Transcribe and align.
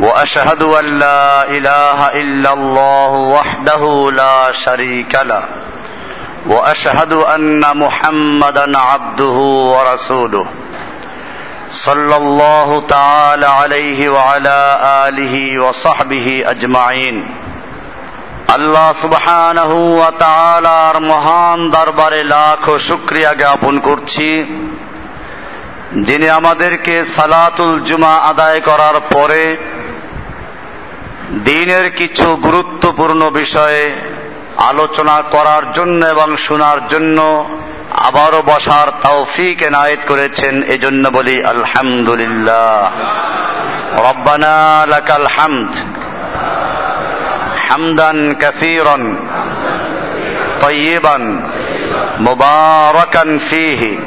واشهد 0.00 0.62
ان 0.62 0.98
لا 0.98 1.44
اله 1.44 1.98
الا 2.22 2.52
الله 2.52 3.10
وحده 3.36 4.10
لا 4.12 4.52
شريك 4.52 5.14
له 5.14 5.42
واشهد 6.46 7.12
ان 7.12 7.76
محمدا 7.76 8.78
عبده 8.78 9.36
ورسوله 9.74 10.46
صلى 11.70 12.16
الله 12.16 12.82
تعالى 12.88 13.46
عليه 13.46 14.08
وعلى 14.08 14.58
اله 15.08 15.34
وصحبه 15.58 16.44
اجمعين 16.46 17.16
আল্লাহ 18.56 18.88
সুবহানাহু 19.02 19.78
ওয়া 19.98 20.10
তাআলার 20.24 20.96
মহান 21.10 21.58
দরবারে 21.70 22.22
লাখ 22.34 22.64
শুকরিয়া 22.88 23.32
জ্ঞাপন 23.34 23.74
করছি 23.78 24.30
যিনি 26.06 26.26
আমাদেরকে 26.40 26.94
সালাতুল 27.16 27.74
জুমা 27.88 28.14
আদায় 28.30 28.60
করার 28.60 28.96
পরে 29.14 29.42
দিনের 31.44 31.86
কিছু 31.90 32.26
গুরুত্বপূর্ণ 32.46 33.20
বিষয়ে 33.30 33.82
আলোচনা 34.70 35.16
করার 35.34 35.64
জন্য 35.72 36.00
এবং 36.06 36.28
শোনার 36.46 36.78
জন্য 36.88 37.18
আবারও 38.06 38.40
বসার 38.42 38.88
তৌফিক 39.02 39.56
এনায়েত 39.62 40.02
করেছেন 40.10 40.54
এজন্য 40.66 41.04
বলি 41.08 41.36
আলহামদুলিল্লাহ 41.44 42.90
রব্বানা 44.00 44.56
লাকাল 44.86 45.26
হামদ 45.36 45.72
হামদান 47.66 48.18
কাসীরান 48.42 49.04
طيبا 50.60 51.18
مباركا 52.20 53.38
فيه 53.40 53.98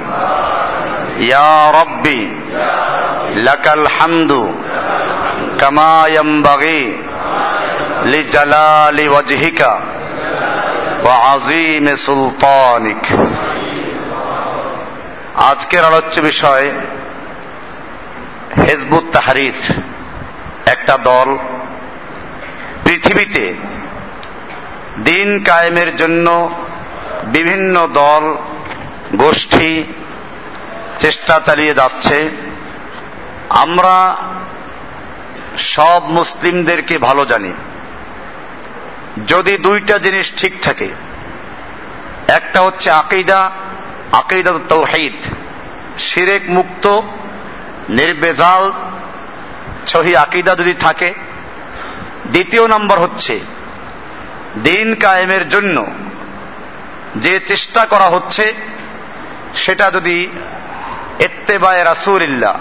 يا 1.24 1.72
ربي 1.72 2.22
لك 3.38 3.66
الحمد 3.70 4.32
كما 5.60 6.08
ينبغي 6.10 6.84
لجلال 8.06 9.10
وجهك 9.10 9.62
وعظيم 11.06 11.86
سلطانك 12.08 13.06
আজকের 15.50 15.84
আলোচ্য 15.86 16.16
বিষয় 16.22 16.66
হেজবুত 18.58 19.06
তাহারির 19.12 19.58
একটা 20.66 20.96
দল 21.04 21.30
পৃথিবীতে 22.84 23.46
দিন 25.04 25.30
কায়েমের 25.44 25.92
জন্য 25.98 26.28
বিভিন্ন 27.26 27.76
দল 27.94 28.24
গোষ্ঠী 29.18 29.74
চেষ্টা 31.00 31.36
চালিয়ে 31.40 31.74
যাচ্ছে 31.74 32.18
আমরা 33.64 33.96
সব 35.58 36.02
মুসলিমদেরকে 36.10 36.96
ভালো 36.98 37.24
জানি 37.26 37.52
যদি 39.29 39.57
দুইটা 39.57 39.99
জিনিস 39.99 40.33
ঠিক 40.37 40.53
থাকে, 40.63 40.89
একটা 42.29 42.61
হচ্ছে 42.61 42.91
আকিদা 42.91 43.51
আকিদা 44.13 44.53
তৌহিদ 44.69 45.13
শিরেক 45.99 46.43
মুক্ত, 46.49 47.01
নির্বেজাল, 47.89 48.73
সহি 49.87 50.17
আকিদা 50.17 50.55
যদি 50.55 50.75
থাকে, 50.75 51.15
দ্বিতীয় 52.27 52.69
নম্বর 52.69 52.99
হচ্ছে, 52.99 53.41
দিন 54.63 54.95
কায়েমের 54.95 55.49
জন্য 55.49 55.87
যে 57.17 57.41
চেষ্টা 57.41 57.85
করা 57.85 58.05
হচ্ছে, 58.05 58.55
সেটা 59.55 59.91
যদি 59.91 60.29
এত্তেবায় 61.19 61.85
রাসুলিল্লাহ, 61.85 62.59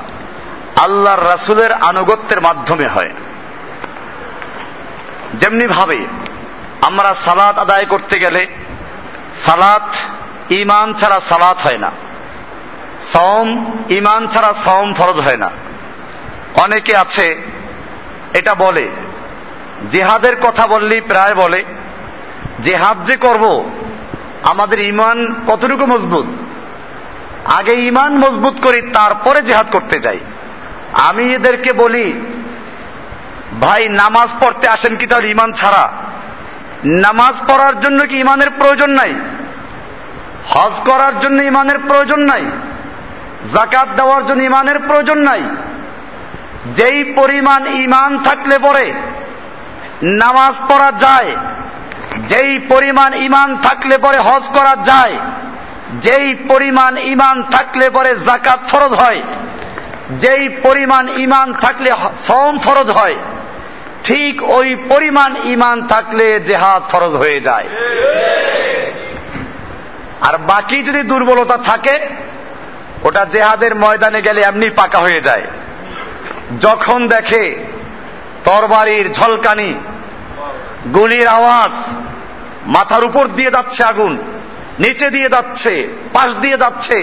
আল্লাহর 0.75 1.25
রাসুলের 1.25 1.71
আনুগত্যের 1.71 2.41
মাধ্যমে 2.41 2.88
হয়। 2.88 3.11
যেমনি 5.33 5.67
ভাবে 5.67 6.05
আমরা 6.85 7.16
সালাত 7.25 7.57
আদায় 7.57 7.85
করতে 7.85 8.19
গেলে 8.19 8.47
সালাত 9.46 9.90
ইমান 10.51 10.94
ছাড়া 10.94 11.19
সালাত 11.19 11.57
হয় 11.57 11.78
না। 11.78 11.91
সম 13.13 13.66
ইমান 13.90 14.28
ছাড়া 14.28 14.53
সম 14.66 14.94
ফরজ 14.94 15.16
হয় 15.16 15.38
না। 15.38 15.51
অনেকে 16.56 16.97
আছে, 16.97 17.41
এটা 18.34 18.56
বলে, 18.56 18.90
জেহাদের 19.91 20.35
কথা 20.41 20.68
বললেই 20.68 21.01
প্রায় 21.01 21.35
বলে, 21.35 21.66
জেহাদ 22.63 23.06
যে 23.06 23.16
করব, 23.16 23.69
আমাদের 24.44 24.79
ইমান 24.79 25.35
কতটুকু 25.47 25.85
মজবুত? 25.85 26.25
আগে 27.45 27.74
ইমান 27.74 28.18
মজবুত 28.18 28.62
করি, 28.63 28.81
তারপরে 28.81 29.41
জেহাদ 29.41 29.72
করতে 29.72 30.00
যাই। 30.00 30.19
আমি 30.94 31.34
এদেরকে 31.34 31.74
বলি, 31.74 32.22
ভাই, 33.62 33.90
নামাজ 33.90 34.29
পড়তে 34.40 34.68
আসেন 34.68 34.95
কি 34.95 35.07
তাহলে 35.07 35.28
ইমান 35.28 35.53
ছাড়া? 35.53 36.04
নামাজ 36.85 37.35
পড়ার 37.47 37.79
জন্য 37.79 38.06
কি 38.06 38.19
ইমানের 38.19 38.50
প্রয়োজন 38.50 38.90
নাই? 38.90 39.13
হজ 40.50 40.73
করার 40.85 41.19
জন্য 41.19 41.41
ইমানের 41.41 41.79
প্রয়োজন 41.79 42.19
নাই? 42.19 42.44
জাকাত 43.53 43.90
দেওয়ার 43.96 44.28
জন্য 44.28 44.44
ইমানের 44.44 44.79
প্রয়োজন 44.79 45.18
নাই? 45.18 45.41
যেই 46.74 47.03
পরিমাণ 47.03 47.68
ইমান 47.68 48.19
থাকলে 48.24 48.59
পরে 48.59 48.94
নামাজ 50.03 50.56
পড়া 50.68 50.91
যায়, 50.91 51.35
যেই 52.28 52.59
পরিমাণ 52.59 53.13
ইমান 53.13 53.57
থাকলে 53.57 53.97
পরে 53.97 54.18
হজ 54.18 54.44
করা 54.53 54.75
যায়, 54.84 55.19
যেই 56.01 56.35
পরিমাণ 56.47 56.97
ইমান 56.97 57.44
থাকলে 57.44 57.90
পরে 57.90 58.16
জাকাত 58.16 58.59
ফরজ 58.68 58.94
হয়, 58.94 59.22
যেই 60.12 60.50
পরিমাণ 60.50 61.09
ইমান 61.09 61.53
থাকলে 61.53 61.91
সম 62.18 62.57
ফরজ 62.57 62.91
হয় 62.91 63.16
ঠিক 64.05 64.43
ওই 64.43 64.75
পরিমাণ 64.89 65.35
ইমান 65.35 65.88
থাকলে 65.88 66.39
জেহাদ 66.39 66.81
ফরজ 66.91 67.13
হয়ে 67.16 67.39
যায়। 67.39 67.67
আর 70.21 70.38
বাকি 70.38 70.83
যদি 70.83 71.01
দুর্বলতা 71.01 71.57
থাকে 71.57 71.99
ওটা 73.03 73.25
জেহাদের 73.25 73.75
ময়দানে 73.75 74.21
গেলে 74.21 74.41
এমনি 74.41 74.69
পাকা 74.69 74.99
হয়ে 74.99 75.21
যায়। 75.21 75.41
যখন 76.61 77.07
দেখে 77.07 77.44
তরবারির 78.44 79.11
ঝলকানি 79.13 79.73
গুলির 80.94 81.27
আওয়াজ 81.27 81.71
মাথার 82.65 83.03
উপর 83.03 83.27
দিয়ে 83.27 83.51
যাচ্ছে 83.51 83.83
আগুন 83.83 84.17
নিচে 84.79 85.09
দিয়ে 85.09 85.29
যাচ্ছে 85.29 85.88
পাশ 86.13 86.35
দিয়ে 86.35 86.57
যাচ্ছে 86.57 86.97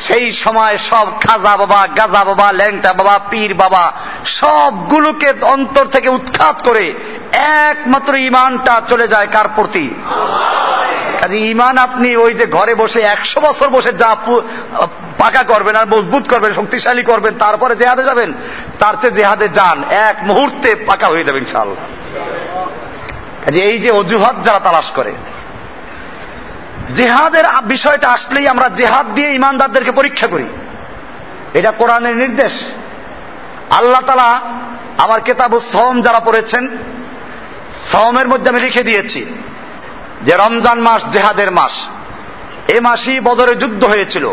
সেই 0.00 0.32
সময় 0.32 0.76
সব 0.78 1.06
খাজা 1.20 1.56
বাবা, 1.56 1.88
গাজা 1.96 2.24
বাবা, 2.24 2.52
ল্যাংটা 2.52 2.92
বাবা, 2.92 3.20
পীর 3.30 3.54
বাবা, 3.54 3.92
সবগুলোকে 4.24 5.32
অন্তর 5.42 5.86
থেকে 5.86 6.08
উৎখাত 6.08 6.62
করে 6.62 6.94
একমাত্র 7.32 8.14
ইমানটা 8.14 8.82
চলে 8.88 9.08
যায় 9.08 9.26
কার 9.26 9.48
প্রতি? 9.48 9.94
ইমান 11.32 11.78
আপনি 11.78 12.16
ওই 12.16 12.34
যে 12.34 12.46
ঘরে 12.46 12.74
বসে 12.74 13.00
একশো 13.00 13.40
বছর 13.40 13.68
বসে 13.68 13.92
যা 13.92 14.16
পাকা 15.18 15.42
করবেন 15.42 15.76
আর 15.76 15.86
মজবুত 15.86 16.28
করবেন, 16.28 16.52
শক্তিশালী 16.52 17.02
করবেন, 17.02 17.34
তারপরে 17.34 17.76
জেহাদে 17.76 18.04
যাবেন, 18.04 18.32
তার 18.78 18.94
চেয়ে 19.00 19.12
জেহাদে 19.12 19.48
যান, 19.48 19.84
এক 19.90 20.16
মুহূর্তে 20.22 20.74
পাকা 20.74 21.06
হয়ে 21.06 21.24
যাবেন 21.24 21.42
ইনশাআল্লাহ। 21.42 21.84
কাজে 23.44 23.60
এই 23.60 23.78
যে 23.78 23.90
অজুহাত 23.90 24.42
যারা 24.42 24.58
তালাশ 24.58 24.90
করে 24.90 25.12
জেহাদের 26.94 27.44
বিষয়টা 27.62 28.08
আসলেই 28.08 28.48
আমরা 28.48 28.68
জেহাদ 28.68 29.14
দিয়ে 29.14 29.34
ইমানদারদেরকে 29.34 29.90
পরীক্ষা 29.90 30.26
করি। 30.26 30.44
এটা 31.54 31.70
কোরআনের 31.70 32.16
নির্দেশ। 32.16 32.52
আল্লাহ 33.70 34.00
তালা 34.00 34.40
আমার 34.98 35.20
কেতাবু 35.20 35.60
সম 35.60 36.02
যারা 36.02 36.20
পড়েছেন 36.20 36.68
সমের 37.92 38.28
মধ্যে 38.28 38.50
আমি 38.50 38.60
লিখে 38.60 38.82
দিয়েছি 38.82 39.26
যে 40.22 40.36
রমজান 40.36 40.80
মাস 40.80 41.08
জেহাদের 41.08 41.50
মাস। 41.50 41.88
এ 42.68 42.80
মাসেই 42.80 43.20
বদরে 43.20 43.54
যুদ্ধ 43.54 43.84
হয়েছিল। 43.84 44.32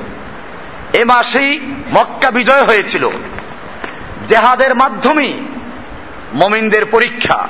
এ 0.93 1.05
মাসেই 1.05 1.61
মক্কা 1.93 2.31
বিজয় 2.31 2.63
হয়েছিল। 2.63 3.09
জেহাদের 4.27 4.75
মাধ্যমেই 4.75 5.45
মমিনদের 6.33 6.85
পরীক্ষা। 6.85 7.47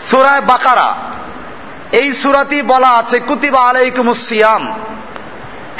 সুরায় 0.00 0.40
বাকারা 0.40 0.94
এই 2.00 2.12
সুরাতি 2.12 2.62
বলা 2.62 2.90
আছে, 2.90 3.20
কুতিবা 3.20 3.60
আলাইকুম 3.60 4.14
সিয়াম। 4.14 4.64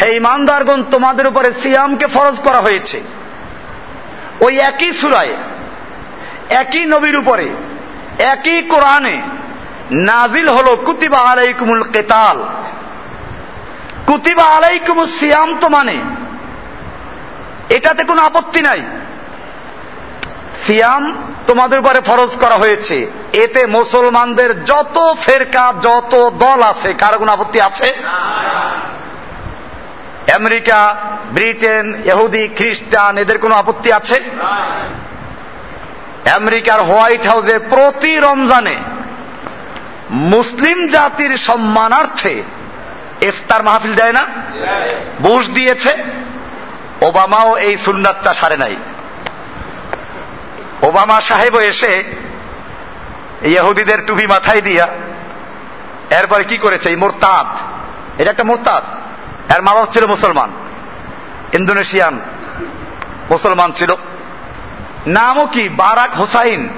হে 0.01 0.17
ইমানদারগণ, 0.17 0.83
তোমাদের 0.91 1.27
উপরে 1.27 1.53
সিয়ামকে 1.53 2.07
ফরজ 2.07 2.37
করা 2.39 2.61
হয়েছে। 2.61 3.01
ওই 4.41 4.59
একই 4.59 4.93
সুরায়, 4.93 5.35
একই 6.51 6.87
নবীর 6.87 7.17
উপরে, 7.17 7.47
একই 8.19 8.63
কোরআনে 8.63 9.23
নাজিল 9.91 10.49
হলো 10.49 10.77
কুতিবা 10.77 11.19
আলাইকুমুল 11.19 11.83
কেতাল। 11.83 12.39
কুতিবা 14.07 14.45
আলাইকুমুল 14.45 15.11
সিয়াম 15.21 15.51
তো 15.61 15.69
মানে 15.69 15.97
এটাতে 17.69 18.05
কোনো 18.05 18.23
আপত্তি 18.23 18.61
নাই। 18.61 18.81
সিয়াম 20.67 21.05
তোমাদের 21.47 21.79
উপরে 21.79 22.01
ফরজ 22.01 22.37
করা 22.37 22.55
হয়েছে। 22.55 23.11
এতে 23.33 23.67
মুসলমানদের 23.67 24.65
যত 24.65 25.17
ফেরকা 25.23 25.75
যত 25.83 26.31
দল 26.39 26.63
আছে 26.63 26.93
কারও 26.93 27.19
কোনো 27.19 27.33
আপত্তি 27.33 27.61
আছে? 27.61 27.95
আমেরিকা 30.35 30.97
ব্রিটেন 31.33 32.03
এহুদি 32.05 32.49
খ্রিস্টান 32.49 33.19
এদের 33.19 33.39
কোনো 33.39 33.55
আপত্তি 33.55 33.93
আছে? 33.93 34.21
আমেরিকার 36.37 36.81
হোয়াইট 36.81 37.27
হাউসে 37.27 37.59
প্রতি 37.59 38.17
রমজানে 38.17 38.77
মুসলিম 40.11 40.89
জাতির 40.89 41.37
সম্মানার্থে 41.37 42.43
ইফতার 43.21 43.63
মাহফিল 43.63 43.95
দেয় 43.95 44.13
না? 44.13 44.25
বুশ 45.21 45.51
দিয়েছে। 45.51 45.97
ওবামাও 47.01 47.57
এই 47.57 47.77
সুন্নাতটা 47.77 48.35
সারে 48.35 48.57
নাই। 48.57 48.77
ওবামা 50.85 51.21
সাহেবও 51.21 51.61
এসে 51.61 52.05
ইহুদিদের 53.43 54.07
টুপি 54.07 54.27
মাথায় 54.27 54.61
দিয়া 54.61 54.89
এরপরে 56.11 56.45
কি 56.45 56.59
করেছে? 56.59 56.89
এই 56.89 56.97
মোরতাদ। 56.97 57.47
এটা 58.21 58.31
একটা 58.31 58.45
মোরতাদ। 58.45 58.85
এর 59.53 59.63
মা 59.63 59.75
বাপ 59.75 59.91
ছিল 59.91 60.07
মুসলমান। 60.07 60.53
ইন্দোনেশিয়ান 61.53 62.21
মুসলমান 63.31 63.73
ছিল। 63.73 63.95
নামও 65.07 65.47
কি? 65.47 65.69
Barack 65.69 66.15
Hussein. 66.15 66.69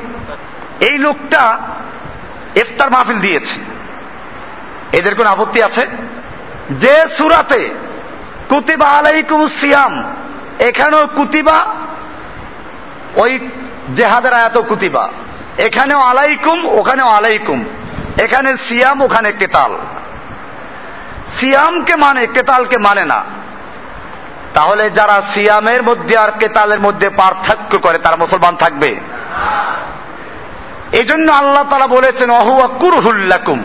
এই 0.80 0.98
লোকটা 0.98 1.58
ইফতার 2.54 2.90
মাহফিল 2.90 3.20
দিয়েছে। 3.20 3.54
এদের 4.92 5.14
কোন 5.14 5.26
আপত্তি 5.26 5.62
আছে? 5.62 5.86
যে 6.70 7.08
সুরাতে 7.08 7.70
কুতিবা 8.48 8.88
আলাইকুম 8.88 9.46
সিয়াম, 9.46 10.14
এখানেও 10.58 11.06
কুতিবা 11.06 11.66
ওই 13.16 13.48
জেহাদের 13.94 14.32
আয়াত 14.32 14.58
কুতিবা। 14.58 15.08
এখানেও 15.58 16.00
আলাইকুম, 16.00 16.66
ওখানেও 16.66 17.08
আলাইকুম। 17.08 17.64
এখানে 18.18 18.56
সিয়াম, 18.56 19.02
ওখানে 19.02 19.32
কেতাল। 19.32 19.78
সিয়ামকে 21.38 21.96
মানে 21.96 22.26
কেতালকে 22.26 22.78
মানে 22.78 23.04
না। 23.04 23.24
তাহলে 24.54 24.90
যারা 24.90 25.22
সিয়ামের 25.34 25.82
মধ্যে 25.82 26.16
আর 26.16 26.30
কেতালের 26.30 26.80
মধ্যে 26.80 27.08
পার্থক্য 27.08 27.78
করে, 27.78 27.98
তারা 27.98 28.16
মুসলমান 28.16 28.56
থাকবে? 28.56 28.96
এই 30.92 31.04
জন্য 31.04 31.32
আল্লাহ 31.32 31.64
তারা 31.70 31.86
বলেছেন 31.86 32.30
অহুয়া 32.30 32.66
কুরহুল্লাকুম 32.66 33.64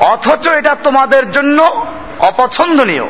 অথচ 0.00 0.48
এটা 0.48 0.74
তোমাদের 0.74 1.32
জন্য 1.32 1.86
অপছন্দনীয়। 2.18 3.04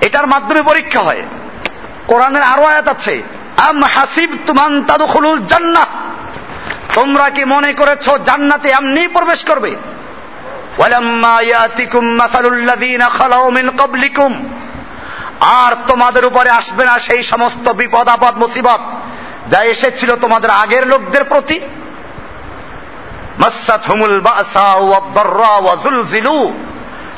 এটার 0.00 0.26
মাধ্যমে 0.26 0.62
পরীক্ষা 0.62 1.00
হয়। 1.00 1.22
কোরআনের 2.06 2.42
আরও 2.42 2.64
আয়াত 2.64 2.88
আছে। 2.88 3.22
আম 3.56 3.84
হাসিব 3.84 4.36
তোমরা 6.94 7.30
কি 7.30 7.44
মনে 7.44 7.72
করেছ 7.72 8.10
জান্নাতে 8.10 8.68
এমনি 8.68 9.08
প্রবেশ 9.08 9.44
করবে? 9.44 9.76
আর 15.40 15.74
তোমাদের 15.88 16.24
উপরে 16.24 16.50
আসবে 16.50 16.84
না 16.84 16.98
সেই 16.98 17.22
সমস্ত 17.22 17.68
বিপদ, 17.68 18.08
আপদ, 18.08 18.36
মুসিবত 18.36 18.80
যা 19.50 19.60
এসেছিল 19.60 20.16
তোমাদের 20.16 20.50
আগের 20.50 20.86
লোকদের 20.86 21.24
প্রতি। 21.24 21.60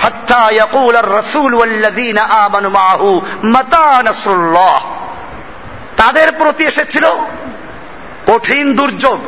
হাত্তা 0.02 0.50
ইয়াকুল 0.50 0.96
আমানু 2.18 2.68
মাআহু 2.68 3.20
মাতা 3.44 4.02
নাসরুল্লাহ। 4.02 5.05
তাদের 5.96 6.32
প্রতি 6.32 6.64
এসেছিল 6.64 7.06
কঠিন 8.26 8.74
দুর্যোগ, 8.74 9.20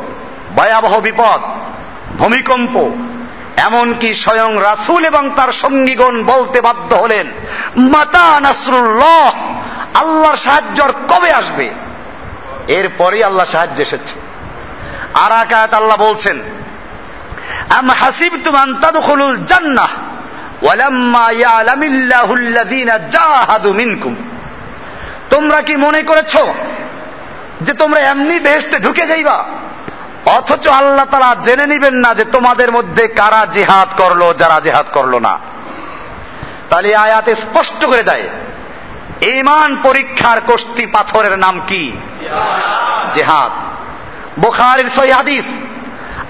ভয়াবহ 0.55 0.99
বিপদ, 0.99 1.41
ভূমিকম্প, 2.17 2.91
এমনকি 3.57 4.13
স্বয়ং 4.13 4.61
রাসুল 4.61 5.05
এবং 5.05 5.29
তার 5.35 5.51
সঙ্গীগণ 5.51 6.23
বলতে 6.23 6.61
বাধ্য 6.61 6.95
হলেন, 6.95 7.27
মাতা 7.77 8.39
নাসরুল্লাহ, 8.39 9.55
আল্লাহর 9.93 10.35
সাহায্য 10.35 10.93
কবে 11.07 11.31
আসবে? 11.31 11.69
এরপরই 12.67 13.23
আল্লাহ 13.23 13.45
সাহায্য 13.51 13.81
এসেছে। 13.81 14.13
আর 15.13 15.31
আকায়াত 15.31 15.73
আল্লাহ 15.73 15.97
বলছেন, 15.97 16.41
আম 17.69 17.89
হাসিব 17.89 18.33
তুমান 18.43 18.75
তাদখুলুল 18.75 19.37
জান্নাহ, 19.45 19.89
ওয়ালাম্মা 20.61 21.31
ইয়ালামিল্লাহু 21.31 22.33
আল্লাযীনা 22.33 22.97
জাহাদু 22.97 23.73
মিনকুম। 23.73 24.15
তোমরা 25.29 25.61
কি 25.61 25.75
মনে 25.75 26.01
করেছ 26.01 26.37
যে 27.61 27.73
তোমরা 27.73 27.99
এমনি 27.99 28.39
বেহেশতে 28.39 28.79
ঢুকে 28.79 29.07
যাইবা? 29.07 29.45
অথচ 30.25 30.67
আল্লাহ 30.67 31.05
তারা 31.05 31.35
জেনে 31.43 31.67
নিবেন 31.67 31.93
না 31.93 32.13
যে 32.13 32.25
তোমাদের 32.25 32.71
মধ্যে 32.71 33.07
কারা 33.07 33.45
জেহাদ 33.45 34.01
করল, 34.01 34.33
যারা 34.33 34.59
জেহাদ 34.59 34.85
করল 34.93 35.19
না। 35.19 35.39
তাহলে 36.69 36.95
আয়াতে 36.95 37.35
স্পষ্ট 37.35 37.85
করে 37.85 38.03
দেয় 38.03 38.23
ইমান 39.21 39.77
পরীক্ষার 39.83 40.41
কোষ্টি 40.41 40.85
পাথরের 40.85 41.39
নাম 41.39 41.61
কি? 41.67 41.91
জেহাদ। 43.13 43.51
বোখারির 44.39 44.89
সই 44.89 45.11
হাদিস 45.11 45.45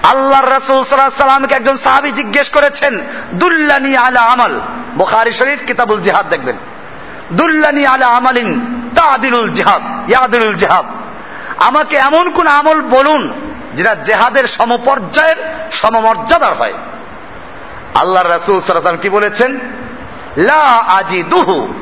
আল্লাহ 0.02 0.44
রসুল 0.44 0.84
সাল্লামকে 0.84 1.54
একজন 1.54 1.76
সাহাবি 1.76 2.12
জিজ্ঞেস 2.12 2.48
করেছেন, 2.48 3.00
দুল্লানি 3.32 3.96
আলা 3.96 4.20
আমাল? 4.20 4.60
বোখারি 4.96 5.32
শরীফ 5.32 5.60
কিতাবুল 5.66 6.00
জিহাদ 6.00 6.28
দেখবেন। 6.28 6.56
দুল্লানি 7.32 7.86
আলা 7.86 8.06
আমালিন 8.06 8.69
তাদিলুল 8.94 9.50
জিহাদ 9.50 10.10
ইয়াদিলুল 10.10 10.54
জিহাদ। 10.54 10.86
আমাকে 11.58 11.96
এমন 11.96 12.30
কোন 12.30 12.46
আমল 12.46 12.80
বলুন 12.80 13.22
যেটা 13.74 13.94
জেহাদের 13.94 14.46
সমপর্যায়ের 14.46 15.36
সমমর্যাদার 15.72 16.54
হয়। 16.54 16.72
আল্লাহ 17.94 18.22
রাসুল 18.22 18.60
সাল্লাম 18.60 18.96
কি 18.96 19.08
বলেছেন? 19.08 19.60
লা 20.36 20.64
আজি 20.98 21.22
দুহু 21.22 21.74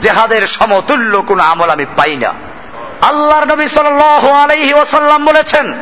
জেহাদের 0.00 0.46
সমতুল্য 0.46 1.22
কোন 1.22 1.40
আমল 1.40 1.70
আমি 1.70 1.86
পাই 1.96 2.16
না। 2.16 2.32
আল্লাহর 3.00 3.46
নবী 3.46 3.68
সাল 3.68 3.86
আলাইহি 4.42 4.72
ওসাল্লাম 4.72 5.24
বলেছেন, 5.24 5.74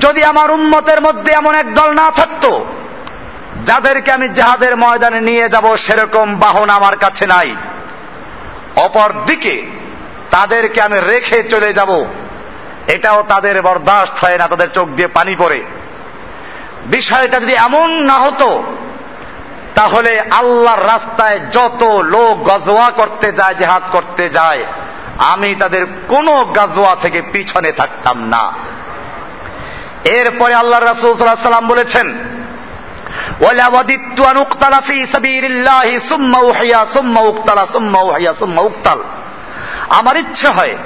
যদি 0.00 0.24
আমার 0.24 0.50
উন্মতের 0.50 1.00
মধ্যে 1.00 1.32
এমন 1.32 1.54
এক 1.54 1.74
দল 1.74 1.90
না 1.92 2.10
থাকতো, 2.10 2.64
যাদেরকে 3.64 4.12
আমি 4.12 4.28
জেহাদের 4.28 4.76
ময়দানে 4.76 5.20
নিয়ে 5.20 5.48
যাব 5.48 5.76
সেরকম 5.76 6.36
বাহন 6.36 6.68
আমার 6.70 6.96
কাছে 6.96 7.26
নাই। 7.26 7.56
অপর 8.76 9.12
দিকে 9.26 9.62
তাদেরকে 10.30 10.80
আমি 10.80 11.00
রেখে 11.00 11.42
চলে 11.42 11.72
যাব। 11.72 12.04
এটাও 12.86 13.22
তাদের 13.28 13.62
বরদাস্ত 13.62 14.24
হয় 14.24 14.38
না, 14.38 14.48
তাদের 14.48 14.68
চোখ 14.70 14.88
দিয়ে 14.88 15.08
পানি 15.08 15.36
পড়ে। 15.38 15.64
বিষয়টা 16.86 17.40
যদি 17.40 17.52
এমন 17.52 17.90
না 17.90 18.18
হতো, 18.18 18.62
তাহলে 19.74 20.20
আল্লাহর 20.20 20.86
রাস্তায় 20.86 21.40
যত 21.52 21.82
লোক 21.84 22.44
গজোয়া 22.44 22.90
করতে 22.90 23.32
যায়, 23.32 23.54
জেহাদ 23.54 23.82
করতে 23.92 24.28
যায়, 24.28 24.64
আমি 25.18 25.54
তাদের 25.54 25.86
কোন 26.08 26.44
গাজোয়া 26.44 26.96
থেকে 26.96 27.22
পিছনে 27.22 27.72
থাকতাম 27.72 28.24
না। 28.24 28.52
এরপরে 30.04 30.54
আল্লাহ 30.54 30.80
রাসুল 30.80 31.16
সাল্লাম 31.16 31.68
বলেছেন 31.68 32.14
আমার 39.88 40.16
ইচ্ছে 40.16 40.48
হয় 40.48 40.76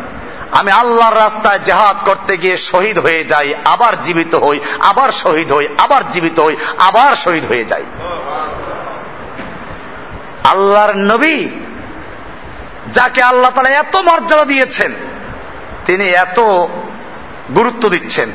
আমি 0.52 0.71
আল্লাহর 0.71 1.16
রাস্তায় 1.16 1.59
জেহাদ 1.59 1.97
করতে 2.04 2.37
গিয়ে 2.37 2.56
শহীদ 2.56 2.99
হয়ে 2.99 3.25
যাই, 3.25 3.54
আবার 3.64 4.02
জীবিত 4.02 4.35
হই, 4.35 4.61
আবার 4.80 5.12
শহীদ 5.12 5.52
হই, 5.52 5.68
আবার 5.78 6.11
জীবিত 6.11 6.40
হই, 6.40 6.56
আবার 6.78 7.16
শহীদ 7.16 7.45
হয়ে 7.45 7.64
যাই। 7.64 7.85
আল্লাহর 10.45 10.97
নবী 10.97 11.49
যাকে 12.92 13.23
আল্লাহ 13.23 13.50
তারা 13.50 13.68
এত 13.68 13.97
মর্যাদা 13.97 14.45
দিয়েছেন, 14.45 14.95
তিনি 15.87 16.09
এত 16.09 16.40
গুরুত্ব 17.54 17.88
দিচ্ছেন। 17.88 18.33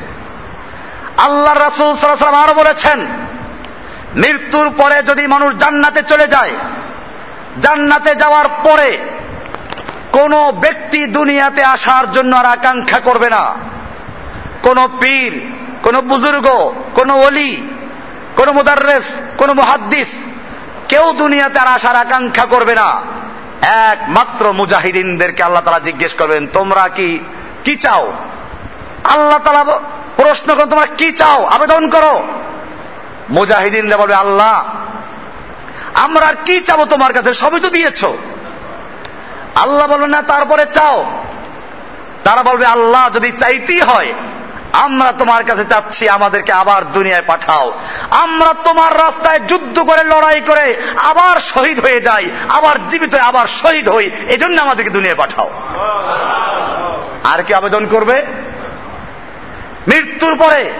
আল্লাহ 1.18 1.54
রাসুল 1.54 1.96
সাল্লাহ 1.96 2.44
আরও 2.44 2.54
বলেছেন 2.54 3.06
মৃত্যুর 4.16 4.70
পরে 4.70 5.02
যদি 5.02 5.26
মানুষ 5.26 5.54
জান্নাতে 5.54 6.02
চলে 6.02 6.26
যায়, 6.26 6.50
জান্নাতে 7.62 8.14
যাওয়ার 8.14 8.48
পরে 8.48 8.98
কোন 10.12 10.50
ব্যক্তি 10.50 11.06
দুনিয়াতে 11.06 11.64
আসার 11.64 12.12
জন্য 12.12 12.36
আর 12.36 12.46
আকাঙ্ক্ষা 12.46 13.00
করবে 13.00 13.30
না। 13.30 13.54
কোন 14.62 14.88
পীর, 15.00 15.32
কোন 15.82 16.00
বুজুর্গ, 16.00 16.72
কোন 16.94 17.10
অলি 17.10 17.68
কোন 18.36 18.52
মুদার্রেস, 18.52 19.04
কোন 19.36 19.52
মুহাদ্দিস 19.52 20.08
কেউ 20.88 21.12
দুনিয়াতে 21.12 21.58
আর 21.58 21.66
আসার 21.66 21.96
আকাঙ্ক্ষা 21.96 22.44
করবে 22.44 22.74
না। 22.74 23.02
একমাত্র 23.90 24.52
মুজাহিদিনদেরকে 24.52 25.42
আল্লাহ 25.42 25.62
তারা 25.62 25.78
জিজ্ঞেস 25.78 26.14
করবেন, 26.14 26.46
তোমরা 26.46 26.88
কি 26.88 27.18
কি 27.64 27.76
চাও? 27.76 28.12
আল্লাহ 29.04 29.38
তালা 29.38 29.78
প্রশ্ন 30.16 30.54
করো 30.54 30.66
তোমরা 30.66 30.86
কি 30.86 31.12
চাও? 31.12 31.44
আবেদন 31.44 31.90
করো। 31.90 32.22
মুজাহিদিনরা 33.32 33.96
বলবে 33.96 34.14
আল্লাহ, 34.14 34.64
আমরা 35.94 36.26
আর 36.26 36.34
কি 36.44 36.60
চাবো 36.60 36.84
তোমার 36.84 37.12
কাছে? 37.12 37.34
সবই 37.34 37.60
তো 37.60 37.70
দিয়েছ। 37.70 38.04
আল্লাহ 39.54 39.86
বলবে 39.86 40.06
না, 40.06 40.22
তারপরে 40.22 40.66
চাও। 40.66 41.04
তারা 42.24 42.42
বলবে, 42.42 42.66
আল্লাহ, 42.66 43.10
যদি 43.10 43.32
চাইতেই 43.32 43.80
হয়, 43.80 44.12
আমরা 44.72 45.12
তোমার 45.12 45.44
কাছে 45.44 45.64
চাচ্ছি, 45.64 46.08
আমাদেরকে 46.08 46.52
আবার 46.52 46.92
দুনিয়ায় 46.92 47.22
পাঠাও। 47.26 47.72
আমরা 48.10 48.54
তোমার 48.64 48.94
রাস্তায় 48.94 49.40
যুদ্ধ 49.40 49.80
করে, 49.80 50.04
লড়াই 50.04 50.40
করে 50.40 50.82
আবার 50.96 51.40
শহীদ 51.40 51.80
হয়ে 51.80 52.00
যাই, 52.00 52.30
আবার 52.48 52.88
জীবিত 52.88 53.14
আবার 53.14 53.46
শহীদ 53.46 53.88
হই, 53.88 54.10
এজন্য 54.28 54.62
আমাদেরকে 54.62 54.90
দুনিয়ায় 54.90 55.18
পাঠাও। 55.18 55.50
আর 57.24 57.42
কি 57.42 57.54
আবেদন 57.54 57.86
করবে? 57.86 58.26
মৃত্যুর 59.88 60.38
পরে 60.38 60.72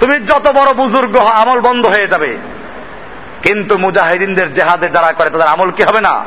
তুমি 0.00 0.20
যত 0.20 0.48
বড় 0.48 0.72
বুজুর্গ 0.72 1.16
আমল 1.16 1.60
বন্ধ 1.60 1.86
হয়ে 1.86 2.06
যাবে। 2.06 2.36
কিন্তু 3.42 3.78
মুজাহিদিনদের 3.78 4.52
জেহাদে 4.52 4.88
যারা 4.88 5.12
করে, 5.12 5.30
তাদের 5.30 5.46
আমল 5.46 5.70
কি 5.70 5.82
হবে 5.82 6.00
না? 6.00 6.24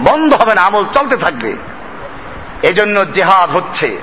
বন্ধ 0.00 0.34
হবে 0.34 0.54
না, 0.54 0.62
আমল 0.62 0.84
চলতে 0.94 1.16
থাকবে। 1.16 1.56
এজন্য 2.62 3.12
জেহাদ 3.12 3.50
হচ্ছে 3.50 3.96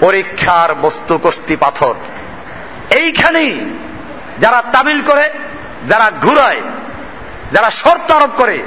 পরীক্ষার 0.00 0.74
বস্তু 0.74 1.18
কষ্টি 1.22 1.56
পাথর। 1.56 1.94
এইখানেই 2.90 3.60
যারা 4.38 4.62
তামিল 4.62 5.02
করে, 5.02 5.30
যারা 5.88 6.12
ঘুরায়, 6.22 6.60
যারা 7.52 7.70
শর্ত 7.70 8.10
আরোপ 8.10 8.30
করে, 8.36 8.58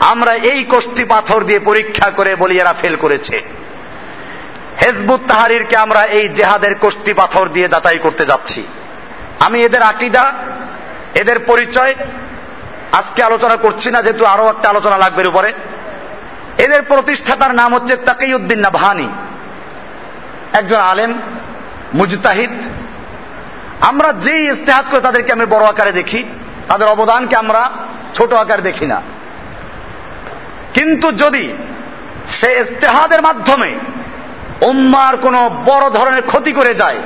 আমরা 0.00 0.34
এই 0.34 0.64
কষ্টি 0.70 1.04
পাথর 1.04 1.44
দিয়ে 1.44 1.58
পরীক্ষা 1.58 2.10
করে 2.10 2.36
বলি, 2.36 2.60
এরা 2.60 2.74
ফেল 2.80 2.96
করেছে। 2.96 3.59
হেজবুত 4.82 5.20
তাহারিরকে 5.28 5.76
আমরা 5.76 6.04
এই 6.04 6.28
জেহাদের 6.28 6.74
কষ্টি 6.80 7.12
পাথর 7.12 7.48
দিয়ে 7.48 7.68
যাচাই 7.68 7.98
করতে 7.98 8.26
যাচ্ছি। 8.26 8.66
আমি 9.40 9.64
এদের 9.64 9.82
আকিদা, 9.82 10.32
এদের 11.14 11.38
পরিচয় 11.38 11.94
আজকে 12.92 13.22
আলোচনা 13.22 13.56
করছি 13.56 13.90
না, 13.90 14.02
যেহেতু 14.02 14.24
আরও 14.24 14.48
একটা 14.48 14.68
আলোচনা 14.68 14.98
লাগবে 14.98 15.26
উপরে। 15.26 15.52
এদের 16.58 16.82
প্রতিষ্ঠাতার 16.82 17.54
নাম 17.54 17.74
হচ্ছে 17.74 17.96
তাকিউদ্দিন 17.96 18.58
নাভানি। 18.58 19.08
একজন 20.52 20.80
আলেম, 20.80 21.20
মুজতাহিদ। 21.94 22.50
আমরা 23.80 24.12
যেই 24.12 24.52
ইস্তেহাদ 24.52 24.84
করে 24.90 25.00
তাদেরকে 25.00 25.32
আমি 25.32 25.46
বড় 25.46 25.64
আকারে 25.64 25.92
দেখি, 25.92 26.24
তাদের 26.68 26.88
অবদানকে 26.88 27.36
আমরা 27.36 27.70
ছোট 28.14 28.32
আকারে 28.32 28.62
দেখি 28.62 28.86
না। 28.86 29.02
কিন্তু 30.74 31.12
যদি 31.12 31.52
সে 32.30 32.52
ইস্তেহাদের 32.52 33.22
মাধ্যমে 33.22 33.78
উম্মার 34.60 35.16
কোন 35.16 35.48
বড় 35.48 35.90
ধরনের 35.90 36.22
ক্ষতি 36.22 36.52
করে 36.52 36.74
যায়। 36.74 37.00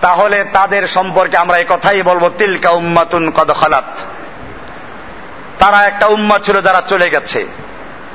তাহলে 0.00 0.44
তাদের 0.44 0.88
সম্পর্কে 0.88 1.36
আমরা 1.36 1.58
এই 1.58 1.64
কথাই 1.68 2.02
বলব, 2.02 2.30
তিলকা 2.38 2.70
উম্মাতুন 2.70 3.30
কদ 3.30 3.50
খালাত। 3.50 3.84
তারা 5.58 5.82
একটা 5.82 6.06
উম্মা 6.06 6.38
ছিল 6.38 6.60
যারা 6.60 6.82
চলে 6.88 7.10
গেছে। 7.10 7.46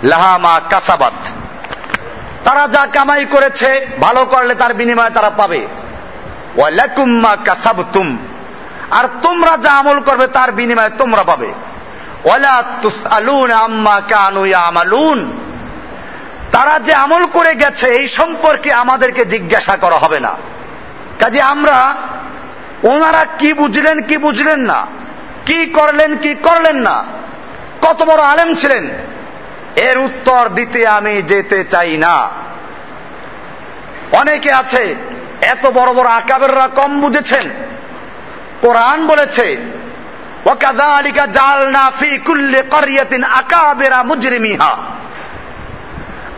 লাহামা 0.03 0.61
কাসাবাত। 0.69 1.13
তারা 2.43 2.67
যা 2.67 2.87
কামাই 2.93 3.25
করেছে, 3.25 3.87
ভালো 4.01 4.25
করলে 4.25 4.55
তার 4.55 4.73
বিনিময়ে 4.73 5.09
তারা 5.09 5.29
পাবে। 5.29 5.67
ওয়ালাকুম্মা 6.57 7.37
কাসাবতুম। 7.45 8.17
আর 8.91 9.05
তোমরা 9.21 9.57
যা 9.57 9.71
আমল 9.71 9.99
করবে, 9.99 10.27
তার 10.27 10.51
বিনিময়ে 10.51 10.89
তোমরা 10.89 11.23
পাবে। 11.23 11.47
ওয়ালা 12.25 12.63
তুসআলুন 12.81 13.51
আম্মা 13.51 14.01
কানু 14.09 14.45
ইয়ামালুন। 14.45 15.46
তারা 16.57 16.79
যে 16.79 16.93
আমল 16.93 17.25
করে 17.25 17.55
গেছে, 17.55 17.87
এই 17.87 18.07
সম্পর্কে 18.07 18.73
আমাদেরকে 18.73 19.25
জিজ্ঞাসা 19.25 19.75
করা 19.75 19.95
হবে 19.95 20.19
না। 20.19 20.35
কাজে 21.19 21.41
আমরা 21.41 21.95
ওনারা 22.83 23.25
কি 23.37 23.53
বুঝলেন 23.53 24.01
কি 24.01 24.17
বুঝলেন 24.17 24.59
না? 24.59 24.87
কি 25.45 25.65
করলেন 25.65 26.17
কি 26.17 26.35
করলেন 26.35 26.75
না? 26.75 27.03
কত 27.81 28.03
বড় 28.03 28.23
আলেম 28.23 28.55
ছিলেন? 28.55 28.89
এর 29.75 29.97
উত্তর 29.97 30.49
দিতে 30.49 30.87
আমি 30.87 31.21
যেতে 31.21 31.63
চাই 31.63 31.97
না। 31.97 32.29
অনেকে 34.11 34.51
আছে, 34.51 34.95
এত 35.41 35.67
বড় 35.67 35.93
বড় 35.93 36.09
আকাবেররা 36.09 36.67
কম 36.67 37.01
বুঝেছেন। 37.01 37.49
কোরআন 38.61 39.07
বলেছে, 39.07 39.57
ওয়াকাযালিকা 40.45 41.27
জালনা 41.27 41.91
ফি 41.99 42.17
কুল্লি 42.17 42.61
ক্বরিয়াতিন 42.61 43.23
আকাবিরা 43.23 44.03
মুজরিমিহা। 44.03 44.77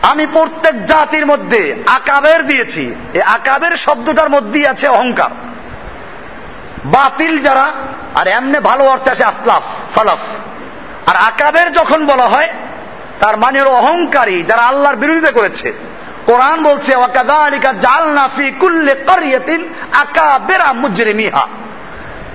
আমি 0.02 0.26
প্রত্যেক 0.32 0.86
জাতির 0.86 1.26
মধ্যে 1.26 1.84
আকাবের 1.86 2.46
দিয়েছি। 2.46 2.94
এই 3.14 3.20
আকাবের 3.20 3.76
শব্দটার 3.76 4.30
মধ্যেই 4.30 4.66
আছে 4.66 4.88
অহংকার। 4.88 5.30
বাতিল 6.84 7.38
যারা, 7.38 7.72
আর 8.14 8.26
এমনি 8.26 8.58
ভালো 8.58 8.84
অর্থে 8.84 9.10
আসে 9.10 9.24
আসলাফ, 9.24 9.62
সালাফ। 9.94 10.18
আর 11.06 11.16
আকাবের 11.16 11.72
যখন 11.72 12.06
বলা 12.06 12.24
হয়, 12.24 12.48
তার 13.20 13.36
মানে 13.36 13.60
হলো 13.60 13.70
অহংকারী, 13.70 14.42
যারা 14.42 14.62
আল্লাহর 14.62 14.96
বিরোধিতা 14.96 15.30
করেছে। 15.30 15.72
কোরআন 16.26 16.62
বলছে 16.62 16.94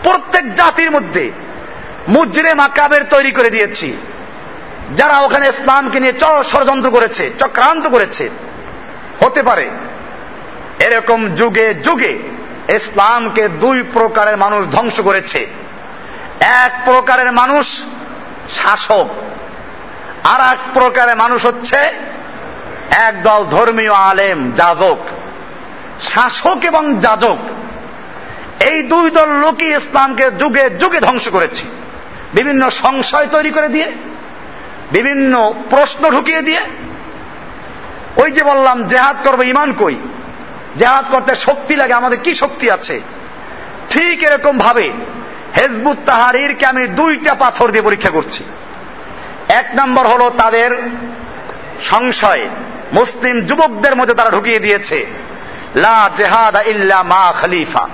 প্রত্যেক 0.03 0.53
জাতির 0.53 0.91
মধ্যে 0.91 1.31
মুজরিম 2.07 2.59
আকাবের 2.59 3.03
তৈরি 3.03 3.31
করে 3.31 3.49
দিয়েছি। 3.49 3.97
যারা 4.97 5.19
ওখানে 5.19 5.47
ইসলামকে 5.47 5.99
নিয়ে 5.99 6.13
ষড়যন্ত্র 6.43 6.91
করেছে, 6.91 7.31
চক্রান্ত 7.39 7.87
করেছে, 7.87 8.29
হতে 9.19 9.43
পারে। 9.43 9.69
এরকম 10.79 11.29
যুগে 11.29 11.73
যুগে 11.73 12.19
ইসলামকে 12.69 13.47
দুই 13.47 13.83
প্রকারের 13.93 14.37
মানুষ 14.37 14.67
ধ্বংস 14.71 14.99
করেছে। 14.99 15.47
এক 16.39 16.81
প্রকারের 16.85 17.31
মানুষ 17.31 17.81
শাসক 18.55 19.07
আর 20.23 20.53
এক 20.53 20.57
প্রকারের 20.73 21.15
মানুষ 21.15 21.45
হচ্ছে 21.45 21.77
একদল 22.91 23.45
ধর্মীয় 23.45 23.93
আলেম, 23.93 24.51
যাজক। 24.51 24.97
শাসক 26.01 26.65
এবং 26.65 26.99
যাজক, 26.99 27.37
এই 28.63 28.83
দুই 28.83 29.09
দল 29.09 29.29
লোকই 29.29 29.75
ইসলামকে 29.75 30.31
যুগে 30.31 30.69
যুগে 30.69 30.99
ধ্বংস 30.99 31.27
করেছে। 31.29 31.63
বিভিন্ন 32.33 32.69
সংশয় 32.69 33.27
তৈরি 33.27 33.51
করে 33.51 33.69
দিয়ে 33.69 33.91
বিভিন্ন 34.91 35.53
প্রশ্ন 35.69 36.09
ঢুকিয়ে 36.09 36.41
দিয়ে, 36.41 36.59
ওই 38.17 38.31
যে 38.31 38.43
বললাম, 38.43 38.87
জেহাদ 38.87 39.27
করব 39.27 39.43
ইমান 39.43 39.73
কই? 39.73 39.95
জেহাদ 40.79 41.05
করতে 41.11 41.35
শক্তি 41.35 41.75
লাগে, 41.75 41.93
আমাদের 41.93 42.17
কি 42.19 42.33
শক্তি 42.33 42.71
আছে? 42.71 43.01
ঠিক 43.89 44.23
এরকম 44.23 44.57
ভাবে 44.57 44.91
হেজবুত 45.57 45.97
তাহারিরকে 46.05 46.65
আমি 46.65 46.87
দুইটা 46.87 47.33
পাথর 47.33 47.71
দিয়ে 47.71 47.83
পরীক্ষা 47.83 48.09
করছি। 48.09 48.43
এক 49.49 49.65
নম্বর 49.75 50.07
হলো 50.07 50.29
তাদের 50.29 50.89
সংশয়, 51.81 52.49
মুসলিম 52.93 53.41
যুবকদের 53.41 53.95
মধ্যে 53.95 54.13
তারা 54.13 54.29
ঢুকিয়ে 54.29 54.59
দিয়েছে। 54.59 55.05
লা 55.75 56.09
জেহাদ 56.15 56.67
ইল্লা 56.67 57.03
মা 57.03 57.33
খলিফা। 57.41 57.87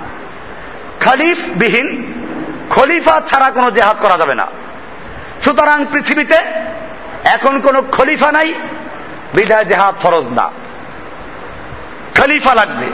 খলিফ 1.04 1.38
বিহীন, 1.56 2.12
খলিফা 2.70 3.20
ছাড়া 3.26 3.50
কোনো 3.50 3.70
জেহাদ 3.70 4.00
করা 4.00 4.16
যাবে 4.18 4.34
না। 4.34 4.46
সুতরাং 5.44 5.84
পৃথিবীতে 5.92 6.36
এখন 7.24 7.60
কোন 7.60 7.82
খলিফা 7.82 8.32
নাই, 8.32 8.54
বিদায় 9.34 9.64
জেহাদ 9.64 9.94
ফরজ 10.02 10.24
না। 10.24 10.50
খলিফা 12.20 12.54
লাগবে। 12.54 12.86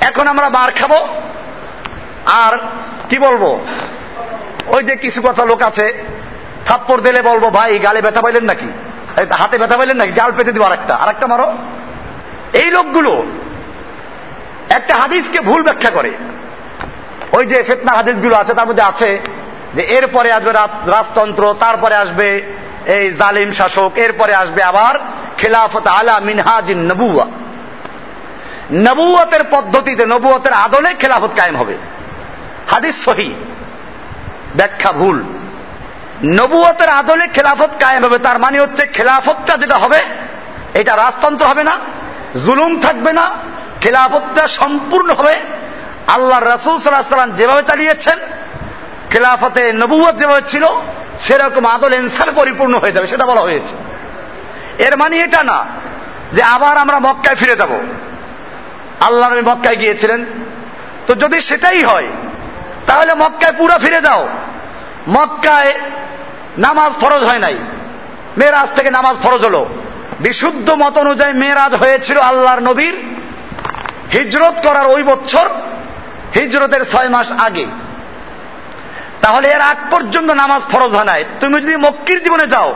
এখন 0.00 0.28
আমরা 0.28 0.48
মার 0.48 0.72
খাব। 0.72 0.92
আর 2.26 2.58
কি 3.08 3.18
বলব? 3.18 3.66
ওই 4.66 4.84
যে 4.84 4.96
কিছু 4.96 5.22
কথা 5.22 5.44
লোক 5.44 5.62
আছে, 5.62 6.04
থাপ্পড় 6.66 7.00
দিলে 7.00 7.22
বলব, 7.22 7.54
ভাই, 7.54 7.78
গালে 7.78 8.02
ব্যথা 8.02 8.20
পাইলেন 8.20 8.44
নাকি? 8.44 8.66
হাতে 9.30 9.58
ব্যথা 9.58 9.76
পাইলেন 9.76 9.96
নাকি? 9.96 10.12
গাল 10.12 10.32
পেতে 10.36 10.52
দিব 10.52 10.62
আরেকটা। 10.62 10.94
আরেকটা 10.94 11.26
মারো। 11.26 11.52
এই 12.52 12.70
লোকগুলো 12.70 13.26
একটা 14.68 14.94
হাদিসকে 14.94 15.40
ভুল 15.40 15.62
ব্যাখ্যা 15.62 15.90
করে। 15.90 16.10
ওই 17.32 17.46
যে 17.46 17.62
ফেতনা 17.62 17.92
হাদিসগুলো 17.92 18.36
আছে, 18.36 18.54
তার 18.54 18.68
মধ্যে 18.68 18.82
আছে 18.82 19.20
যে, 19.74 19.82
এরপরে 19.82 20.32
আসবে 20.32 20.52
রাজতন্ত্র, 20.52 21.54
তারপরে 21.60 21.94
আসবে 21.94 22.42
এই 22.86 23.10
জালিম 23.10 23.52
শাসক, 23.52 23.92
এরপরে 23.98 24.32
আসবে 24.34 24.62
আবার 24.62 24.94
খেলাফত 25.38 25.86
আলা 25.86 26.20
মিনহাজিন 26.20 26.80
নবুয়া 26.90 27.26
নবুয়তের 28.72 29.44
পদ্ধতিতে 29.50 30.06
নবুয়তের 30.06 30.52
আদলে 30.52 30.94
খেলাফত 30.94 31.32
কায়েম 31.36 31.56
হবে। 31.56 31.76
হাদিস 32.70 33.04
সহি, 33.04 33.34
ব্যাখ্যা 34.56 34.92
ভুল। 34.92 35.18
নবুয়তের 36.24 36.88
আদলে 36.88 37.26
খেলাফত 37.26 37.70
কায়েম 37.80 38.04
হবে, 38.04 38.18
তার 38.18 38.38
মানে 38.38 38.60
হচ্ছে 38.60 38.86
খেলাফতটা 38.86 39.56
যেটা 39.56 39.76
হবে, 39.76 40.00
এটা 40.74 40.96
রাজতন্ত্র 40.96 41.46
হবে 41.46 41.64
না, 41.64 41.78
জুলুম 42.44 42.80
থাকবে 42.80 43.12
না, 43.12 43.24
খেলাফতটা 43.80 44.46
সম্পূর্ণ 44.46 45.12
হবে 45.12 45.34
আল্লাহ 46.06 46.38
রাসুল 46.38 46.78
সাল্লাহ 46.78 47.14
সাল্লাম 47.14 47.32
যেভাবে 47.32 47.62
চালিয়েছেন, 47.62 48.18
খেলাফতে 49.10 49.72
নবুয়ত 49.72 50.14
যেভাবে 50.16 50.42
ছিল 50.48 50.64
সেরকম 51.20 51.66
আদল 51.66 51.92
এনসার 51.92 52.32
পরিপূর্ণ 52.32 52.74
হয়ে 52.74 52.92
যাবে, 52.92 53.06
সেটা 53.06 53.26
বলা 53.26 53.40
হয়েছে। 53.40 53.74
এর 54.84 54.96
মানে 54.96 55.18
এটা 55.18 55.42
না 55.42 55.64
যে 56.32 56.42
আবার 56.42 56.76
আমরা 56.76 56.98
মক্কায় 56.98 57.36
ফিরে 57.36 57.56
যাব। 57.56 57.80
আল্লাহ 59.00 59.32
নবী 59.32 59.40
মক্কায় 59.40 59.76
গিয়েছিলেন। 59.76 60.24
তো 61.06 61.14
যদি 61.14 61.40
সেটাই 61.40 61.82
হয়, 61.82 62.06
তাহলে 62.86 63.14
মক্কায় 63.14 63.52
পুরো 63.52 63.78
ফিরে 63.78 64.00
যাও। 64.00 64.28
মক্কায় 65.08 65.74
নামাজ 66.58 66.92
ফরজ 66.92 67.24
হয় 67.24 67.38
নাই। 67.38 67.58
মেয়েরাজ 68.38 68.76
থেকে 68.76 68.90
নামাজ 68.90 69.16
ফরজ 69.22 69.44
হলো। 69.44 69.66
বিশুদ্ধ 70.20 70.70
মত 70.70 70.98
অনুযায়ী 70.98 71.32
মেয়েরাজ 71.32 71.74
হয়েছিল 71.74 72.18
আল্লাহর 72.18 72.60
নবীর। 72.60 72.96
হিজরত 74.12 74.54
করার 74.62 74.86
ওই 74.86 75.02
বছর, 75.02 75.48
হিজরতের 76.34 76.84
ছয় 76.84 77.08
মাস 77.08 77.32
আগে। 77.32 77.66
তাহলে 79.22 79.48
এর 79.48 79.60
আগ 79.60 79.76
পর্যন্ত 79.90 80.30
নামাজ 80.30 80.62
ফরজ 80.62 80.94
হয় 80.94 81.04
নাই। 81.04 81.24
তুমি 81.40 81.62
যদি 81.62 81.76
মক্কির 81.76 82.22
জীবনে 82.22 82.46
যাও, 82.46 82.74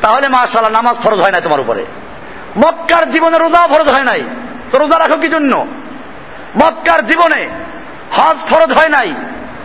তাহলে 0.00 0.28
মাশাল্লাহ 0.28 0.72
নামাজ 0.72 0.96
ফরজ 0.96 1.20
হয় 1.20 1.30
না 1.30 1.40
তোমার 1.40 1.60
উপরে। 1.60 1.86
মক্কার 2.56 3.10
জীবনে 3.10 3.38
রোজা 3.38 3.66
ফরজ 3.66 3.88
হয় 3.88 4.04
নাই। 4.04 4.24
তো 4.70 4.78
রোজা 4.78 4.98
রাখো 4.98 5.16
কি 5.16 5.28
জন্য? 5.28 5.66
মক্কার 6.56 7.06
জীবনে 7.06 7.48
হজ 8.12 8.36
ফরজ 8.50 8.72
হয় 8.72 8.88
নাই। 8.88 9.14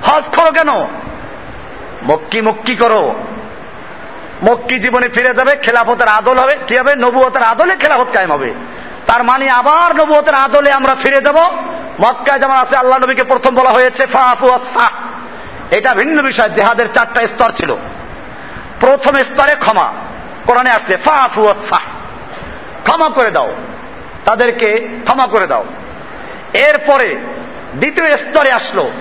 হজ 0.04 0.24
করো 0.36 0.52
কেন? 0.52 0.70
মক্কি 2.04 2.42
মক্কি 2.42 2.76
করো। 2.76 3.16
মক্কি 4.44 4.80
জীবনে 4.80 5.10
ফিরে 5.10 5.34
যাবে, 5.34 5.56
খেলাফতের 5.56 6.08
আদল 6.08 6.40
হবে, 6.40 6.58
কি 6.68 6.78
হবে? 6.78 6.96
নবুয়তের 6.96 7.44
আদলে 7.44 7.76
খেলাফত 7.76 8.08
কায়েম 8.14 8.32
হবে। 8.32 8.54
তার 9.08 9.24
মানে 9.24 9.50
আবার 9.50 9.96
নবুয়তের 9.96 10.34
আদলে 10.34 10.72
আমরা 10.72 10.96
ফিরে 10.96 11.22
যাব। 11.22 11.38
মক্কায় 12.00 12.40
যেমন 12.40 12.56
আছে, 12.56 12.76
আল্লাহ 12.76 13.00
নবীকে 13.00 13.24
প্রথম 13.24 13.56
বলা 13.56 13.70
হয়েছে 13.70 14.06
ফাফু 14.06 14.52
আসফা 14.52 14.90
এটা 15.72 15.94
ভিন্ন 15.94 16.22
বিষয়, 16.22 16.50
জেহাদের 16.50 16.86
চারটা 16.94 17.28
স্তর 17.28 17.52
ছিল। 17.52 17.76
প্রথম 18.80 19.16
স্তরে 19.16 19.56
ক্ষমা। 19.60 19.94
কোরআনে 20.46 20.70
আসছে 20.70 20.98
ক্ষমা 22.84 23.10
করে 23.10 23.32
দাও। 23.32 23.56
তাদেরকে 24.26 24.88
ক্ষমা 25.06 25.28
করে 25.28 25.48
দাও। 25.48 25.66
এরপরে 26.54 27.16
দ্বিতীয় 27.76 28.18
স্তরে 28.18 28.52
আসলো, 28.52 28.92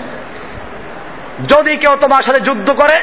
যদি 1.49 1.77
কেউ 1.77 1.97
তোমার 1.97 2.23
সাথে 2.23 2.41
যুদ্ধ 2.41 2.71
করে, 2.71 3.01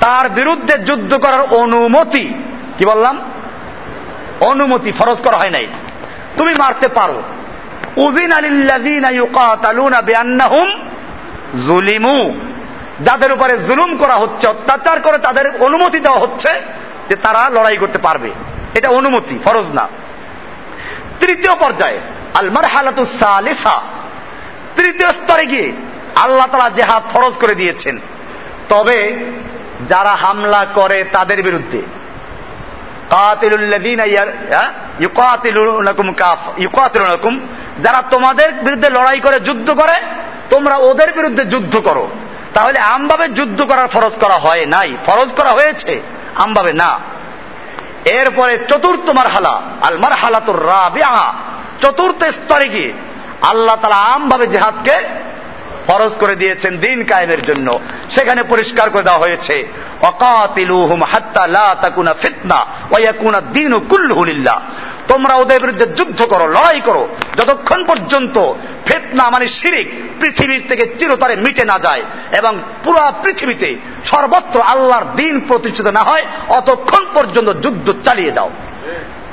তার 0.00 0.28
বিরুদ্ধে 0.28 0.78
যুদ্ধ 0.78 1.14
করার 1.14 1.40
অনুমতি 1.40 2.34
কি 2.78 2.84
বললাম? 2.84 3.20
অনুমতি 4.40 4.92
ফরজ 4.92 5.18
করা 5.18 5.36
হয় 5.36 5.50
নাই। 5.50 5.66
তুমি 6.36 6.54
মারতে 6.54 6.88
পারো। 6.88 7.22
উজিন 7.96 8.32
আলিল্লাহুম 8.32 10.70
জুলিমু 11.66 12.34
যাদের 13.00 13.32
উপরে 13.32 13.58
জুলুম 13.58 13.96
করা 13.96 14.14
হচ্ছে, 14.14 14.46
অত্যাচার 14.46 15.00
করে 15.00 15.18
তাদের 15.18 15.56
অনুমতি 15.60 16.00
দেওয়া 16.00 16.20
হচ্ছে 16.20 16.48
যে 17.08 17.16
তারা 17.16 17.50
লড়াই 17.50 17.76
করতে 17.76 17.98
পারবে। 17.98 18.30
এটা 18.74 18.88
অনুমতি, 18.88 19.38
ফরজ 19.44 19.70
না। 19.70 19.88
তৃতীয় 21.20 21.54
পর্যায়ে 21.54 21.98
আলমার 22.34 22.64
হালাতুসালিসা 22.64 23.82
তৃতীয় 24.76 25.12
স্তরে 25.12 25.46
গিয়ে 25.46 25.72
আল্লাহ 26.14 26.46
তালা 26.46 26.70
জেহাদ 26.70 27.02
ফরজ 27.12 27.34
করে 27.34 27.54
দিয়েছেন। 27.54 27.98
তবে 28.68 29.16
যারা 29.88 30.14
হামলা 30.14 30.66
করে 30.74 31.04
তাদের 31.04 31.42
বিরুদ্ধে। 31.42 31.82
যারা 37.82 38.02
তোমাদের 38.10 38.52
বিরুদ্ধে 38.52 38.90
লড়াই 38.90 39.20
করে, 39.20 39.40
যুদ্ধ 39.40 39.70
করে, 39.70 39.94
তোমরা 40.50 40.76
ওদের 40.76 41.12
বিরুদ্ধে 41.12 41.44
যুদ্ধ 41.44 41.76
করো। 41.76 42.08
তাহলে 42.56 42.78
আমভাবে 42.78 43.28
যুদ্ধ 43.28 43.62
করার 43.62 43.88
ফরজ 43.88 44.12
করা 44.12 44.34
হয় 44.34 44.66
নাই। 44.66 44.96
ফরজ 45.06 45.32
করা 45.32 45.50
হয়েছে, 45.50 46.02
আমভাবে 46.34 46.72
না। 46.72 46.98
এরপরে 48.04 48.58
চতুর্থ 48.68 49.10
মার 49.10 49.26
হালা 49.26 49.62
আলমার 49.82 50.12
হালাতুর 50.12 50.66
রাবিয়া 50.66 51.34
চতুর্থ 51.80 52.24
স্তরে 52.24 52.68
গিয়ে 52.68 52.92
আল্লাহ 53.42 53.76
তালা 53.76 53.96
আমভাবে 53.96 54.46
জেহাদকে 54.46 54.96
ফরজ 55.86 56.12
করে 56.20 56.36
দিয়েছেন 56.36 56.78
দিন 56.78 57.04
কায়েমের 57.04 57.42
জন্য। 57.42 57.78
সেখানে 58.10 58.42
পরিষ্কার 58.42 58.90
করে 58.90 59.02
দেওয়া 59.02 59.20
হয়েছে 59.20 59.72
অকাতিলুহুম 60.02 61.02
হাত্তা 61.02 61.46
লা 61.46 61.76
তাকুনা 61.80 62.14
ফিতনা 62.14 62.66
ওয়াকুনা 62.90 63.40
দিনু 63.40 63.80
কুল্লুহুলিল্লাহ 63.80 64.60
তোমরা 65.08 65.34
ওদের 65.34 65.60
বিরুদ্ধে 65.60 65.86
যুদ্ধ 65.86 66.22
করো, 66.22 66.46
লড়াই 66.46 66.80
করো। 66.80 67.08
যতক্ষণ 67.36 67.84
পর্যন্ত 67.84 68.52
ফেতনা 68.86 69.30
মানে 69.30 69.46
শিরিক 69.48 69.88
পৃথিবীর 70.20 70.62
থেকে 70.68 70.96
চিরতরে 70.98 71.36
মিটে 71.36 71.64
না 71.64 71.78
যায় 71.78 72.02
এবং 72.32 72.58
পুরো 72.84 73.12
পৃথিবীতে 73.22 73.76
সর্বত্র 74.04 74.62
আল্লাহর 74.62 75.04
দিন 75.16 75.40
প্রতিষ্ঠিত 75.40 75.86
না 75.86 76.00
হয়, 76.00 76.24
অতক্ষণ 76.48 77.06
পর্যন্ত 77.14 77.48
যুদ্ধ 77.52 77.92
চালিয়ে 78.04 78.32
যাও। 78.32 78.50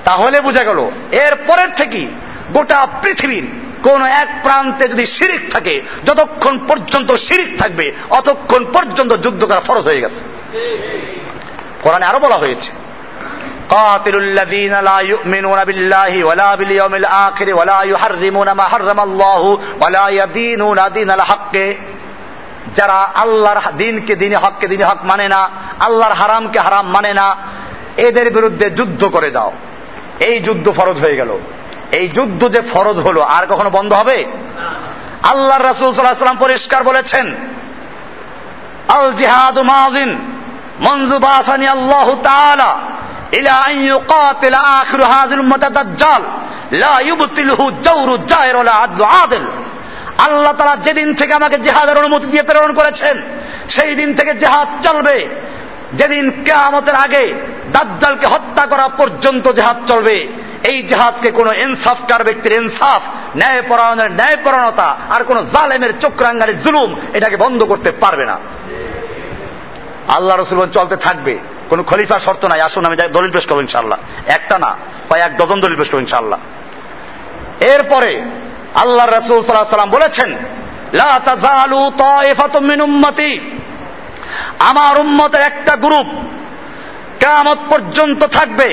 তাহলে 0.05 0.41
বোঝা 0.41 0.63
গেল, 0.63 0.79
এর 1.11 1.35
পরের 1.47 1.69
থেকে 1.77 2.07
গোটা 2.51 2.87
পৃথিবীর 3.01 3.45
কোন 3.83 4.01
এক 4.05 4.27
প্রান্তে 4.43 4.87
যদি 4.87 5.05
শিরিক 5.05 5.51
থাকে, 5.51 5.81
যতক্ষণ 6.05 6.59
পর্যন্ত 6.67 7.11
শিরিক 7.11 7.57
থাকবে, 7.57 7.91
অতক্ষণ 8.09 8.65
পর্যন্ত 8.73 9.13
যুদ্ধ 9.13 9.45
করা 9.45 9.59
ফরজ 9.59 9.83
হয়ে 9.83 10.01
গেছে। 10.01 10.21
কোরআনে 11.81 12.05
আরও 12.05 12.19
বলা 12.19 12.35
হয়েছে 12.35 12.82
قاتلوا 13.72 14.20
الذين 14.20 14.74
لا 14.80 14.98
يؤمنون 14.98 15.64
بالله 15.64 16.24
ولا 16.24 16.54
باليوم 16.54 16.94
الآخر 16.94 17.54
ولا 17.54 17.80
يحرمون 17.82 18.48
ما 18.50 18.62
حرم 18.62 19.00
الله 19.00 19.42
ولا 19.80 20.08
يدينون 20.08 20.78
دين 20.92 21.10
الحق 21.10 21.56
যারা 22.74 22.98
আল্লাহর 23.14 23.60
দিনকে 23.76 24.14
দিনে 24.16 24.36
হককে 24.36 24.66
দিনে 24.68 24.84
হক 24.84 25.00
মানে 25.02 25.26
না 25.28 25.40
আল্লাহর 25.80 26.12
হারামকে 26.12 26.58
হারাম 26.58 26.86
মানে 26.86 27.12
না 27.14 27.26
এদের 27.96 28.30
বিরুদ্ধে 28.30 28.66
যুদ্ধ 28.70 29.02
করে 29.04 29.30
যাও 29.30 29.52
এই 30.20 30.36
যুদ্ধ 30.40 30.66
ফরজ 30.70 30.96
হয়ে 31.00 31.16
গেল 31.16 31.30
এই 31.92 32.08
যুদ্ধ 32.08 32.48
যে 32.48 32.60
ফরজ 32.72 32.96
হলো 32.98 33.20
আর 33.36 33.44
কখনো 33.46 33.70
বন্ধ 33.70 33.92
হবে 33.92 34.18
আল্লাহ 35.22 35.58
রাসুল 35.58 35.88
সাল্লাম 35.92 36.38
পরিষ্কার 36.38 36.80
বলেছেন 36.82 37.26
আল 38.88 39.06
জিহাদ 39.12 39.56
মাজিন 39.58 40.10
মঞ্জু 40.80 41.18
বাসানি 41.18 41.66
আল্লাহ 41.68 42.08
তাআলা 42.22 42.70
দাজ্জাল 45.69 46.21
আল্লাহ 50.17 50.53
তাআলা 50.53 50.75
যেদিন 50.75 51.13
থেকে 51.13 51.33
আমাকে 51.33 51.57
জেহাদের 51.57 51.97
অনুমতি 51.97 52.25
দিয়ে 52.25 52.43
প্রেরণ 52.43 52.73
করেছেন, 52.73 53.21
সেই 53.69 53.95
দিন 53.95 54.13
থেকে 54.13 54.33
জেহাদ 54.33 54.87
চলবে। 54.87 55.27
যেদিন 55.93 56.43
কেয়ামতের 56.45 56.95
আগে 56.95 57.33
দাজ্জালকে 57.71 58.27
হত্যা 58.27 58.65
করা 58.65 58.87
পর্যন্ত 58.87 59.51
জেহাদ 59.51 59.77
চলবে। 59.87 60.27
এই 60.63 60.83
জেহাদকে 60.83 61.31
কোন 61.31 61.53
ইনসাফকার 61.55 62.23
ব্যক্তির 62.23 62.51
ইনসাফ 62.51 63.01
ন্যায় 63.37 63.61
পরায়ণের 63.69 64.11
ন্যায় 64.11 64.37
পরায়ণতা 64.43 64.95
আর 65.09 65.23
কোন 65.23 65.45
জালেমের 65.45 65.99
চক্রাঙ্গারের 65.99 66.61
জুলুম 66.61 66.95
এটাকে 67.13 67.37
বন্ধ 67.37 67.63
করতে 67.63 67.91
পারবে 67.91 68.25
না। 68.25 68.37
আল্লাহ 70.07 70.37
রসুল 70.37 70.69
চলতে 70.69 70.95
থাকবে। 70.95 71.39
কোন 71.69 71.79
খলিফা 71.89 72.17
শর্ত 72.25 72.43
নাই। 72.51 72.61
আসুন, 72.67 72.83
আমি 72.85 72.97
দলিল 73.17 73.31
পেশ 73.31 73.45
করব 73.47 73.59
ইনশাল্লাহ 73.61 73.99
একটা 74.27 74.55
না, 74.63 74.71
বা 75.09 75.15
এক 75.25 75.31
ডজন 75.37 75.59
দলিল 75.63 75.77
পেশ 75.79 75.89
করব 75.91 76.01
ইনশাল্লাহ 76.01 76.39
এরপরে 77.73 78.11
আল্লাহ 78.75 79.05
রসুল 79.05 79.39
সাল্লাহ 79.43 79.75
সাল্লাম 79.77 79.95
বলেছেন 79.97 80.29
আমার 84.59 84.93
উম্মতের 84.97 85.43
একটা 85.51 85.73
গ্রুপ 85.75 86.09
কেয়ামত 87.19 87.59
পর্যন্ত 87.69 88.21
থাকবে, 88.27 88.69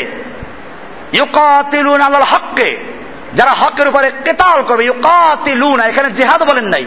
ইউকাতিলুন 1.13 2.01
আলাল 2.01 2.29
হককে। 2.33 2.69
যারা 3.35 3.53
হকের 3.61 3.87
উপরে 3.89 4.09
কেতাল 4.25 4.59
করবে, 4.69 4.85
ইউকাতিলুন, 4.85 5.79
এখানে 5.81 6.09
জেহাদ 6.11 6.41
বলেন 6.51 6.67
নাই। 6.75 6.85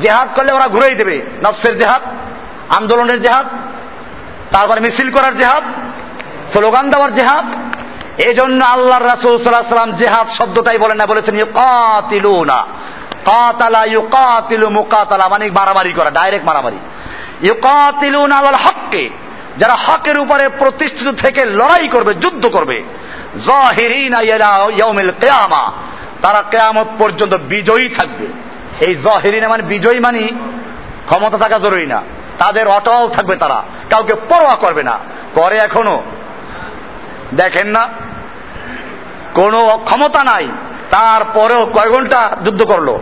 জেহাদ 0.00 0.28
করলে 0.36 0.50
ওরা 0.52 0.66
ঘুরেই 0.68 0.94
দেবে, 0.94 1.16
নফসের 1.44 1.74
জেহাদ, 1.76 2.02
আন্দোলনের 2.70 3.20
জেহাদ 3.22 3.46
তারপরে 4.54 4.80
মিছিল 4.80 5.10
করার 5.10 5.36
জেহাদ, 5.36 5.64
স্লোগান 6.52 6.90
দেওয়ার 6.90 7.14
জেহাদ। 7.14 7.44
এই 8.20 8.34
জন্য 8.34 8.64
আল্লাহ 8.64 8.98
রাসুল 8.98 9.38
সাল্লাহ 9.38 9.68
সাল্লাম 9.68 9.92
জেহাদ 9.92 10.30
শব্দটাই 10.30 10.78
বলেন 10.78 10.96
না, 10.96 11.06
বলেছেন 11.06 11.34
ইউকাতিলুনা। 11.38 12.58
কাতালা 13.24 13.84
ইউকাতিলু 13.84 14.68
মুকাতালা 14.68 15.28
মানে 15.28 15.50
মারামারি 15.50 15.92
করা, 15.92 16.10
ডাইরেক্ট 16.10 16.46
মারামারি। 16.46 16.76
ইউকাতিলুন 17.42 18.32
আলাল 18.32 18.54
হককে, 18.54 19.10
যারা 19.58 19.74
হকের 19.74 20.18
উপরে 20.18 20.48
প্রতিষ্ঠিত 20.48 21.08
থেকে 21.14 21.44
লড়াই 21.44 21.88
করবে, 21.88 22.14
যুদ্ধ 22.14 22.46
করবে। 22.46 22.82
কেয়ামা, 25.20 25.72
তারা 26.22 26.44
কেয়ামত 26.50 26.86
পর্যন্ত 26.98 27.34
বিজয়ী 27.34 27.88
থাকবে। 27.88 28.26
এই 28.80 28.94
জহিরিনা 28.94 29.48
মানে 29.48 29.62
বিজয়ী 29.62 29.98
মানে 29.98 30.22
ক্ষমতা 31.06 31.38
থাকা 31.38 31.58
জরুরি 31.58 31.86
না। 31.86 32.02
তাদের 32.38 32.68
অটল 32.68 33.08
থাকবে 33.08 33.36
তারা। 33.36 33.62
কাউকে 33.90 34.14
পরোয়া 34.14 34.54
করবে 34.54 34.82
না। 34.82 34.98
করে 35.34 35.58
এখনও। 35.58 36.02
দেখেন 37.34 37.66
না, 37.66 37.88
কোনো 39.34 39.80
ক্ষমতা 39.84 40.24
নাই। 40.24 40.48
তারপরেও 40.90 41.66
কয় 41.66 41.90
ঘণ্টা 41.90 42.36
যুদ্ধ 42.44 42.62
করল? 42.62 42.98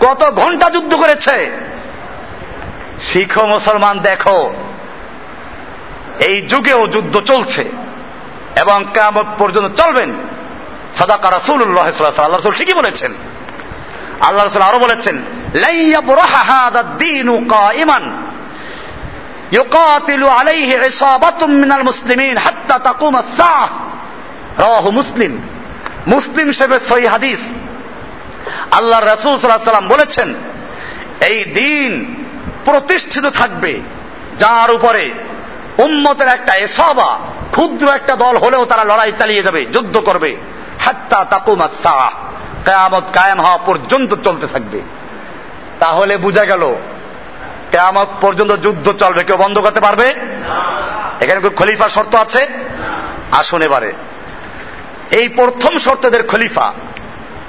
কত 0.00 0.30
ঘণ্টা 0.30 0.70
যুদ্ধ 0.70 0.94
করেছে? 0.94 1.50
শিখ 3.00 3.38
মুসলমান, 3.38 3.98
দেখো। 3.98 4.52
এই 6.20 6.42
যুগেও 6.42 6.86
যুদ্ধ 6.86 7.20
চলছে 7.20 7.64
এবং 8.56 8.84
কামত 8.94 9.24
পর্যন্ত 9.38 9.80
চলবেন। 9.80 10.12
সাদাকা 10.94 11.30
রাসুল্লাহ 11.30 11.86
আল্লাহ 11.86 12.36
রসুল 12.36 12.52
ঠিকই 12.52 12.72
বলেছেন। 12.72 13.12
আল্লাহ 14.20 14.46
রসুল 14.46 14.62
আরও 14.62 14.78
বলেছেন 14.78 15.22
মুসলিম। 24.90 25.42
মুসলিম 26.06 26.46
হিসেবে 26.46 26.78
সহি 26.78 27.06
হাদিস। 27.06 27.38
আল্লাহ 28.70 29.00
রসুল 29.04 29.38
সাল্লাম 29.38 29.88
বলেছেন, 29.88 30.34
এই 31.20 31.44
দিন 31.44 32.14
প্রতিষ্ঠিত 32.64 33.26
থাকবে, 33.26 33.80
যার 34.38 34.70
উপরে 34.70 35.10
উম্মতের 35.78 36.28
একটা 36.28 36.54
এসবা, 36.54 37.18
ক্ষুদ্র 37.50 37.94
একটা 37.94 38.16
দল 38.16 38.36
হলেও 38.36 38.64
তারা 38.64 38.84
লড়াই 38.84 39.12
চালিয়ে 39.18 39.42
যাবে, 39.42 39.66
যুদ্ধ 39.72 39.98
করবে। 39.98 40.36
হাত্তা 40.78 41.24
তাকুমা 41.24 41.68
সাহ। 41.82 42.10
কায়ামত 42.64 43.02
কায়াম 43.12 43.40
হওয়া 43.40 43.58
পর্যন্ত 43.58 44.14
চলতে 44.14 44.46
থাকবে। 44.46 44.80
তাহলে 45.80 46.16
বুঝা 46.16 46.44
গেল, 46.44 46.74
কেয়ামত 47.70 48.08
পর্যন্ত 48.20 48.52
যুদ্ধ 48.52 48.92
চলবে, 48.92 49.24
কেউ 49.24 49.36
বন্ধ 49.36 49.58
করতে 49.58 49.80
পারবে? 49.80 50.14
এখানে 51.20 51.48
খলিফার 51.48 51.88
শর্ত 51.88 52.14
আছে? 52.14 52.46
আসুন 53.32 53.62
এবারে। 53.62 53.92
এই 55.10 55.28
প্রথম 55.28 55.78
শর্তদের 55.78 56.26
খলিফা। 56.26 56.72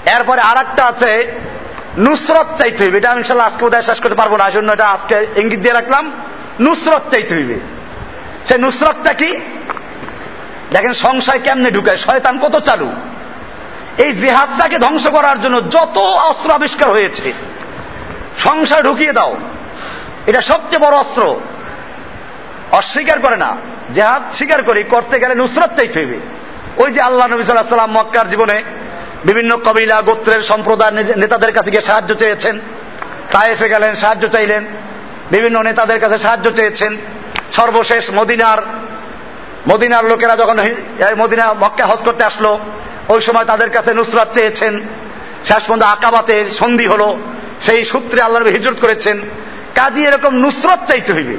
এরপরে 0.05 0.41
আর 0.41 0.57
একটা 0.57 0.85
আছে, 0.85 1.31
নুসরত 1.97 2.47
চাইতে 2.57 2.83
হইবে। 2.83 2.97
এটা 2.97 3.11
আমি 3.11 3.41
আজকে 3.41 3.65
উদয় 3.65 3.81
শেষ 3.81 4.01
করতে 4.01 4.15
পারব 4.15 4.35
না 4.35 4.49
জন্য 4.49 4.71
এটা 4.71 4.87
আজকে 4.87 5.27
ইঙ্গিত 5.35 5.59
দিয়ে 5.59 5.73
রাখলাম। 5.73 6.11
নুসরত 6.61 7.01
চাইতে 7.11 7.35
হইবে। 7.35 7.59
সে 8.47 8.57
নুসরতটা 8.57 9.13
কি? 9.13 9.39
দেখেন 10.71 10.93
সংশয় 10.93 11.39
কেমনে 11.39 11.71
ঢুকায়? 11.71 11.97
শয়তান 11.97 12.39
কত 12.39 12.59
চালু? 12.59 12.91
এই 13.97 14.13
জেহাদটাকে 14.13 14.79
ধ্বংস 14.79 15.07
করার 15.07 15.41
জন্য 15.41 15.71
যত 15.71 15.97
অস্ত্র 15.97 16.51
আবিষ্কার 16.51 16.89
হয়েছে 16.89 17.33
সংশয় 18.39 18.83
ঢুকিয়ে 18.83 19.13
দাও। 19.13 19.37
এটা 20.27 20.41
সবচেয়ে 20.41 20.79
বড় 20.79 20.97
অস্ত্র। 20.97 21.35
অস্বীকার 22.71 23.19
করে 23.19 23.35
না। 23.35 23.57
জেহাদ 23.93 24.33
স্বীকার 24.33 24.63
করি, 24.63 24.83
করতে 24.83 25.19
গেলে 25.19 25.35
নুসরত 25.35 25.75
চাইতে 25.75 25.99
হইবে। 25.99 26.17
ওই 26.77 26.93
যে 26.93 27.01
আল্লাহ 27.01 27.27
নবী 27.27 27.43
সাল্লাহ 27.43 27.69
সাল্লাম 27.69 27.91
মক্কার 27.91 28.29
জীবনে 28.29 28.63
বিভিন্ন 29.25 29.57
কবিলা, 29.57 30.01
গোত্রের 30.01 30.41
সম্প্রদায় 30.41 30.91
নেতাদের 30.91 31.51
কাছে 31.53 31.71
গিয়ে 31.71 31.81
সাহায্য 31.81 32.15
চেয়েছেন। 32.15 32.59
তায়েফে 33.31 33.69
গেলেন, 33.69 33.95
সাহায্য 33.95 34.27
চাইলেন। 34.27 34.65
বিভিন্ন 35.31 35.61
নেতাদের 35.61 35.99
কাছে 35.99 36.17
সাহায্য 36.17 36.51
চেয়েছেন। 36.51 36.97
সর্বশেষ 37.53 38.09
মদিনার 38.11 38.57
মদিনার 39.69 40.05
লোকেরা 40.05 40.35
যখন 40.35 40.59
মদিনা, 41.17 41.53
মক্কা 41.53 41.85
হজ 41.85 41.99
করতে 41.99 42.23
আসলো, 42.23 42.59
ওই 43.09 43.21
সময় 43.21 43.45
তাদের 43.45 43.69
কাছে 43.69 43.93
নুসরাত 43.93 44.33
চেয়েছেন। 44.33 44.79
শেষ 45.45 45.63
পর্যন্ত 45.63 45.83
আকাবাতে 45.83 46.51
সন্ধি 46.51 46.85
হলো। 46.85 47.17
সেই 47.61 47.85
সূত্রে 47.85 48.21
আল্লাহ 48.21 48.41
নবী 48.41 48.51
হিজরত 48.51 48.79
করেছেন, 48.79 49.21
কাজী 49.75 50.01
এরকম 50.01 50.35
নুসরত 50.35 50.79
চাইতে 50.87 51.13
হইবে। 51.13 51.37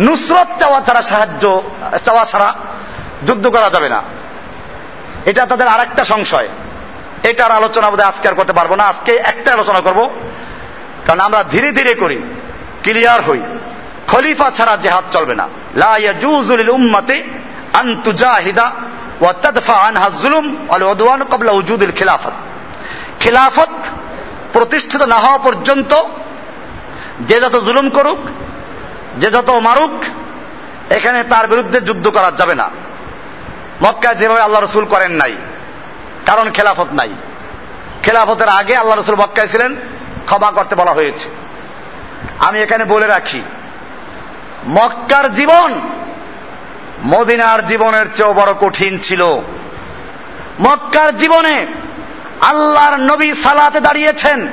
নুসরত 0.00 0.58
চাওয়া 0.58 0.80
ছাড়া 0.80 1.02
সাহায্য, 1.02 1.62
চাওয়া 2.04 2.24
ছাড়া 2.24 2.54
যুদ্ধ 3.26 3.46
করা 3.46 3.70
যাবে 3.70 3.88
না। 3.88 4.02
এটা 5.26 5.46
তাদের 5.46 5.66
আর 5.66 5.80
একটা 5.80 6.04
সংশয়। 6.04 6.48
এটার 7.22 7.50
আলোচনা 7.50 7.90
বোধহয় 7.90 8.08
আজকে 8.08 8.28
আর 8.28 8.34
করতে 8.34 8.52
পারব 8.52 8.74
না। 8.74 8.84
আজকে 8.84 9.12
একটা 9.12 9.52
আলোচনা 9.52 9.80
করব। 9.80 10.10
কারণ 11.06 11.20
আমরা 11.20 11.44
ধীরে 11.50 11.72
ধীরে 11.72 11.94
করি, 11.94 12.22
ক্লিয়ার 12.82 13.22
হই। 13.22 13.40
খলিফা 14.06 14.50
ছাড়া 14.50 14.76
জেহাদ 14.76 15.04
চলবে 15.12 15.34
না। 15.34 15.48
লা 15.76 15.96
ইয়াজুজুল 15.96 16.68
উম্মতে 16.68 17.24
আন 17.72 17.96
তুজাহিদা 18.04 18.70
ওয়া 19.20 19.32
তাদফা 19.32 19.74
আনহা 19.74 20.10
যুলুম 20.22 20.56
ওয়াল 20.68 20.82
উদওয়ান 20.82 21.24
ক্বাবলা 21.24 21.52
উজুদিল 21.52 21.90
খিলাফত। 21.90 22.32
খিলাফত 23.20 23.68
প্রতিষ্ঠিত 24.52 25.02
না 25.02 25.16
হওয়া 25.16 25.38
পর্যন্ত 25.38 25.92
যে 27.20 27.36
যত 27.40 27.56
জুলুম 27.56 27.86
করুক, 27.88 28.18
যে 29.18 29.28
যত 29.30 29.50
মারুক, 29.50 29.94
এখানে 30.90 31.20
তার 31.22 31.44
বিরুদ্ধে 31.48 31.78
যুদ্ধ 31.80 32.08
করা 32.08 32.30
যাবে 32.30 32.54
না। 32.54 32.70
মক্কায় 33.82 34.14
যেভাবে 34.14 34.40
আল্লাহ 34.40 34.60
রসুল 34.62 34.84
করেন 34.84 35.12
নাই, 35.12 35.34
কারণ 36.26 36.50
খেলাফত 36.50 36.90
নাই। 36.92 37.12
খেলাফতের 38.02 38.48
আগে 38.48 38.74
আল্লাহ 38.76 38.96
রসুল 38.96 39.14
মক্কায় 39.14 39.46
ছিলেন, 39.46 39.76
ক্ষমা 40.26 40.50
করতে 40.50 40.74
বলা 40.74 40.92
হয়েছে। 40.92 41.28
আমি 42.38 42.58
এখানে 42.62 42.84
বলে 42.84 43.06
রাখি, 43.06 43.42
মক্কার 44.68 45.26
জীবন 45.34 45.70
মদিনার 47.04 47.60
জীবনের 47.66 48.06
চেয়েও 48.14 48.32
বড় 48.34 48.52
কঠিন 48.60 48.98
ছিল। 48.98 49.22
মক্কার 50.60 51.10
জীবনে 51.18 51.54
আল্লাহর 52.40 52.96
নবী 52.96 53.32
সালাতে 53.32 53.80
দাঁড়িয়েছেন 53.80 54.46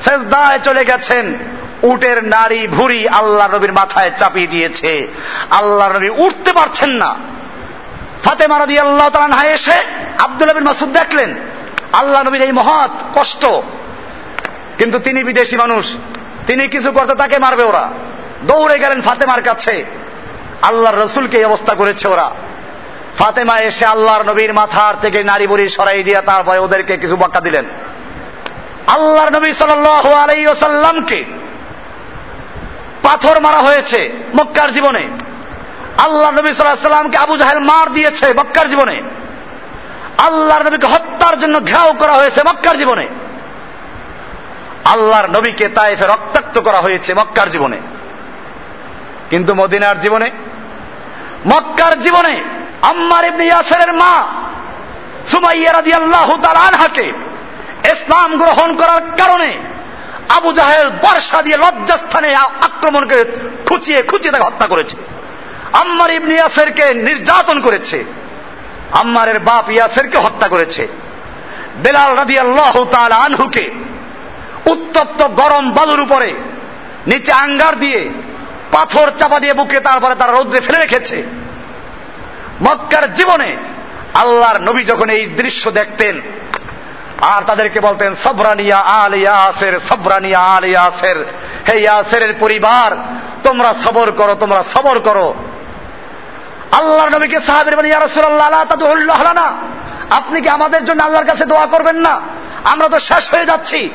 শেষদায় 0.00 0.58
চলে 0.58 0.84
গেছেন, 0.84 1.34
উটের 1.82 2.24
নারী 2.24 2.66
ভুরি 2.66 3.08
আল্লাহ 3.08 3.54
নবীর 3.54 3.72
মাথায় 3.72 4.10
চাপিয়ে 4.18 4.46
দিয়েছে। 4.46 5.08
আল্লাহ 5.50 5.96
নবী 5.96 6.08
উঠতে 6.08 6.52
পারছেন 6.52 6.90
না। 6.90 7.16
ফাতেমা 8.24 8.58
রাদি 8.58 8.78
আল্লাহ 8.78 9.08
তালা 9.08 9.44
এসে 9.44 9.76
আব্দুল 10.18 10.50
নবীর 10.50 10.62
মাসুদ 10.62 10.92
দেখলেন 10.92 11.34
আল্লাহ 11.92 12.22
নবীর 12.22 12.42
এই 12.42 12.52
মহৎ 12.52 12.90
কষ্ট। 13.14 13.44
কিন্তু 14.78 14.98
তিনি 14.98 15.24
বিদেশি 15.24 15.56
মানুষ, 15.56 15.96
তিনি 16.46 16.68
কিছু 16.68 16.92
করতে 16.92 17.14
তাকে 17.14 17.38
মারবে 17.38 17.62
ওরা। 17.62 17.90
দৌড়ে 18.42 18.78
গেলেন 18.78 19.02
ফাতেমার 19.02 19.42
কাছে। 19.42 19.84
আল্লাহর 20.62 20.98
রসুলকে 20.98 21.36
এই 21.38 21.44
অবস্থা 21.44 21.74
করেছে 21.74 22.08
ওরা। 22.08 22.30
ফাতেমা 23.18 23.58
এসে 23.58 23.84
আল্লাহর 23.84 24.22
নবীর 24.22 24.52
মাথার 24.54 24.94
থেকে 25.00 25.22
নারী 25.22 25.46
বুড়ি 25.46 25.68
সরাই 25.68 26.02
দিয়ে 26.02 26.20
তারপরে 26.20 26.58
ওদেরকে 26.58 26.96
কিছু 26.96 27.16
বাক্কা 27.16 27.40
দিলেন। 27.40 27.64
আল্লাহর 28.86 29.32
নবী 29.32 29.52
সাল্লামকে 29.52 31.24
পাথর 33.02 33.40
মারা 33.40 33.58
হয়েছে 33.58 34.12
মক্কার 34.34 34.72
জীবনে। 34.72 35.08
আল্লাহ 35.98 36.30
নবী 36.30 36.52
সাল্লামকে 36.52 37.16
আবু 37.16 37.36
জাহেল 37.36 37.58
মার 37.58 37.92
দিয়েছে 37.92 38.32
মক্কার 38.32 38.68
জীবনে। 38.68 39.02
আল্লাহর 40.18 40.62
নবীকে 40.62 40.86
হত্যার 40.86 41.40
জন্য 41.40 41.64
ঘেরাও 41.64 41.92
করা 41.92 42.12
হয়েছে 42.12 42.40
মক্কার 42.42 42.78
জীবনে। 42.78 43.08
আল্লাহর 44.84 45.30
নবীকে 45.30 45.68
তাইফে 45.68 46.06
রক্তাক্ত 46.06 46.60
করা 46.60 46.78
হয়েছে 46.78 47.14
মক্কার 47.14 47.50
জীবনে। 47.50 47.76
কিন্তু 49.30 49.54
মদিনার 49.54 50.00
জীবনে, 50.00 50.30
মক্কার 51.46 52.00
জীবনে 52.00 52.42
আম্মার 52.82 53.24
ইবনে 53.24 53.44
ইয়াসেরের 53.44 53.92
মা 53.92 54.26
সুমাইয়া 55.30 55.72
রাদিয়াল্লাহু 55.72 56.36
তাআলা 56.42 56.60
আনহাকে 56.60 57.12
ইসলাম 57.84 58.36
গ্রহণ 58.36 58.76
করার 58.76 59.00
কারণে 59.16 59.58
আবু 60.28 60.52
জাহেল 60.52 60.90
বর্ষা 60.90 61.42
দিয়ে 61.42 61.56
লজ্জাস্থানে 61.56 62.34
আক্রমণ 62.34 63.04
করে 63.04 63.24
খুচিয়ে 63.66 64.02
খুচিয়ে 64.02 64.32
তাকে 64.32 64.44
হত্যা 64.44 64.66
করেছে। 64.66 64.96
আম্মার 65.72 66.10
ইবনে 66.10 66.34
ইয়াসেরকে 66.34 66.94
নির্যাতন 66.94 67.60
করেছে। 67.60 68.04
আম্মারের 68.92 69.38
বাপ 69.38 69.70
ইয়াসেরকে 69.70 70.18
হত্যা 70.18 70.48
করেছে। 70.48 70.88
বেলাল 71.76 72.16
রাদিয়াল্লাহু 72.16 72.84
তাআলা 72.84 73.16
আনহুকে 73.16 73.70
উত্তপ্ত 74.66 75.22
গরম 75.22 75.72
বালুর 75.72 76.00
উপরে 76.00 76.34
নিচে 77.06 77.32
আঙ্গার 77.32 77.76
দিয়ে 77.76 78.10
পাথর 78.72 79.10
চাপা 79.18 79.40
দিয়ে 79.40 79.54
বুকে 79.54 79.80
তারপরে 79.80 80.14
তারা 80.14 80.32
রৌদ্রে 80.32 80.60
ফেলে 80.60 80.78
রেখেছে। 80.78 81.22
মক্কার 82.62 83.14
জীবনে 83.14 83.56
আল্লাহর 84.14 84.58
নবী 84.60 84.84
যখন 84.84 85.10
এই 85.10 85.26
দৃশ্য 85.26 85.70
দেখতেন, 85.70 86.20
আর 87.20 87.42
তাদেরকে 87.42 87.80
বলতেন, 87.80 88.14
সবরানিয়া 88.24 88.78
আল 88.78 89.14
ইয়াসের, 89.14 89.80
সবরানিয়া 89.88 90.38
আল 90.38 90.64
ইয়াসের। 90.64 91.24
হে 91.68 91.80
ইয়াসের 91.80 92.34
পরিবার, 92.40 92.96
তোমরা 93.42 93.74
সবর 93.74 94.10
করো, 94.10 94.34
তোমরা 94.34 94.62
সবর 94.62 94.98
করো। 94.98 95.34
আল্লাহর 96.72 97.10
নবীকে 97.10 97.40
সাহাবের 97.40 97.86
ইয়া 97.86 98.00
রাসূলুল্লাহ 98.00 98.64
তাদুল্লাহ 98.68 99.32
না 99.32 99.54
আপনি 100.10 100.40
কি 100.40 100.48
আমাদের 100.48 100.84
জন্য 100.84 101.02
আল্লাহর 101.02 101.26
কাছে 101.26 101.44
দোয়া 101.44 101.66
করবেন 101.66 101.96
না? 101.96 102.20
আমরা 102.64 102.88
তো 102.88 102.98
শেষ 102.98 103.34
হয়ে 103.34 103.46
যাচ্ছি। 103.46 103.90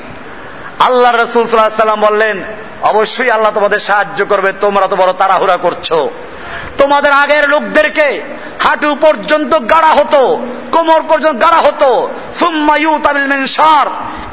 আল্লাহ 0.79 1.11
রসুল 1.11 1.47
সাল্লাহ 1.47 1.81
সাল্লাম 1.81 2.01
বললেন 2.01 2.43
অবশ্যই 2.83 3.29
আল্লাহ 3.29 3.51
তোমাদের 3.53 3.79
সাহায্য 3.79 4.25
করবে, 4.25 4.51
তোমরা 4.51 4.87
তো 4.87 4.95
বড় 4.95 5.13
তাড়াহুড়া 5.13 5.57
করছ। 5.57 5.93
তোমাদের 6.77 7.11
আগের 7.11 7.49
লোকদেরকে 7.49 8.23
হাঁটু 8.59 8.95
পর্যন্ত 8.95 9.59
গাড়া 9.59 9.91
হতো, 9.93 10.21
কোমর 10.71 11.01
পর্যন্ত 11.09 11.41
গাড়া 11.41 11.57
হতো 11.57 12.09
সুম্মায়ু 12.39 12.99
তামিল 13.03 13.45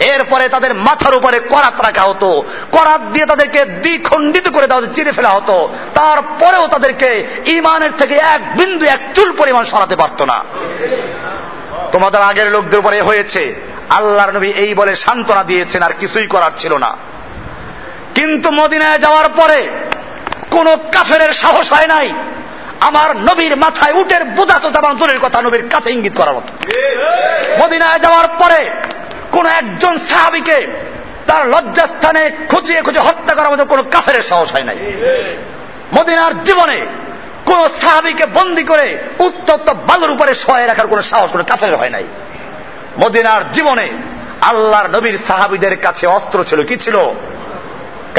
এরপরে 0.00 0.48
তাদের 0.48 0.74
মাথার 0.74 1.14
উপরে 1.14 1.38
করাত 1.38 1.80
রাখা 1.80 2.02
হতো, 2.02 2.42
করাত 2.72 3.00
দিয়ে 3.12 3.26
তাদেরকে 3.26 3.64
দ্বিখণ্ডিত 3.64 4.48
করে 4.48 4.66
তাদের 4.66 4.92
চিরে 4.94 5.12
ফেলা 5.12 5.28
হতো। 5.28 5.68
তারপরেও 5.94 6.66
তাদেরকে 6.66 7.26
ইমানের 7.46 7.90
থেকে 7.98 8.14
এক 8.14 8.56
বিন্দু, 8.56 8.86
এক 8.86 9.00
চুল 9.14 9.32
পরিমাণ 9.32 9.64
সরাতে 9.64 9.96
পারত 9.96 10.22
না। 10.22 10.44
তোমাদের 11.92 12.20
আগের 12.20 12.50
লোকদের 12.50 12.78
উপরে 12.78 13.00
হয়েছে, 13.00 13.54
আল্লাহর 13.90 14.32
নবী 14.32 14.50
এই 14.52 14.74
বলে 14.74 14.96
সান্ত্বনা 14.96 15.44
দিয়েছেন, 15.44 15.82
আর 15.82 15.92
কিছুই 16.00 16.26
করার 16.26 16.50
ছিল 16.56 16.76
না। 16.76 16.96
কিন্তু 18.14 18.50
মদিনায় 18.50 18.98
যাওয়ার 18.98 19.28
পরে 19.28 19.68
কোন 20.50 20.76
কাফের 20.76 21.32
সাহস 21.32 21.72
হয় 21.72 21.86
নাই। 21.86 22.12
আমার 22.80 23.16
নবীর 23.16 23.56
মাথায় 23.56 23.92
উটের 23.92 24.24
বোঝা 24.24 24.58
তো 24.58 24.70
দূরের 24.70 25.18
কথা, 25.18 25.42
নবীর 25.42 25.68
কাছে 25.68 25.90
ইঙ্গিত 25.90 26.16
করার 26.16 26.34
মতো। 26.34 26.52
মদিনায় 27.64 27.98
যাওয়ার 27.98 28.28
পরে 28.28 28.70
কোন 29.32 29.46
একজন 29.46 29.98
সাহাবিকে 29.98 30.66
তার 31.26 31.48
লজ্জাস্থানে 31.48 32.30
খুঁচিয়ে 32.48 32.82
খুঁজে 32.82 33.00
হত্যা 33.00 33.34
করার 33.34 33.50
মতো 33.52 33.64
কোনো 33.64 33.82
কাফের 33.82 34.22
সাহস 34.22 34.52
হয় 34.52 34.62
নাই। 34.62 34.76
মদিনার 35.98 36.44
জীবনে 36.44 36.86
কোন 37.46 37.68
সাহাবিকে 37.68 38.26
বন্দি 38.26 38.62
করে 38.62 38.98
উত্তপ্ত 39.18 39.70
বালুর 39.70 40.10
উপরে 40.10 40.34
সহায় 40.34 40.66
রাখার 40.66 40.86
কোন 40.86 41.00
সাহস 41.00 41.30
কোন 41.30 41.42
কাফের 41.42 41.76
হয় 41.76 41.90
নাই। 41.90 42.04
মদিনার 42.98 43.50
জীবনে 43.52 43.88
আল্লাহর 44.40 44.90
নবীর 44.90 45.18
সাহাবিদের 45.28 45.80
কাছে 45.80 46.06
অস্ত্র 46.06 46.44
ছিল। 46.44 46.64
কি 46.64 46.76
ছিল? 46.76 46.96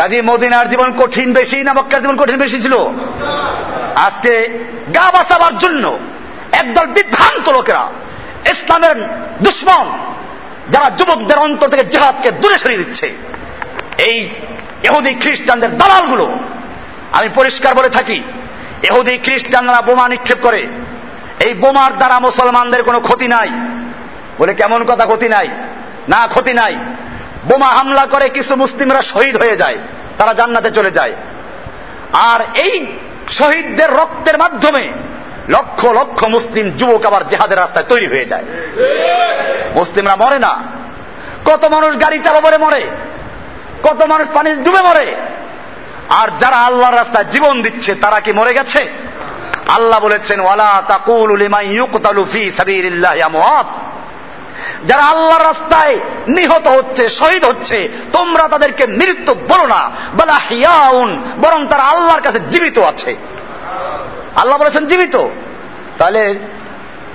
কাজী 0.02 0.22
মদিনার 0.22 0.70
জীবন 0.70 1.00
কঠিন 1.00 1.34
বেশি 1.34 1.64
না 1.64 1.74
মক্কার 1.74 2.02
জীবন 2.02 2.18
কঠিন 2.18 2.38
বেশি 2.38 2.62
ছিল? 2.62 2.74
আজকে 3.96 4.60
গা 4.94 5.12
বাঁচাবার 5.12 5.58
জন্য 5.58 6.00
একদল 6.52 6.86
বিভ্রান্ত 6.86 7.50
লোকেরা 7.50 7.88
ইসলামের 8.52 8.96
দুশ্মন, 9.42 9.92
যারা 10.70 10.90
যুবকদের 10.90 11.38
অন্তর 11.38 11.70
থেকে 11.70 11.84
জেহাদকে 11.84 12.32
দূরে 12.32 12.58
সরিয়ে 12.58 12.84
দিচ্ছে। 12.84 13.14
এই 13.98 14.30
এহুদি 14.84 15.14
খ্রিস্টানদের 15.14 15.78
দালালগুলো, 15.78 16.32
আমি 17.12 17.30
পরিষ্কার 17.36 17.76
বলে 17.76 17.90
থাকি 17.90 18.22
এহুদি 18.84 19.18
খ্রিস্টানরা 19.18 19.82
বোমা 19.82 20.08
নিক্ষেপ 20.08 20.38
করে। 20.42 20.68
এই 21.40 21.54
বোমার 21.54 21.98
দ্বারা 21.98 22.20
মুসলমানদের 22.20 22.84
কোনো 22.84 23.00
ক্ষতি 23.00 23.28
নাই। 23.28 23.50
বলে 24.38 24.54
কেমন 24.54 24.84
কথা 24.84 25.06
ক্ষতি 25.06 25.30
নাই? 25.30 25.50
না 26.10 26.28
ক্ষতি 26.28 26.54
নাই। 26.54 26.78
বোমা 27.45 27.67
হামলা 27.67 28.06
করে 28.06 28.30
কিছু 28.30 28.56
মুসলিমরা 28.56 29.01
শহীদ 29.01 29.38
হয়ে 29.38 29.58
যায়, 29.58 29.77
তারা 30.17 30.34
জান্নাতে 30.34 30.71
চলে 30.71 30.91
যায়। 30.91 31.13
আর 32.13 32.39
এই 32.58 32.86
শহীদদের 33.30 33.89
রক্তের 33.91 34.38
মাধ্যমে 34.38 34.84
লক্ষ 35.49 35.86
লক্ষ 35.86 36.23
মুসলিম 36.23 36.69
যুবক 36.69 37.06
আবার 37.06 37.27
জেহাদের 37.27 37.60
রাস্তায় 37.60 37.86
তৈরি 37.89 38.08
হয়ে 38.08 38.25
যায়। 38.25 38.43
মুসলিমরা 39.75 40.15
মরে 40.15 40.39
না। 40.39 40.63
কত 41.45 41.65
মানুষ 41.65 42.01
গাড়ি 42.01 42.19
চাপা 42.19 42.41
পরে 42.41 42.58
মরে, 42.58 42.82
কত 43.84 44.04
মানুষ 44.04 44.27
পানি 44.34 44.49
ডুবে 44.56 44.82
মরে। 44.82 45.15
আর 46.10 46.27
যারা 46.39 46.56
আল্লাহর 46.56 46.95
রাস্তায় 46.95 47.25
জীবন 47.25 47.62
দিচ্ছে, 47.62 47.95
তারা 47.95 48.19
কি 48.19 48.32
মরে 48.34 48.54
গেছে? 48.54 48.88
আল্লাহ 49.67 49.99
বলেছেন, 49.99 50.39
ওয়ালা 50.39 50.84
তাকুল 50.88 51.49
ফি 52.32 52.51
সাবিলিল্লাহ 52.58 53.19
আমওয়াত। 53.19 53.65
যারা 54.86 55.04
আল্লাহর 55.04 55.45
রাস্তায় 55.45 56.00
নিহত 56.28 56.67
হচ্ছে, 56.67 57.10
শহীদ 57.10 57.45
হচ্ছে, 57.45 57.89
তোমরা 58.13 58.47
তাদেরকে 58.47 58.86
মৃত্যু 58.86 59.34
বলো 59.34 59.65
না। 59.67 59.91
বলা 60.15 60.34
হিয়াউন, 60.34 61.21
বরং 61.41 61.67
তারা 61.67 61.84
আল্লাহর 61.84 62.21
কাছে 62.21 62.39
জীবিত 62.50 62.80
আছে। 62.80 63.15
আল্লাহ 64.36 64.58
বলেছেন 64.58 64.88
জীবিত। 64.88 65.15
তাহলে 65.97 66.36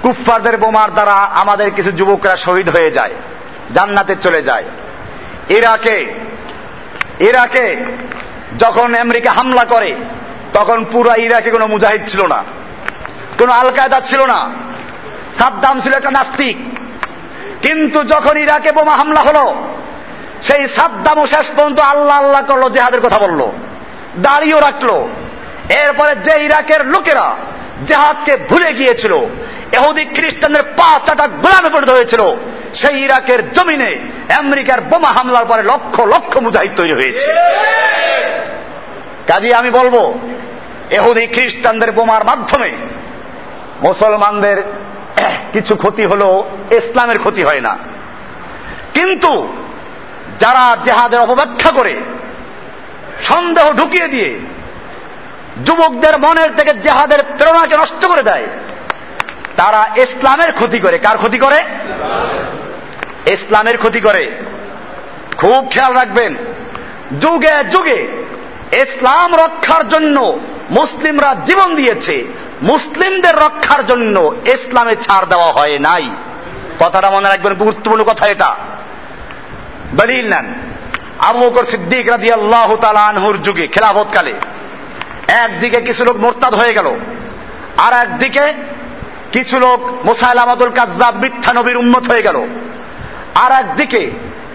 কুফফারদের 0.03 0.57
বোমার 0.57 0.91
দ্বারা 0.93 1.13
আমাদের 1.13 1.71
কিছু 1.71 1.93
যুবকরা 1.93 2.37
শহীদ 2.37 2.69
হয়ে 2.69 2.91
যায়, 2.91 3.15
জান্নাতে 3.75 4.17
চলে 4.23 4.43
যায়। 4.43 4.65
ইরাকে 5.49 6.15
ইরাকে 7.21 7.77
যখন 8.59 8.95
আমেরিকা 8.95 9.31
হামলা 9.31 9.65
করে, 9.65 9.95
তখন 10.53 10.85
পুরো 10.93 11.15
ইরাকে 11.15 11.51
কোনো 11.51 11.67
মুজাহিদ 11.67 12.03
ছিল 12.07 12.27
না, 12.27 12.45
কোন 13.39 13.51
আল 13.51 13.71
কায়দা 13.71 14.01
ছিল 14.01 14.27
না। 14.27 14.51
সাদ্দাম 15.39 15.81
ছিল 15.81 15.93
একটা 15.93 16.11
নাস্তিক। 16.11 16.57
কিন্তু 17.67 18.05
যখন 18.05 18.37
ইরাকে 18.37 18.73
বোমা 18.73 18.95
হামলা 18.97 19.21
হলো, 19.21 19.55
সেই 20.43 20.69
সাদ্দামও 20.69 21.27
শেষ 21.27 21.47
পর্যন্ত 21.57 21.79
আল্লাহ 21.81 22.17
আল্লাহ 22.25 22.43
করল, 22.47 22.69
জেহাদের 22.69 23.01
কথা 23.01 23.19
বলল 23.19 23.41
দাঁড়িয়েও 24.17 24.61
রাখল। 24.61 25.09
এরপরে 25.83 26.15
যে 26.17 26.45
ইরাকের 26.45 26.87
লোকেরা 26.87 27.37
জেহাদকে 27.87 28.37
ভুলে 28.37 28.73
গিয়েছিল, 28.73 29.15
এহুদি 29.73 30.05
খ্রিস্টানদের 30.05 30.63
পা 30.77 31.01
চাটা 31.07 31.27
গোলামে 31.27 31.69
পরিণত 31.69 31.91
হয়েছিল, 31.91 32.23
সেই 32.75 33.05
ইরাকের 33.05 33.51
জমিনে 33.51 34.01
আমেরিকার 34.39 34.81
বোমা 34.81 35.09
হামলার 35.09 35.47
পরে 35.47 35.63
লক্ষ 35.63 36.01
লক্ষ 36.01 36.37
মুজাহিদ 36.37 36.73
তৈরি 36.77 36.93
হয়েছে। 36.93 37.27
কাজী 39.27 39.53
আমি 39.53 39.71
বলব, 39.71 40.19
এহুদি 40.91 41.27
খ্রিস্টানদের 41.27 41.93
বোমার 41.93 42.25
মাধ্যমে 42.25 42.71
মুসলমানদের 43.83 44.63
কিছু 45.57 45.77
ক্ষতি 45.77 46.05
হলো 46.05 46.29
ইসলামের 46.71 47.19
ক্ষতি 47.19 47.43
হয় 47.43 47.61
না। 47.61 47.79
কিন্তু 48.95 49.53
যারা 50.39 50.77
জেহাদের 50.85 51.21
অপব্যাখ্যা 51.21 51.71
করে, 51.71 51.95
সন্দেহ 53.23 53.73
ঢুকিয়ে 53.73 54.09
দিয়ে 54.09 54.39
যুবকদের 55.65 56.19
মনের 56.19 56.51
থেকে 56.51 56.75
জেহাদের 56.75 57.19
প্রেরণাকে 57.39 57.77
নষ্ট 57.77 58.07
করে 58.07 58.23
দেয়, 58.23 58.47
তারা 59.57 59.91
ইসলামের 59.97 60.53
ক্ষতি 60.53 60.79
করে। 60.79 60.99
কার 60.99 61.19
ক্ষতি 61.19 61.39
করে? 61.39 61.63
ইসলামের 63.27 63.79
ক্ষতি 63.79 64.01
করে। 64.01 64.45
খুব 65.37 65.69
খেয়াল 65.71 65.93
রাখবেন, 65.95 66.35
যুগে 67.21 67.65
যুগে 67.71 68.09
ইসলাম 68.73 69.37
রক্ষার 69.37 69.89
জন্য 69.89 70.41
মুসলিমরা 70.71 71.37
জীবন 71.47 71.75
দিয়েছে। 71.75 72.25
মুসলিমদের 72.63 73.35
রক্ষার 73.35 73.87
জন্য 73.87 74.37
ইসলামে 74.47 74.97
ছাড় 74.97 75.27
দেওয়া 75.27 75.53
হয় 75.53 75.79
নাই। 75.79 76.11
কথাটা 76.79 77.11
মনে 77.11 77.29
রাখবেন, 77.29 77.55
গুরুত্বপূর্ণ 77.55 78.05
কথা 78.05 78.27
এটা। 78.27 78.57
দলিল 79.95 80.29
নেন। 80.29 80.55
আবু 81.19 81.39
বকর 81.39 81.65
সিদ্দিক 81.65 82.09
রাজি 82.09 82.33
আল্লাহ 82.33 82.75
আনহুর 82.87 83.43
যুগে, 83.43 83.67
খেলাফতকালে, 83.67 84.35
একদিকে 85.29 85.81
কিছু 85.81 86.05
লোক 86.05 86.17
মোরতাদ 86.17 86.55
হয়ে 86.55 86.73
গেল, 86.73 86.97
আর 87.77 87.93
একদিকে 87.93 88.53
কিছু 89.33 89.59
লোক 89.59 90.07
মোসাইল 90.07 90.39
আমাদুল 90.39 90.71
কাজাব 90.71 91.17
মিথ্যা 91.17 91.53
নবীর 91.53 91.77
উন্মত 91.77 92.09
হয়ে 92.09 92.23
গেল, 92.23 92.47
আর 93.35 93.53
একদিকে 93.53 94.11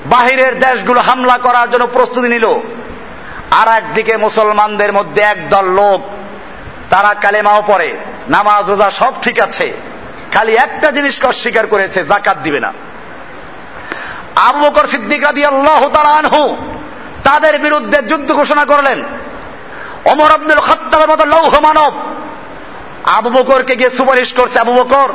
বাহিরের 0.06 0.60
দেশগুলো 0.60 1.00
হামলা 1.00 1.38
করার 1.38 1.72
জন্য 1.72 1.88
প্রস্তুতি 1.88 2.28
নিল, 2.28 2.48
আর 3.52 3.68
একদিকে 3.78 4.18
মুসলমানদের 4.18 4.94
মধ্যে 4.94 5.22
একদল 5.22 5.66
লোক 5.66 6.02
তারা 6.92 7.12
কালেমাও 7.24 7.62
পড়ে, 7.68 7.90
নামাজ, 8.30 8.64
রোজা, 8.70 8.90
সব 9.00 9.14
ঠিক 9.22 9.38
আছে। 9.48 9.68
খালি 10.34 10.54
একটা 10.66 10.88
জিনিসকে 10.98 11.26
অস্বীকার 11.28 11.66
করেছে 11.68 12.00
জাকাত 12.12 12.38
দিবে 12.46 12.60
না। 12.66 12.72
আবু 14.48 14.60
বকর 14.66 14.86
সিদ্দিক 14.88 15.22
রাদি 15.24 15.42
আল্লাহ 15.46 15.82
আনহু 16.20 16.44
তাদের 17.24 17.54
বিরুদ্ধে 17.60 17.98
যুদ্ধ 18.10 18.30
ঘোষণা 18.34 18.64
করলেন। 18.66 19.00
অমর 20.12 20.32
আব্দুল 20.38 20.62
খত্তাবের 20.68 21.10
মতো 21.10 21.24
লৌহ 21.26 21.54
মানব। 21.68 21.94
আবু 23.18 23.30
বকরকে 23.30 23.74
গিয়ে 23.76 23.92
সুপারিশ 23.98 24.30
করছে 24.34 24.58
আবু 24.60 24.74
বকর, 24.74 25.10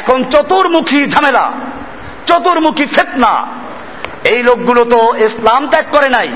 এখন 0.00 0.18
চতুর্মুখী 0.24 1.00
ঝামেলা, 1.10 1.44
চতুর্মুখী 2.26 2.84
ফেতনা। 2.86 3.32
এই 4.32 4.40
লোকগুলো 4.48 4.82
তো 4.84 5.00
ইসলাম 5.26 5.62
ত্যাগ 5.68 5.86
করে 5.90 6.08
নাই, 6.08 6.28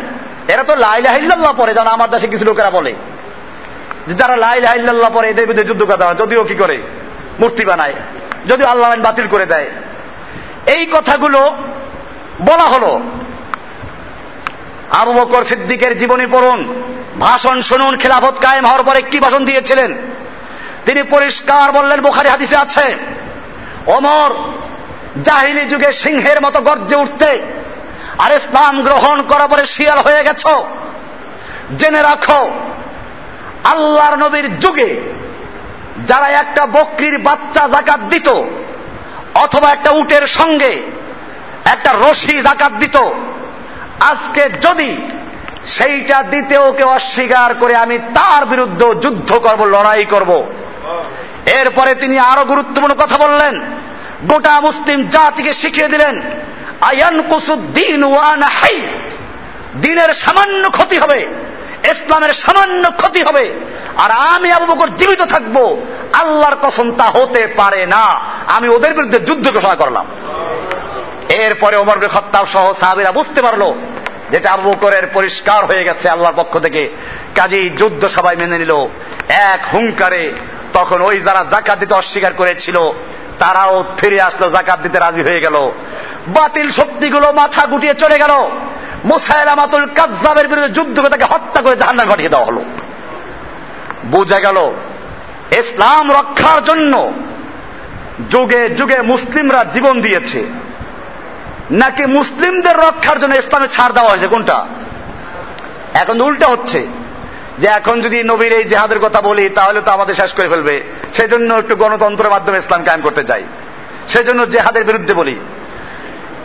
এরা 0.49 0.65
তো 0.65 0.75
লাইলাহিল্লাহ 0.77 1.53
পরে 1.57 1.73
যেন 1.75 1.89
আমার 1.97 2.11
দেশে 2.11 2.29
কিছু 2.29 2.45
লোকেরা 2.45 2.71
বলে। 2.71 2.93
যে 4.07 4.15
যারা 4.15 4.37
লাইলাহিল্লাহ 4.37 5.11
পরে 5.15 5.29
এদের 5.29 5.47
বিরুদ্ধে 5.47 5.65
যুদ্ধ 5.65 5.83
কথা 5.83 6.15
যদিও 6.15 6.45
কি 6.45 6.55
করে? 6.55 6.83
মূর্তি 7.41 7.65
বানায়। 7.65 7.95
যদিও 8.47 8.67
আল্লাহ 8.67 8.97
বাতিল 8.97 9.29
করে 9.29 9.47
দেয়। 9.47 9.67
এই 10.67 10.87
কথাগুলো 10.87 11.57
বলা 12.43 12.63
হলো। 12.63 13.01
আবু 14.91 15.13
বকর 15.13 15.45
সিদ্দিকের 15.45 15.99
জীবনী 15.99 16.27
পড়ুন, 16.27 16.83
ভাষণ 17.21 17.63
শুনুন, 17.63 17.97
খেলাফত 17.97 18.35
কায়েম 18.41 18.67
হওয়ার 18.67 18.85
পরে 18.85 19.03
কি 19.03 19.21
ভাষণ 19.21 19.45
দিয়েছিলেন? 19.45 19.95
তিনি 20.85 21.03
পরিষ্কার 21.03 21.73
বললেন, 21.73 22.01
বোখারি 22.01 22.29
হাদিসে 22.29 22.57
আছে 22.57 22.95
অমর 23.87 24.31
জাহিলি 25.23 25.61
যুগে 25.61 25.93
সিংহের 25.93 26.41
মতো 26.43 26.61
গর্জে 26.61 26.97
উঠতে 26.97 27.43
আর 28.19 28.33
ইসলাম 28.33 28.83
গ্রহণ 28.83 29.23
করার 29.23 29.49
পরে 29.49 29.67
শিয়াল 29.67 29.99
হয়ে 29.99 30.23
গেছ। 30.23 30.47
জেনে 31.79 32.03
রাখো 32.03 32.51
আল্লাহর 33.71 34.17
নবীর 34.17 34.59
যুগে 34.59 35.01
যারা 36.07 36.29
একটা 36.29 36.67
বকরির 36.67 37.19
বাচ্চা 37.19 37.69
জাকাত 37.69 38.01
দিত, 38.01 38.29
অথবা 39.35 39.71
একটা 39.71 39.91
উটের 39.91 40.27
সঙ্গে 40.27 40.83
একটা 41.65 41.93
রশি 41.93 42.41
জাকাত 42.43 42.73
দিত, 42.73 42.97
আজকে 44.01 44.49
যদি 44.63 44.97
সেইটা 45.67 46.23
দিতেও 46.23 46.73
কেউ 46.73 46.89
অস্বীকার 46.89 47.55
করে 47.55 47.77
আমি 47.77 47.99
তার 47.99 48.47
বিরুদ্ধে 48.47 48.87
যুদ্ধ 48.95 49.33
করব, 49.33 49.65
লড়াই 49.65 50.05
করব। 50.05 50.31
এরপরে 51.47 51.95
তিনি 51.95 52.19
আরও 52.19 52.45
গুরুত্বপূর্ণ 52.45 52.95
কথা 52.95 53.17
বললেন, 53.17 53.61
গোটা 54.25 54.61
মুসলিম 54.61 55.09
জাতিকে 55.09 55.53
শিখিয়ে 55.55 55.89
দিলেন 55.89 56.23
আয়ান 56.81 57.23
কুসুদ্দিন 57.23 58.05
ওয়ান 58.05 58.43
হাই 58.43 58.81
দিনের 59.77 60.11
সামান্য 60.15 60.71
ক্ষতি 60.71 60.99
হবে। 60.99 61.21
ইসলামের 61.91 62.33
সামান্য 62.33 62.91
ক্ষতি 62.97 63.23
হবে। 63.23 63.61
আর 63.97 64.11
আমি 64.11 64.53
আবু 64.53 64.75
বকর 64.75 64.89
জীবিত 64.89 65.23
থাকব। 65.23 65.81
আল্লাহর 66.13 66.57
কসম 66.63 66.93
তা 66.93 67.05
হতে 67.05 67.47
পারে 67.47 67.87
না। 67.87 68.21
আমি 68.47 68.69
ওদের 68.69 68.95
বিরুদ্ধে 68.95 69.19
যুদ্ধ 69.19 69.51
ঘোষণা 69.51 69.75
করলাম। 69.75 70.07
এরপরে 71.29 71.77
ওমর 71.77 72.09
খত্তাব 72.09 72.47
সহ 72.47 72.73
সাহাবিরা 72.81 73.13
বুঝতে 73.13 73.43
পারল 73.43 73.75
যেটা 74.31 74.51
আবু 74.51 74.71
বকরের 74.71 75.03
পরিষ্কার 75.07 75.65
হয়ে 75.65 75.85
গেছে 75.85 76.09
আল্লাহর 76.09 76.35
পক্ষ 76.37 76.59
থেকে। 76.59 76.91
কাজেই 77.35 77.71
যুদ্ধ 77.71 78.09
সবাই 78.09 78.37
মেনে 78.37 78.59
নিল। 78.59 78.87
এক 79.29 79.61
হুঙ্কারে 79.75 80.33
তখন 80.73 81.03
ওই 81.03 81.21
যারা 81.21 81.45
জাকাত 81.51 81.79
দিতে 81.79 81.95
অস্বীকার 81.95 82.33
করেছিল, 82.33 82.79
তারাও 83.39 83.85
ফিরে 83.99 84.21
আসলো 84.21 84.51
জাকাত 84.51 84.81
দিতে 84.81 84.99
রাজি 84.99 85.23
হয়ে 85.23 85.41
গেল। 85.41 85.71
বাতিল 86.29 86.71
শক্তিগুলো 86.71 87.33
মাথা 87.33 87.67
গুটিয়ে 87.67 87.95
চলে 87.95 88.19
গেল। 88.19 88.51
মুসাইলামাতুল 89.07 89.87
কাজ্জাবের 89.87 90.49
বিরুদ্ধে 90.49 90.73
যুদ্ধ 90.73 91.01
করে 91.01 91.11
তাকে 91.11 91.25
হত্যা 91.25 91.63
করে 91.63 91.77
জাহান্নামে 91.77 92.13
ঘটিয়ে 92.13 92.29
দেওয়া 92.29 92.47
হলো। 92.47 92.65
বোঝা 94.05 94.39
গেল, 94.41 94.59
ইসলাম 95.59 96.13
রক্ষার 96.13 96.65
জন্য 96.65 97.13
যুগে 98.31 98.69
যুগে 98.69 99.03
মুসলিমরা 99.03 99.65
জীবন 99.65 100.01
দিয়েছে। 100.01 100.45
নাকি 101.71 102.07
মুসলিমদের 102.07 102.77
রক্ষার 102.77 103.21
জন্য 103.21 103.35
ইসলামে 103.35 103.69
ছাড় 103.73 103.93
দেওয়া 103.93 104.11
হয়েছে? 104.11 104.27
কোনটা? 104.27 104.67
এখন 105.95 106.21
উল্টা 106.21 106.47
হচ্ছে 106.47 106.87
যে 107.59 107.67
এখন 107.67 108.01
যদি 108.01 108.23
নবীর 108.23 108.53
এই 108.53 108.65
জেহাদের 108.65 108.99
কথা 108.99 109.21
বলি, 109.21 109.49
তাহলে 109.49 109.81
তো 109.81 109.91
আমাদের 109.91 110.15
শেষ 110.15 110.33
করে 110.33 110.49
ফেলবে। 110.49 110.83
সেই 111.13 111.29
জন্য 111.29 111.55
একটু 111.55 111.77
গণতন্ত্রের 111.77 112.31
মাধ্যমে 112.31 112.59
ইসলাম 112.59 112.85
কায়েম 112.85 113.01
করতে 113.01 113.23
চাই। 113.25 113.45
সেই 114.09 114.25
জন্য 114.25 114.49
জেহাদের 114.49 114.85
বিরুদ্ধে 114.85 115.15
বলি। 115.15 115.37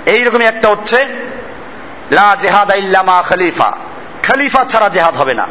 এইরকমই 0.06 0.46
একটা 0.46 0.68
হচ্ছে 0.70 1.06
লা 2.12 2.36
জেহাদ 2.42 2.72
ইল্লামা 2.76 3.24
খলিফা। 3.30 3.72
খলিফা 4.28 4.66
ছাড়া 4.66 4.90
জেহাদ 4.90 5.16
হবে 5.16 5.34
না। 5.34 5.48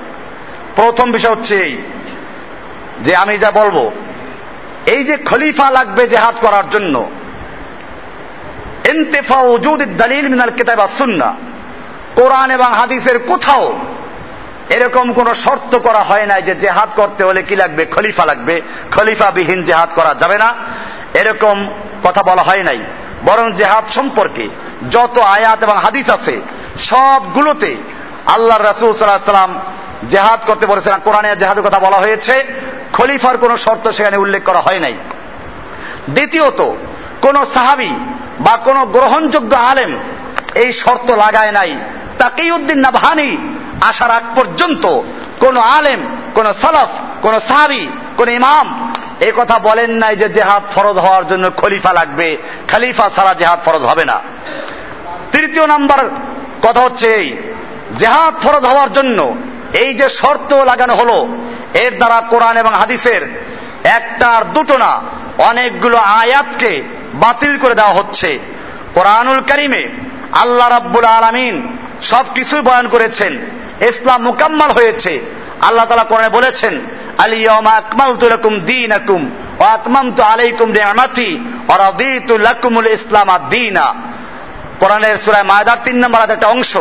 প্রথম 0.77 1.13
বিষয় 1.13 1.31
হচ্ছে 1.31 1.57
এই 1.57 1.83
যে 3.01 3.17
আমি 3.17 3.39
যা 3.39 3.51
বলব, 3.51 3.91
এই 4.87 5.05
যে 5.05 5.17
খলিফা 5.17 5.71
লাগবে 5.71 6.07
জেহাদ 6.07 6.35
করার 6.41 6.71
জন্য, 6.71 7.11
ইন্তেফা 8.85 9.37
ওজুদ 9.37 9.97
দলিল 9.97 10.29
মিনাল 10.29 10.51
কিতাব 10.51 10.89
সুন্না। 10.99 11.35
কোরআন 12.15 12.51
এবং 12.51 12.73
হাদিসের 12.73 13.19
কোথাও 13.19 13.79
এরকম 14.71 15.13
কোন 15.13 15.35
শর্ত 15.35 15.79
করা 15.79 15.99
হয় 15.99 16.27
নাই 16.27 16.43
যে 16.43 16.55
জেহাদ 16.55 16.89
করতে 16.97 17.25
হলে 17.25 17.43
কি 17.43 17.57
লাগবে? 17.57 17.87
খলিফা 17.87 18.25
লাগবে। 18.25 18.63
খলিফা 18.93 19.31
বিহীন 19.31 19.65
জেহাদ 19.65 19.89
করা 19.95 20.15
যাবে 20.15 20.39
না। 20.39 20.55
এরকম 21.15 21.69
কথা 22.05 22.23
বলা 22.23 22.43
হয় 22.43 22.63
নাই। 22.63 22.79
বরং 23.25 23.53
জেহাদ 23.53 23.85
সম্পর্কে 23.91 24.49
যত 24.91 25.19
আয়াত 25.19 25.63
এবং 25.63 25.77
হাদিস 25.77 26.11
আছে, 26.11 26.41
সবগুলোতে 26.79 27.77
আল্লাহ 28.27 28.59
রাসুল 28.59 28.93
সাল্লাহ 28.93 29.25
সাল্লাম 29.25 29.61
জেহাদ 30.09 30.41
করতে 30.47 30.67
বলেছেন। 30.67 31.01
কোরআনে 31.05 31.37
জেহাদের 31.37 31.65
কথা 31.65 31.79
বলা 31.79 31.97
হয়েছে, 31.97 32.45
খলিফার 32.93 33.39
কোন 33.39 33.57
শর্ত 33.57 33.89
সেখানে 33.89 34.17
উল্লেখ 34.17 34.45
করা 34.45 34.61
হয় 34.61 34.79
নাই। 34.79 34.95
দ্বিতীয়ত, 36.09 36.75
কোন 37.21 37.45
সাহাবি 37.45 37.91
বা 38.41 38.57
কোন 38.57 38.85
গ্রহণযোগ্য 38.85 39.57
আলেম 39.57 39.99
এই 40.55 40.73
শর্ত 40.73 41.11
লাগায় 41.11 41.53
নাই। 41.53 41.77
তাকিউদ্দিন 42.19 42.79
নাভানি 42.79 43.37
আসার 43.81 44.11
আগ 44.11 44.23
পর্যন্ত 44.35 45.01
কোন 45.41 45.57
আলেম, 45.57 46.01
কোন 46.35 46.53
সালাফ, 46.53 46.89
কোন 47.23 47.39
সাহাবি, 47.39 47.89
কোন 48.17 48.29
ইমাম 48.29 48.90
এই 49.21 49.33
কথা 49.37 49.59
বলেন 49.59 49.91
নাই 49.91 50.17
যে 50.17 50.29
জেহাদ 50.29 50.63
ফরজ 50.75 50.99
হওয়ার 50.99 51.29
জন্য 51.29 51.51
খলিফা 51.57 51.93
লাগবে। 51.93 52.37
খালিফা 52.69 53.11
ছাড়া 53.17 53.35
জেহাদ 53.35 53.59
ফরজ 53.65 53.83
হবে 53.83 54.05
না। 54.05 54.21
তৃতীয় 55.33 55.67
নাম্বার 55.67 55.99
কথা 56.63 56.81
হচ্ছে 56.81 57.07
এই। 57.15 57.37
জেহাদ 57.99 58.35
ফরজ 58.43 58.65
হওয়ার 58.65 58.93
জন্য 58.93 59.37
এই 59.73 59.95
যে 59.95 60.09
শর্ত 60.09 60.53
লাগানো 60.53 60.95
হলো, 60.95 61.29
এর 61.75 61.97
দ্বারা 61.97 62.21
কোরআন 62.21 62.57
এবং 62.57 62.73
হাদিসের 62.73 63.45
একটা 63.85 64.29
আর 64.29 64.43
দুটো 64.45 64.79
না, 64.79 65.03
অনেকগুলো 65.39 65.97
আয়াতকে 65.97 66.83
বাতিল 67.15 67.59
করে 67.59 67.75
দেওয়া 67.75 67.93
হচ্ছে। 67.93 68.39
কোরআনুল 68.95 69.41
করিমে 69.41 69.89
আল্লাহ 70.33 70.69
রাব্বুল 70.69 71.05
আলমিন 71.05 71.77
সব 72.03 72.25
কিছুই 72.35 72.61
বয়ান 72.61 72.89
করেছেন। 72.89 73.39
ইসলাম 73.81 74.23
মুকাম্মাল 74.23 74.71
হয়েছে। 74.71 75.21
আল্লাহ 75.61 75.85
তালা 75.85 76.05
কোরআনে 76.05 76.29
বলেছেন 76.29 76.81
আলাইকুম 77.23 78.55
ইসলাম 82.93 83.29
নম্বর 85.95 86.33
একটা 86.33 86.47
অংশ, 86.47 86.77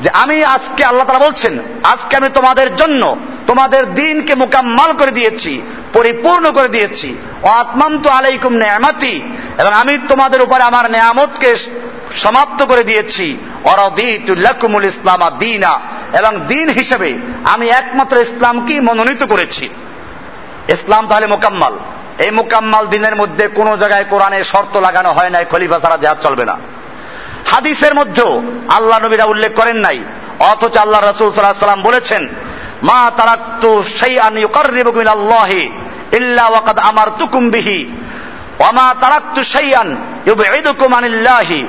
যে 0.00 0.10
আমি 0.10 0.44
আজকে 0.44 0.84
আল্লাহ 0.84 1.06
তারা 1.06 1.18
বলছেন, 1.18 1.58
আজকে 1.82 2.16
আমি 2.16 2.28
তোমাদের 2.34 2.76
জন্য 2.76 3.16
তোমাদের 3.46 3.94
দিনকে 3.94 4.34
মোকাম্মাল 4.34 4.92
করে 4.92 5.10
দিয়েছি, 5.10 5.62
পরিপূর্ণ 5.92 6.50
করে 6.50 6.68
দিয়েছি। 6.68 7.16
ও 7.42 7.46
আত্মাম 7.46 8.02
তো 8.02 8.10
আলাইকুম 8.10 8.52
নেয়ামাতি, 8.52 9.22
এবং 9.58 9.72
আমি 9.72 9.98
তোমাদের 10.08 10.42
উপরে 10.42 10.62
আমার 10.62 10.90
নেয়ামতকে 10.90 11.54
সমাপ্ত 12.16 12.64
করে 12.64 12.84
দিয়েছি। 12.84 13.36
অরদিতুল্লাকুমুল 13.64 14.84
ইসলাম 14.84 15.30
দিনা। 15.38 15.80
এবং 16.18 16.40
দিন 16.46 16.68
হিসেবে 16.68 17.18
আমি 17.44 17.68
একমাত্র 17.68 18.16
ইসলামকেই 18.16 18.80
মনোনীত 18.80 19.24
করেছি। 19.24 19.68
ইসলাম 20.68 21.08
তাহলে 21.08 21.26
মোকাম্মাল। 21.26 21.78
এই 22.18 22.30
মোকাম্মাল 22.30 22.86
দিনের 22.86 23.16
মধ্যে 23.16 23.48
কোন 23.48 23.76
জায়গায় 23.76 24.04
কোরআনে 24.10 24.44
শর্ত 24.44 24.76
লাগানো 24.76 25.12
হয় 25.12 25.30
নাই, 25.30 25.44
খলিফা 25.50 25.78
ছাড়া 25.78 25.96
জেহাদ 25.96 26.20
চলবে 26.22 26.44
না। 26.44 26.56
হাদিসের 27.46 27.94
মধ্যেও 27.94 28.42
আল্লাহ 28.68 29.04
নবীরা 29.04 29.24
উল্লেখ 29.24 29.54
করেন 29.54 29.76
নাই। 29.76 30.00
অথচ 30.38 30.76
আল্লাহ 30.76 31.00
রসুল 31.00 31.32
সাল্লাহ 31.32 31.52
সাল্লাম 31.52 31.82
বলেছেন, 31.82 32.28
মা 32.82 33.10
তারাক্তু 33.16 33.82
সেই 34.00 34.20
আন 34.20 34.38
ইউকাররিবুকুম 34.38 35.00
ইলাল্লাহি 35.00 35.70
ইল্লা 36.12 36.46
ওয়াকাদ 36.46 36.78
আমারতুকুম 36.78 37.50
বিহি। 37.50 37.90
ওয়ামা 38.58 38.94
তারাক্তু 39.00 39.42
শাইআন 39.42 39.96
ইউবঈদুকুম 40.26 40.94
আনিল্লাহি। 40.94 41.68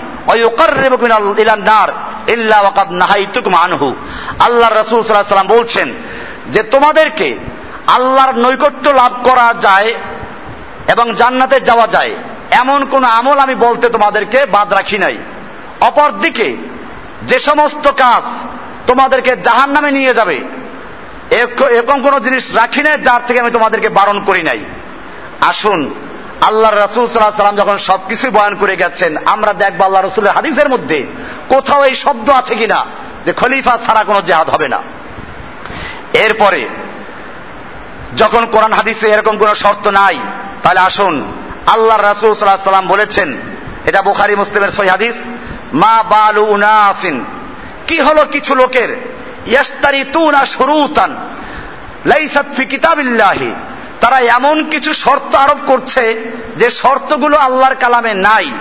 আল্লাহর 4.40 4.76
রাসূল 4.76 5.04
সাল্লাম 5.04 5.48
বলছেন 5.48 5.94
যে 6.50 6.64
তোমাদেরকে 6.64 7.36
আল্লাহর 7.88 8.36
নৈকট্য 8.36 8.90
লাভ 8.90 9.14
করা 9.24 9.54
যায় 9.62 9.94
এবং 10.88 11.14
জান্নাতে 11.16 11.60
যাওয়া 11.60 11.88
যায়। 11.88 12.16
এমন 12.52 12.86
কোন 12.86 13.04
আমল 13.04 13.40
আমি 13.40 13.56
বলতে 13.56 13.90
তোমাদেরকে 13.90 14.46
বাদ 14.46 14.74
রাখি 14.74 14.98
নাই। 14.98 15.18
অপরদিকে 15.82 16.58
যে 17.24 17.40
সমস্ত 17.40 17.92
কাজ 17.92 18.24
তোমাদেরকে 18.88 19.36
জাহান 19.36 19.70
নামে 19.70 19.92
নিয়ে 19.92 20.14
যাবে, 20.14 20.44
এরকম 21.72 22.02
কোন 22.02 22.20
জিনিস 22.20 22.56
রাখি 22.56 22.82
নাই 22.84 22.98
যার 22.98 23.22
থেকে 23.28 23.40
আমি 23.40 23.52
তোমাদেরকে 23.52 23.90
বারণ 23.90 24.24
করি 24.24 24.44
নাই। 24.44 24.60
আসুন 25.42 25.94
আল্লাহ 26.50 26.72
রাসুল 26.72 27.06
সাল্লাম 27.08 27.62
যখন 27.62 27.78
সবকিছু 27.90 28.26
বয়ান 28.36 28.54
করে 28.62 28.76
গেছেন, 28.84 29.12
আমরা 29.34 29.52
দেখব 29.64 29.80
আল্লাহ 29.88 30.02
রসুলের 30.02 30.36
হাদিসের 30.38 30.70
মধ্যে 30.74 31.00
কোথাও 31.54 31.82
এই 31.90 31.96
শব্দ 32.04 32.28
আছে 32.40 32.54
কিনা 32.56 32.80
যে 33.26 33.32
খলিফা 33.34 33.74
ছাড়া 33.86 34.02
কোনো 34.10 34.20
জেহাদ 34.22 34.48
হবে 34.54 34.68
না। 34.74 34.80
এরপরে 36.26 36.62
যখন 38.22 38.44
কোরআন 38.54 38.74
হাদিসে 38.80 39.08
এরকম 39.14 39.36
কোন 39.42 39.50
শর্ত 39.64 39.86
নাই, 40.00 40.18
তাহলে 40.64 40.82
আসুন 40.90 41.16
আল্লাহ 41.74 41.98
রাসুল 41.98 42.32
সাল্লাহ 42.34 42.72
সাল্লাম 42.72 42.88
বলেছেন, 42.88 43.30
এটা 43.86 44.00
বুখারি, 44.02 44.34
মুসলিমের 44.42 44.72
সই 44.78 44.90
হাদিস, 44.96 45.16
মা 45.82 45.96
বালু 46.14 46.42
উনাসিন, 46.56 47.16
কি 47.88 47.98
হলো 48.08 48.22
কিছু 48.34 48.52
লোকের? 48.62 48.92
ইয়াস্তারি 49.52 50.02
তুনা 50.14 50.42
শুরুতান, 50.46 51.12
লাইসাত 52.12 52.48
ফি 52.56 52.64
কিতাবিল্লাহি। 52.66 53.52
তারা 54.02 54.20
এমন 54.20 54.70
কিছু 54.70 54.94
শর্ত 54.94 55.36
আরোপ 55.36 55.58
করছে 55.66 56.32
যে 56.58 56.70
শর্তগুলো 56.70 57.38
আল্লাহর 57.38 57.76
কালামে 57.76 58.14
নাই। 58.14 58.52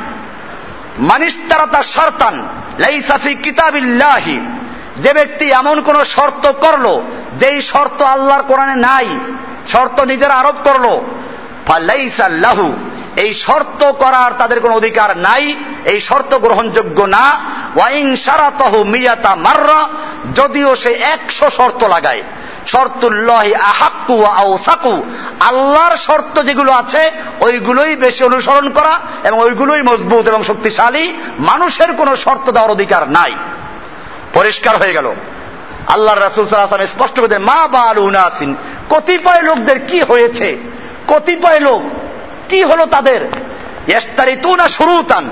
মানিস 0.98 1.38
তারা 1.48 1.66
তার 1.66 1.82
শর্তান 1.82 2.48
লাইসাফি 2.78 3.34
কিতাবিল্লাহি। 3.34 4.40
যে 4.96 5.12
ব্যক্তি 5.12 5.50
এমন 5.50 5.80
কোন 5.80 6.04
শর্ত 6.04 6.52
করল, 6.52 7.00
যেই 7.38 7.62
শর্ত 7.62 8.02
আল্লাহর 8.02 8.42
কোরআনে 8.42 8.74
নাই, 8.74 9.18
শর্ত 9.68 10.00
নিজেরা 10.00 10.34
আরোপ 10.34 10.54
করল 10.64 11.00
লাহু। 12.28 12.76
এই 13.16 13.34
শর্ত 13.34 13.92
করার 13.92 14.32
তাদের 14.38 14.60
কোনো 14.60 14.74
অধিকার 14.74 15.18
নাই, 15.18 15.54
এই 15.84 16.00
শর্ত 16.00 16.34
গ্রহণযোগ্য 16.34 17.02
না। 17.02 17.40
ওয়াইং 17.76 18.16
সারাতহু 18.16 18.84
মিয়াতা 18.84 19.34
মাররা, 19.34 19.88
যদিও 20.34 20.76
সে 20.76 20.92
একশো 20.92 21.50
শর্ত 21.50 21.84
লাগায়। 21.84 22.22
শর্তুল্লাহি 22.66 23.54
আহাক্কু 23.54 24.24
আও 24.24 24.58
সাকু 24.58 25.02
আল্লাহর 25.40 25.96
শর্ত 25.96 26.42
যেগুলো 26.42 26.72
আছে, 26.72 27.10
ওইগুলোই 27.40 27.96
বেশি 27.96 28.24
অনুসরণ 28.24 28.70
করা 28.70 29.00
এবং 29.24 29.40
ওইগুলোই 29.40 29.82
মজবুত 29.82 30.28
এবং 30.28 30.44
শক্তিশালী। 30.44 31.16
মানুষের 31.38 31.92
কোনো 31.92 32.16
শর্ত 32.16 32.50
দেওয়ার 32.50 32.70
অধিকার 32.70 33.10
নাই। 33.10 33.34
পরিষ্কার 34.34 34.76
হয়ে 34.76 34.92
গেল। 34.92 35.14
আল্লাহ 35.86 36.14
রাসুল 36.14 36.46
সাল্লাহ 36.46 36.86
স্পষ্ট 36.86 37.20
করে 37.20 37.38
মা 37.38 37.68
বা 37.68 37.80
আলু 37.80 38.02
উনাসিন 38.02 38.56
কতিপয় 38.90 39.42
লোকদের 39.42 39.86
কি 39.86 40.00
হয়েছে? 40.00 40.58
কতিপয় 41.08 41.60
লোক 41.60 41.82
কি 42.48 42.62
হলো 42.62 42.86
তাদের? 42.86 43.20
তু 44.42 44.56
না 44.56 44.68
শুরুতান। 44.68 45.30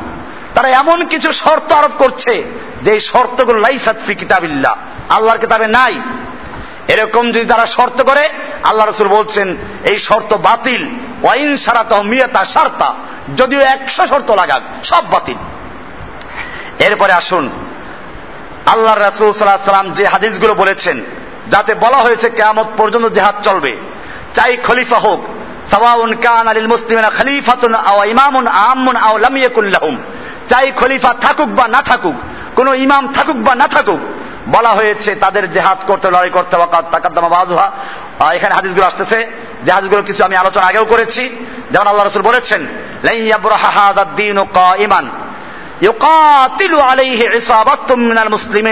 তারা 0.54 0.68
এমন 0.68 1.04
কিছু 1.04 1.32
শর্ত 1.32 1.72
আরোপ 1.72 1.90
করছে 1.98 2.42
যে 2.82 3.00
শর্তগুলো 3.00 3.61
লাইসাত 3.61 3.96
ফি 4.07 4.14
কিতাবিল্লাহ। 4.14 4.76
আল্লাহর 5.09 5.38
কিতাবে 5.38 5.66
নাই। 5.66 6.00
এরকম 6.89 7.33
যদি 7.33 7.45
তারা 7.45 7.66
শর্ত 7.66 8.03
করে, 8.03 8.28
আল্লাহ 8.62 8.87
রসুল 8.87 9.09
বলছেন, 9.09 9.57
এই 9.85 9.99
শর্ত 9.99 10.35
বাতিল। 10.35 10.83
ওয়াইন 11.22 11.57
সারা 11.57 11.85
তহমিয়াতা 11.85 12.45
সারতা 12.45 12.95
যদিও 13.37 13.61
একশো 13.61 14.07
শর্ত 14.07 14.30
লাগাক, 14.30 14.62
সব 14.85 15.03
বাতিল। 15.11 15.37
এরপরে 16.78 17.12
আসুন, 17.12 17.51
আল্লাহ 18.66 18.95
রাসুল 18.95 19.33
সাল্লাহ 19.33 19.70
সাল্লাম 19.70 19.93
যে 19.93 20.05
হাদিসগুলো 20.07 20.55
বলেছেন, 20.55 21.05
যাতে 21.51 21.74
বলা 21.74 21.97
হয়েছে 21.97 22.30
কেয়ামত 22.30 22.66
পর্যন্ত 22.76 23.07
জেহাদ 23.07 23.35
চলবে। 23.43 23.76
চাই 24.35 24.57
খলিফা 24.57 24.99
হোক। 24.99 25.20
সাওয়াউন 25.70 26.14
কান 26.14 26.49
আলিল 26.49 26.68
মুসলিমিনা 26.68 27.11
খলিফাতুন 27.11 27.74
আও 27.74 28.05
ইমামুন 28.05 28.47
আম্মুন 28.47 28.97
আও 28.97 29.18
লাম 29.18 29.37
ইয়াকুল 29.37 29.76
চাই 30.49 30.72
খলিফা 30.76 31.14
থাকুক 31.20 31.49
বা 31.49 31.68
না 31.68 31.83
থাকুক, 31.83 32.14
কোন 32.57 32.68
ইমাম 32.74 33.12
থাকুক 33.12 33.37
বা 33.37 33.55
না 33.55 33.68
থাকুক 33.68 34.01
বলা 34.49 34.68
হয়েছে 34.68 35.14
তাদের 35.14 35.53
জেহাদ 35.53 35.78
করতে, 35.86 36.11
লড়াই 36.11 36.30
করতে 36.30 36.57
বাজুহা 36.57 37.70
এখানে 38.32 38.55
হাদিসগুলো 38.55 38.86
আসতেছে। 38.86 39.26
যে 39.64 39.72
হাদিসগুলো 39.72 40.03
কিছু 40.03 40.24
আমি 40.24 40.36
আলোচনা 40.36 40.66
আগেও 40.66 40.84
করেছি। 40.84 41.47
যেমন 41.70 41.86
আল্লাহ 41.86 42.07
রসুল 42.07 42.22
বলেছেন 42.22 42.66
ইমান 44.78 45.11
মুসলিম 48.30 48.66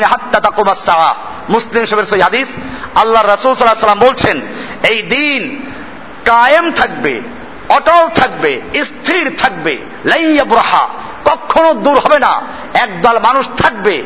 হাদিস। 2.22 2.48
আল্লাহর 2.94 3.28
রাসূল 3.28 3.54
সাল্লাল্লাহু 3.54 4.06
বলছেন, 4.06 4.40
এই 4.82 5.02
দিন 5.02 5.62
কায়েম 6.24 6.72
থাকবে, 6.72 7.20
অটল 7.68 8.08
থাকবে, 8.14 8.60
স্থির 8.84 9.34
থাকবে। 9.38 9.78
লাইয়াবরাহা 10.04 10.88
কখনো 11.24 11.74
দূর 11.74 11.98
হবে 11.98 12.18
না। 12.18 12.42
একদল 12.74 13.18
মানুষ 13.18 13.48
থাকবে। 13.56 14.02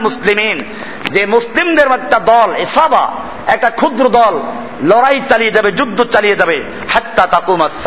মুসলিমিন। 0.00 0.64
যে 1.10 1.26
মুসলিমদের 1.26 1.86
একটা 1.86 2.18
দল, 2.18 2.56
ইসাবা, 2.56 3.12
একটা 3.46 3.70
ক্ষুদ্র 3.70 4.08
দল, 4.08 4.40
লড়াই 4.82 5.20
চালিয়ে 5.28 5.50
যাবে, 5.50 5.72
যুদ্ধ 5.72 6.04
চালিয়ে 6.04 6.36
যাবে। 6.36 6.62
হাত্তা 6.88 7.26
তাকুমাস 7.26 7.86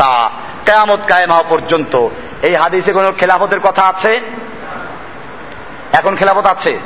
কেয়ামত 0.64 0.98
কায়েম 1.08 1.42
পর্যন্ত। 1.48 2.08
এই 2.42 2.54
হাদিসে 2.54 2.92
কোন 2.92 3.12
খেলাফতের 3.12 3.60
কথা 3.60 3.82
আছে? 3.82 4.20
এখন 5.92 6.16
খেলাফত 6.16 6.46
আছে? 6.46 6.78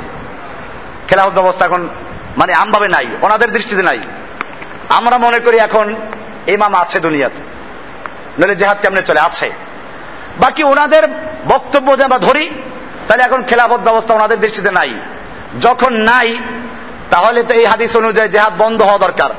খেলাফত 1.07 1.33
ব্যবস্থা 1.33 1.65
এখন 1.65 1.89
মানে 2.37 2.53
আমভাবে 2.53 2.87
নাই, 2.87 3.05
ওনাদের 3.21 3.51
দৃষ্টিতে 3.51 3.83
নাই। 3.83 3.99
আমরা 4.89 5.17
মনে 5.17 5.39
করি 5.39 5.57
এখন 5.57 5.95
ইমাম 6.47 6.75
আছে 6.75 6.99
দুনিয়াতে। 6.99 7.41
নইলে 8.41 8.55
জেহাদ 8.55 8.77
কেমনে 8.81 9.01
চলে? 9.01 9.19
আছে। 9.19 9.51
বাকি 10.39 10.63
ওনাদের 10.63 11.03
বক্তব্য 11.47 11.97
যে 11.97 12.03
আমরা 12.03 12.19
ধরি, 12.19 12.49
তাহলে 13.07 13.23
এখন 13.23 13.43
খেলাফত 13.43 13.79
ব্যবস্থা 13.79 14.13
ওনাদের 14.13 14.39
দৃষ্টিতে 14.39 14.71
নাই। 14.71 14.93
যখন 15.61 15.93
নাই, 15.93 16.37
তাহলে 17.09 17.43
তো 17.43 17.53
এই 17.53 17.65
হাদিস 17.65 17.95
অনুযায়ী 17.95 18.29
জেহাদ 18.29 18.53
বন্ধ 18.57 18.81
হওয়া 18.81 18.97
দরকার। 18.97 19.29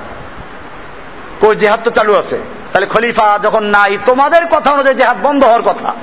কই 1.41 1.57
জেহাদ 1.57 1.81
তো 1.85 1.91
চালু 1.91 2.17
আছে। 2.17 2.39
তাহলে 2.73 2.87
খলিফা 2.87 3.39
যখন 3.43 3.65
নাই, 3.65 3.99
তোমাদের 4.07 4.47
কথা 4.47 4.71
অনুযায়ী 4.71 4.97
জেহাদ 4.97 5.17
বন্ধ 5.23 5.45
হওয়ার 5.45 5.63
কথা। 5.63 5.95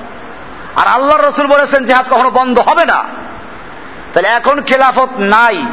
আর 0.76 0.86
আল্লাহ 0.86 1.16
রসুল 1.16 1.46
বলেছেন 1.46 1.84
জেহাদ 1.84 2.06
কখনো 2.10 2.30
বন্ধ 2.30 2.58
হবে 2.58 2.84
না। 2.84 3.04
তাহলে 4.14 4.28
এখন 4.28 4.62
খেলাফত 4.62 5.08
নাই। 5.18 5.64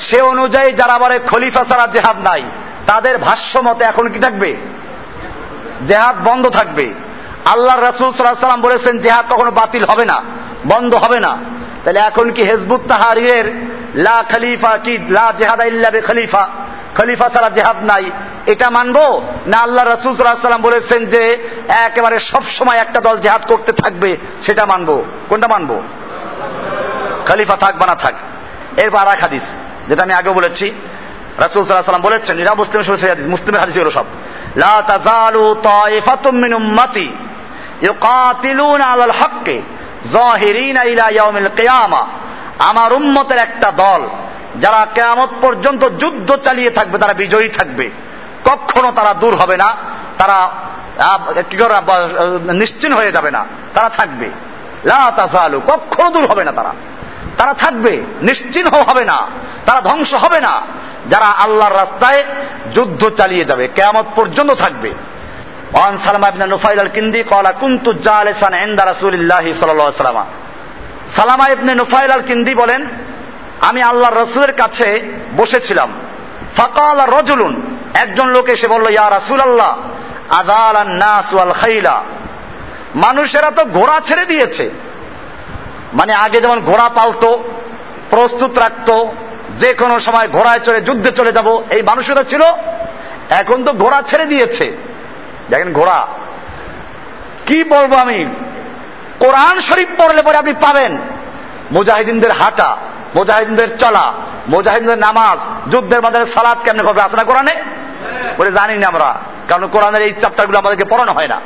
সে 0.00 0.20
অনুযায়ী 0.20 0.72
যারা 0.72 0.98
বলে 0.98 1.18
খলিফা 1.18 1.64
ছাড়া 1.64 1.86
জেহাদ 1.86 2.16
নাই, 2.18 2.42
তাদের 2.86 3.18
ভাষ্য 3.18 3.58
মতে 3.58 3.84
এখন 3.84 4.08
কি 4.08 4.18
থাকবে? 4.18 4.56
জেহাদ 5.86 6.16
বন্ধ 6.24 6.48
থাকবে। 6.48 6.92
আল্লাহ 7.44 7.76
রসুল 7.78 8.10
সাল্লাহ 8.12 8.34
সাল্লাম 8.34 8.60
বলেছেন, 8.60 8.98
জেহাদ 8.98 9.32
কখনো 9.32 9.50
বাতিল 9.50 9.84
হবে 9.84 10.04
না, 10.04 10.22
বন্ধ 10.66 10.94
হবে 10.94 11.20
না। 11.20 11.38
তাহলে 11.84 12.00
এখন 12.00 12.30
কি 12.30 12.42
হেজবুত 12.42 12.80
তাহারির 12.88 13.46
লা 13.94 14.24
খলিফা 14.32 14.78
কি? 14.78 14.98
লা 15.08 15.32
জেহাদা 15.38 15.64
ইল্লাবে 15.64 16.00
খলিফা। 16.00 16.48
খলিফা 16.96 17.28
ছাড়া 17.28 17.48
জেহাদ 17.48 17.76
নাই। 17.84 18.10
এটা 18.46 18.70
মানবো? 18.70 19.22
না 19.46 19.58
আল্লাহ 19.58 19.84
রসুল 19.84 20.14
সাল্লাম 20.14 20.62
বলেছেন 20.62 21.06
যে, 21.06 21.48
একেবারে 21.68 22.20
সব 22.20 22.42
সময় 22.48 22.76
একটা 22.76 23.00
দল 23.00 23.18
জেহাদ 23.18 23.42
করতে 23.46 23.72
থাকবে, 23.72 24.16
সেটা 24.46 24.66
মানবো। 24.66 25.04
কোনটা 25.28 25.48
মানবো? 25.48 25.82
খলিফা 27.28 27.56
থাক 27.56 27.76
বা 27.76 27.86
না 27.86 27.94
থাক। 27.94 28.14
এরপর 28.76 28.98
আর 28.98 29.18
হাদিস, 29.18 29.42
যেটা 29.88 30.02
আমি 30.02 30.14
আগেও 30.14 30.34
বলেছি। 30.34 30.72
রাসুল 31.38 31.64
সাল্লাহ 31.64 31.84
সাল্লাম 31.84 32.02
বলেছেন 32.02 32.38
এরা 32.38 32.54
মুসলিম 32.54 32.82
মুসলিমের 33.28 33.60
হাদিস 33.60 33.76
এগুলো 33.76 33.90
সব। 33.90 34.04
লা 34.56 34.82
তাজালু 34.86 35.54
তাইফাতুম 35.62 36.34
মিন 36.36 36.54
উম্মতি। 36.54 37.08
আমার 42.58 42.92
উম্মতের 42.92 43.38
একটা 43.38 43.68
দল, 43.76 44.02
যারা 44.60 44.80
কেয়ামত 44.94 45.30
পর্যন্ত 45.40 45.82
যুদ্ধ 45.98 46.28
চালিয়ে 46.36 46.70
থাকবে, 46.70 46.96
তারা 46.98 47.14
বিজয়ী 47.14 47.48
থাকবে। 47.48 47.86
কখনো 48.44 48.88
তারা 48.92 49.12
দূর 49.14 49.34
হবে 49.34 49.56
না, 49.56 49.68
তারা 50.18 50.38
কি 51.50 51.56
করে 51.56 51.74
নিশ্চিন 52.52 52.92
হয়ে 52.92 53.12
যাবে 53.12 53.30
না, 53.30 53.42
তারা 53.74 53.88
থাকবে। 53.88 54.28
কখনো 55.68 56.08
দূর 56.10 56.24
হবে 56.26 56.44
না 56.44 56.52
তারা। 56.52 56.72
তারা 57.36 57.52
থাকবে, 57.54 57.92
নিশ্চিহ্ন 58.22 58.70
হবে 58.82 59.04
না, 59.04 59.18
তারা 59.66 59.80
ধ্বংস 59.80 60.14
হবে 60.14 60.40
না। 60.40 60.54
যারা 61.08 61.28
আল্লাহর 61.44 61.74
রাস্তায় 61.74 62.24
যুদ্ধ 62.74 63.02
চালিয়ে 63.16 63.44
যাবে, 63.44 63.64
কেয়ামত 63.68 64.06
পর্যন্ত 64.16 64.50
থাকবে। 64.52 64.90
ওয়ান 65.72 65.98
সালামা 65.98 66.28
ইবনে 66.28 66.46
নুফাইল 66.46 66.78
আল 66.78 66.88
কিন্দি 66.88 67.22
ক্বালা 67.22 67.52
কুনতু 67.52 67.92
জালিসান 67.92 68.54
ইনদা 68.54 68.84
রাসূলিল্লাহি 68.84 69.52
সাল্লাল্লাহু 69.52 69.88
আলাইহি 69.88 69.98
ওয়াসাল্লাম 69.98 70.26
সালামা 71.16 71.46
ইবনে 71.48 71.74
নুফাইল 71.74 72.10
আল 72.10 72.20
কিন্দি 72.20 72.54
বলেন, 72.54 72.86
আমি 73.60 73.82
আল্লাহর 73.82 74.18
রসুলের 74.22 74.52
কাছে 74.52 75.02
বসেছিলাম। 75.36 75.90
ফাকাল 76.56 76.98
রজুলুন 77.18 77.54
একজন 77.94 78.28
লোক 78.28 78.48
এসে 78.48 78.66
বলল, 78.68 78.86
ইয়া 78.90 79.10
রাসুল 79.10 79.40
আল্লাহ 79.40 79.76
আদাল 80.30 80.76
নাস 80.88 81.34
ওয়াল 81.34 81.52
খাইলা। 81.52 82.02
মানুষেরা 82.94 83.50
তো 83.50 83.64
ঘোড়া 83.64 84.00
ছেড়ে 84.04 84.24
দিয়েছে। 84.26 84.70
মানে 85.92 86.12
আগে 86.14 86.40
যেমন 86.40 86.60
ঘোড়া 86.60 86.88
পালতো, 86.88 87.44
প্রস্তুত 88.10 88.58
রাখত, 88.58 89.04
যে 89.58 89.74
কোনো 89.74 90.00
সময় 90.00 90.28
ঘোড়ায় 90.28 90.58
চড়ে 90.58 90.80
যুদ্ধে 90.80 91.10
চলে 91.10 91.32
যাব, 91.32 91.62
এই 91.70 91.82
মানুষেরা 91.82 92.22
ছিল, 92.22 92.42
এখন 93.30 93.64
তো 93.64 93.72
ঘোড়া 93.72 94.02
ছেড়ে 94.02 94.26
দিয়েছে। 94.26 94.91
দেখেন 95.52 95.72
ঘোড়া। 95.72 96.06
কি 97.46 97.64
বলব 97.64 97.94
আমি? 97.94 98.26
কোরআন 99.18 99.60
শরীফ 99.60 99.88
পড়লে 99.98 100.22
পরে 100.22 100.36
আপনি 100.36 100.52
পাবেন। 100.52 100.98
মুজাহিদিনদের 101.72 102.30
হাঁটা, 102.30 102.76
মুজাহিদিনদের 103.14 103.78
চলা, 103.78 104.12
মুজাহিদিনদের 104.48 104.98
নামাজ, 104.98 105.70
যুদ্ধের 105.70 106.02
মাঝে 106.02 106.26
সালাদ 106.26 106.58
কেমনে 106.64 106.82
করবে? 106.82 107.02
আসনা 107.02 107.24
কোরআনে? 107.24 107.54
বলে 108.38 108.52
জানি 108.52 108.74
না 108.74 108.88
আমরা। 108.88 109.14
কারণ 109.48 109.66
কোরআনের 109.66 110.02
এই 110.02 110.12
চ্যাপ্টারগুলো 110.12 110.58
আমাদেরকে 110.58 110.84
পড়ানো 110.84 111.12
হয় 111.12 111.28
না। 111.28 111.40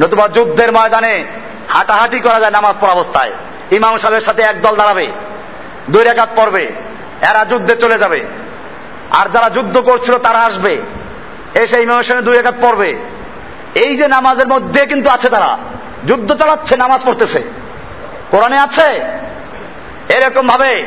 নতুবা 0.00 0.28
যুদ্ধের 0.28 0.72
ময়দানে 0.72 1.24
হাঁটাহাঁটি 1.68 2.20
করা 2.20 2.40
যায় 2.40 2.50
নামাজ 2.50 2.74
পড়া 2.80 2.92
অবস্থায়। 2.92 3.32
ইমাম 3.70 3.98
সাহেবের 3.98 4.20
সাথে 4.20 4.42
এক 4.42 4.62
দল 4.62 4.76
দাঁড়াবে, 4.76 5.06
দুই 5.90 6.04
রেখাত 6.04 6.28
পড়বে, 6.36 6.62
এরা 7.22 7.44
যুদ্ধে 7.44 7.76
চলে 7.76 7.98
যাবে। 7.98 8.26
আর 9.10 9.28
যারা 9.28 9.50
যুদ্ধ 9.50 9.78
করছিল 9.78 10.18
তারা 10.18 10.38
আসবে। 10.38 10.82
এসে 11.54 11.82
ইমামের 11.82 12.04
সঙ্গে 12.04 12.22
দুই 12.22 12.38
একাত 12.38 12.54
পড়বে। 12.62 12.96
এই 13.74 13.96
যে 13.96 14.08
নামাজের 14.08 14.48
মধ্যে 14.48 14.86
কিন্তু 14.86 15.10
আছে 15.10 15.28
তারা। 15.28 15.58
যুদ্ধ 16.06 16.34
চালাচ্ছে, 16.34 16.76
নামাজ 16.76 17.00
পড়তেছে। 17.04 17.42
কোরআনে 18.30 18.58
আছে? 18.58 18.86
এরকম 20.08 20.48
ভাবে 20.48 20.84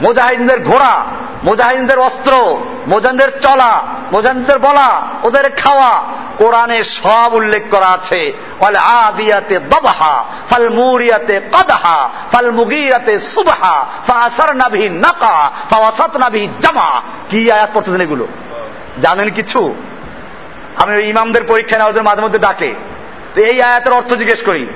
মুজাহিদদের 0.00 0.64
ঘোড়া, 0.64 1.04
মুজাহিদদের 1.44 1.98
অস্ত্র 1.98 2.58
মোজানদের 2.86 3.40
চলা, 3.40 3.82
মুজাহিদদের 4.12 4.58
বলা, 4.58 5.02
ওদের 5.22 5.50
খাওয়া। 5.50 6.02
কোরআনে 6.38 6.84
সব 6.84 7.30
উল্লেখ 7.32 7.62
করা 7.70 7.86
আছে। 7.86 8.32
ফলে 8.60 8.78
আদিয়াতে 8.78 9.58
দবহা, 9.58 10.24
ফাল 10.50 10.70
মুরিয়াতে 10.70 11.40
কদহা, 11.52 12.08
ফাল 12.32 12.50
মুগিরাতে 12.50 13.20
সুবহা 13.20 13.86
ফাসার 14.06 14.56
নাভি 14.56 14.88
নাকা 14.88 15.50
ফাওয়াসাত 15.70 16.16
নাভি 16.16 16.48
জামা। 16.60 17.02
কি 17.30 17.52
আয়াত 17.52 17.70
পড়তেছেন 17.74 18.00
এগুলো? 18.00 18.26
জানেন 19.02 19.30
কিছু? 19.30 19.74
আমি 20.76 20.96
ওই 20.96 21.08
ইমামদের 21.08 21.42
পরীক্ষা 21.44 21.78
নেওয়ার 21.78 22.02
মাঝে 22.02 22.22
মধ্যে 22.22 22.38
ডাকে। 22.38 22.74
তো 23.34 23.40
এই 23.40 23.62
আয়াতের 23.62 23.92
অর্থ 23.92 24.14
জিজ্ঞেস 24.14 24.42
করি। 24.42 24.66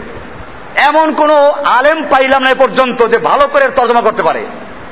এমন 0.76 1.14
কোন 1.14 1.30
আলেম 1.50 2.04
পাইলাম 2.10 2.42
না 2.42 2.54
পর্যন্ত 2.58 3.06
যে 3.06 3.18
ভালো 3.18 3.46
করে 3.46 3.68
তর্জমা 3.68 4.00
করতে 4.00 4.22
পারে। 4.22 4.46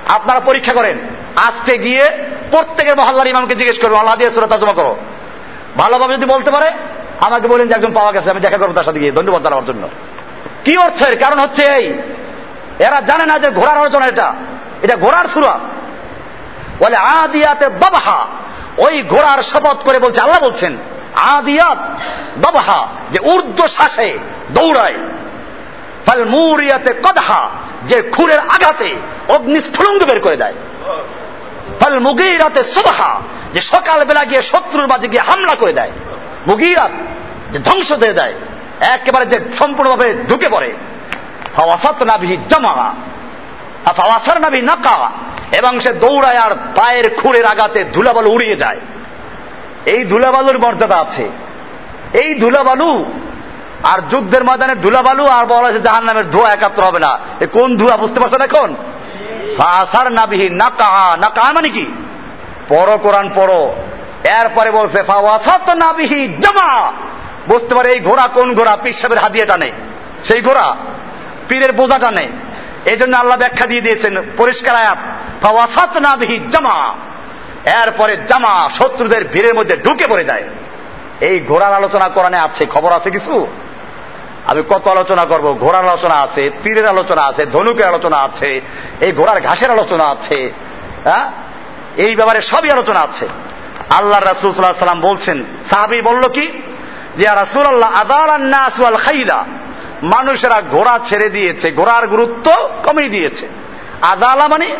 আপনারা 0.09 0.41
পরীক্ষা 0.41 0.73
করেন। 0.73 0.99
আজকে 1.37 1.79
গিয়ে 1.79 2.11
প্রত্যেকের 2.51 2.97
মহল্লার 2.97 3.27
ইমামকে 3.27 3.55
জিজ্ঞেস 3.55 3.79
করব, 3.79 3.95
আল্লাহ 3.95 4.17
দিয়ে 4.17 4.31
সুরা 4.31 4.47
তর্জমা 4.47 4.73
করো। 4.73 4.97
ভালোভাবে 5.77 6.17
যদি 6.17 6.27
বলতে 6.27 6.51
পারে, 6.51 6.71
আমাকে 7.21 7.49
বলেন 7.49 7.69
যে 7.69 7.75
একজন 7.75 7.93
পাওয়া 7.93 8.13
গেছে, 8.13 8.31
আমি 8.31 8.41
দেখা 8.41 8.57
করব 8.57 8.73
তার 8.73 8.85
সাথে 8.85 9.01
গিয়ে। 9.01 9.13
ধন্যবাদ 9.13 9.43
জানাবার 9.43 9.65
জন্য। 9.65 9.89
কি 10.65 10.77
অর্থের 10.77 11.19
কারণ 11.19 11.41
হচ্ছে 11.41 11.63
এই, 11.63 11.87
এরা 12.79 13.01
জানে 13.01 13.27
না 13.27 13.39
যে 13.39 13.51
ঘোড়ার 13.51 13.79
আলোচনা 13.79 14.07
এটা। 14.07 14.35
এটা 14.83 14.97
ঘোড়ার 14.97 15.27
সুরা। 15.27 15.59
বলে, 16.79 16.97
আদিয়াতে 16.97 17.69
বাবাহা। 17.69 18.27
ওই 18.79 19.03
ঘোড়ার 19.03 19.43
শপথ 19.43 19.77
করে 19.77 19.99
বলছে, 19.99 20.21
আল্লাহ 20.21 20.41
বলছেন 20.41 20.77
আদিয়াত 21.17 21.79
বাবাহা 22.37 22.89
যে 23.11 23.19
ঊর্ধ্ব 23.21 23.69
শ্বাসে 23.69 24.19
দৌড়ায়। 24.51 24.95
ফাল 26.07 26.25
মুরিয়াতে 26.25 26.95
কদহা, 27.03 27.51
যে 27.83 28.03
খুরের 28.03 28.39
আঘাতে 28.39 28.95
অগ্নিস্ফুলঙ্গ 29.29 30.05
বের 30.05 30.21
করে 30.21 30.37
দেয়। 30.37 30.55
ফাল 31.81 31.99
মুগিরাতে 31.99 32.65
সুবাহা, 32.65 33.21
যে 33.55 33.61
সকালবেলা 33.61 34.25
গিয়ে 34.25 34.43
শত্রুর 34.43 34.87
মাঝে 34.87 35.09
গিয়ে 35.09 35.23
হামলা 35.23 35.55
করে 35.55 35.73
দেয়। 35.73 35.93
মুগিরাত, 36.47 36.91
যে 37.53 37.59
ধ্বংস 37.59 37.93
দিয়ে 37.93 38.13
দেয়। 38.13 38.35
একেবারে 38.81 39.27
যে 39.27 39.41
সম্পূর্ণভাবে 39.59 40.15
ঢুকে 40.29 40.49
পড়ে। 40.49 40.73
ফাওয়াসাত 41.57 42.03
নাভি 42.03 42.37
জামা। 42.49 42.95
ফাওয়াসার 43.85 44.41
নাভি 44.41 44.63
নাকা। 44.63 45.11
এবং 45.53 45.81
সে 45.81 45.93
দৌড়ায় 45.93 46.39
আর 46.39 46.51
পায়ের 46.75 47.15
খুরের 47.15 47.45
আঘাতে 47.45 47.85
ধুলাবল 47.85 48.27
উড়িয়ে 48.27 48.57
যায়। 48.57 48.81
এই 49.87 50.05
ধুলাবালুর 50.05 50.59
মর্যাদা 50.59 50.97
আছে। 50.97 51.29
এই 52.13 52.35
ধুলাবালু 52.35 53.05
আর 53.83 53.99
যুদ্ধের 54.11 54.45
ময়দানে 54.45 54.75
ধুলাবালু 54.75 55.27
আর 55.27 55.47
বলা 55.47 55.63
হয়েছে 55.63 55.81
জাহান 55.81 56.05
নামের 56.05 56.31
ধোয়া 56.31 56.53
একাত্র 56.53 56.83
হবে 56.83 56.99
না। 56.99 57.19
এ 57.41 57.47
কোন 57.47 57.77
ধোয়া 57.77 57.97
বুঝতে 57.97 58.21
পারছেন 58.21 58.41
এখন? 58.41 58.75
আসার 59.59 60.13
নাবিহীন 60.13 60.55
না 60.55 60.71
কাহা 60.79 61.17
না 61.17 61.29
কাহা 61.29 61.53
মানে 61.53 61.69
কি? 61.69 61.87
পড়ো 62.69 62.99
কোরআন, 62.99 63.31
পড়ো। 63.35 63.75
এরপরে 64.25 64.71
বলছে 64.71 65.03
ফাওয়াসাত 65.03 65.71
নাবিহি 65.71 66.29
জামা। 66.29 66.93
বুঝতে 67.49 67.75
পারে 67.75 67.93
এই 67.93 68.01
ঘোড়া 68.01 68.29
কোন 68.29 68.55
ঘোড়া? 68.55 68.77
পিসাবের 68.77 69.19
হাদিয়াটা 69.19 69.57
নেই। 69.57 69.73
সেই 70.25 70.43
ঘোড়া? 70.43 70.77
পীরের 71.49 71.73
বোঝাটা 71.73 72.11
নেই। 72.11 72.29
এই 72.85 72.97
জন্য 72.97 73.17
আল্লাহ 73.17 73.39
ব্যাখ্যা 73.39 73.67
দিয়ে 73.67 73.81
দিয়েছেন, 73.81 74.23
পরিষ্কার 74.37 74.77
আয়াত 74.77 74.99
ফাওয়াসাত 75.43 75.97
নাবিহি 75.97 76.41
জামা। 76.51 76.95
এরপরে 77.67 78.17
জামা 78.29 78.71
শত্রুদের 78.75 79.25
ভিড়ের 79.25 79.55
মধ্যে 79.55 79.77
ঢুকে 79.77 80.07
পড়ে 80.07 80.25
যায়। 80.25 80.43
এই 81.21 81.41
ঘোড়ার 81.41 81.75
আলোচনা 81.75 82.09
কোরআনে 82.09 82.39
আছে, 82.39 82.67
খবর 82.67 82.93
আছে 82.93 83.11
কিছু? 83.11 83.47
আমি 84.47 84.63
কত 84.69 84.89
আলোচনা 84.89 85.25
করব? 85.25 85.57
ঘোড়ার 85.61 85.89
আলোচনা 85.89 86.15
আছে 86.15 86.51
পীরের 86.63 86.87
আলোচনা 86.87 87.23
আছে, 87.23 87.47
ধনুকের 87.47 87.87
আলোচনা 87.87 88.17
আছে, 88.17 88.61
এই 89.01 89.13
ঘোড়ার 89.13 89.41
ঘাসের 89.41 89.71
আলোচনা 89.71 90.05
আছে 90.05 90.53
হ্যাঁ? 91.05 91.31
এই 91.97 92.17
ব্যাপারে 92.17 92.41
সবই 92.41 92.71
আলোচনা 92.71 93.01
আছে। 93.01 93.29
আল্লাহ 93.91 94.21
রাসুল 94.21 94.53
সাল্লাহ 94.53 94.79
সাল্লাম 94.79 95.01
বলছেন, 95.01 95.45
সাহাবি 95.71 96.03
বলল 96.03 96.29
কি? 96.29 96.63
যে 97.17 97.25
রাসুল 97.25 97.67
আল্লাহ 97.67 98.01
আদাল 98.01 98.31
আল 98.87 98.97
খাইলা? 98.97 99.45
মানুষেরা 100.03 100.63
ঘোড়া 100.71 100.99
ছেড়ে 101.05 101.29
দিয়েছে, 101.29 101.73
ঘোড়ার 101.73 102.07
গুরুত্ব 102.07 102.71
কমিয়ে 102.85 103.09
দিয়েছে। 103.09 103.49
আদালা 104.03 104.49
মানে 104.49 104.77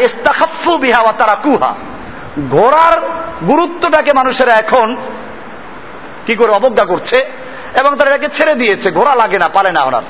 ইস্তাখাফু 0.00 0.78
বিহা 0.78 1.12
তারা 1.12 1.34
কুহা 1.34 1.74
ঘোড়ার 2.50 3.00
গুরুত্বটাকে 3.46 4.12
মানুষেরা 4.12 4.54
এখন 4.54 4.96
কি 6.26 6.34
করে 6.34 6.52
অবজ্ঞা 6.52 6.84
করছে 6.84 7.32
এবং 7.74 7.98
তারা 7.98 8.14
এটাকে 8.14 8.28
ছেড়ে 8.34 8.54
দিয়েছে, 8.54 8.90
ঘোড়া 8.90 9.14
লাগে 9.14 9.38
না 9.38 9.48
পালে 9.48 9.72
না 9.72 9.82
ওনার। 9.82 10.02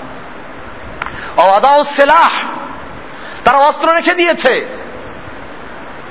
অদাও 1.36 1.84
সেলাহ, 1.84 2.30
তারা 3.44 3.58
অস্ত্র 3.58 3.94
রেখে 3.94 4.14
দিয়েছে। 4.14 4.66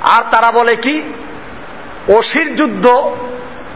আর 0.01 0.23
তারা 0.31 0.51
বলে 0.51 0.75
কি 0.75 1.01
অসির 2.17 2.55
যুদ্ধ 2.55 2.87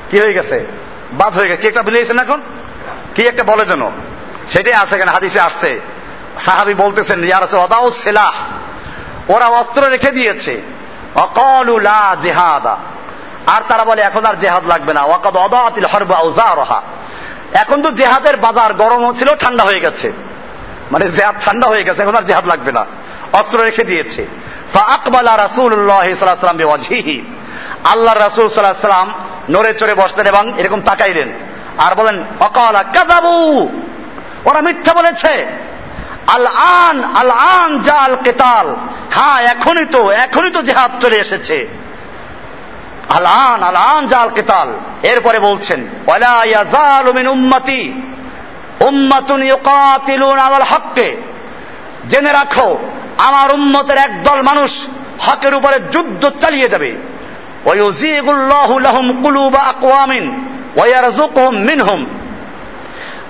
কি 0.10 0.20
হয়ে 0.20 0.34
গেছে? 0.34 0.66
বাদ 1.14 1.34
হয়ে 1.34 1.48
গেছে। 1.48 1.68
একটা 1.68 1.84
বিলিয়েছেন 1.84 2.20
এখন? 2.20 2.42
কি 3.16 3.24
একটা 3.24 3.44
বলে 3.44 3.66
যেন? 3.66 3.92
সেটাই 4.48 4.74
আছে 4.74 4.96
এখানে, 4.96 5.12
হাদিসে 5.12 5.40
আসছে। 5.40 5.80
সাহাবি 6.40 6.74
বলতেছেন 6.74 7.24
ইয়ার 7.24 7.56
অদাও 7.56 7.92
সেলাহ। 7.92 8.34
ওরা 9.30 9.46
অস্ত্র 9.46 9.88
রেখে 9.88 10.12
দিয়েছে। 10.12 10.79
জেহাদা। 12.22 12.78
আর 13.48 13.62
তারা 13.68 13.86
বলে, 13.86 14.02
এখন 14.02 14.26
আর 14.26 14.34
জেহাদ 14.34 14.68
লাগবে 14.68 14.94
না। 14.94 15.04
ওয়াকাদ 15.04 15.38
অদাতিল 15.38 15.86
হরবা 15.86 16.82
এখন 17.54 17.82
তো 17.82 17.92
জেহাদের 17.92 18.38
বাজার 18.38 18.74
গরম 18.74 19.14
ছিল, 19.14 19.36
ঠান্ডা 19.36 19.64
হয়ে 19.64 19.80
গেছে। 19.80 20.12
মানে 20.92 21.10
জেহাদ 21.10 21.36
ঠান্ডা 21.46 21.68
হয়ে 21.68 21.84
গেছে, 21.84 22.02
এখন 22.02 22.16
আর 22.16 22.22
জেহাদ 22.22 22.48
লাগবে 22.48 22.72
না। 22.72 22.86
অস্ত্র 23.34 23.64
রেখে 23.64 23.84
দিয়েছে। 23.84 24.28
আকবালা 24.74 25.38
রাসুল্লাহ 25.38 26.16
সাল্লাম 26.16 26.68
ওয়াজহিহি 26.68 27.22
আল্লাহ 27.92 28.14
রাসুল 28.14 28.50
সাল্লাহ 28.50 28.82
সাল্লাম 28.82 29.14
নড়ে 29.50 29.74
চড়ে 29.74 29.94
বসলেন 29.94 30.28
এবং 30.28 30.60
এরকম 30.60 30.82
তাকাইলেন। 30.82 31.30
আর 31.78 31.96
বলেন, 31.96 32.24
অকালা 32.40 32.84
কাজাবু 32.84 33.70
ওরা 34.46 34.62
মিথ্যা 34.62 34.94
বলেছে। 34.94 35.48
আল 36.34 36.48
আন 36.48 37.04
আল 37.04 37.32
আন 37.32 37.82
জাল 37.82 38.16
কেতাল 38.24 38.76
হ্যাঁ 39.12 39.38
এখনই 39.44 39.86
তো 39.86 40.10
এখনই 40.10 40.52
তো 40.52 40.62
জেহাদ 40.62 40.92
চলে 41.02 41.16
এসেছে। 41.16 41.68
আলান 43.10 43.64
আলান 43.64 44.08
জাল 44.08 44.30
কেতাল 44.30 44.70
এরপরে 45.04 45.40
বলছেন, 45.40 45.88
ওয়ালা 46.08 46.42
ইয়াজালু 46.46 47.14
মিন 47.14 47.28
উম্মতি, 47.28 47.94
উম্মাতুন 48.80 49.44
ইউকাতিলুন 49.44 50.40
আলাল 50.40 50.64
হককে। 50.64 51.22
জেনে 52.10 52.32
রাখো, 52.32 52.78
আমার 53.18 53.52
উম্মতের 53.52 53.98
একদল 53.98 54.42
মানুষ 54.42 54.72
হকের 55.20 55.54
উপরে 55.54 55.80
যুদ্ধ 55.80 56.30
চালিয়ে 56.40 56.70
যাবে। 56.70 56.92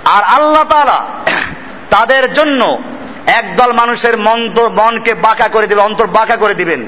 আর 0.04 0.22
আল্লাহ 0.22 0.64
তাআলা 0.64 0.98
তাদের 1.90 2.32
জন্য 2.32 2.78
একদল 3.26 3.72
মানুষের 3.72 4.18
মন 4.18 4.54
মনকে 4.58 5.14
বাঁকা 5.14 5.48
করে 5.48 5.66
দিবে 5.66 5.80
অন্তর 5.80 6.06
বাঁকা 6.06 6.36
করে 6.36 6.54
দিবেন। 6.54 6.86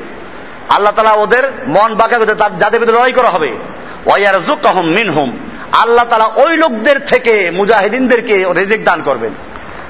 আল্লাহ 0.68 0.92
তালা 0.92 1.12
ওদের 1.12 1.52
মন 1.66 1.94
বাঁকা 1.94 2.18
করতে 2.18 2.34
যাদের 2.58 2.80
ভিতরে 2.80 2.96
লড়াই 2.96 3.12
করা 3.12 3.30
হবে। 3.30 3.52
ওয়ার 4.06 4.42
জুকাহম 4.42 4.86
মিনহুম। 4.86 5.38
আল্লাহ 5.72 6.04
তালা 6.04 6.24
ওই 6.24 6.56
লোকদের 6.56 6.98
থেকে 7.06 7.50
মুজাহিদিনদেরকে 7.50 8.44
রেজিক 8.48 8.84
দান 8.84 9.02
করবেন। 9.02 9.30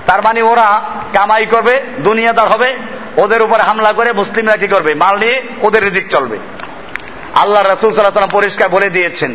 তার 0.06 0.22
মানে 0.22 0.42
ওরা 0.42 0.82
কামাই 1.12 1.46
করবে, 1.46 1.82
দুনিয়াদার 1.98 2.48
হবে, 2.48 2.76
ওদের 3.16 3.42
উপরে 3.42 3.62
হামলা 3.62 3.92
করে 3.92 4.12
মুসলিমরা 4.12 4.56
কি 4.56 4.66
করবে? 4.66 4.94
মাল 4.94 5.18
নিয়ে 5.18 5.42
ওদের 5.62 5.84
রিজিক 5.84 6.10
চলবে। 6.10 6.38
আল্লাহ 7.34 7.62
রসুল 7.62 7.90
সাল্লাহ 7.90 8.12
সাল্লাম 8.12 8.30
পরিষ্কার 8.30 8.68
বলে 8.68 8.90
দিয়েছেন 8.90 9.34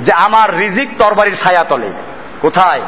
যে, 0.00 0.12
আমার 0.12 0.58
রিজিক 0.58 0.88
তরবারির 0.98 1.36
ছায়া 1.42 1.64
তলে। 1.64 1.88
কোথায়? 2.40 2.80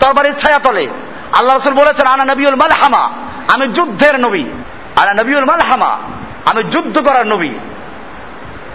তরবারির 0.00 0.34
ছায়া 0.34 0.58
তলে। 0.58 0.86
আল্লাহ 1.32 1.56
রসুল 1.56 1.74
বলেছেন, 1.74 2.06
আনা 2.06 2.24
নবীল 2.24 2.54
মালহামা 2.54 3.10
আমি 3.48 3.66
যুদ্ধের 3.66 4.20
নবী। 4.20 4.44
আনা 4.96 5.14
নবীল 5.14 5.44
মালহামা 5.44 5.98
আমি 6.44 6.62
যুদ্ধ 6.62 6.98
করার 6.98 7.26
নবী। 7.26 7.48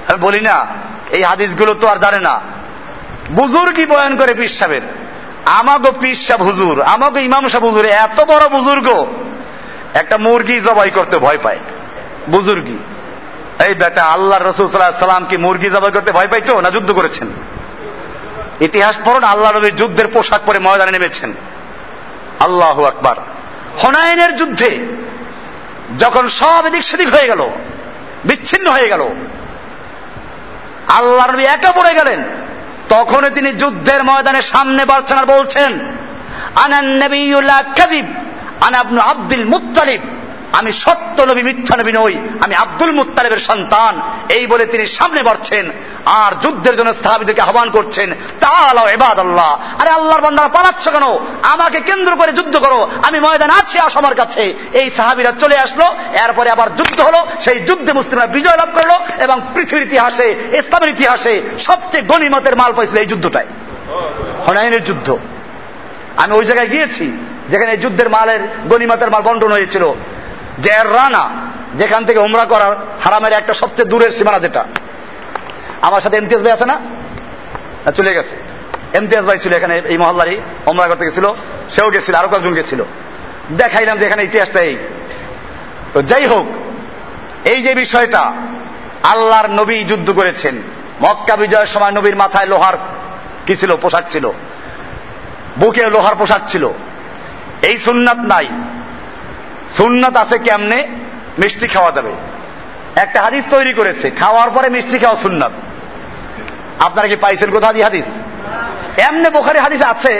আমি 0.07 0.19
বলি 0.22 0.41
না, 0.41 0.65
এই 1.09 1.24
হাদিসগুলো 1.24 1.74
তো 1.74 1.88
আর 1.88 1.97
জানে 1.97 2.19
না। 2.19 2.41
বুজুর্গই 3.32 3.86
বয়ান 3.86 4.17
করে 4.17 4.34
পীর 4.34 4.47
সাহেবের? 4.47 4.82
আমাগো 5.45 5.91
পীর 5.91 6.15
সাহ 6.15 6.38
হুজুর, 6.38 6.82
আমাগো 6.82 7.19
ইমাম 7.19 7.47
সাহ 7.47 7.61
হুজুর, 7.61 7.86
এত 7.86 8.22
বড় 8.22 8.49
বুজুর্গ। 8.49 9.05
একটা 9.93 10.17
মুরগি 10.17 10.59
জবাই 10.59 10.89
করতে 10.89 11.17
ভয় 11.17 11.38
পায়। 11.43 11.59
বুজুর্গি, 12.30 12.78
এই 13.65 13.74
বেটা 13.74 14.03
আল্লাহ 14.05 14.41
রসুল 14.41 14.67
সাল্লাহ 14.67 14.99
সাল্লাম 14.99 15.26
কি 15.26 15.38
মুরগি 15.38 15.69
জবাই 15.69 15.91
করতে 15.91 16.11
ভয় 16.11 16.28
পাইতো 16.28 16.61
না 16.61 16.69
যুদ্ধ 16.69 16.91
করেছেন? 16.91 17.28
ইতিহাস 18.59 18.97
পড়ুন, 19.05 19.23
আল্লাহ 19.23 19.51
নবীর 19.51 19.75
যুদ্ধের 19.75 20.07
পোশাক 20.07 20.41
পরে 20.45 20.59
ময়দানে 20.59 20.91
নেমেছেন। 20.91 21.33
আল্লাহ 22.39 22.83
আকবার। 22.83 23.15
হনায়নের 23.77 24.35
যুদ্ধে 24.35 24.79
যখন 25.99 26.27
সব 26.27 26.65
এদিক 26.65 26.83
সেদিক 26.83 27.09
হয়ে 27.09 27.27
গেল, 27.27 27.49
বিচ্ছিন্ন 28.25 28.71
হয়ে 28.71 28.87
গেল, 28.87 29.01
আল্লাহ 30.87 31.31
নবী 31.31 31.43
একা 31.43 31.71
পড়ে 31.71 31.93
গেলেন। 31.93 32.23
তখন 32.89 33.29
তিনি 33.29 33.51
যুদ্ধের 33.51 34.03
ময়দানে 34.03 34.41
সামনে 34.41 34.85
বাড়ছেন 34.85 35.17
আর 35.17 35.25
বলছেন, 35.25 35.79
আনান 36.55 37.01
কাদিব 37.75 38.05
আনাবনু 38.61 39.01
আব্দুল 39.01 39.45
মুত্তালিব। 39.45 40.01
আমি 40.51 40.71
সত্য 40.71 41.23
নবী, 41.23 41.43
মিথ্যা 41.43 41.75
নবী 41.77 41.91
নই, 41.91 42.15
আমি 42.41 42.55
আব্দুল 42.55 42.91
মুত্তালিবের 42.91 43.37
সন্তান। 43.37 44.01
এই 44.29 44.47
বলে 44.47 44.65
তিনি 44.65 44.87
সামনে 44.87 45.23
বাড়ছেন 45.23 45.71
আর 46.05 46.31
যুদ্ধের 46.41 46.77
জন্য 46.77 46.93
সাহাবিদেরকে 46.93 47.41
আহ্বান 47.41 47.69
করছেন 47.69 48.13
তাহলে 48.39 48.91
এবাদ 48.91 49.19
আল্লাহ 49.19 49.81
আরে 49.81 49.89
আল্লাহর 49.89 50.21
বান্দারা 50.21 50.47
পালাচ্ছ 50.47 50.89
কেন? 50.89 51.05
আমাকে 51.43 51.79
কেন্দ্র 51.79 52.15
করে 52.15 52.31
যুদ্ধ 52.31 52.57
করো। 52.57 52.89
আমি 53.03 53.19
ময়দান 53.19 53.49
আছি 53.49 53.79
আমার 53.95 54.15
কাছে। 54.15 54.53
এই 54.73 54.89
সাহাবিরা 54.97 55.31
চলে 55.39 55.57
আসলো, 55.57 55.85
এরপরে 56.25 56.49
আবার 56.49 56.75
যুদ্ধ 56.75 57.01
হলো। 57.01 57.25
সেই 57.41 57.59
যুদ্ধে 57.59 57.93
মুসলিমরা 57.93 58.27
বিজয় 58.27 58.57
লাভ 58.57 58.69
করল 58.75 58.91
এবং 59.23 59.41
পৃথিবীর 59.55 59.87
ইতিহাসে, 59.87 60.27
ইসলামের 60.31 60.89
ইতিহাসে 60.89 61.41
সবচেয়ে 61.59 62.03
গণিমতের 62.03 62.55
মাল 62.55 62.73
পাইছিল 62.73 62.97
এই 62.97 63.05
যুদ্ধটায় 63.05 63.45
হনাইনের 64.47 64.83
যুদ্ধ। 64.83 65.17
আমি 66.17 66.33
ওই 66.33 66.45
জায়গায় 66.45 66.69
গিয়েছি, 66.69 67.05
যেখানে 67.49 67.71
এই 67.71 67.77
যুদ্ধের 67.77 68.09
মালের, 68.09 68.39
গণিমতের 68.69 69.11
মাল 69.11 69.21
বন্টন 69.21 69.51
হয়েছিল। 69.51 69.93
যে 70.59 70.69
রানা, 70.69 71.29
যেখান 71.75 72.05
থেকে 72.05 72.19
উমরা 72.19 72.45
করার 72.45 72.75
হারামের 73.03 73.33
একটা 73.33 73.53
সবচেয়ে 73.53 73.89
দূরের 73.89 74.11
সীমানা 74.11 74.39
যেটা। 74.39 74.65
আমার 75.81 76.01
সাথে 76.01 76.17
এমতিয়াজ 76.17 76.43
ভাই 76.43 76.51
আছে 76.51 76.65
না? 76.65 76.79
চলে 77.91 78.13
গেছে। 78.13 78.35
এমতিয়াজ 78.93 79.25
ভাই 79.25 79.39
ছিল 79.39 79.53
এখানে, 79.53 79.81
এই 79.85 79.97
মহল্লারই 79.97 80.37
ওমরা 80.65 80.87
করতে 80.87 81.05
গেছিল, 81.05 81.33
সেও 81.71 81.89
গেছিল, 81.89 82.15
আরও 82.15 82.27
কয়েকজন 82.27 82.53
গেছিল। 82.53 82.83
দেখাইলাম 83.51 83.97
যে 83.97 84.05
এখানে 84.05 84.23
ইতিহাসটা 84.23 84.59
এই। 84.59 84.77
তো 85.93 86.01
যাই 86.01 86.25
হোক, 86.25 86.45
এই 87.47 87.61
যে 87.61 87.75
বিষয়টা, 87.75 88.33
আল্লাহর 89.03 89.49
নবী 89.49 89.83
যুদ্ধ 89.83 90.11
করেছেন। 90.11 90.61
মক্কা 91.01 91.35
বিজয়ের 91.35 91.65
সময় 91.65 91.91
নবীর 91.91 92.15
মাথায় 92.15 92.45
লোহার 92.45 92.77
কি 93.45 93.55
ছিল? 93.55 93.75
পোশাক 93.75 94.03
ছিল। 94.09 94.31
বুকে 95.59 95.89
লোহার 95.89 96.15
পোশাক 96.15 96.41
ছিল। 96.47 96.69
এই 97.61 97.77
সুন্নাত 97.77 98.17
নাই। 98.17 98.47
সুন্নাত 99.78 100.15
আছে 100.17 100.38
কেমনে? 100.39 100.80
মিষ্টি 101.39 101.67
খাওয়া 101.67 101.91
যাবে। 101.91 102.11
একটা 102.95 103.19
হাদিস 103.22 103.43
তৈরি 103.49 103.74
করেছে, 103.74 104.07
খাওয়ার 104.11 104.49
পরে 104.49 104.67
মিষ্টি 104.69 104.97
খাওয়া 104.99 105.17
সুন্নাত। 105.22 105.51
আপনারা 106.80 107.07
কি 107.07 107.15
পাইছেন 107.15 107.49
কোথা 107.51 107.74
দিয়ে 107.74 107.86
হাদিস? 107.86 108.07
এমনি 109.01 109.30
বোখারি 109.30 109.59
হাদিস 109.59 109.82
আছে, 109.82 110.13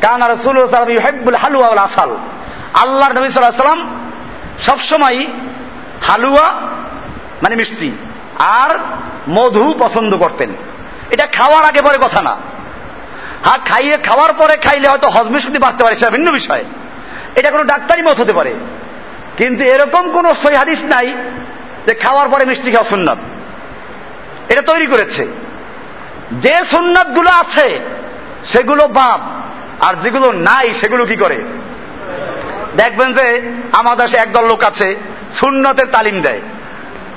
কানা 0.00 0.26
রসুল 0.28 0.56
হালুয়া 1.36 1.82
আসাল। 1.82 2.10
আল্লাহ 2.74 3.08
নবী 3.08 3.28
সাল্লাম 3.28 3.80
সবসময় 4.60 5.26
হালুয়া 6.02 6.46
মানে 7.42 7.54
মিষ্টি, 7.56 7.90
আর 8.38 8.70
মধু 9.28 9.74
পছন্দ 9.78 10.16
করতেন। 10.16 10.50
এটা 11.10 11.26
খাওয়ার 11.26 11.64
আগে 11.64 11.80
পরে 11.82 11.98
কথা 12.00 12.20
না। 12.22 12.34
হ্যাঁ 13.44 13.58
খাইয়ে, 13.64 13.96
খাওয়ার 13.98 14.32
পরে 14.32 14.54
খাইলে 14.56 14.86
হয়তো 14.88 15.08
হজমের 15.08 15.40
শক্তি 15.40 15.58
বাড়তে 15.58 15.82
পারে, 15.84 15.94
সেটা 15.96 16.10
ভিন্ন 16.10 16.28
বিষয়। 16.32 16.64
এটা 17.34 17.50
কোনো 17.50 17.64
ডাক্তারি 17.64 18.02
মত 18.02 18.20
হতে 18.20 18.32
পারে। 18.32 18.52
কিন্তু 19.36 19.64
এরকম 19.64 20.12
কোন 20.12 20.34
সই 20.34 20.54
হাদিস 20.54 20.84
নাই 20.84 21.14
যে 21.86 21.94
খাওয়ার 21.94 22.28
পরে 22.28 22.44
মিষ্টি 22.44 22.72
খাওয়া 22.72 22.90
সুন্নত। 22.90 23.18
এটা 24.48 24.62
তৈরি 24.62 24.86
করেছে। 24.86 25.26
যে 26.32 26.64
সুন্নতগুলো 26.64 27.30
আছে, 27.30 27.78
সেগুলো 28.44 28.88
বাপ 28.88 29.20
আর 29.82 29.94
যেগুলো 29.94 30.32
নাই, 30.32 30.74
সেগুলো 30.74 31.06
কি 31.06 31.16
করে? 31.16 31.44
দেখবেন 32.76 33.14
যে 33.14 33.52
আমাদের 33.72 34.06
দেশে 34.06 34.16
একদল 34.16 34.46
লোক 34.46 34.64
আছে, 34.64 34.96
সুন্নতের 35.32 35.86
তালিম 35.86 36.22
দেয়। 36.22 36.40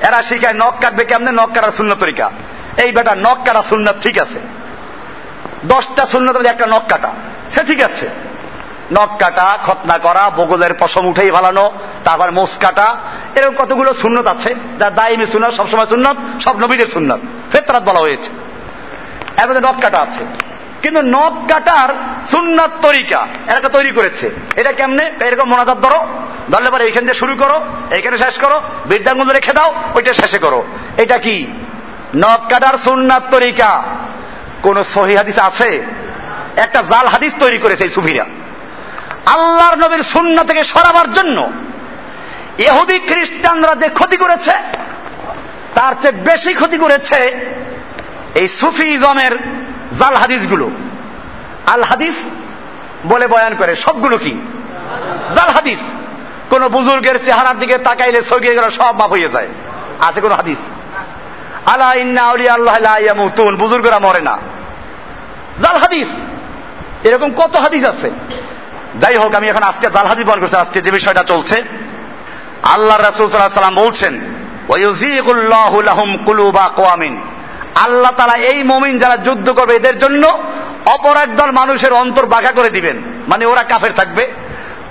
এরা 0.02 0.22
শিখায় 0.22 0.54
নখ 0.54 0.80
কাটবে 0.82 1.06
কেমনে? 1.06 1.32
নখ 1.32 1.54
কাটার 1.54 1.72
শূন্য 1.72 1.96
তরিকা। 1.96 2.32
এই 2.78 2.92
বেটা 2.92 3.16
নখ 3.16 3.46
কাটা 3.46 3.62
সুন্নত 3.62 3.96
ঠিক 4.02 4.20
আছে। 4.20 4.40
দশটা 5.66 6.06
শূন্য 6.06 6.32
একটা 6.32 6.68
নখ 6.68 6.88
কাটা। 6.90 7.14
সে 7.56 7.64
ঠিক 7.64 7.82
আছে। 7.82 8.10
নখ 8.92 9.18
কাটা, 9.20 9.58
খতনা 9.66 9.98
করা, 9.98 10.30
বগলের 10.30 10.74
পশম 10.80 11.06
উঠেই 11.06 11.32
ভালানো 11.32 11.72
তারপর 12.04 12.32
মোস 12.32 12.58
কাটা, 12.58 12.96
এরকম 13.36 13.66
কতগুলো 13.66 13.94
সুন্নত 13.94 14.28
আছে 14.28 14.56
যা 14.80 14.90
দায়মি 14.90 15.26
সুন্নত, 15.26 15.54
সবসময় 15.54 15.86
সুন্নত, 15.86 16.42
সব 16.42 16.60
নবীদের 16.60 16.88
সুন্নত। 16.88 17.20
ফেতরাত 17.52 17.84
বলা 17.84 18.00
হয়েছে। 18.00 18.30
মধ্যে 19.48 19.60
নখ 19.60 19.82
কাটা 19.82 20.00
আছে। 20.00 20.26
কিন্তু 20.82 21.02
নখ 21.02 21.34
কাটার 21.52 21.90
সুন্নত 22.32 22.70
তরিকা 22.82 23.28
এরা 23.48 23.60
তৈরি 23.60 23.92
করেছে। 23.92 24.30
এটা 24.56 24.72
কেমনে? 24.72 25.12
এরকম 25.20 25.50
মোনাজাত 25.50 25.78
ধরো, 25.78 26.08
ধরলে 26.52 26.70
পরে 26.70 26.84
এইখান 26.84 27.04
দিয়ে 27.04 27.14
শুরু 27.14 27.36
করো, 27.36 27.62
এইখানে 27.92 28.18
শেষ 28.18 28.40
করো, 28.40 28.62
বৃদ্ধাঙ্গুল 28.86 29.32
রেখে 29.32 29.54
দাও, 29.54 29.74
ওইটা 29.96 30.14
শেষে 30.14 30.38
করো। 30.38 30.64
এটা 30.98 31.18
কি? 31.18 31.48
নখ 32.16 32.50
কাটার 32.50 32.78
সুন্নাত 32.78 33.24
তরিকা। 33.32 33.84
কোন 34.62 34.84
সহি 34.84 35.16
হাদিস 35.16 35.40
আছে? 35.40 35.86
একটা 36.56 36.82
জাল 36.82 37.08
হাদিস 37.08 37.36
তৈরি 37.40 37.58
করেছে 37.58 37.84
এই 37.84 37.90
সুফিরা। 37.90 38.26
আল্লাহর 39.34 39.76
নবীর 39.76 40.04
শূন্য 40.04 40.44
থেকে 40.44 40.64
সরাবার 40.64 41.14
জন্য 41.14 41.52
এহুদি 42.58 43.00
খ্রিস্টানরা 43.00 43.76
যে 43.76 43.90
ক্ষতি 43.90 44.18
করেছে, 44.18 44.52
তার 45.76 45.94
চেয়ে 46.02 46.12
বেশি 46.12 46.54
ক্ষতি 46.54 46.78
করেছে 46.78 47.46
এই 48.36 48.48
সুফিজমের 48.48 49.32
জাল 50.00 50.16
হাদিসগুলো। 50.16 50.72
আল 51.66 51.84
হাদিস 51.84 52.16
বলে 53.06 53.28
বয়ান 53.28 53.56
করে, 53.56 53.76
সবগুলো 53.76 54.18
কি? 54.18 54.42
জাল 55.36 55.50
হাদিস। 55.50 55.80
কোন 56.50 56.68
বুজুর্গের 56.68 57.26
চেহারার 57.26 57.60
দিকে 57.60 57.78
তাকাইলে 57.78 58.24
সগিয়ে 58.24 58.56
গেলে 58.56 58.72
সব 58.72 59.00
মাপ 59.00 59.10
হয়ে 59.10 59.30
যায়। 59.30 59.48
আছে 60.00 60.22
কোন 60.22 60.32
হাদিস? 60.32 60.58
আলা 61.70 61.94
ইন্না 61.94 62.24
আল্লাহ 62.24 63.56
বুজুর্গরা 63.60 64.00
মরে 64.00 64.22
না। 64.22 64.38
জাল 65.62 65.76
হাদিস। 65.76 66.08
এরকম 67.04 67.32
কত 67.32 67.56
হাদিস 67.56 67.86
আছে? 67.86 68.12
যাই 69.00 69.16
হোক, 69.16 69.36
আমি 69.36 69.48
এখন 69.50 69.64
আজকে 69.64 69.88
জাল 69.94 70.06
হাদিস 70.06 70.26
বল 70.26 70.40
করছি, 70.40 70.56
আজকে 70.56 70.82
যে 70.82 70.92
বিষয়টা 70.92 71.24
চলছে। 71.24 71.64
আল্লাহ 72.64 72.98
রাসূল 72.98 73.28
সাল্লাম 73.28 73.76
বলছেন 73.76 74.14
আল্লাহ 77.76 78.12
তারা 78.18 78.36
এই 78.36 78.64
মমিন 78.64 79.00
যারা 79.00 79.18
যুদ্ধ 79.18 79.50
করবে, 79.50 79.76
এদের 79.76 80.00
জন্য 80.00 80.40
অপর 80.86 81.16
একদল 81.18 81.52
মানুষের 81.52 81.94
অন্তর 81.94 82.26
বাঁকা 82.26 82.52
করে 82.52 82.70
দিবেন। 82.70 83.02
মানে 83.28 83.46
ওরা 83.46 83.64
কাফের 83.64 83.94
থাকবে, 83.94 84.34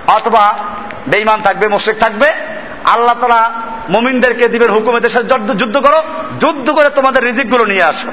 অথবা 0.06 0.58
বেইমান 1.06 1.42
থাকবে 1.42 1.68
মোশেক 1.68 1.98
থাকবে। 1.98 2.32
আল্লাহ 2.84 3.14
তারা 3.20 3.52
মমিনদেরকে 3.90 4.48
দিবেন 4.48 4.70
হুকুমের 4.70 5.08
সাথে 5.08 5.28
যুদ্ধ 5.54 5.76
করো, 5.78 6.02
যুদ্ধ 6.40 6.70
করে 6.70 6.90
তোমাদের 6.90 7.24
রিজিকগুলো 7.24 7.64
নিয়ে 7.64 7.82
আসো। 7.82 8.08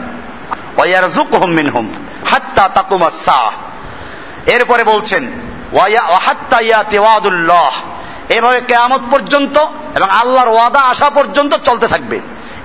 ওয়ার 0.77 1.11
জুক 1.11 1.35
হুম 1.35 1.51
মিন 1.51 1.69
হুম 1.69 1.89
হাত্তা 2.31 2.69
তাকুমা 2.69 3.09
সাহ। 3.25 3.51
এরপরে 4.49 4.83
বলছেন 4.83 5.31
এভাবে 8.29 8.61
কেয়ামত 8.61 9.01
পর্যন্ত 9.11 9.57
এবং 9.95 10.09
আল্লাহর 10.09 10.49
ওয়াদা 10.49 10.79
আসা 10.79 11.09
পর্যন্ত 11.09 11.53
চলতে 11.53 11.87
থাকবে। 11.87 12.19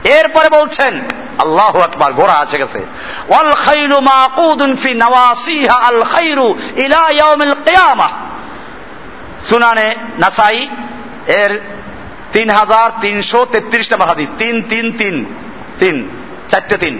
এরপরে 0.05 0.49
বলছেন, 0.49 1.01
আল্লাহ 1.39 1.79
আকবার, 1.79 2.13
ঘোড়া 2.13 2.35
আছে 2.35 2.59
গেছে। 2.59 2.87
ওয়াল 3.29 3.55
খাইলু 3.55 4.01
মাকুদুন 4.01 4.77
ফি 4.77 4.95
নওয়াসিহা, 4.95 5.75
আল 5.75 6.05
খাইরু 6.05 6.55
ইলা 6.77 7.11
ইয়াউমিল 7.11 7.55
কিয়ামাহ। 7.55 8.09
সুনানে 9.49 9.95
নাসাই 10.19 10.69
এর 11.27 11.61
তিন 12.33 12.51
হাজার 12.51 12.91
তিনশো 13.01 13.47
তেত্রিশ 13.53 13.93
নম্বর 13.93 14.09
হাদিস। 14.09 14.29
তিন 14.39 14.63
তিন 14.63 14.93
তিন 14.93 15.25
তিন, 15.79 16.09
চারটে 16.49 16.77
তিন। 16.77 16.99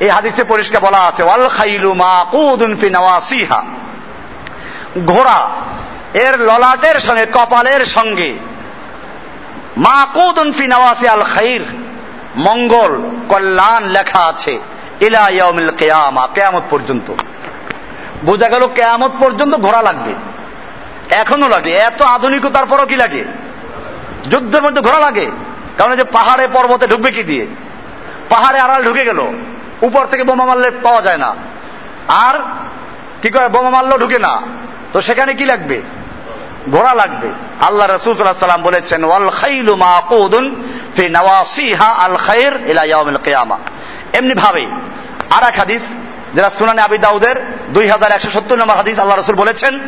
এই 0.00 0.08
হাদিসে 0.08 0.44
পরিষ্কার 0.44 0.80
বলা 0.80 0.98
আছে, 0.98 1.22
ওয়াল 1.22 1.48
খাইলু 1.48 1.94
মাকুদুন 1.94 2.76
ফি 2.76 2.90
নওয়াসিহা। 2.90 3.83
ঘোড়া, 5.06 5.50
এর 6.14 6.38
ললাটের 6.38 7.00
সঙ্গে, 7.00 7.26
কপালের 7.26 7.84
সঙ্গে। 7.84 8.34
মাকুদুন 9.76 10.52
ফি 10.52 10.66
নওয়াসি 10.66 11.08
আল 11.08 11.22
খাইর, 11.22 11.60
মঙ্গল 12.36 13.10
কল্যাণ 13.28 13.84
লেখা 13.84 14.20
আছে, 14.20 14.58
ইলা 15.00 15.30
কিয়ামা, 15.78 16.28
কিয়ামত 16.34 16.62
পর্যন্ত। 16.70 17.12
বোঝা 18.24 18.48
গেল 18.48 18.66
কেয়ামত 18.66 19.10
পর্যন্ত 19.20 19.54
ঘোড়া 19.54 19.82
লাগবে। 19.82 20.14
এখনও 21.10 21.48
লাগে, 21.48 21.72
এত 21.72 22.02
আধুনিকতার 22.02 22.66
পরও 22.66 22.86
কি 22.86 22.96
লাগে? 22.96 23.24
যুদ্ধের 24.30 24.62
মধ্যে 24.62 24.80
ঘোড়া 24.80 24.98
লাগে। 24.98 25.30
কারণ 25.78 25.96
যে 25.96 26.04
পাহাড়ে 26.04 26.48
পর্বতে 26.52 26.86
ঢুকবে 26.86 27.10
কি 27.10 27.22
দিয়ে? 27.22 27.46
পাহাড়ে 28.28 28.60
আড়াল 28.60 28.84
ঢুকে 28.84 29.04
গেল, 29.04 29.20
উপর 29.82 30.06
থেকে 30.06 30.24
বোমা 30.24 30.44
মারলে 30.44 30.70
পাওয়া 30.70 31.02
যায় 31.02 31.16
না। 31.16 31.34
আর 32.08 32.34
কি 33.22 33.30
করে 33.30 33.48
বোমা 33.48 33.70
মারলেও 33.70 33.98
ঢুকে 33.98 34.18
না। 34.18 34.42
তো 34.94 35.00
সেখানে 35.00 35.34
কি 35.34 35.44
লাগবে? 35.44 35.82
ঘোড়া 36.72 36.94
লাগবে। 36.94 37.28
আল্লাহ 37.60 37.86
রসুল 37.86 38.14
সাল্লাম 38.14 38.62
বলেছেন, 38.62 39.04
ওয়াল 39.04 39.30
এমনি 44.12 44.34
ভাবে 44.34 44.66
আর 45.30 45.42
এক 45.48 45.58
হাদিস, 45.58 45.82
যেটা 46.34 46.50
সুনানে 46.50 46.82
আবি 46.82 46.98
দাউদের, 46.98 47.36
দুই 47.68 47.86
হাজার 47.88 48.12
একশো 48.12 48.30
সত্তর 48.30 48.56
নম্বর 48.56 48.76
হাদিস 48.76 48.98
আল্লাহ 48.98 49.18
রসুল 49.18 49.34
বলেছেন 49.34 49.78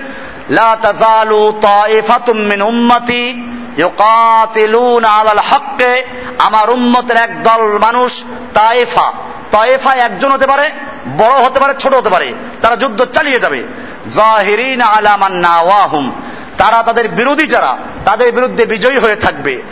আমার 6.39 6.71
উম্মতের 6.71 7.17
এক 7.17 7.43
দল 7.43 7.79
মানুষ 7.79 8.25
তাইফা। 8.55 9.13
তাইফা 9.51 9.95
একজন 9.95 10.33
হতে 10.33 10.47
পারে, 10.47 10.71
বড় 11.19 11.37
হতে 11.47 11.61
পারে, 11.61 11.75
ছোট 11.79 11.95
হতে 11.95 12.11
পারে। 12.11 12.35
তারা 12.63 12.77
যুদ্ধ 12.77 13.05
চালিয়ে 13.05 13.41
যাবে। 13.41 13.65
জাহিরিন 14.11 14.83
নাওয়াহুম। 15.31 16.13
তারা 16.59 16.83
তাদের 16.83 17.09
বিরোধী 17.09 17.47
যারা, 17.47 17.77
তাদের 18.05 18.33
বিরুদ্ধে 18.33 18.65
বিজয়ী 18.65 18.99
হয়ে 18.99 19.17
থাকবে। 19.17 19.63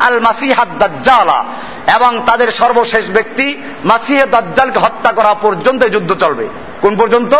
আল 0.00 0.20
এবং 1.96 2.22
তাদের 2.26 2.52
সর্বশেষ 2.52 3.10
ব্যক্তি 3.10 3.62
মাসিহে 3.84 4.26
দাজ্জালকে 4.26 4.78
হত্যা 4.78 5.12
করা 5.12 5.34
পর্যন্ত 5.34 5.84
যুদ্ধ 5.84 6.14
চলবে। 6.14 6.48
কোন 6.80 6.96
পর্যন্ত? 6.96 7.34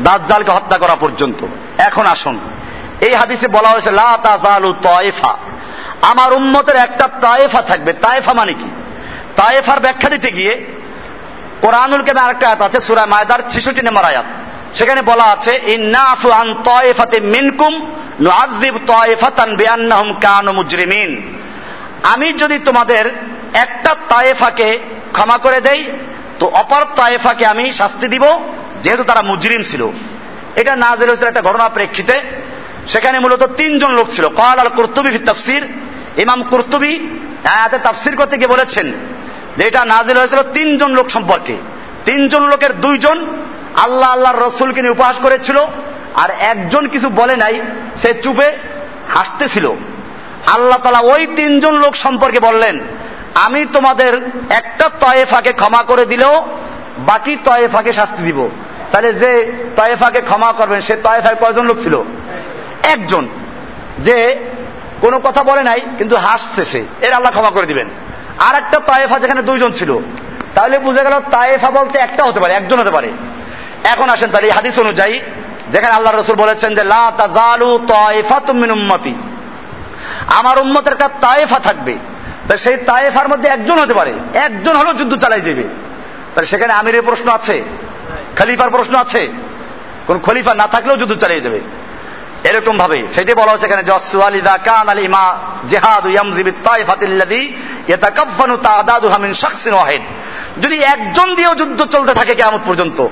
দাজ্জালকে 0.00 0.50
হত্যা 0.50 0.78
করা 0.78 0.94
পর্যন্ত। 0.94 1.46
এখন 1.78 2.06
আসুন। 2.06 2.38
এই 3.00 3.14
হাদিসে 3.14 3.48
বলা 3.48 3.68
হয়েছে, 3.68 3.90
লা 3.90 4.18
তায়েফা 4.82 5.36
আমার 6.02 6.32
উম্মতের 6.32 6.76
একটা 6.76 7.08
তায়েফা 7.20 7.62
থাকবে। 7.62 7.92
তায়েফা 7.92 8.32
মানে 8.32 8.52
কি? 8.52 8.70
তায়েফার 9.36 9.80
ব্যাখ্যা 9.80 10.10
দিতে 10.10 10.30
গিয়ে 10.30 10.66
কোরআনুল 11.64 12.02
কেমে 12.02 12.20
আরেকটা 12.20 12.46
আয়াত 12.46 12.62
আছে? 12.62 12.78
সুরা 12.80 13.04
মায়দার 13.06 13.40
ছেষট্টি 13.50 13.82
নম্বর 13.82 14.04
আয়াত। 14.04 14.26
সেখানে 14.78 15.00
বলা 15.02 15.24
আছে 15.24 15.52
মিনকুম 17.34 17.72
তায়েফাতান 18.86 19.50
কানু 20.24 20.62
আমি 22.12 22.28
যদি 22.42 22.56
তোমাদের 22.58 23.04
একটা 23.64 23.90
তায়েফাকে 24.08 24.68
ক্ষমা 25.12 25.36
করে 25.38 25.58
দেই, 25.60 25.80
তো 26.38 26.44
অপর 26.46 26.82
তায়েফাকে 26.96 27.44
আমি 27.46 27.64
শাস্তি 27.72 28.06
দিব, 28.08 28.24
যেহেতু 28.82 29.02
তারা 29.04 29.22
মুজরিম 29.22 29.62
ছিল। 29.70 29.82
এটা 30.56 30.72
না 30.76 30.90
দিল 30.96 31.08
হয়েছিল 31.08 31.28
একটা 31.28 31.42
ঘটনা 31.42 31.66
প্রেক্ষিতে। 31.68 32.16
সেখানে 32.88 33.16
মূলত 33.18 33.42
তিনজন 33.58 33.90
লোক 33.98 34.06
ছিল। 34.12 34.28
কয়াল 34.28 34.58
আল 34.58 34.68
কুর্তুবি 34.68 35.18
তাফসির 35.18 35.62
ইমাম 36.18 36.40
কুর্তুবি 36.42 36.92
আয়াতে 37.44 37.78
তাফসির 37.78 38.14
করতে 38.16 38.34
গিয়ে 38.36 38.52
বলেছেন 38.54 38.86
যে 39.56 39.64
এটা 39.64 39.84
নাজিল 39.84 40.16
হয়েছিল 40.16 40.42
তিনজন 40.42 40.90
লোক 40.90 41.08
সম্পর্কে। 41.08 41.56
তিনজন 42.04 42.48
লোকের 42.48 42.80
দুইজন 42.80 43.26
আল্লাহ 43.76 44.12
আল্লাহর 44.12 44.42
রসুলকে 44.42 44.80
নিয়ে 44.80 44.92
উপহাস 44.92 45.16
করেছিল, 45.16 45.58
আর 46.14 46.30
একজন 46.40 46.88
কিছু 46.88 47.08
বলে 47.08 47.36
নাই, 47.36 47.60
সে 48.02 48.14
চুপে 48.14 48.52
হাসতেছিল। 49.08 49.70
আল্লাহ 50.46 50.78
তালা 50.78 50.98
ওই 50.98 51.26
তিনজন 51.26 51.74
লোক 51.74 51.96
সম্পর্কে 51.96 52.40
বললেন, 52.40 52.80
আমি 53.34 53.66
তোমাদের 53.72 54.30
একটা 54.50 54.88
তয়েফাকে 54.88 55.52
ক্ষমা 55.52 55.82
করে 55.82 56.06
দিলেও 56.06 56.46
বাকি 56.98 57.36
তয়েফাকে 57.44 57.92
শাস্তি 57.92 58.22
দিব। 58.22 58.48
তাহলে 58.92 59.12
যে 59.12 59.52
তয়েফাকে 59.76 60.20
ক্ষমা 60.20 60.52
করবেন, 60.52 60.80
সে 60.80 60.96
তয়েফায় 60.96 61.34
কয়জন 61.34 61.66
লোক 61.66 61.76
ছিল? 61.82 62.02
একজন। 62.82 63.28
যে 63.98 64.36
কোনো 65.00 65.18
কথা 65.18 65.42
বলে 65.42 65.62
নাই, 65.62 65.80
কিন্তু 65.98 66.16
হাসছে 66.16 66.64
সে। 66.64 66.84
এর 67.00 67.12
আল্লাহ 67.12 67.32
ক্ষমা 67.32 67.50
করে 67.50 67.66
দিবেন। 67.66 67.86
আর 68.38 68.54
একটা 68.54 68.78
তয়েফা 68.78 69.18
যেখানে 69.18 69.42
দুইজন 69.42 69.72
ছিল। 69.72 69.98
তাহলে 70.54 70.78
বুঝে 70.78 71.02
গেল 71.02 71.20
তায়েফা 71.20 71.70
বলতে 71.70 71.98
একটা 71.98 72.24
হতে 72.24 72.40
পারে, 72.40 72.54
একজন 72.54 72.78
হতে 72.78 72.90
পারে। 72.90 73.10
এখন 73.84 74.08
আসেন 74.08 74.30
তাহলে 74.30 74.46
এই 74.46 74.52
হাদিস 74.52 74.78
অনুযায়ী, 74.78 75.20
যেখানে 75.72 75.94
আল্লাহ 75.94 76.14
রসুল 76.14 76.36
বলেছেন 76.36 76.74
যে, 76.74 76.84
লা 76.84 77.12
তাজালু 77.18 77.78
তায়েফাতুম 77.88 78.56
মিন 78.56 78.70
উম্মতি। 78.70 79.14
আমার 80.26 80.58
উম্মতের 80.58 80.92
একটা 80.92 81.08
তায়েফা 81.08 81.58
থাকবে। 81.58 81.94
তা 82.48 82.56
সেই 82.56 82.76
তায়েফার 82.76 83.28
মধ্যে 83.28 83.48
একজন 83.48 83.78
হতে 83.78 83.94
পারে। 83.94 84.14
একজন 84.34 84.76
হলেও 84.76 84.94
যুদ্ধ 84.94 85.16
চালাই 85.16 85.40
যাবে। 85.40 85.62
তাহলে 86.34 86.46
সেখানে 86.46 86.72
আমিরের 86.72 87.02
প্রশ্ন 87.02 87.28
আছে, 87.28 87.62
খলিফার 88.38 88.70
প্রশ্ন 88.70 88.94
আছে। 88.94 89.28
কোন 90.06 90.18
খলিফা 90.18 90.54
না 90.54 90.66
থাকলেও 90.66 90.96
যুদ্ধ 90.96 91.14
চালিয়ে 91.14 91.40
যাবে। 91.40 91.60
এরকম 92.48 92.78
ভাবে 92.78 92.98
সেটাই 93.14 93.34
বলা 93.34 93.52
হচ্ছে 93.52 93.66
এখানে 93.66 93.82
জসুয়ালিদা 93.82 94.54
কান 94.58 94.88
আল 94.88 94.98
ইমা 94.98 95.24
জেহাদু 95.68 96.08
ইয়ামজিবি 96.08 96.52
তাইফাতিল্লাযী 96.64 97.42
ইয়াতাকাফফানু 97.88 98.54
তাআদাদুহা 98.56 99.18
মিন 99.18 99.32
শাখসিন 99.34 99.74
ওয়াহিদ। 99.74 100.02
যদি 100.62 100.76
একজন 100.94 101.34
দিয়েও 101.34 101.54
যুদ্ধ 101.54 101.80
চলতে 101.84 102.14
থাকে 102.14 102.34
কিয়ামত 102.34 102.62
পর্যন্ত, 102.66 103.08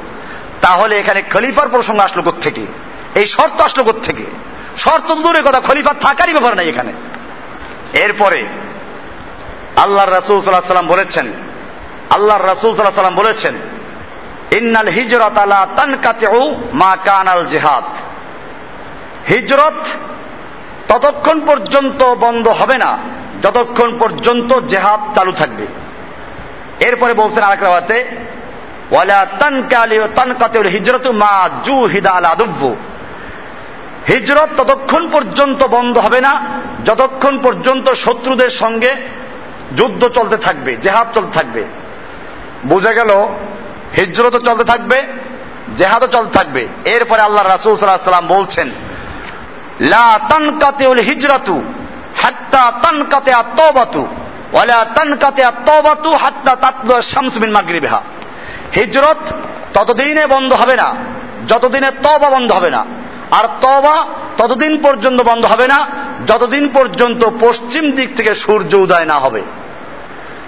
তাহলে 0.61 0.99
এখানে 0.99 1.23
খলিফার 1.23 1.69
প্রসঙ্গ 1.69 1.99
আসলো 2.01 2.23
থেকে 2.41 2.67
এই 3.15 3.27
শর্ত 3.27 3.61
আসলো 3.61 3.83
থেকে 3.93 4.25
শর্ত 4.77 5.09
দূরের 5.15 5.43
কথা 5.43 5.61
খলিফা 5.61 5.93
থাকারই 6.01 6.33
ব্যাপার 6.33 6.57
নাই 6.57 6.69
এখানে। 6.69 6.93
এরপরে 7.93 8.41
আল্লাহ 9.77 10.05
রাসূল 10.05 10.37
আলাইহি 10.37 10.67
সাল্লাম 10.67 10.87
বলেছেন, 10.87 11.33
আল্লাহর 12.11 12.47
রাসূল 12.47 12.71
আলাইহি 12.71 12.95
সাল্লাম 12.95 13.15
বলেছেন, 13.15 13.55
ইন্নাল 14.59 14.89
হিজরাত 14.89 15.39
আলা 15.39 15.61
তানকাতিউ 15.77 16.63
মা 16.73 16.97
কানাল 17.05 17.47
জিহাদ। 17.47 17.85
হিজরত 19.29 19.87
ততক্ষণ 20.89 21.41
পর্যন্ত 21.47 22.15
বন্ধ 22.15 22.49
হবে 22.49 22.79
না। 22.79 22.99
যতক্ষণ 23.43 23.99
পর্যন্ত 23.99 24.61
জেহাদ 24.61 25.15
চালু 25.15 25.33
থাকবে। 25.33 25.67
এরপরে 26.81 27.15
বলছেন 27.15 27.43
আরেক 27.43 27.63
হিজরতু 30.67 31.13
মা 31.13 31.49
জুহিদা 31.65 32.11
আলা 32.11 32.35
দুব্বু 32.35 32.77
হিজরত 34.09 34.49
ততক্ষণ 34.57 35.11
পর্যন্ত 35.11 35.65
বন্ধ 35.65 35.99
হবে 35.99 36.21
না। 36.21 36.45
যতক্ষণ 36.85 37.39
পর্যন্ত 37.39 37.91
শত্রুদের 37.91 38.51
সঙ্গে 38.51 38.95
যুদ্ধ 39.77 40.09
চলতে 40.09 40.37
থাকবে, 40.37 40.77
জেহাদ 40.77 41.07
চলতে 41.15 41.33
থাকবে। 41.33 41.65
বোঝা 42.67 42.93
গেল, 42.93 43.11
হিজরতও 43.97 44.39
চলতে 44.39 44.65
থাকবে, 44.65 45.03
জেহাদও 45.77 46.07
চলতে 46.07 46.39
থাকবে। 46.39 46.69
এরপরে 46.85 47.23
আল্লাহ 47.23 47.47
রাসুল 47.47 47.77
সাল্লাহ 47.77 48.11
সাল্লাম 48.11 48.27
বলছেন 48.27 48.71
লা 49.81 50.21
হাত্তা 52.23 52.61
হাত্তা 56.19 57.01
হিজরত 58.77 59.19
ততদিনে 59.75 60.27
বন্ধ 60.27 60.53
হবে 60.53 60.77
না, 60.77 60.95
যতদিনে 61.49 61.91
তবা 61.91 62.31
বন্ধ 62.31 62.53
হবে 62.53 62.71
না। 62.71 62.85
আর 63.31 63.45
তবা 63.61 64.07
ততদিন 64.37 64.83
পর্যন্ত 64.83 65.21
বন্ধ 65.21 65.45
হবে 65.45 65.69
না, 65.69 65.87
যতদিন 66.27 66.69
পর্যন্ত 66.69 67.25
পশ্চিম 67.41 67.91
দিক 67.93 68.17
থেকে 68.17 68.35
সূর্য 68.35 68.77
উদয় 68.77 69.05
না 69.05 69.15
হবে। 69.15 69.43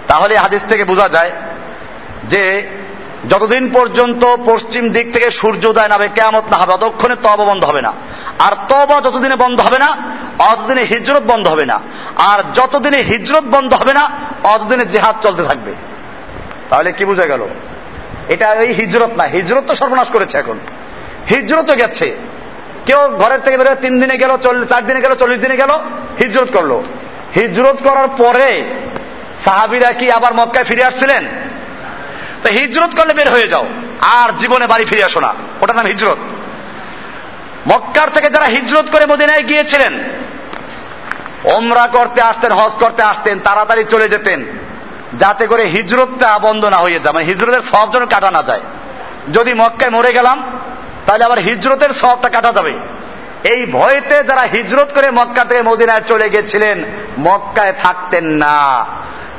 তাহলে 0.07 0.37
হাদিস 0.37 0.63
থেকে 0.69 0.85
বোঝা 0.85 1.09
যায় 1.09 1.31
যে 2.25 2.69
যতদিন 3.31 3.73
পর্যন্ত 3.73 4.37
পশ্চিম 4.47 4.91
দিক 4.91 5.13
থেকে 5.13 5.31
সূর্য 5.31 5.67
উদয় 5.67 5.89
না 5.89 5.95
হবে 5.95 6.09
কেমত 6.15 6.43
না 6.51 6.57
হবে, 6.57 6.73
ততক্ষণে 6.73 7.17
তব 7.23 7.45
বন্ধ 7.45 7.65
হবে 7.65 7.83
না। 7.83 7.93
আর 8.39 8.53
তবা 8.69 9.01
যতদিনে 9.01 9.37
বন্ধ 9.37 9.61
হবে 9.61 9.79
না, 9.79 9.97
অতদিনে 10.39 10.83
হিজরত 10.83 11.23
বন্ধ 11.23 11.49
হবে 11.49 11.65
না। 11.65 11.81
আর 12.17 12.53
যতদিনে 12.55 12.97
হিজরত 12.97 13.45
বন্ধ 13.45 13.75
হবে 13.75 13.93
না, 13.93 14.11
অতদিনে 14.45 14.85
জেহাদ 14.85 15.17
চলতে 15.23 15.45
থাকবে। 15.45 15.75
তাহলে 16.71 16.93
কি 16.93 17.05
বোঝা 17.05 17.27
গেল? 17.27 17.49
এটা 18.29 18.55
এই 18.55 18.73
হিজরত 18.73 19.11
না, 19.17 19.25
হিজরত 19.25 19.65
তো 19.67 19.75
সর্বনাশ 19.75 20.09
করেছে 20.09 20.39
এখন। 20.39 20.59
হিজরত 21.31 21.71
গেছে। 21.71 22.17
কেউ 22.87 23.09
ঘরের 23.09 23.41
থেকে 23.41 23.57
বেরোয় 23.57 23.77
তিন 23.77 24.01
দিনে 24.01 24.19
গেল 24.19 24.37
চার 24.69 24.87
দিনে 24.87 25.01
গেল, 25.01 25.15
চল্লিশ 25.15 25.41
দিনে 25.41 25.57
গেল, 25.57 25.71
হিজরত 26.19 26.49
করল। 26.53 26.83
হিজরত 27.37 27.77
করার 27.83 28.09
পরে 28.19 28.65
সাহাবিরা 29.45 29.93
কি 29.93 30.11
আবার 30.11 30.35
মক্কায় 30.35 30.65
ফিরে 30.65 30.85
আসছিলেন? 30.85 31.25
তো 32.45 32.51
হিজরত 32.51 32.95
করলে 32.95 33.15
বের 33.15 33.31
হয়ে 33.31 33.49
যাও। 33.49 33.69
আর 34.01 34.37
জীবনে 34.39 34.67
বাড়ি 34.67 34.85
ফিরে 34.85 35.05
আসো 35.05 35.21
না। 35.21 35.35
ওটার 35.61 35.77
নাম 35.77 35.87
হিজরত। 35.87 36.19
মক্কার 37.69 38.11
থেকে 38.11 38.31
যারা 38.31 38.45
হিজরত 38.45 38.85
করে 38.93 39.07
মদিনায় 39.07 39.43
গিয়েছিলেন, 39.43 39.93
ওমরা 41.45 41.87
করতে 41.87 42.21
আসতেন, 42.21 42.53
হজ 42.53 42.73
করতে 42.73 43.03
আসতেন, 43.03 43.41
তাড়াতাড়ি 43.41 43.85
চলে 43.85 44.09
যেতেন। 44.09 44.45
যাতে 45.19 45.47
করে 45.47 45.65
হিজরতটা 45.65 46.39
বন্ধ 46.39 46.65
না 46.65 46.77
হয়ে 46.77 47.01
যায়। 47.01 47.15
মানে 47.15 47.27
হিজরতের 47.27 47.63
সব 47.63 47.93
যেন 47.93 48.07
কাটা 48.07 48.31
না 48.31 48.43
যায়। 48.43 48.61
যদি 49.33 49.55
মক্কায় 49.55 49.91
মরে 49.91 50.13
গেলাম, 50.13 50.43
তাহলে 51.07 51.25
আবার 51.25 51.39
হিজরতের 51.39 51.91
সবটা 51.91 52.29
কাটা 52.29 52.53
যাবে। 52.53 52.73
এই 53.45 53.67
ভয়েতে 53.67 54.23
যারা 54.23 54.41
হিজরত 54.41 54.95
করে 54.95 55.11
মক্কা 55.11 55.45
থেকে 55.45 55.63
মদিনায় 55.63 56.03
চলে 56.09 56.31
গেছিলেন, 56.31 56.85
মক্কায় 57.19 57.73
থাকতেন 57.73 58.25
না। 58.25 58.87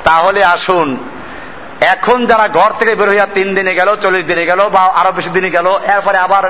তাহলে 0.03 0.43
আসুন 0.43 0.97
এখন 1.81 2.25
যারা 2.25 2.47
ঘর 2.47 2.71
থেকে 2.79 2.95
বের 2.95 3.09
হইয়া 3.09 3.27
তিন 3.33 3.55
দিনে 3.55 3.73
গেল, 3.73 3.95
চল্লিশ 3.95 4.25
দিনে 4.25 4.45
গেল 4.45 4.69
বা 4.69 4.81
আরও 4.81 5.11
বেশি 5.11 5.29
দিনে 5.29 5.49
গেল, 5.49 5.67
এরপরে 5.67 6.17
আবার 6.17 6.43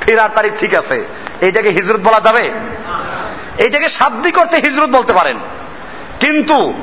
ফেরার 0.00 0.30
তারিখ 0.34 0.52
ঠিক 0.58 0.74
আছে। 0.74 1.04
এইটাকে 1.40 1.68
হিজরত 1.68 2.00
বলা 2.00 2.20
যাবে? 2.20 2.50
এইটাকে 3.58 3.88
সাধ্য 3.88 4.30
করতে 4.30 4.56
হিজরত 4.56 4.90
বলতে 4.90 5.12
পারেন। 5.12 5.36
কিন্তু 6.20 6.74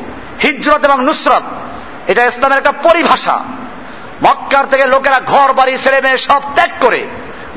হিজরত 0.43 0.85
এবং 0.85 1.05
নুসরত, 1.05 1.43
এটা 2.07 2.25
ইসলামের 2.25 2.57
একটা 2.57 2.71
পরিভাষা। 2.71 3.39
মক্কার 4.23 4.69
থেকে 4.69 4.85
লোকেরা 4.85 5.19
ঘর, 5.19 5.53
বাড়ি, 5.53 5.77
ছেলে 5.77 6.01
মেয়ে 6.01 6.17
সব 6.17 6.41
ত্যাগ 6.55 6.69
করে 6.79 7.07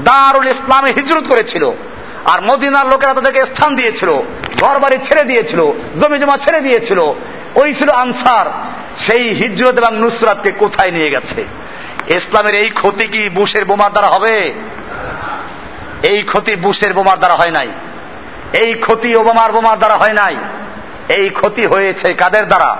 দারুল 0.00 0.48
ইসলামে 0.48 0.92
হিজরত 0.92 1.24
করেছিল। 1.28 1.70
আর 2.24 2.42
মদিনার 2.42 2.88
লোকেরা 2.88 3.14
তাদেরকে 3.14 3.44
স্থান 3.44 3.76
দিয়েছিল, 3.76 4.10
ঘর, 4.60 4.78
বাড়ি 4.78 4.98
ছেড়ে 4.98 5.24
দিয়েছিল 5.24 5.72
জমি 6.00 6.18
জমা 6.18 6.36
ছেড়ে 6.36 6.60
দিয়েছিল। 6.60 7.14
ওই 7.54 7.74
ছিল 7.74 7.90
আনসার। 7.90 8.46
সেই 9.06 9.34
হিজরত 9.34 9.78
এবং 9.78 9.98
নুসরাতকে 9.98 10.50
কোথায় 10.50 10.90
নিয়ে 10.90 11.10
গেছে? 11.10 11.44
ইসলামের 12.14 12.54
এই 12.54 12.70
ক্ষতি 12.70 13.06
কি 13.06 13.28
বুশের 13.28 13.64
বোমার 13.64 13.90
দ্বারা 13.90 14.08
হবে? 14.08 14.52
এই 16.02 16.22
ক্ষতি 16.22 16.56
বুশের 16.56 16.92
বোমার 16.92 17.18
দ্বারা 17.18 17.34
হয় 17.34 17.50
নাই। 17.50 17.68
এই 18.52 18.74
ক্ষতি 18.74 19.16
ওবামার 19.16 19.52
বোমার 19.52 19.78
দ্বারা 19.78 19.96
হয় 19.96 20.12
নাই। 20.12 20.36
এই 21.08 21.30
ক্ষতি 21.30 21.66
হয়েছে 21.66 22.14
কাদের 22.14 22.46
দ্বারা? 22.46 22.76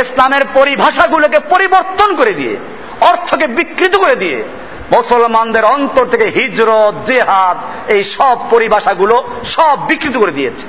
ইসলামের 0.00 0.42
পরিভাষাগুলোকে 0.54 1.38
পরিবর্তন 1.38 2.16
করে 2.16 2.32
দিয়ে, 2.32 2.56
অর্থকে 3.00 3.46
বিকৃত 3.46 3.96
করে 3.96 4.16
দিয়ে, 4.16 4.44
মুসলমানদের 4.92 5.64
অন্তর 5.64 6.06
থেকে 6.06 6.24
হিজরত, 6.24 6.94
জেহাদ, 7.06 7.90
এই 7.90 8.04
সব 8.04 8.38
পরিভাষাগুলো 8.50 9.30
সব 9.44 9.86
বিকৃত 9.86 10.16
করে 10.16 10.32
দিয়েছে। 10.32 10.66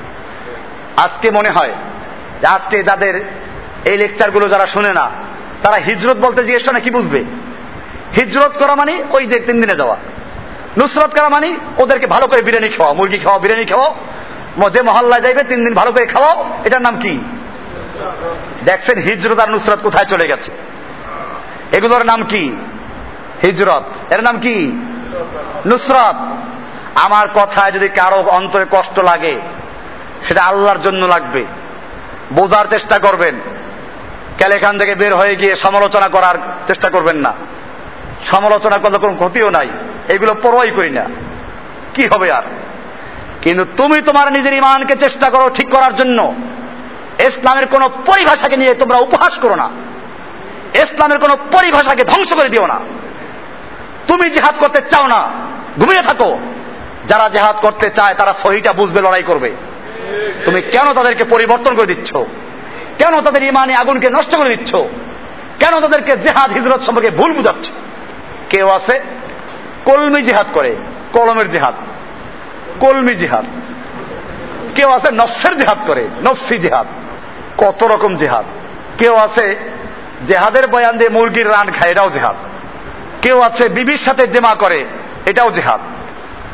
আজকে 0.97 1.31
মনে 1.31 1.49
হয় 1.49 1.71
আজকে 2.47 2.83
যাদের 2.83 3.23
এই 3.85 3.97
লেকচারগুলো 3.97 4.49
যারা 4.49 4.65
শুনে 4.65 4.93
না, 4.93 5.09
তারা 5.63 5.75
হিজরত 5.75 6.17
বলতে 6.17 6.43
জিজ্ঞেস 6.43 6.69
না 6.69 6.79
কি 6.79 6.91
বুঝবে? 6.91 7.23
হিজরত 8.15 8.51
করা 8.57 8.75
মানে 8.75 9.03
ওই 9.09 9.25
যে 9.25 9.39
তিন 9.39 9.61
দিনে 9.61 9.75
যাওয়া। 9.75 9.97
নুসরত 10.77 11.11
করা 11.13 11.29
মানে 11.29 11.55
ওদেরকে 11.77 12.07
ভালো 12.07 12.27
করে 12.27 12.41
বিরিয়ানি 12.41 12.69
খাওয়া 12.69 12.93
মুরগি 12.93 13.17
খাওয়া 13.17 13.39
বিরিয়ানি 13.39 13.65
খাওয়াও। 13.65 14.69
যে 14.69 14.81
মহল্লায় 14.81 15.21
যাইবে, 15.21 15.43
তিন 15.43 15.65
দিন 15.65 15.73
ভালো 15.73 15.91
করে 15.91 16.05
খাওয়াও। 16.05 16.49
এটার 16.63 16.81
নাম 16.81 16.99
কি? 16.99 17.19
দেখছেন, 18.65 18.97
হিজরত 18.97 19.39
আর 19.39 19.49
নুসরত 19.49 19.79
কোথায় 19.83 20.05
চলে 20.05 20.27
গেছে? 20.27 20.51
এগুলোর 21.71 22.05
নাম 22.05 22.23
কি? 22.23 22.55
হিজরত। 23.43 24.13
এর 24.13 24.21
নাম 24.21 24.39
কি? 24.39 24.71
নুসরত। 25.67 26.15
আমার 26.95 27.27
কথায় 27.33 27.71
যদি 27.71 27.87
কারও 27.87 28.21
অন্তরে 28.21 28.65
কষ্ট 28.71 28.99
লাগে, 28.99 29.41
সেটা 30.27 30.43
আল্লাহর 30.43 30.81
জন্য 30.81 31.05
লাগবে। 31.05 31.45
বোঝার 32.33 32.65
চেষ্টা 32.65 32.99
করবেন। 32.99 33.35
কেলে 34.37 34.55
এখান 34.55 34.79
থেকে 34.79 34.95
বের 34.95 35.15
হয়ে 35.15 35.35
গিয়ে 35.35 35.55
সমালোচনা 35.55 36.07
করার 36.07 36.35
চেষ্টা 36.67 36.89
করবেন 36.89 37.15
না। 37.17 37.33
সমালোচনা 38.25 38.77
করলে 38.77 38.97
কোনো 38.97 39.13
ক্ষতিও 39.13 39.49
নাই। 39.49 39.69
এগুলো 40.07 40.35
পরোয়াই 40.41 40.71
করি 40.71 40.89
না। 40.89 41.05
কি 41.93 42.07
হবে 42.07 42.31
আর? 42.31 42.43
কিন্তু 43.41 43.65
তুমি 43.77 44.01
তোমার 44.01 44.33
নিজের 44.33 44.53
ইমানকে 44.53 44.95
চেষ্টা 44.95 45.29
করো 45.29 45.49
ঠিক 45.49 45.69
করার 45.69 45.95
জন্য। 45.95 46.33
ইসলামের 47.19 47.67
কোন 47.67 47.87
পরিভাষাকে 47.87 48.57
নিয়ে 48.57 48.73
তোমরা 48.73 48.97
উপহাস 48.97 49.37
করো 49.37 49.55
না। 49.55 49.69
ইসলামের 50.73 51.19
কোন 51.19 51.35
পরিভাষাকে 51.35 52.03
ধ্বংস 52.03 52.33
করে 52.33 52.49
দিও 52.49 52.67
না। 52.67 52.79
তুমি 54.07 54.29
জেহাদ 54.29 54.55
করতে 54.59 54.81
চাও 54.89 55.07
না। 55.07 55.31
ঘুমিয়ে 55.79 56.01
থাকো। 56.01 56.39
যারা 57.07 57.29
জেহাদ 57.29 57.55
করতে 57.55 57.89
চায় 57.89 58.15
তারা 58.15 58.33
সহিটা 58.33 58.73
বুঝবে, 58.73 59.01
লড়াই 59.01 59.23
করবে। 59.23 59.51
তুমি 60.45 60.61
কেন 60.61 60.93
তাদেরকে 60.93 61.23
পরিবর্তন 61.23 61.75
করে 61.75 61.85
দিচ্ছ? 61.85 62.15
কেন 62.97 63.21
তাদের 63.21 63.43
ইমানে 63.43 63.75
আগুনকে 63.75 64.09
নষ্ট 64.09 64.35
করে 64.35 64.57
দিচ্ছ? 64.57 64.75
কেন 65.59 65.79
তাদেরকে 65.79 66.17
জেহাদ, 66.17 66.51
হিজরত 66.51 66.81
সম্পর্কে 66.81 67.09
ভুল 67.09 67.33
বুঝাচ্ছ? 67.33 67.71
কেউ 68.49 68.69
আছে? 68.69 69.01
কলমি 69.85 70.21
জিহাদ 70.21 70.45
করে, 70.53 70.75
কলমের 71.13 71.51
জেহাদ। 71.51 71.73
কলমি 72.79 73.15
জিহাদ। 73.15 73.45
কেউ 74.75 74.89
আছে? 74.89 75.11
নফসের 75.11 75.57
জেহাদ 75.57 75.77
করে, 75.87 76.07
নফসি 76.23 76.57
জেহাদ। 76.57 76.87
কত 77.57 77.83
রকম 77.83 78.17
জেহাদ। 78.17 78.45
কেউ 78.97 79.15
আছে? 79.15 79.55
জেহাদের 80.27 80.67
বয়ান 80.67 80.97
দিয়ে 80.97 81.09
মুরগির 81.09 81.49
রান 81.49 81.71
খায়, 81.71 81.91
এটাও 81.91 82.09
জেহাদ। 82.09 82.35
কেউ 83.21 83.41
আছে? 83.41 83.69
বিবির 83.69 83.97
সাথে 83.97 84.27
জেমা 84.27 84.55
করে, 84.55 84.85
এটাও 85.25 85.51
জেহাদ। 85.51 85.79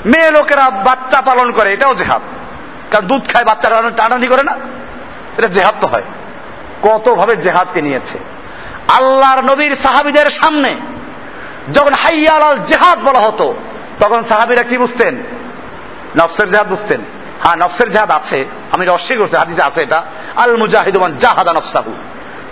মেয়ে 0.05 0.31
লোকেরা 0.31 0.69
বাচ্চা 0.69 1.21
পালন 1.21 1.51
করে, 1.51 1.73
এটাও 1.73 1.95
জেহাদ। 1.95 2.21
কারণ 2.91 3.07
দুধ 3.07 3.33
খায় 3.33 3.45
বাচ্চারা 3.45 3.91
টানানি 3.97 4.27
করে 4.27 4.43
না। 4.43 4.57
এটা 5.37 5.47
জেহাদ 5.47 5.75
তো 5.81 5.87
হয়। 5.87 6.03
কতভাবে 6.81 7.35
জেহাদকে 7.35 7.81
নিয়েছে। 7.81 8.17
আল্লাহর 8.87 9.43
নবীর 9.43 9.75
সাহাবিদের 9.75 10.29
সামনে 10.29 10.75
যখন 11.73 11.93
হাইয়াল 11.93 12.43
আল 12.43 12.57
জেহাদ 12.57 12.99
বলা 12.99 13.19
হতো, 13.19 13.55
তখন 13.99 14.23
সাহাবিরা 14.23 14.63
কি 14.63 14.77
বুঝতেন? 14.77 15.15
নফসের 16.15 16.49
জেহাদ 16.49 16.67
বুঝতেন। 16.67 17.01
হ্যাঁ 17.43 17.55
নফসের 17.55 17.91
জেহাদ 17.91 18.11
আছে। 18.11 18.45
আমি 18.71 18.87
অস্বীকার 18.87 19.23
করছি, 19.23 19.35
হাদিসে 19.35 19.61
আছে 19.61 19.81
এটা। 19.81 20.03
আল 20.35 20.57
মুজাহিদুমান 20.57 21.17
জাহাদা 21.17 21.53
নফসাহু। 21.53 21.93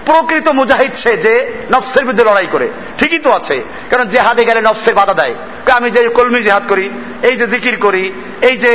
প্রকৃত 0.05 0.47
মুজাহিদ 0.47 0.93
সে 0.93 1.17
যে 1.17 1.53
নফসের 1.71 2.03
বিরুদ্ধে 2.03 2.23
লড়াই 2.23 2.47
করে। 2.51 2.69
ঠিকই 2.97 3.19
তো 3.19 3.31
আছে। 3.31 3.63
কারণ 3.89 4.05
জেহাদে 4.05 4.45
গেলে 4.45 4.61
নফসে 4.61 4.93
বাধা 4.93 5.13
দেয়। 5.13 5.35
আমি 5.71 5.91
যে 5.91 6.09
কলমি 6.09 6.43
জেহাদ 6.43 6.63
করি 6.69 6.89
এই 7.23 7.35
যে 7.35 7.47
জিকির 7.47 7.77
করি, 7.79 8.11
এই 8.41 8.55
যে 8.57 8.73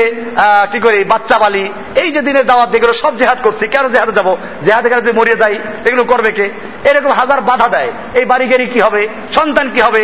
কি 0.72 0.78
করি, 0.80 1.04
বাচ্চা 1.04 1.38
বালি, 1.38 1.64
এই 2.02 2.12
যে 2.12 2.20
দিনের 2.22 2.46
দাওয়াত 2.46 2.74
এগুলো 2.74 2.92
সব 2.92 3.16
জেহাদ 3.16 3.38
করছি, 3.42 3.64
কেন 3.68 3.88
জেহাদে 3.88 4.12
যাব? 4.12 4.36
জেহাদে 4.64 4.88
গেলে 4.88 5.02
যদি 5.02 5.18
মরিয়ে 5.18 5.36
যাই, 5.36 5.58
এগুলো 5.84 6.04
করবে 6.04 6.30
কে? 6.32 6.50
এরকম 6.90 7.12
হাজার 7.12 7.40
বাধা 7.40 7.68
দেয়। 7.68 7.90
এই 8.14 8.24
বাড়ি 8.24 8.46
গাড়ি 8.46 8.66
কি 8.66 8.80
হবে? 8.80 9.08
সন্তান 9.36 9.66
কি 9.74 9.80
হবে? 9.80 10.02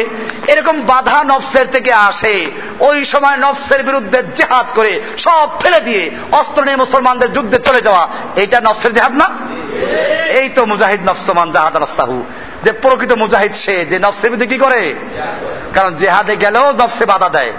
এরকম 0.53 0.76
বাধা 0.80 1.18
নফসের 1.30 1.66
থেকে 1.74 1.93
আসে। 1.93 2.34
ওই 2.80 3.05
সময় 3.05 3.36
নফসের 3.36 3.82
বিরুদ্ধে 3.82 4.18
জেহাদ 4.39 4.66
করে 4.74 5.01
সব 5.18 5.47
ফেলে 5.61 5.80
দিয়ে 5.80 6.11
অস্ত্র 6.32 6.64
নিয়ে 6.64 6.76
মুসলমানদের 6.76 7.32
যুদ্ধে 7.32 7.59
চলে 7.59 7.80
যাওয়া 7.80 8.09
এটা 8.43 8.61
নফসের 8.61 8.93
জেহাদ 8.93 9.14
না? 9.22 9.28
এই 10.41 10.49
তো 10.57 10.66
মুজাহিদ 10.66 11.03
নফসমান 11.09 11.49
জাহাদ 11.53 11.76
নফসাহু 11.76 12.24
যে 12.64 12.72
প্রকৃত 12.72 13.12
মুজাহিদ 13.12 13.55
সে, 13.64 13.84
যে 13.91 13.99
নফসের 13.99 14.28
বিরুদ্ধে 14.30 14.51
কি 14.53 14.59
করে? 14.64 14.95
কারণ 15.74 15.95
জেহাদে 15.95 16.36
গেলেও 16.36 16.66
নফসে 16.80 17.05
বাধা 17.12 17.28
দেয়। 17.28 17.53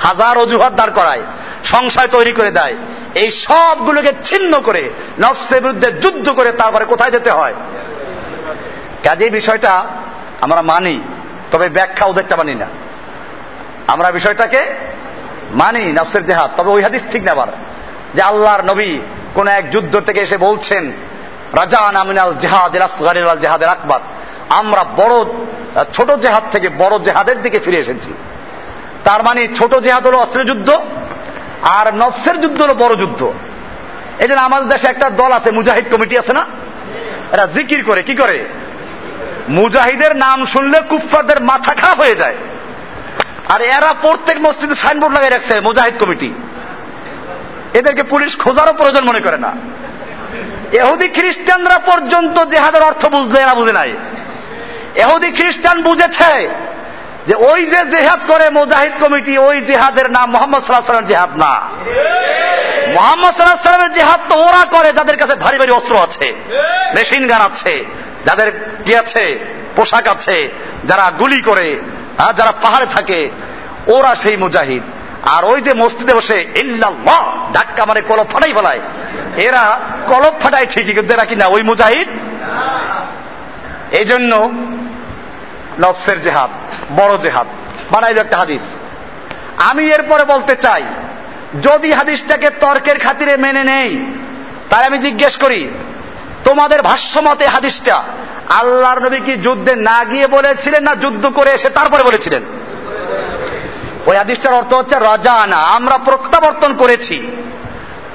হাজার 0.00 0.38
অজুহাত 0.38 0.72
দাঁড় 0.72 0.92
করায়, 0.92 1.22
সংশয় 1.64 2.08
তৈরি 2.08 2.32
করে 2.32 2.50
দেয়। 2.50 2.76
এই 3.14 3.30
সবগুলোকে 3.30 4.12
ছিন্ন 4.24 4.60
করে, 4.60 4.90
নফসের 5.18 5.60
বিরুদ্ধে 5.62 5.92
যুদ্ধ 5.92 6.30
করে 6.30 6.52
তারপরে 6.52 6.84
কোথায় 6.84 7.10
যেতে 7.10 7.30
হয়? 7.30 7.54
কাজে 9.04 9.30
বিষয়টা 9.30 9.86
আমরা 10.40 10.62
মানি, 10.62 11.00
তবে 11.50 11.68
ব্যাখ্যা 11.68 12.06
ওদেরটা 12.06 12.36
মানি 12.36 12.54
না। 12.54 12.66
আমরা 13.86 14.10
বিষয়টাকে 14.10 14.66
মানি, 15.50 15.84
নফসের 15.84 16.24
জেহাদ। 16.24 16.50
তবে 16.56 16.70
ওই 16.70 16.82
হাদিস 16.82 17.02
ঠিক 17.10 17.24
না 17.24 17.32
আবার, 17.32 17.46
যে 18.14 18.22
আল্লাহর 18.22 18.64
নবী 18.64 18.98
কোন 19.34 19.48
এক 19.48 19.70
যুদ্ধ 19.70 20.00
থেকে 20.00 20.20
এসে 20.20 20.36
বলছেন, 20.36 20.92
রাজান 21.52 21.96
আমিনাল 21.96 22.34
জেহাদ 22.34 23.40
জেহাদের 23.40 23.68
আকবর। 23.68 23.98
আমরা 24.48 24.84
বড়, 24.84 25.24
ছোট 25.92 26.10
জেহাদ 26.10 26.42
থেকে 26.52 26.68
বড় 26.68 26.98
জেহাদের 26.98 27.42
দিকে 27.42 27.58
ফিরে 27.58 27.78
এসেছি। 27.78 28.14
তার 29.06 29.22
মানে 29.22 29.48
ছোট 29.58 29.78
জেহাদ 29.78 30.06
হলো 30.06 30.18
অস্ত্রের 30.18 30.46
যুদ্ধ, 30.46 30.68
আর 31.62 31.86
নফসের 31.94 32.40
যুদ্ধ 32.40 32.62
হলো 32.62 32.74
বড় 32.74 32.96
যুদ্ধ। 32.96 33.20
এই 34.18 34.28
জন্য 34.28 34.40
আমাদের 34.40 34.68
দেশে 34.68 34.86
একটা 34.88 35.10
দল 35.10 35.32
আছে, 35.32 35.50
মুজাহিদ 35.50 35.94
কমিটি 35.94 36.18
আছে 36.18 36.32
না? 36.32 36.46
এরা 37.32 37.46
জিকির 37.46 37.84
করে, 37.84 38.02
কি 38.02 38.14
করে? 38.14 38.44
মুজাহিদের 39.48 40.16
নাম 40.16 40.46
শুনলে 40.46 40.78
কুফফারদের 40.80 41.42
মাথা 41.42 41.74
খারাপ 41.74 41.98
হয়ে 42.00 42.14
যায়। 42.14 42.36
আর 43.48 43.60
এরা 43.60 43.94
প্রত্যেক 44.02 44.36
মসজিদে 44.40 44.74
সাইনবোর্ড 44.74 45.14
লাগিয়ে 45.14 45.30
রাখছে, 45.30 45.60
মুজাহিদ 45.60 45.94
কমিটি। 45.98 46.32
এদেরকে 47.74 48.02
পুলিশ 48.02 48.32
খোঁজারও 48.38 48.72
প্রয়োজন 48.72 49.04
মনে 49.04 49.20
করে 49.20 49.38
না। 49.38 49.52
এহুদি 50.72 51.08
খ্রিস্টানরা 51.08 51.78
পর্যন্ত 51.78 52.44
জেহাদের 52.44 52.82
অর্থ 52.82 53.06
বুঝলে, 53.06 53.38
এরা 53.40 53.54
বুঝে 53.54 53.72
নাই। 53.72 53.90
এহুদি 54.94 55.30
খ্রিস্টান 55.30 55.82
বুঝেছে 55.82 56.48
যে 57.28 57.34
ওই 57.50 57.60
যে 57.72 57.80
জেহাদ 57.94 58.20
করে 58.30 58.46
মুজাহিদ 58.58 58.94
কমিটি, 59.02 59.34
ওই 59.48 59.56
জেহাদের 59.70 60.06
নাম 60.16 60.26
মোহাম্মদ 60.34 60.60
সাল্লাহ 60.62 60.86
সাল্লামের 60.86 61.10
জেহাদ 61.12 61.32
না। 61.44 61.52
মোহাম্মদ 62.96 63.32
সাল্লাহ 63.34 63.66
সাল্লামের 63.66 63.94
জেহাদ 63.98 64.20
তো 64.28 64.34
ওরা 64.46 64.62
করে, 64.74 64.88
যাদের 64.98 65.16
কাছে 65.20 65.34
ভারী 65.44 65.56
ভারী 65.58 65.72
অস্ত্র 65.78 65.94
আছে, 66.06 66.26
মেশিন 66.94 67.22
গান 67.30 67.42
আছে, 67.48 67.74
যাদের 68.26 68.48
কি 68.84 68.92
আছে, 69.02 69.24
পোশাক 69.76 70.06
আছে, 70.14 70.36
যারা 70.84 71.04
গুলি 71.20 71.40
করে 71.48 71.68
যারা 72.38 72.52
পাহাড়ে 72.62 72.86
থাকে, 72.96 73.20
ওরা 73.96 74.12
সেই 74.22 74.36
মুজাহিদ। 74.44 74.84
আর 75.34 75.42
ওই 75.52 75.58
যে 75.66 75.72
মসজিদে 75.82 76.14
বসে, 76.14 76.38
ইল্লাল্লাহ, 76.62 77.22
ধাক্কা 77.52 77.82
মানে 77.86 78.00
কলপ 78.00 78.28
ফাটাই 78.32 78.52
ফেলায়। 78.58 78.80
এরা 79.46 79.64
কলপ 80.10 80.34
ফাটায় 80.42 80.68
ঠিকই, 80.72 80.92
কিন্তু 80.92 81.10
এরা 81.14 81.24
কিনা 81.30 81.46
ওই 81.54 81.62
মুজাহিদ? 81.70 82.08
এই 83.98 84.06
জন্য 84.10 84.32
নফসের 85.80 86.22
জেহাদ, 86.22 86.50
বড় 86.96 87.18
জেহাদ। 87.18 87.46
বানাইল 87.90 88.18
একটা 88.18 88.36
হাদিস। 88.36 88.64
আমি 89.62 89.84
এরপরে 89.86 90.24
বলতে 90.24 90.56
চাই, 90.56 90.82
যদি 91.62 91.92
হাদিসটাকে 91.92 92.50
তর্কের 92.60 92.98
খাতিরে 92.98 93.36
মেনে 93.36 93.64
নেই 93.64 93.90
তাই 94.70 94.84
আমি 94.86 94.98
জিজ্ঞেস 94.98 95.36
করি, 95.36 95.68
তোমাদের 96.44 96.82
ভাষ্যমতে 96.82 97.46
হাদিসটা 97.46 97.96
আল্লাহর 98.48 99.00
নবী 99.02 99.20
কি 99.20 99.34
যুদ্ধে 99.36 99.72
না 99.76 100.04
গিয়ে 100.04 100.26
বলেছিলেন 100.26 100.82
না 100.82 100.94
যুদ্ধ 100.94 101.26
করে 101.26 101.50
এসে 101.50 101.68
তারপরে 101.68 102.02
বলেছিলেন? 102.02 102.42
ওই 104.06 104.16
হাদিসটার 104.16 104.54
অর্থ 104.54 104.74
হচ্ছে 104.74 104.96
রাজানা, 104.98 105.56
আমরা 105.56 105.98
প্রত্যাবর্তন 105.98 106.74
করেছি। 106.74 107.16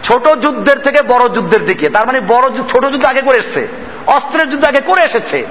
ছোট 0.04 0.26
যুদ্ধের 0.36 0.78
থেকে 0.78 1.02
বড় 1.02 1.30
যুদ্ধের 1.30 1.66
দিকে, 1.66 1.90
তার 1.90 2.06
মানে 2.06 2.20
বড় 2.28 2.46
ছোট 2.70 2.84
যুদ্ধ 2.86 3.06
আগে 3.06 3.22
করে 3.22 3.38
এসছে, 3.38 3.68
অস্ত্রের 4.08 4.50
যুদ্ধ 4.50 4.64
আগে 4.66 4.82
করে 4.82 5.02
এসেছে। 5.02 5.46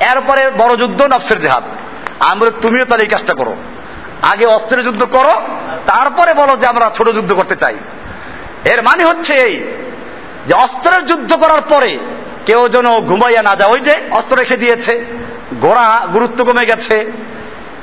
এরপরে 0.00 0.50
বড় 0.58 0.76
যুদ্ধ 0.76 1.02
নফসের 1.02 1.40
জেহাদ। 1.40 1.62
আমরা 2.20 2.50
তুমিও 2.60 2.84
তাহলে 2.84 3.02
এই 3.02 3.08
কাজটা 3.08 3.34
করো। 3.34 3.56
আগে 4.22 4.46
অস্ত্রের 4.46 4.84
যুদ্ধ 4.84 5.04
করো, 5.04 5.34
তারপরে 5.86 6.34
বলো 6.34 6.56
যে 6.56 6.66
আমরা 6.66 6.90
ছোট 6.94 7.08
যুদ্ধ 7.08 7.32
করতে 7.32 7.56
চাই। 7.56 7.76
এর 8.64 8.82
মানে 8.82 9.04
হচ্ছে 9.04 9.34
এই 9.34 9.54
যে 10.46 10.54
অস্ত্রের 10.54 11.06
যুদ্ধ 11.06 11.34
করার 11.34 11.60
পরে 11.60 11.98
কেউ 12.46 12.68
যেন 12.68 13.00
ঘুমাইয়া 13.00 13.42
না 13.42 13.56
যায়। 13.56 13.70
ওই 13.70 13.80
যে 13.80 13.94
অস্ত্র 14.10 14.36
রেখে 14.36 14.56
দিয়েছে, 14.56 15.04
ঘোড়া 15.60 16.06
গুরুত্ব 16.12 16.44
কমে 16.44 16.66
গেছে। 16.66 17.12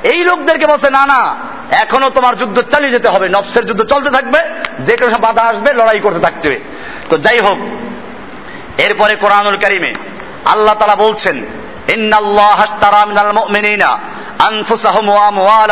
এই 0.03 0.24
লোকদেরকে 0.24 0.68
বলছে, 0.68 0.89
না 0.89 1.05
না, 1.05 1.36
এখনও 1.72 2.09
তোমার 2.09 2.38
যুদ্ধ 2.38 2.61
চালিয়ে 2.61 2.91
যেতে 2.91 3.07
হবে, 3.07 3.30
নফসের 3.30 3.65
যুদ্ধ 3.65 3.84
চলতে 3.84 4.09
থাকবে, 4.09 4.39
যে 4.80 4.97
কোনো 4.97 5.18
বাধা 5.18 5.41
আসবে, 5.41 5.74
লড়াই 5.74 5.99
করতে 5.99 6.20
থাকতে 6.20 6.59
তো 7.09 7.18
যাই 7.18 7.39
হোক, 7.39 7.57
এরপরে 8.78 9.15
কোরআনুল 9.15 9.57
কারিমে 9.57 9.93
আল্লাহ 10.45 10.76
তালা 10.76 10.95
বলছেন 10.95 11.45
ইন্নাল্লাহ 11.89 12.63
ওয়া 15.39 15.67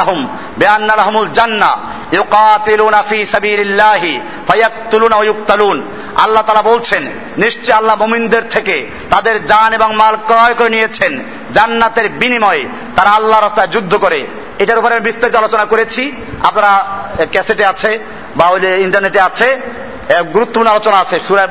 আল্লাহ 6.24 6.44
তালা 6.44 6.62
বলছেন, 6.62 7.04
নিশ্চয় 7.38 7.76
আল্লাহ 7.76 7.96
মুমিনদের 7.96 8.42
থেকে 8.50 8.88
তাদের 9.10 9.46
জান 9.46 9.74
এবং 9.74 9.96
মাল 9.96 10.16
ক্রয় 10.16 10.54
করে 10.54 10.70
নিয়েছেন। 10.70 11.24
জান্নাতের 11.54 12.10
বিনিময়ে 12.10 12.64
তারা 12.96 13.10
আল্লাহ 13.10 13.40
রাস্তায় 13.40 13.68
যুদ্ধ 13.68 13.96
করে। 13.96 14.28
এটার 14.60 14.80
উপরে 14.80 14.96
আমি 14.96 15.04
বিস্তারিত 15.04 15.36
আলোচনা 15.36 15.66
করেছি। 15.66 16.12
আপনারা 16.44 16.86
ক্যাসেটে 17.32 17.66
আছে 17.66 18.00
বা 18.36 18.46
ওই 18.48 18.82
ইন্টারনেটে 18.82 19.20
আছে। 19.20 19.60
গুরুত্বপূর্ণ 20.34 20.68
আলোচনা 20.72 20.98
আছে 20.98 21.20
সুরাব 21.20 21.50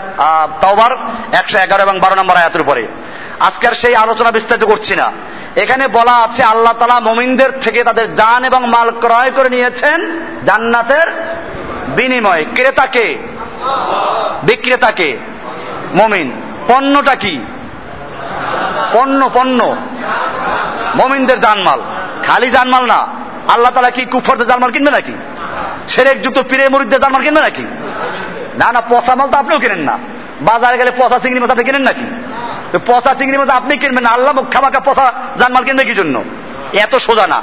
তাওবার 0.61 0.91
একশো 1.33 1.59
এগারো 1.59 1.83
এবং 1.83 2.01
বারো 2.01 2.15
নম্বর 2.15 2.37
আয়াতের 2.37 2.61
উপরে। 2.61 2.87
আজকের 3.41 3.72
সেই 3.72 3.95
আলোচনা 3.95 4.30
বিস্তারিত 4.30 4.64
করছি 4.64 4.97
না। 4.97 5.12
এখানে 5.57 5.89
বলা 5.89 6.12
আছে 6.12 6.43
আল্লাহ 6.43 6.72
তালা 6.72 7.01
মোমিনদের 7.01 7.51
থেকে 7.61 7.85
তাদের 7.85 8.14
জান 8.14 8.45
এবং 8.45 8.68
মাল 8.68 8.91
ক্রয় 8.91 9.30
করে 9.30 9.49
নিয়েছেন 9.49 10.20
জান্নাতের 10.47 11.37
বিনিময়ে। 11.97 12.45
ক্রেতাকে 12.55 13.18
বিক্রেতাকে 14.43 15.16
মমিন। 15.95 16.32
পণ্যটা 16.68 17.14
কি? 17.14 17.41
পণ্য 18.93 19.30
পণ্য। 19.35 19.76
মমিনদের 20.95 21.41
জানমাল। 21.41 21.80
খালি 22.26 22.51
জানমাল 22.51 22.85
না। 22.85 23.07
আল্লাহ 23.49 23.72
তালা 23.72 23.91
কি 23.91 24.05
কুফরদের 24.05 24.47
জানমাল 24.47 24.70
কিনবে 24.70 24.91
নাকি? 24.91 25.12
সেরেক 25.89 26.22
যুক্ত 26.22 26.43
পীরে 26.43 26.68
মরিদদের 26.68 27.01
জানমাল 27.01 27.22
কিনবে 27.22 27.41
নাকি? 27.41 27.62
না 28.59 28.72
না, 28.72 28.80
পচা 28.80 29.14
মাল 29.14 29.30
তো 29.30 29.37
আপনিও 29.37 29.59
কেনেন 29.59 29.78
না। 29.78 29.99
বাজারে 30.41 30.78
গেলে 30.78 30.91
পচা 30.97 31.18
চিংড়ি 31.18 31.41
মাছ 31.41 31.51
আপনি 31.51 31.64
কেনেন 31.64 31.82
নাকি? 31.82 32.24
পচা 32.79 33.14
চিংড়ির 33.14 33.41
মধ্যে 33.41 33.55
আপনি 33.55 33.77
কিনবেন 33.77 34.07
আল্লাহ 34.07 34.45
খামাকা 34.51 34.81
পচা 34.81 35.12
জানমাল 35.39 35.64
কিনবে 35.64 35.85
কি 35.85 35.95
জন্য? 35.95 36.25
এত 36.72 36.97
সোজা 36.97 37.27
না। 37.27 37.43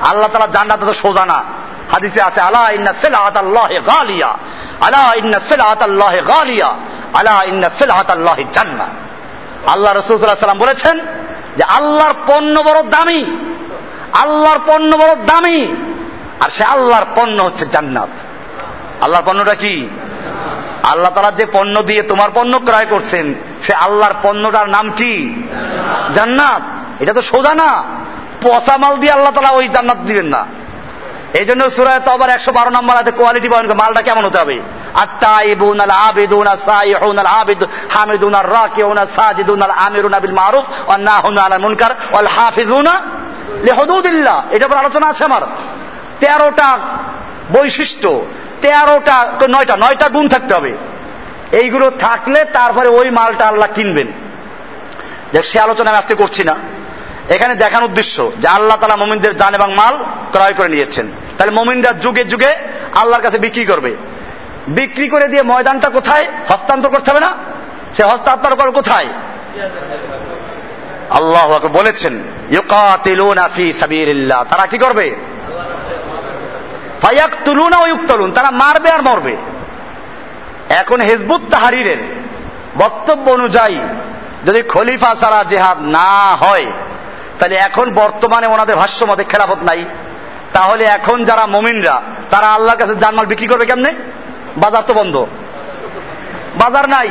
আল্লাহ 0.00 0.28
তালা 0.28 0.46
জান্নাত 0.46 0.84
তো 0.84 0.94
সোজা 0.94 1.26
না। 1.26 1.44
হাদিসে 1.92 2.22
আছে, 2.22 2.40
আলা 2.40 2.70
ইন্না 2.70 2.92
সিলাত 2.92 3.36
আল্লাহ 3.36 3.68
গালিয়া। 3.68 4.28
আলা 4.80 5.12
ইন্না 5.16 5.40
সিলাত 5.48 5.82
আল্লাহ 5.82 6.16
গালিয়া। 6.16 6.74
আলা 7.14 7.42
ইন্না 7.44 7.70
সিলাত 7.78 8.10
আল্লাহ 8.10 8.36
জান্না 8.52 8.86
আল্লাহ 9.66 9.96
রসুল্লাহ 9.96 10.34
সাল্লাম 10.34 10.58
বলেছেন 10.58 11.00
যে, 11.56 11.64
আল্লাহর 11.64 12.14
পণ্য 12.26 12.60
বড় 12.60 12.82
দামি। 12.82 13.24
আল্লাহর 14.12 14.58
পণ্য 14.66 14.96
বড় 14.96 15.14
দামি। 15.14 15.76
আর 16.40 16.50
সে 16.50 16.64
আল্লাহর 16.64 17.04
পণ্য 17.14 17.42
হচ্ছে 17.42 17.66
জান্নাত। 17.66 18.08
আল্লাহর 19.00 19.24
পণ্যটা 19.26 19.54
কি? 19.54 19.88
আল্লাহ 20.82 21.10
তালা 21.14 21.30
যে 21.30 21.46
পণ্য 21.52 21.82
দিয়ে 21.82 22.02
তোমার 22.02 22.28
পণ্য 22.34 22.58
ক্রয় 22.58 22.86
করছেন 22.90 23.34
সে 23.62 23.74
আল্লাহর 23.74 24.14
পণ্যটার 24.22 24.68
নাম 24.68 24.90
কি? 24.90 25.42
জান্নাত। 26.14 26.62
এটা 27.02 27.12
তো 27.12 27.22
সোজা 27.22 27.54
না। 27.54 27.84
পচা 28.42 28.76
মাল 28.76 28.96
দিয়ে 28.96 29.12
আল্লাহ 29.12 29.32
তালা 29.32 29.50
ওই 29.50 29.68
জান্নাত 29.68 29.98
দিবেন 29.98 30.26
না। 30.26 30.46
এই 31.34 31.44
জন্য 31.44 31.70
সুরায় 31.70 32.00
তো 32.00 32.10
আবার 32.10 32.30
একশো 32.30 32.52
বারো 32.52 32.70
নম্বর 32.70 32.96
আছে 32.96 33.10
কোয়ালিটি 33.10 33.48
বয়ন 33.48 33.72
মালটা 33.72 34.02
কেমন 34.02 34.24
হতে 34.24 34.38
হবে? 34.38 34.60
আলোচনা 34.94 35.86
আছে 45.06 45.24
আমার। 45.24 45.46
তেরোটা 46.20 46.78
বৈশিষ্ট্য, 47.52 48.26
তেরোটা, 48.62 49.32
নয়টা 49.48 49.76
নয়টা 49.76 50.08
গুণ 50.08 50.28
থাকতে 50.28 50.54
হবে। 50.54 50.76
এইগুলো 51.52 51.90
থাকলে 51.90 52.44
তারপরে 52.44 52.88
ওই 52.88 53.10
মালটা 53.10 53.48
আল্লাহ 53.48 53.68
কিনবেন। 53.74 54.06
দেখ 55.32 55.44
সে 55.44 55.60
আলোচনা 55.60 55.90
আমি 55.90 55.98
আজকে 55.98 56.14
করছি 56.14 56.44
না। 56.44 56.54
এখানে 57.28 57.54
দেখার 57.54 57.84
উদ্দেশ্য 57.84 58.32
যে 58.38 58.48
আল্লাহ 58.48 58.76
তালা 58.76 58.96
মোমিনদের 58.96 59.36
জান 59.36 59.54
এবং 59.54 59.74
মাল 59.74 59.96
ক্রয় 60.32 60.52
করে 60.52 60.68
নিয়েছেন। 60.68 61.06
তাহলে 61.38 61.52
মোমিনরা 61.52 61.92
যুগে 61.92 62.24
যুগে 62.24 62.56
আল্লাহর 62.94 63.22
কাছে 63.22 63.38
বিক্রি 63.38 63.64
করবে। 63.64 63.96
বিক্রি 64.68 65.08
করে 65.08 65.28
দিয়ে 65.28 65.42
ময়দানটা 65.42 65.88
কোথায়? 65.88 66.26
হস্তান্তর 66.48 66.88
করতে 66.88 67.10
হবে 67.10 67.20
না? 67.20 67.34
সে 67.96 68.04
হস্তান্তর 68.04 68.54
করে 68.54 68.70
কোথায়? 68.70 69.06
আল্লাহ 71.10 71.58
বলেছেন 71.58 72.22
তারা 74.48 74.66
কি 74.66 74.78
করবে? 74.78 75.16
ইউকতালুন। 77.88 78.32
তারা 78.32 78.50
মারবে 78.50 78.90
আর 78.90 79.02
মরবে। 79.02 79.36
এখন 80.70 81.00
হেজবুত 81.00 81.40
তাহারিরের 81.50 81.96
বক্তব্য 82.78 83.30
অনুযায়ী, 83.30 83.78
যদি 84.46 84.62
খলিফা 84.62 85.14
ছাড়া 85.20 85.44
জেহাদ 85.44 85.82
না 85.82 86.36
হয়, 86.36 86.66
তাহলে 87.38 87.54
এখন 87.56 87.94
বর্তমানে 87.94 88.46
ওনাদের 88.46 88.76
ভাষ্য 88.76 89.04
মতে 89.04 89.24
খেলাফত 89.24 89.56
নাই। 89.62 89.84
তাহলে 90.52 90.84
এখন 90.84 91.24
যারা 91.24 91.46
মমিনরা, 91.46 92.02
তারা 92.30 92.46
আল্লাহর 92.46 92.78
কাছে 92.78 92.94
জানমাল 92.94 93.26
বিক্রি 93.26 93.46
করবে 93.46 93.66
কেমনে? 93.66 93.94
বাজার 94.56 94.82
তো 94.82 94.94
বন্ধ। 94.94 95.16
বাজার 96.56 96.88
নাই। 96.88 97.08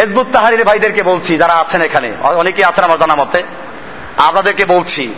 হেজবুত 0.00 0.26
তাহারির 0.32 0.64
ভাইদেরকে 0.64 1.02
বলছি, 1.02 1.36
যারা 1.36 1.54
আছেন 1.54 1.82
এখানে 1.82 2.12
অনেকে 2.22 2.64
আছেন 2.64 2.84
আমার 2.84 2.98
জানা 2.98 3.14
মতে, 3.14 3.42
আপনাদেরকে 4.16 4.64
বলছি, 4.64 5.14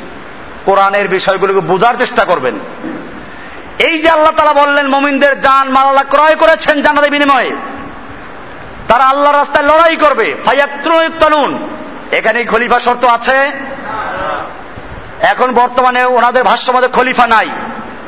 কোরআনের 0.65 1.09
বিষয়গুলোকে 1.09 1.61
বোঝার 1.61 1.95
চেষ্টা 1.99 2.25
করবেন। 2.25 2.59
এই 3.79 3.99
যে 3.99 4.09
আল্লাহ 4.11 4.33
তারা 4.37 4.53
বললেন, 4.53 4.87
মমিনদের 4.89 5.41
জান, 5.41 5.69
মাল 5.69 5.87
আল্লাহ 5.87 6.05
ক্রয় 6.11 6.35
করেছেন 6.35 6.83
জানাদের 6.83 7.11
বিনিময়ে। 7.11 7.51
তারা 8.89 9.05
আল্লাহর 9.05 9.37
রাস্তায় 9.37 9.67
লড়াই 9.67 9.97
করবে। 9.97 10.35
ফাইয়াক্তুন 10.47 11.69
এখানে 12.13 12.45
খলিফা 12.45 12.81
শর্ত 12.81 13.05
আছে। 13.05 13.53
এখন 15.21 15.53
বর্তমানে 15.53 16.05
ওনাদের 16.05 16.45
ভাষ্য 16.45 16.73
মধ্যে 16.73 16.89
খলিফা 16.89 17.27
নাই। 17.27 17.49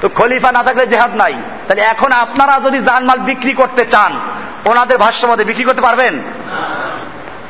তো 0.01 0.09
খলিফা 0.09 0.53
না 0.53 0.63
থাকলে 0.63 0.87
জেহাদ 0.87 1.15
নাই। 1.15 1.35
তাহলে 1.69 1.83
এখন 1.83 2.13
আপনারা 2.13 2.61
যদি 2.61 2.79
জানমাল 2.79 3.19
বিক্রি 3.19 3.53
করতে 3.53 3.85
চান, 3.85 4.21
ওনাদের 4.65 4.99
ভাষ্য 4.99 5.27
মধ্যে 5.27 5.45
বিক্রি 5.45 5.65
করতে 5.65 5.81
পারবেন? 5.81 6.19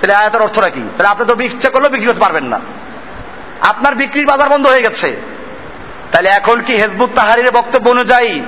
তাহলে 0.01 0.15
আয়াতের 0.15 0.43
অর্থটা 0.43 0.69
কি? 0.69 0.81
তাহলে 0.97 1.09
আপনি 1.09 1.27
তো 1.27 1.43
ইচ্ছা 1.43 1.71
করলেও 1.71 1.91
বিক্রি 1.91 2.07
করতে 2.07 2.21
পারবেন 2.21 2.45
না। 2.45 2.61
আপনার 3.61 3.95
বিক্রির 3.95 4.27
বাজার 4.27 4.49
বন্ধ 4.49 4.67
হয়ে 4.67 4.83
গেছে। 4.83 5.38
তাহলে 6.13 6.29
এখন 6.29 6.61
কি 6.61 6.75
হেজবুত 6.75 7.11
তাহারির 7.15 7.51
বক্তব্য 7.51 7.91
অনুযায়ী 7.91 8.41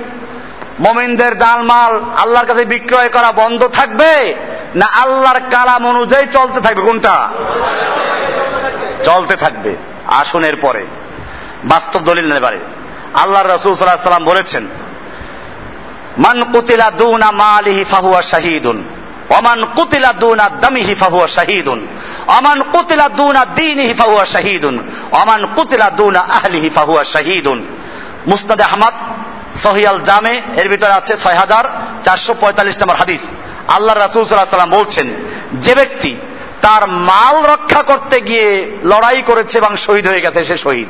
মোমিনদের 0.79 1.37
জালমাল 1.37 2.01
আল্লাহর 2.17 2.45
কাছে 2.45 2.65
বিক্রয় 2.65 3.09
করা 3.09 3.31
বন্ধ 3.31 3.67
থাকবে 3.67 4.35
না 4.75 4.85
আল্লাহর 4.85 5.39
কালাম 5.39 5.87
অনুযায়ী 5.87 6.25
চলতে 6.25 6.61
থাকবে? 6.61 6.81
কোনটা? 6.81 7.29
চলতে 9.05 9.35
থাকবে। 9.35 9.75
আসনের 10.07 10.55
পরে 10.55 10.85
বাস্তব 11.63 11.99
দলিল 11.99 12.33
নেবারে 12.33 12.59
আল্লাহ 13.13 13.41
রসুল 13.45 13.73
সাল্লাম 13.73 14.25
বলেছেন, 14.25 14.67
মান 16.17 16.43
কুতিলা 16.43 16.91
দুনা 16.91 17.31
মালিহি 17.31 17.83
ফাহুয়া 17.83 18.21
শাহিদুন 18.21 18.83
অমান 19.29 19.65
কুতিলা 19.75 20.13
দুনা 20.13 20.49
দামিহি 20.49 20.95
ফাহুয়া 20.95 21.27
শাহিদুন। 21.27 21.87
অমান 22.37 22.59
কুতিলা 22.73 23.09
দুনা 23.09 23.45
দিনিহি 23.45 23.93
ফাহুয়া 23.93 24.25
শাহিদুন, 24.25 24.75
অমান 25.11 25.41
কুতিলা 25.55 25.89
দুনা 25.89 26.19
আহলিহি 26.19 26.69
ফাহুয়া 26.69 27.03
শাহিদুন। 27.03 27.59
মুস্তাদ 28.27 28.61
আহমদ, 28.61 28.95
সহিয়াল 29.63 29.99
জামে, 29.99 30.41
এর 30.57 30.69
ভিতরে 30.69 30.93
আছে 30.93 31.17
ছয় 31.17 31.35
হাজার 31.35 31.65
চারশো 32.03 32.33
পঁয়তাল্লিশ 32.33 32.77
নম্বর 32.81 32.95
হাদিস। 32.95 33.23
আল্লাহ 33.67 33.95
রাসুল 33.95 34.25
সাল্লাম 34.25 34.69
বলছেন, 34.69 35.07
যে 35.53 35.75
ব্যক্তি 35.75 36.15
তার 36.61 36.87
মাল 36.87 37.35
রক্ষা 37.45 37.81
করতে 37.83 38.21
গিয়ে 38.21 38.71
লড়াই 38.83 39.21
করেছে 39.21 39.57
এবং 39.57 39.77
শহীদ 39.77 40.07
হয়ে 40.07 40.21
গেছে, 40.21 40.43
সে 40.43 40.57
শহীদ। 40.57 40.87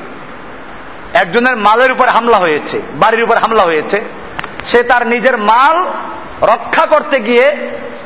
একজনের 1.14 1.56
মালের 1.56 1.92
উপর 1.92 2.08
হামলা 2.08 2.38
হয়েছে, 2.38 2.82
বাড়ির 2.94 3.24
উপর 3.24 3.38
হামলা 3.38 3.64
হয়েছে, 3.64 4.02
সে 4.72 4.84
তার 4.84 5.08
নিজের 5.08 5.38
মাল 5.38 5.78
রক্ষা 6.42 6.86
করতে 6.86 7.20
গিয়ে 7.20 7.46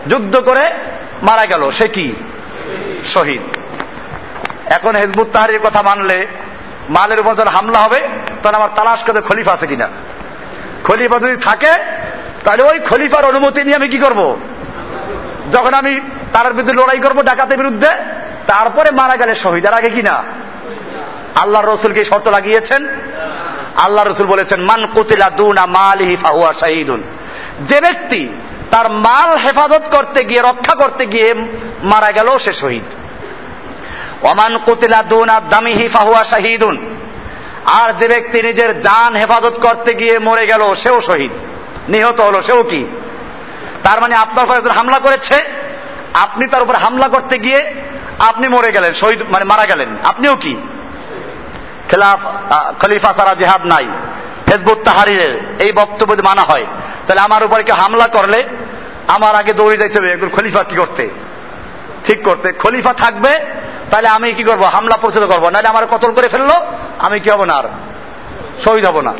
যুদ্ধ 0.09 0.33
করে 0.39 0.65
মারা 1.21 1.45
গেল। 1.45 1.71
সে 1.71 1.87
কি? 1.87 2.07
শহীদ। 3.05 3.41
এখন 4.71 4.95
হেজবুত 4.95 5.27
তাহারির 5.33 5.59
কথা 5.59 5.81
মানলে 5.81 6.27
মালের 6.89 7.19
উপর 7.19 7.35
যখন 7.35 7.47
হামলা 7.47 7.79
হবে, 7.79 8.01
তখন 8.43 8.55
আমার 8.55 8.69
তালাশ 8.75 9.03
করতে 9.03 9.21
খলিফা 9.21 9.51
আছে 9.53 9.67
কিনা? 9.67 9.87
খলিফা 10.83 11.19
যদি 11.19 11.37
থাকে, 11.37 11.71
তাহলে 12.43 12.63
ওই 12.63 12.79
খলিফার 12.79 13.25
অনুমতি 13.25 13.63
নিয়ে 13.63 13.75
আমি 13.75 13.87
কি 13.87 13.97
করব? 13.97 14.37
যখন 15.51 15.73
আমি 15.73 15.99
তার 16.33 16.53
বিরুদ্ধে 16.53 16.73
লড়াই 16.73 16.99
করব 16.99 17.21
ডাকাতের 17.21 17.57
বিরুদ্ধে, 17.57 17.87
তারপরে 18.47 18.91
মারা 18.91 19.17
গেলে 19.17 19.35
শহীদের 19.35 19.73
আগে 19.73 19.89
কিনা? 19.89 20.23
আল্লাহ 21.35 21.61
রসুলকে 21.61 22.03
শর্ত 22.03 22.27
লাগিয়েছেন? 22.27 22.87
আল্লাহ 23.75 24.05
রসুল 24.05 24.27
বলেছেন, 24.27 24.61
মান 24.61 24.85
কুতিলা 24.85 25.29
দুনা 25.29 25.65
মালিহি 25.65 26.15
ফাহুয়া 26.15 26.53
শাহিদুন। 26.53 27.03
যে 27.61 27.81
ব্যক্তি 27.81 28.29
তার 28.71 28.91
মাল 28.91 29.35
হেফাজত 29.35 29.81
করতে 29.91 30.23
গিয়ে, 30.23 30.41
রক্ষা 30.41 30.75
করতে 30.75 31.05
গিয়ে 31.05 31.33
মারা 31.83 32.11
গেল 32.11 32.37
সে 32.37 32.53
শহীদ। 32.53 32.83
ওমান 34.25 34.57
কুতিলা 34.57 35.03
দুনা 35.03 35.39
দামিহি 35.49 35.87
ফাহুয়া 35.87 36.23
শাহিদুন। 36.23 36.95
আর 37.65 37.93
যে 37.93 38.07
ব্যক্তি 38.07 38.41
নিজের 38.41 38.81
জান 38.81 39.15
হেফাজত 39.15 39.59
করতে 39.61 39.93
গিয়ে 39.93 40.19
মরে 40.19 40.45
গেল, 40.45 40.75
সেও 40.75 41.01
শহীদ। 41.01 41.31
নিহত 41.89 42.21
হলো, 42.21 42.41
সেও 42.41 42.63
কি? 42.63 42.85
তার 43.83 44.01
মানে 44.01 44.15
আপনার 44.15 44.45
উপর 44.45 44.69
হামলা 44.69 44.99
করেছে, 44.99 45.43
আপনি 46.13 46.47
তার 46.47 46.61
উপর 46.61 46.75
হামলা 46.75 47.07
করতে 47.07 47.37
গিয়ে 47.37 47.73
আপনি 48.19 48.47
মরে 48.47 48.71
গেলেন, 48.71 48.93
শহীদ 48.93 49.21
মানে 49.29 49.45
মারা 49.45 49.65
গেলেন। 49.65 49.89
আপনিও 50.03 50.35
কি? 50.35 50.55
খেলাফ 51.89 52.19
খলিফা 52.81 53.13
সারা 53.13 53.35
জেহাদ 53.35 53.65
নাই। 53.65 53.85
হেজবুত 54.51 54.77
তাহারিরের 54.83 55.61
এই 55.61 55.71
বক্তব্য 55.71 56.13
মানা 56.23 56.41
হয়, 56.41 56.65
তাহলে 57.07 57.21
আমার 57.21 57.43
উপরে 57.43 57.63
কেউ 57.63 57.75
হামলা 57.75 58.07
করলে 58.07 58.43
আমার 59.07 59.35
আগে 59.35 59.53
দৌড়ে 59.53 59.77
যাইতে 59.77 59.99
হবে, 59.99 60.11
একজন 60.11 60.29
খলিফা 60.29 60.63
কি 60.63 60.75
করতে? 60.75 61.09
ঠিক 62.05 62.23
করতে। 62.23 62.51
খলিফা 62.51 62.93
থাকবে, 62.93 63.39
তাহলে 63.89 64.07
আমি 64.07 64.33
কি 64.33 64.43
করব? 64.43 64.63
হামলা 64.63 64.97
প্রচার 64.97 65.27
করব। 65.27 65.49
নাহলে 65.49 65.67
আমার 65.67 65.87
কতল 65.87 66.11
করে 66.11 66.27
ফেলল? 66.27 66.49
আমি 66.99 67.19
কি 67.19 67.29
হব 67.29 67.43
না 67.43 67.53
আর? 67.53 67.63
শহীদ 68.63 68.85
হব 68.85 69.01
না। 69.01 69.13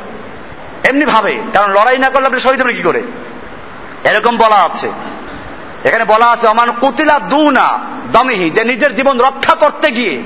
এমনি 0.83 1.05
ভাবে, 1.05 1.38
কারণ 1.53 1.71
লড়াই 1.71 1.97
না 1.97 2.09
করলে 2.09 2.27
আপনি 2.27 2.39
শহীদ 2.39 2.61
হবেন 2.61 2.75
কি 2.75 2.81
করে? 2.81 3.01
এরকম 4.03 4.38
বলা 4.38 4.55
আছে। 4.55 4.91
এখানে 5.83 6.05
বলা 6.05 6.25
আছে, 6.25 6.47
অমান 6.47 6.71
কুতিলা 6.71 7.19
দু 7.19 7.51
না 7.51 7.79
দমিহি 8.11 8.49
যে 8.49 8.63
নিজের 8.63 8.95
জীবন 8.95 9.19
রক্ষা 9.19 9.55
করতে 9.55 9.91
গিয়ে 9.91 10.21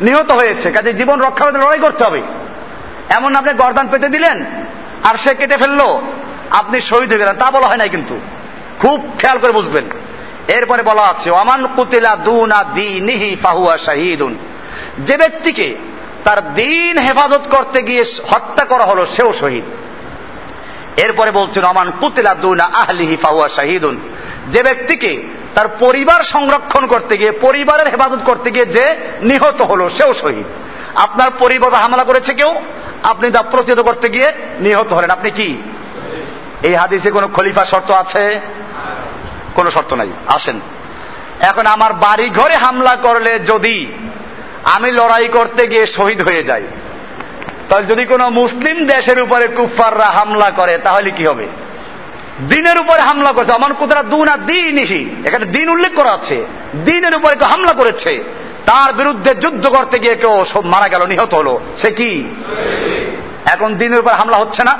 নিহত 0.00 0.30
হয়েছে। 0.30 0.70
কাজে 0.70 0.92
জীবন 0.92 1.20
রক্ষা 1.20 1.44
করতে 1.44 1.58
লড়াই 1.58 1.78
করতে 1.78 2.04
হবে। 2.04 2.22
এমন 3.08 3.36
আপনি 3.36 3.52
গরদান 3.52 3.88
পেতে 3.88 4.08
দিলেন, 4.08 4.44
আর 5.04 5.16
সে 5.16 5.34
কেটে 5.34 5.56
ফেলল। 5.56 5.80
আপনি 6.50 6.80
শহীদ 6.80 7.08
হয়ে 7.08 7.18
গেলেন। 7.18 7.34
তা 7.34 7.50
বলা 7.50 7.66
হয় 7.66 7.76
নাই 7.76 7.88
কিন্তু। 7.88 8.20
খুব 8.78 9.10
খেয়াল 9.18 9.38
করে 9.38 9.52
বুঝবেন। 9.52 9.84
এরপরে 10.48 10.82
বলা 10.82 11.02
আছে 11.02 11.30
অমান 11.30 11.66
কুতিলা 11.66 12.16
দুনা 12.16 12.64
দিনিহি 12.74 13.36
ফাহুয়া 13.42 13.78
শাহিদুন। 13.78 14.38
যে 14.98 15.16
ব্যক্তিকে 15.16 15.74
তার 16.24 16.54
দিন 16.54 16.98
হেফাজত 16.98 17.48
করতে 17.56 17.82
গিয়ে 17.82 18.04
হত্যা 18.30 18.64
করা 18.64 18.84
হলো, 18.84 19.06
সেও 19.06 19.32
শহীদ। 19.32 19.64
এরপরে 20.98 21.30
বলছেন 21.30 21.64
অমান 21.64 21.92
কুতিলা 22.00 22.34
দুনা 22.34 22.64
আহলিহি 22.64 23.16
ফাহুয়া 23.16 23.48
শাহিদুন। 23.48 24.00
যে 24.48 24.62
ব্যক্তিকে 24.62 25.22
তার 25.54 25.68
পরিবার 25.68 26.22
সংরক্ষণ 26.22 26.86
করতে 26.86 27.16
গিয়ে, 27.16 27.30
পরিবারের 27.30 27.86
হেফাজত 27.86 28.18
করতে 28.24 28.50
গিয়ে 28.50 28.66
যে 28.66 28.96
নিহত 29.22 29.62
হলো, 29.62 29.90
সেও 29.90 30.14
শহীদ। 30.14 30.44
আপনার 30.94 31.30
পরিবার 31.38 31.74
হামলা 31.74 32.04
করেছে 32.04 32.34
কেউ? 32.34 32.54
আপনি 33.02 33.30
তা 33.30 33.42
প্রতিহত 33.42 33.80
করতে 33.80 34.08
গিয়ে 34.08 34.32
নিহত 34.60 34.92
হলেন। 34.92 35.10
আপনি 35.10 35.30
কি? 35.30 35.56
এই 36.62 36.74
হাদিসে 36.74 37.10
কোন 37.10 37.26
খলিফা 37.26 37.64
শর্ত 37.64 37.90
আছে? 37.90 38.40
কোনো 39.54 39.70
শর্ত 39.70 39.92
নাই। 39.92 40.10
আসেন। 40.26 40.60
এখন 41.40 41.66
আমার 41.66 41.92
বাড়ি 41.92 42.26
ঘরে 42.28 42.56
হামলা 42.56 42.94
করলে 42.96 43.32
যদি 43.38 43.76
আমি 44.64 44.90
লড়াই 44.90 45.28
করতে 45.28 45.66
গিয়ে 45.66 45.86
শহীদ 45.86 46.20
হয়ে 46.22 46.42
যাই, 46.42 46.64
তাহলে 47.68 47.86
যদি 47.86 48.04
কোনো 48.04 48.30
মুসলিম 48.30 48.86
দেশের 48.86 49.18
উপরে 49.20 49.46
কুফাররা 49.48 50.06
হামলা 50.06 50.50
করে, 50.50 50.78
তাহলে 50.78 51.10
কি 51.10 51.26
হবে? 51.26 51.46
দিনের 52.48 52.78
উপরে 52.78 53.00
হামলা 53.00 53.32
করেছে। 53.32 53.52
আমার 53.52 53.74
কোথাও 53.74 54.02
দুনা 54.02 54.36
দিনহি 54.36 55.00
এখানে 55.24 55.44
দিন 55.46 55.68
উল্লেখ 55.68 55.92
করা 55.94 56.12
আছে। 56.12 56.44
দিনের 56.84 57.14
উপরে 57.16 57.34
কেউ 57.36 57.48
হামলা 57.48 57.72
করেছে। 57.72 58.12
তার 58.66 58.92
বিরুদ্ধে 58.94 59.34
যুদ্ধ 59.34 59.66
করতে 59.66 59.98
গিয়ে 59.98 60.14
কেউ 60.14 60.44
মারা 60.64 60.88
গেল, 60.88 61.02
নিহত 61.06 61.34
হলো। 61.34 61.60
সে 61.78 61.90
কি? 61.90 62.10
এখন 63.44 63.74
দিনের 63.74 63.98
উপর 63.98 64.12
হামলা 64.12 64.36
হচ্ছে 64.36 64.62
না? 64.64 64.74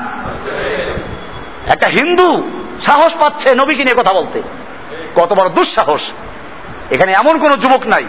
একটা 1.66 1.86
হিন্দু 1.86 2.28
সাহস 2.82 3.12
পাচ্ছে 3.14 3.54
নবীকে 3.54 3.84
নিয়ে 3.84 3.96
কথা 3.98 4.12
বলতে। 4.12 4.42
কত 5.14 5.32
বড় 5.32 5.48
দুঃসাহস। 5.48 6.10
এখানে 6.90 7.12
এমন 7.12 7.38
কোন 7.38 7.56
যুবক 7.56 7.86
নাই, 7.86 8.04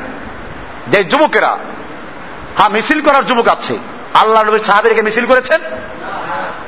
যে 0.88 1.04
যুবকেরা 1.04 1.58
হ্যাঁ 2.58 2.70
মিছিল 2.70 3.02
করার 3.02 3.26
যুবক 3.26 3.48
আছে। 3.48 3.78
আল্লাহ 4.14 4.44
নবীর 4.44 4.64
সাহাবিরকে 4.64 5.02
মিছিল 5.02 5.26
করেছেন? 5.26 5.62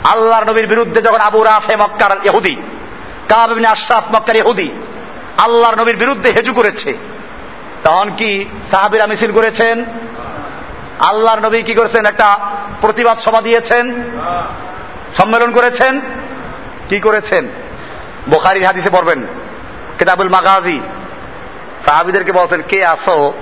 আল্লাহর 0.04 0.50
নবীর 0.50 0.68
বিরুদ্ধে 0.68 1.02
যখন 1.02 1.20
আবু 1.20 1.44
রাফে 1.44 1.76
মক্কার 1.76 2.18
ইহুদি 2.26 2.56
কাবিন 3.30 3.66
আশরাফ 3.66 4.16
মক্কার 4.16 4.36
ইহুদি 4.36 4.70
আল্লাহর 5.38 5.76
নবীর 5.82 5.98
বিরুদ্ধে 5.98 6.32
হেজু 6.32 6.54
করেছে। 6.54 6.98
তখন 7.84 8.12
কি 8.18 8.46
সাহাবিরা 8.72 9.06
মিছিল 9.06 9.32
করেছেন? 9.32 9.86
আল্লাহর 11.00 11.40
নবী 11.40 11.62
কি 11.62 11.74
করেছেন? 11.74 12.06
একটা 12.06 12.40
প্রতিবাদ 12.82 13.18
সভা 13.18 13.42
দিয়েছেন? 13.42 14.04
সম্মেলন 15.18 15.52
করেছেন? 15.52 16.02
কি 16.90 17.00
করেছেন? 17.00 17.48
বোখারির 18.30 18.66
হাদিসে 18.66 18.90
পড়বেন 18.90 19.28
কিতাবুল 20.00 20.30
মাগাজি। 20.30 20.80
সাহাবিদেরকে 21.86 22.32
বলছেন, 22.32 22.62
কে 22.62 22.86
আসো 22.86 23.34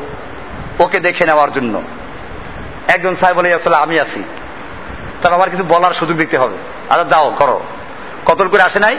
ওকে 0.80 1.00
দেখে 1.00 1.26
নেওয়ার 1.26 1.54
জন্য। 1.54 1.82
একজন 2.88 3.16
সাহেব 3.16 3.38
বলে 3.38 3.54
আসলে 3.54 3.76
আমি 3.76 4.00
আছি। 4.00 4.24
তার 5.22 5.34
আমার 5.34 5.50
কিছু 5.50 5.64
বলার 5.64 5.94
সুযোগ 5.94 6.18
দিতে 6.18 6.38
হবে। 6.38 6.58
আচ্ছা 6.90 7.10
যাও 7.10 7.32
করো। 7.32 7.62
কতল 8.26 8.48
করে 8.48 8.62
আসে 8.62 8.80
নাই? 8.80 8.98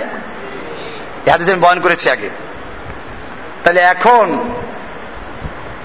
এ 1.26 1.30
হাদিসে 1.30 1.52
আমি 1.52 1.60
বয়ন 1.60 1.80
করেছি 1.80 2.10
আগে। 2.10 2.30
তাহলে 3.64 3.80
এখন 3.80 4.38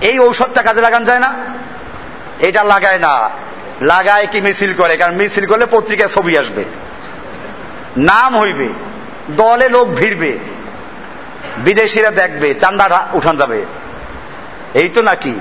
এই 0.02 0.20
ঔষধটা 0.20 0.64
কাজে 0.64 0.82
লাগান 0.82 1.06
যায় 1.06 1.20
না? 1.20 1.34
এটা 2.40 2.64
লাগায় 2.64 3.00
না। 3.00 3.30
লাগায় 3.82 4.28
কি 4.32 4.42
মিছিল 4.42 4.74
করে? 4.74 4.98
কারণ 4.98 5.16
মিছিল 5.16 5.46
করলে 5.46 5.66
পত্রিকায় 5.72 6.10
ছবি 6.10 6.38
আসবে। 6.38 6.66
নাম 7.98 8.40
হইবে। 8.40 8.70
দলে 9.30 9.70
লোক 9.70 9.88
ভিড়বে। 9.88 10.38
বিদেশিরা 11.60 12.12
দেখবে 12.12 12.54
চান্দা 12.54 13.08
উঠান 13.14 13.38
যাবে। 13.38 13.66
এই 14.74 14.90
তো 14.90 15.02
নাকি? 15.02 15.40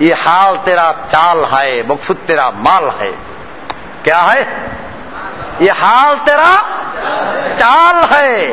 ই 0.00 0.12
হাল 0.12 0.58
তেরা, 0.64 0.94
চাল 1.08 1.44
হায় 1.44 1.82
বকসুদ 1.82 2.16
তেরা, 2.26 2.50
মাল 2.50 2.88
হায়। 2.88 3.12
কে 4.04 4.12
হায়? 4.12 4.44
হাল 5.70 6.16
তেরা, 6.24 6.62
চাল 7.56 7.96
হায় 7.96 8.48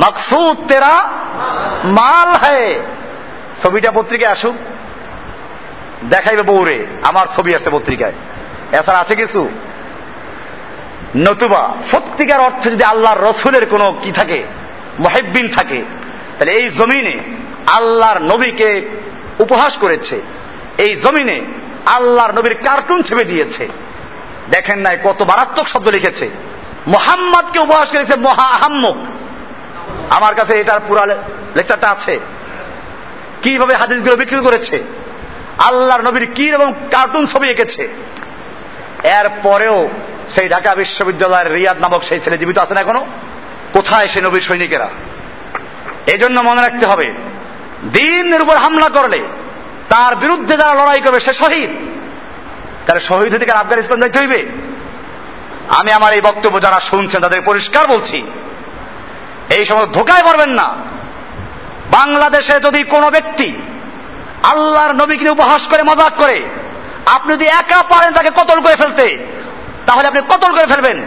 মকসুদ 0.00 0.68
তেরা, 0.68 1.08
মাল 1.84 2.28
হায়। 2.28 2.80
ছবিটা 3.62 3.92
পত্রিকায় 3.92 4.32
আসুক। 4.32 4.54
দেখাইবে 6.10 6.42
বৌরে 6.42 6.86
আমার 7.02 7.26
ছবি 7.36 7.54
আসছে 7.54 7.70
পত্রিকায়। 7.70 8.12
এছাড়া 8.72 9.00
আছে 9.00 9.16
কিছু? 9.16 9.48
নতুবা, 11.16 11.70
সত্যিকার 11.90 12.40
অর্থে 12.40 12.70
যদি 12.70 12.84
আল্লাহর 12.84 13.20
রসুলের 13.20 13.66
কোনো 13.66 13.96
কি 14.02 14.12
থাকে, 14.12 14.42
মহেব্বিন 15.00 15.48
থাকে 15.48 15.82
তাহলে 16.42 16.58
এই 16.58 16.70
জমিনে 16.70 17.18
আল্লাহর 17.66 18.18
নবীকে 18.18 18.88
উপহাস 19.38 19.76
করেছে। 19.76 20.20
এই 20.78 20.96
জমিনে 20.96 21.40
আল্লাহর 21.86 22.32
নবীর 22.32 22.54
কার্টুন 22.54 23.02
ছেপে 23.02 23.24
দিয়েছে। 23.24 23.68
দেখেন 24.50 24.78
নাই 24.78 24.98
কত 25.04 25.22
মারাত্মক 25.22 25.68
শব্দ 25.68 25.88
লিখেছে। 25.88 26.28
মোহাম্মদকে 26.86 27.58
উপহাস 27.58 27.90
করেছে 27.90 28.16
মহা 28.16 28.42
আহাম্মক। 28.42 28.96
আমার 30.10 30.34
কাছে 30.34 30.60
এটার 30.60 30.80
পুরা 30.88 31.06
লেকচারটা 31.56 31.88
আছে। 31.90 32.20
কীভাবে 33.42 33.74
হাদিসগুলো 33.74 34.16
বিক্রি 34.16 34.40
করেছে? 34.40 34.82
আল্লাহর 35.58 36.02
নবীর 36.02 36.32
কি 36.34 36.50
এবং 36.50 36.74
কার্টুন 36.90 37.26
ছবি 37.26 37.48
এঁকেছে? 37.48 37.88
এর 39.02 39.28
পরেও 39.42 39.88
সেই 40.30 40.48
ঢাকা 40.48 40.74
বিশ্ববিদ্যালয়ের 40.74 41.54
রিয়াদ 41.54 41.80
নামক 41.80 42.04
সেই 42.04 42.20
ছেলে 42.20 42.38
জীবিত 42.38 42.58
আছে 42.58 42.74
না 42.74 42.80
এখনও? 42.80 43.06
কোথায় 43.72 44.08
সে 44.08 44.20
নবীর 44.20 44.40
সৈনিকেরা? 44.40 44.88
এই 46.06 46.18
জন্য 46.18 46.40
মনে 46.40 46.62
রাখতে 46.62 46.86
হবে, 46.86 47.12
দিনের 47.92 48.42
উপর 48.42 48.56
হামলা 48.56 48.88
করলে 48.88 49.20
তার 49.88 50.16
বিরুদ্ধে 50.16 50.56
যারা 50.56 50.74
লড়াই 50.74 51.00
করবে 51.00 51.20
সে 51.20 51.32
শহীদ। 51.32 51.70
তাহলে 52.86 53.00
শহীদ 53.00 53.34
হতে 53.34 53.52
আফগানিস্তান 53.52 54.00
যাইতে 54.00 54.18
হইবে? 54.18 54.46
আমি 55.68 55.92
আমার 55.92 56.12
এই 56.12 56.20
বক্তব্য 56.20 56.62
যারা 56.62 56.80
শুনছেন 56.80 57.20
তাদের 57.20 57.40
পরিষ্কার 57.40 57.86
বলছি, 57.86 58.22
এই 59.50 59.64
সময় 59.64 59.86
ধোকায় 59.86 60.22
পারবেন 60.22 60.50
না। 60.50 60.74
বাংলাদেশে 61.90 62.60
যদি 62.60 62.82
কোনো 62.82 63.10
ব্যক্তি 63.10 63.52
আল্লাহর 64.42 64.92
নবীকে 64.92 65.30
উপহাস 65.30 65.66
করে, 65.66 65.82
মজাক 65.82 66.12
করে, 66.16 66.42
আপনি 67.06 67.34
যদি 67.34 67.46
একা 67.46 67.82
পারেন 67.82 68.12
তাকে 68.12 68.30
কতল 68.30 68.60
করে 68.60 68.76
ফেলতে, 68.76 69.26
তাহলে 69.86 70.08
আপনি 70.08 70.20
কতল 70.28 70.52
করে 70.52 70.66
ফেলবেন? 70.66 71.02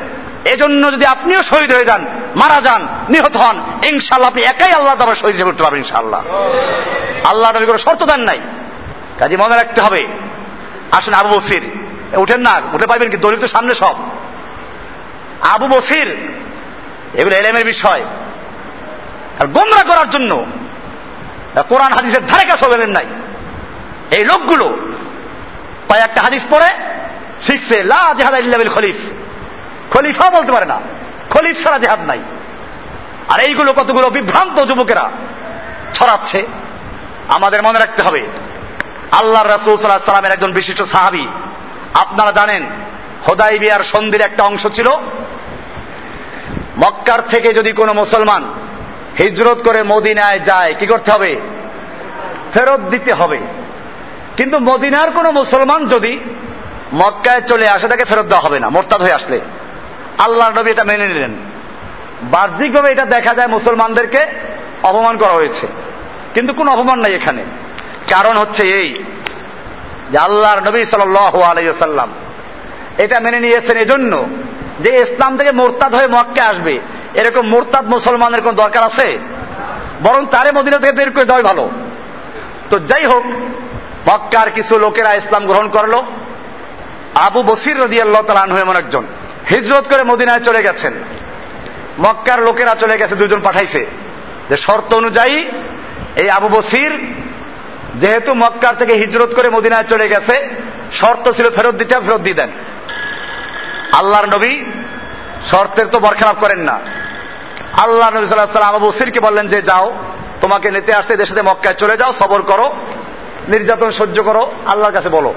এজন্য 0.45 0.91
যদি 0.91 1.05
আপনিও 1.05 1.43
শহীদ 1.43 1.71
হয়ে 1.73 1.85
যান 1.85 2.05
মারা 2.35 2.61
যান, 2.61 2.87
নিহত 3.09 3.37
হন 3.37 3.63
ইনশাল্লাহ 3.83 4.29
আপনি 4.29 4.43
একাই 4.43 4.71
আল্লাহ 4.71 4.95
তোমার 4.95 5.15
শহীদ 5.15 5.35
হিসেবে 5.35 5.51
করতে 5.51 5.63
পারবেন 5.63 5.81
ইনশাল্লাহ 5.81 6.21
আল্লাহ 7.23 7.51
নবী 7.51 7.65
কোনো 7.65 7.77
শর্ত 7.77 8.03
দেন 8.03 8.19
নাই। 8.19 8.39
কাজে 9.19 9.37
মনে 9.37 9.55
রাখতে 9.55 9.81
হবে, 9.81 10.07
আসুন 10.91 11.13
আবু 11.13 11.35
বসির। 11.35 11.61
উঠেন 12.17 12.41
না, 12.41 12.61
উঠে 12.73 12.87
পাইবেন 12.87 13.09
কি? 13.09 13.17
দলিত 13.17 13.45
সামনে 13.45 13.73
সব। 13.73 13.95
আবু 15.41 15.67
বসির, 15.67 16.15
এগুলো 17.13 17.35
এলেমের 17.35 17.65
বিষয়। 17.65 18.03
আর 19.39 19.47
গোমরা 19.47 19.83
করার 19.83 20.09
জন্য 20.09 20.45
কোরআন 21.69 21.93
হাদিসের 21.93 22.25
ধারে 22.25 22.45
কাছে 22.45 22.69
গেলেন 22.69 22.89
নাই। 22.89 23.05
এই 24.11 24.25
লোকগুলো 24.25 24.77
কয়েকটা 25.89 26.21
হাদিস 26.21 26.43
পড়ে, 26.49 26.67
শিখছে, 27.47 27.83
লা 27.83 28.13
জেহাদ 28.17 28.67
খলিফ। 28.73 28.95
খলিফা 29.93 30.29
বলতে 30.29 30.51
পারে 30.51 30.65
না। 30.65 30.81
খলিফ 31.29 31.63
ছাড়া 31.63 31.77
জেহাদ 31.79 31.99
নাই। 31.99 32.21
আর 33.29 33.39
এইগুলো 33.39 33.73
কতগুলো 33.73 34.09
বিভ্রান্ত 34.09 34.57
যুবকেরা 34.65 35.11
ছড়াচ্ছে, 35.93 36.39
আমাদের 37.27 37.63
মনে 37.63 37.79
রাখতে 37.79 38.01
হবে 38.01 38.21
আল্লাহ 39.11 39.43
রাসুল 39.43 39.75
সাল্লাহ 39.75 40.11
সাল্লামের 40.11 40.31
একজন 40.31 40.51
বিশিষ্ট 40.51 40.81
সাহাবি, 40.83 41.27
আপনারা 41.93 42.31
জানেন 42.31 42.63
হোদাই 43.27 43.59
বিয়ার 43.59 43.83
সন্ধির 43.83 44.21
একটা 44.21 44.43
অংশ 44.43 44.67
ছিল। 44.67 44.87
মক্কার 46.77 47.21
থেকে 47.21 47.53
যদি 47.53 47.71
কোনো 47.71 47.93
মুসলমান 47.93 48.43
হিজরত 49.19 49.59
করে 49.63 49.83
মদিনায় 49.83 50.39
যায়, 50.39 50.75
কি 50.79 50.85
করতে 50.87 51.11
হবে? 51.11 51.31
ফেরত 52.53 52.79
দিতে 52.79 53.13
হবে। 53.13 53.39
কিন্তু 54.37 54.59
মদিনার 54.59 55.11
কোনো 55.11 55.31
মুসলমান 55.31 55.87
যদি 55.87 56.19
মক্কায় 56.93 57.41
চলে 57.41 57.67
আসে, 57.69 57.87
তাকে 57.87 58.05
ফেরত 58.05 58.25
দেওয়া 58.25 58.41
হবে 58.41 58.59
না, 58.59 58.69
মোরতাদ 58.69 59.01
হয়ে 59.01 59.13
আসলে। 59.13 59.39
আল্লাহ 60.17 60.59
নবী 60.59 60.71
এটা 60.71 60.83
মেনে 60.83 61.07
নিলেন। 61.07 61.31
বাহ্যিকভাবে 62.23 62.91
এটা 62.91 63.05
দেখা 63.05 63.33
যায় 63.33 63.47
মুসলমানদেরকে 63.47 64.25
অপমান 64.83 65.17
করা 65.17 65.33
হয়েছে। 65.33 65.67
কিন্তু 66.33 66.53
কোনো 66.53 66.71
অপমান 66.71 66.99
নাই 66.99 67.13
এখানে। 67.13 67.43
কারণ 68.09 68.37
হচ্ছে 68.37 68.63
এই 68.63 69.03
যে 70.11 70.17
আল্লাহর 70.17 70.59
নবী 70.59 70.85
সাল 70.85 71.15
আলাইসাল্লাম 71.15 72.11
এটা 72.97 73.19
মেনে 73.19 73.39
নিয়েছেন 73.39 73.77
এজন্য 73.77 74.25
যে 74.79 74.99
ইসলাম 75.01 75.37
থেকে 75.37 75.51
মোরতাদ 75.51 75.95
হয়ে 75.95 76.07
মক্কে 76.07 76.41
আসবে। 76.41 76.79
এরকম 77.13 77.47
মোরতাদ 77.47 77.85
মুসলমানের 77.85 78.41
কোন 78.41 78.55
দরকার 78.55 78.83
আছে? 78.83 79.17
বরং 80.03 80.25
তারে 80.25 80.51
মদিনা 80.51 80.77
থেকে 80.77 80.91
বের 80.91 81.11
করে 81.11 81.25
দেওয়াই 81.25 81.43
ভালো। 81.43 81.69
তো 82.69 82.79
যাই 82.79 83.05
হোক, 83.05 83.25
মক্কার 84.09 84.51
কিছু 84.51 84.79
লোকেরা 84.79 85.13
ইসলাম 85.13 85.45
গ্রহণ 85.45 85.69
করল। 85.69 86.01
আবু 87.15 87.43
বসির 87.43 87.79
রদি 87.79 88.01
আল্লাহ 88.01 88.21
তালান 88.21 88.57
এমন 88.57 88.75
একজন। 88.75 89.03
হিজরত 89.49 89.87
করে 89.87 90.03
মদিনায় 90.03 90.39
চলে 90.39 90.61
গেছেন। 90.61 90.93
মক্কার 91.99 92.43
লোকেরা 92.43 92.75
চলে 92.75 92.97
গেছে, 92.97 93.15
দুজন 93.15 93.41
পাঠাইছে। 93.41 93.85
যে 94.49 94.57
শর্ত 94.57 94.93
অনুযায়ী 94.93 95.51
এই 96.15 96.29
আবু 96.29 96.47
বসির 96.47 96.99
যেহেতু 97.95 98.33
মক্কার 98.33 98.77
থেকে 98.77 98.93
হিজরত 98.93 99.35
করে 99.35 99.49
মদিনায় 99.49 99.83
চলে 99.83 100.09
গেছে, 100.09 100.49
শর্ত 100.93 101.31
ছিল 101.31 101.49
ফেরত 101.49 101.75
দিতে, 101.75 101.95
ফেরত 101.95 102.21
দিয়ে 102.21 102.35
দেন। 102.35 102.49
আল্লাহর 103.91 104.25
নবী 104.25 104.65
শর্তের 105.51 105.85
তো 105.87 105.99
বরখেলাপ 105.99 106.35
করেন 106.39 106.59
না। 106.59 106.79
আল্লাহ 107.73 108.09
নবী 108.09 108.25
সাল্লাহ 108.25 108.53
সাল্লাম 108.53 108.75
আবু 108.75 108.87
বসিরকে 108.87 109.19
বললেন 109.19 109.47
যে, 109.47 109.61
যাও, 109.61 109.95
তোমাকে 110.41 110.71
নিতে 110.71 110.93
আসতে 110.93 111.15
দেশে 111.15 111.41
মক্কায় 111.41 111.75
চলে 111.75 111.97
যাও, 111.97 112.13
সবর 112.13 112.41
করো, 112.41 112.75
নির্যাতন 113.47 113.91
সহ্য 113.91 114.23
করো, 114.23 114.51
আল্লাহর 114.65 114.93
কাছে 114.93 115.09
বলো। 115.09 115.33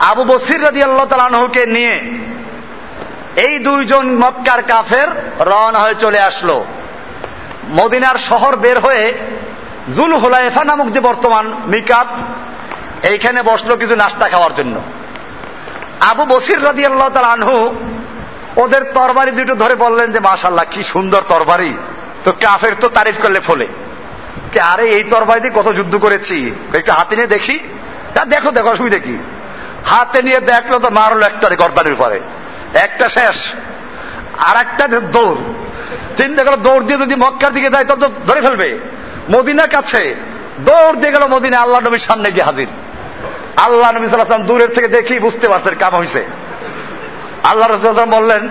আবু 0.00 0.24
বসির 0.24 0.64
রাজি 0.64 0.82
আল্লাহ 0.82 1.06
তালানহুকে 1.06 1.66
নিয়ে 1.66 2.00
এই 3.36 3.58
দুইজন 3.58 4.18
মক্কার 4.18 4.62
কাফের 4.62 5.08
রওনা 5.46 5.78
হয়ে 5.78 5.94
চলে 6.00 6.20
আসলো। 6.20 6.64
মদিনার 7.68 8.16
শহর 8.16 8.56
বের 8.56 8.78
হয়ে 8.78 9.14
জুল 9.96 10.14
হুলাইফা 10.14 10.64
নামক 10.64 10.90
যে 10.90 11.00
বর্তমান 11.00 11.54
মিকাত, 11.66 12.06
এইখানে 13.06 13.42
বসল 13.42 13.76
কিছু 13.76 13.96
নাস্তা 13.96 14.28
খাওয়ার 14.28 14.54
জন্য। 14.54 14.80
আবু 16.00 16.24
বসির 16.24 16.64
রাজি 16.64 16.86
আল্লাহ 16.86 17.08
তার 17.08 17.24
আনহু 17.24 17.74
ওদের 18.56 18.84
তরবারি 18.84 19.30
দুটো 19.30 19.54
ধরে 19.54 19.74
বললেন 19.74 20.12
যে 20.12 20.20
মাশাল্লাহ 20.20 20.64
কি 20.70 20.82
সুন্দর 20.82 21.22
তরবারি। 21.28 21.74
তো 22.24 22.32
কাফের 22.32 22.72
তো 22.80 22.88
তারিফ 22.88 23.14
করলে 23.22 23.40
ফলে। 23.40 23.66
আরে, 24.60 24.88
এই 24.88 25.04
তরবারি 25.04 25.40
দিয়ে 25.40 25.62
কত 25.62 25.72
যুদ্ধ 25.72 25.96
করেছি। 25.96 26.54
একটু 26.74 26.92
হাতে 26.92 27.16
নিয়ে 27.16 27.28
দেখি। 27.28 27.60
দেখো 28.28 28.50
দেখো, 28.50 28.68
অসুবিধা 28.68 28.98
কি? 28.98 29.18
হাতে 29.84 30.22
নিয়ে 30.22 30.40
দেখল 30.40 30.78
তো 30.78 30.90
মারলো 30.90 31.26
একটা 31.26 31.48
গর্দানের 31.48 31.94
পরে। 31.94 32.20
একটা 32.74 33.08
শেষ 33.08 33.36
আর 34.38 34.56
একটা 34.56 34.88
দৌড়। 34.88 35.36
চিন্তা 36.16 36.44
করো 36.44 36.56
দৌড় 36.56 36.84
দিয়ে 36.84 36.98
যদি 36.98 37.14
মক্কার 37.14 37.52
দিকে 37.52 37.70
যায় 37.70 37.84
তো 37.84 37.96
ধরে 38.26 38.40
ফেলবে। 38.40 38.78
মদিনার 39.30 39.68
কাছে 39.68 40.14
দৌড় 40.58 40.96
দিয়ে 40.96 41.12
গেল 41.12 41.26
মদিনা 41.26 41.58
আল্লাহ 41.58 41.80
নবীর 41.80 41.98
সামনে 41.98 42.30
গিয়ে 42.30 42.44
হাজির। 42.44 42.66
আল্লাহ 43.56 43.90
নবী 43.92 44.06
সাল্লাম 44.06 44.42
দূরের 44.42 44.74
থেকে 44.74 44.88
দেখি 44.88 45.18
বুঝতে 45.18 45.48
পারছেন 45.48 45.74
কাম 45.74 45.96
হয়েছে 45.96 46.26
আল্লাহ 47.42 47.68
রসুল 47.68 48.04
বললেন 48.04 48.48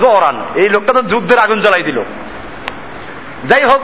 জোরান 0.00 0.42
এই 0.54 0.68
লোকটা 0.68 0.92
তো 0.92 1.02
যুদ্ধের 1.02 1.38
আগুন 1.38 1.60
জ্বালাই 1.60 1.82
দিল। 1.82 2.02
যাই 3.44 3.64
হোক, 3.64 3.80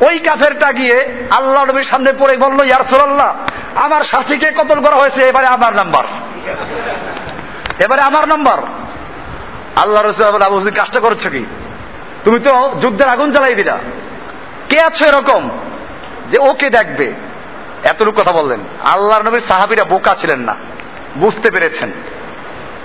ওই 0.00 0.18
কাফেরটা 0.18 0.72
গিয়ে 0.72 1.26
আল্লাহ 1.30 1.64
নবীর 1.64 1.84
সামনে 1.84 2.12
পড়ে 2.18 2.36
বলল 2.36 2.64
ইয়ারসোল্লাহ 2.64 3.36
আমার 3.74 4.04
সাথীকে 4.04 4.50
কতল 4.50 4.80
করা 4.80 4.96
হয়েছে? 4.96 5.22
এবারে 5.22 5.46
আমার 5.46 5.74
নাম্বার। 5.74 6.04
এবারে 7.78 8.02
আমার 8.02 8.28
নাম্বার। 8.28 8.58
আল্লাহ 9.76 10.02
রসুল 10.02 10.42
আবু 10.42 10.60
কাজটা 10.76 11.00
করছ 11.00 11.26
কি? 11.26 11.44
তুমি 12.24 12.40
তো 12.40 12.74
যুদ্ধের 12.80 13.08
আগুন 13.08 13.30
জ্বালাই 13.30 13.54
দিলা। 13.54 13.78
কে 14.68 14.80
আছো 14.80 15.04
এরকম? 15.04 15.50
যে 16.30 16.38
ওকে 16.38 16.70
দেখবে। 16.70 17.12
এতটুকু 17.84 18.20
কথা 18.20 18.32
বললেন। 18.32 18.60
আল্লাহ 18.84 19.22
নবীর 19.22 19.40
সাহাবিরা 19.40 19.84
বোকা 19.84 20.14
ছিলেন 20.14 20.40
না। 20.40 20.54
বুঝতে 21.16 21.50
পেরেছেন 21.50 21.92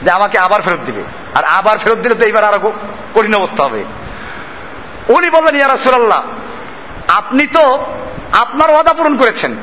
যে 0.02 0.12
আমাকে 0.12 0.38
আবার 0.38 0.62
ফেরত 0.62 0.80
দিবে। 0.86 1.04
আর 1.34 1.44
আবার 1.44 1.78
ফেরত 1.78 1.98
দিলে 1.98 2.16
তো 2.16 2.26
এইবার 2.26 2.44
আরও 2.44 2.72
কঠিন 3.16 3.36
অবস্থা 3.36 3.64
হবে। 3.64 3.84
উনি 5.08 5.30
বললেন, 5.30 5.56
ইয়া 5.56 5.68
রাসূলুল্লাহ, 5.68 6.24
আপনি 7.08 7.48
তো 7.48 7.86
আপনার 8.32 8.70
ওয়াদা 8.70 8.94
পূরণ 8.94 9.18
করেছেন। 9.18 9.56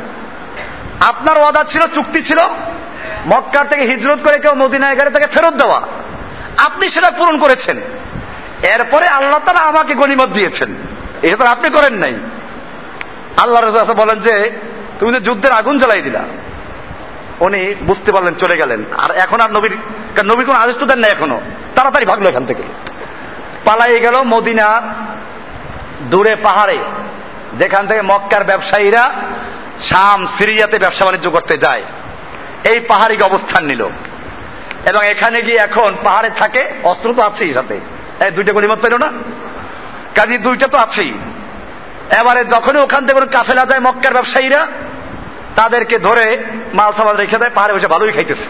আপনার 1.01 1.39
ওয়াদা 1.39 1.65
ছিল, 1.65 1.83
চুক্তি 1.95 2.23
ছিল 2.23 2.39
মক্কার 3.27 3.69
থেকে 3.69 3.83
হিজরত 3.83 4.19
করে 4.23 4.39
কেউ 4.39 4.55
মদিনায় 4.55 4.97
গেলে 4.97 5.11
তাকে 5.11 5.27
ফেরত 5.27 5.55
দেওয়া। 5.55 5.81
আপনি 6.59 6.89
সেটা 6.89 7.11
পূরণ 7.11 7.39
করেছেন। 7.39 7.77
এরপরে 8.63 9.07
আল্লাহ 9.09 9.41
তারা 9.47 9.59
আমাকে 9.59 9.95
গণিমত 9.95 10.29
দিয়েছেন। 10.29 10.75
এটা 11.23 11.37
তো 11.37 11.45
আপনি 11.45 11.71
করেন 11.71 11.95
নাই। 11.95 12.15
আল্লাহ 13.37 13.63
রাজা 13.63 13.95
বলেন 13.95 14.21
যে, 14.21 14.51
তুমি 14.99 15.13
যে 15.13 15.21
যুদ্ধের 15.21 15.53
আগুন 15.53 15.79
জ্বালাই 15.79 16.03
দিলা, 16.03 16.23
উনি 17.41 17.75
বুঝতে 17.83 18.13
পারলেন, 18.13 18.35
চলে 18.35 18.57
গেলেন। 18.57 18.85
আর 18.97 19.11
এখন 19.11 19.41
আর 19.41 19.51
নবীর 19.51 19.77
নবী 20.25 20.45
কোন 20.45 20.57
আদেশ 20.57 20.77
তো 20.77 20.87
দেন 20.87 20.99
না 20.99 21.09
এখনও। 21.09 21.41
তাড়াতাড়ি 21.75 22.07
ভাগলো 22.07 22.29
এখান 22.29 22.47
থেকে। 22.47 22.63
পালাই 23.65 24.01
গেল 24.01 24.23
মদিনা 24.23 24.67
দূরে 26.01 26.37
পাহাড়ে, 26.37 26.79
যেখান 27.59 27.87
থেকে 27.87 28.03
মক্কার 28.03 28.45
ব্যবসায়ীরা 28.45 29.15
শাম, 29.79 30.27
সিরিয়াতে 30.27 30.79
ব্যবসা 30.79 31.05
বাণিজ্য 31.05 31.31
করতে 31.31 31.59
যায়। 31.59 31.83
এই 32.65 32.81
পাহাড়িকে 32.81 33.23
অবস্থান 33.23 33.65
নিল। 33.65 33.89
এবং 34.87 35.07
এখানে 35.07 35.43
গিয়ে 35.43 35.57
এখন 35.57 35.95
পাহাড়ে 36.05 36.31
থাকে, 36.39 36.69
অস্ত্র 36.83 37.13
তো 37.13 37.23
আছেই 37.23 37.55
সাথে। 37.55 37.81
এই 38.25 38.31
দুইটা 38.31 38.53
গণিমত 38.53 38.79
পেল 38.81 38.97
না? 38.97 39.13
কাজী, 40.15 40.39
দুইটা 40.39 40.67
তো 40.67 40.79
আছেই। 40.79 41.13
এবারে 42.21 42.45
যখনই 42.45 42.79
ওখান 42.79 43.01
থেকে 43.01 43.21
কোনো 43.21 43.27
কাফেলা 43.33 43.67
যায়, 43.67 43.81
মক্কার 43.81 44.13
ব্যবসায়ীরা, 44.13 44.67
তাদেরকে 45.57 45.99
ধরে 45.99 46.45
মাল 46.75 46.93
সামাল 46.97 47.17
রেখে 47.17 47.39
দেয়, 47.39 47.51
পাহাড়ে 47.55 47.75
বসে 47.75 47.87
ভালোই 47.87 48.13
খাইতেছে। 48.13 48.45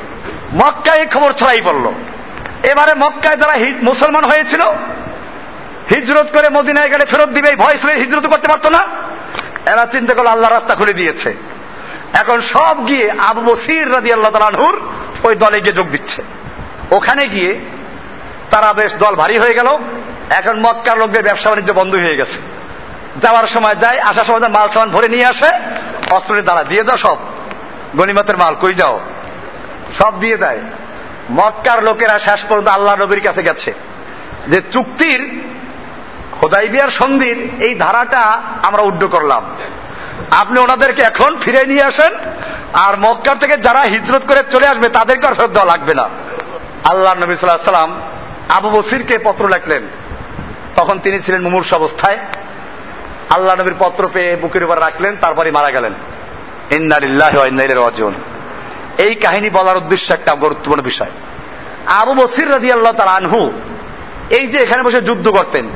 মক্কায় 0.54 1.06
খবর 1.06 1.32
ছড়াই 1.32 1.60
পড়ল। 1.64 1.92
এবারে 2.70 2.94
মক্কায় 2.94 3.36
যারা 3.36 3.52
মুসলমান 3.82 4.24
হয়েছিল, 4.24 4.62
হিজরত 5.90 6.26
করে 6.32 6.48
মদিনায় 6.48 6.88
গেলে 6.88 7.04
ফেরত 7.04 7.28
দিবে 7.28 7.56
ভয় 7.56 7.76
হিজরত 7.94 8.26
করতে 8.26 8.48
পারতো 8.48 8.70
না? 8.70 8.78
এরা 9.66 9.86
চিন্তা 9.86 10.14
করল 10.14 10.26
আল্লাহ 10.26 10.52
রাস্তা 10.52 10.74
খুলে 10.74 10.92
দিয়েছে। 10.92 11.34
এখন 12.12 12.40
সব 12.40 12.86
গিয়ে 12.86 13.10
আবু 13.10 13.40
বসির 13.40 13.92
রাজি 13.92 14.12
আল্লাহ 14.12 14.32
তালানহুর 14.32 14.80
ওই 15.24 15.34
দলে 15.34 15.60
গিয়ে 15.60 15.72
যোগ 15.72 15.90
দিচ্ছে। 15.90 16.22
ওখানে 16.90 17.28
গিয়ে 17.28 17.60
তারা 18.50 18.72
বেশ 18.72 18.94
দল 18.94 19.14
ভারী 19.14 19.38
হয়ে 19.38 19.54
গেল। 19.54 19.78
এখন 20.30 20.60
মক্কার 20.60 20.98
লোকদের 20.98 21.22
ব্যবসা 21.22 21.50
বাণিজ্য 21.50 21.72
বন্ধ 21.72 21.94
হয়ে 21.94 22.16
গেছে। 22.16 22.58
যাওয়ার 23.20 23.46
সময় 23.46 23.74
যায়, 23.74 23.98
আসার 23.98 24.24
সময় 24.24 24.48
মাল 24.48 24.68
সামান 24.68 24.90
ভরে 24.90 25.08
নিয়ে 25.08 25.26
আসে, 25.26 25.48
অস্ত্রের 26.10 26.44
দ্বারা 26.44 26.64
দিয়ে 26.64 26.84
যাও 26.84 26.96
সব। 26.96 27.16
গণিমতের 27.96 28.36
মাল, 28.36 28.54
কই 28.60 28.74
যাও? 28.74 29.00
সব 29.98 30.20
দিয়ে 30.20 30.36
দেয়। 30.36 30.58
মক্কার 31.30 31.84
লোকেরা 31.84 32.18
শেষ 32.18 32.44
পর্যন্ত 32.44 32.68
আল্লাহ 32.68 32.96
নবীর 32.96 33.20
কাছে 33.20 33.42
গেছে। 33.42 33.74
যে 34.48 34.62
চুক্তির 34.72 35.42
হোদাইবিয়ার 36.42 36.88
সন্ধির 36.88 37.50
এই 37.60 37.74
ধারাটা 37.74 38.42
আমরা 38.62 38.82
উড্ড 38.82 39.06
করলাম। 39.06 39.42
আপনি 40.30 40.58
ওনাদেরকে 40.58 41.02
এখন 41.02 41.36
ফিরে 41.36 41.66
নিয়ে 41.66 41.82
আসেন, 41.82 42.12
আর 42.72 42.94
মক্কার 43.00 43.38
থেকে 43.38 43.56
যারা 43.56 43.80
হিজরত 43.80 44.22
করে 44.28 44.42
চলে 44.50 44.66
আসবে, 44.66 44.88
তাদেরকে 44.88 45.26
আর 45.26 45.34
ফেরত 45.34 45.50
দেওয়া 45.50 45.66
লাগবে 45.66 45.94
না। 45.94 46.08
আল্লাহ 46.84 47.14
নবী 47.14 47.34
সাল্লাহ 47.34 47.72
সাল্লাম 47.72 48.00
আবু 48.48 48.70
বসিরকে 48.70 49.18
পত্র 49.24 49.48
লেখলেন। 49.48 49.82
তখন 50.76 50.98
তিনি 50.98 51.18
ছিলেন 51.20 51.42
মুমূর্ষ 51.42 51.74
অবস্থায়। 51.74 52.18
আল্লাহ 53.30 53.56
নবীর 53.56 53.74
পত্র 53.78 54.08
পেয়ে 54.08 54.36
বুকের 54.36 54.64
উপর 54.64 54.80
রাখলেন 54.80 55.16
তারপরে 55.20 55.50
মারা 55.50 55.70
গেলেন। 55.70 55.94
ইন্নালিল্লাহ 56.70 57.38
অর্জন 57.82 58.12
এই 58.98 59.14
কাহিনী 59.14 59.50
বলার 59.50 59.76
উদ্দেশ্য 59.76 60.12
একটা 60.12 60.34
গুরুত্বপূর্ণ 60.34 60.82
বিষয়। 60.82 61.10
আবু 61.86 62.14
বসির 62.14 62.50
রাজি 62.50 62.72
আল্লাহ 62.72 62.92
তার 62.92 63.08
আনহু 63.08 63.52
এই 64.30 64.46
যে 64.46 64.58
এখানে 64.58 64.82
বসে 64.82 65.00
যুদ্ধ 65.00 65.28
করতেন, 65.28 65.68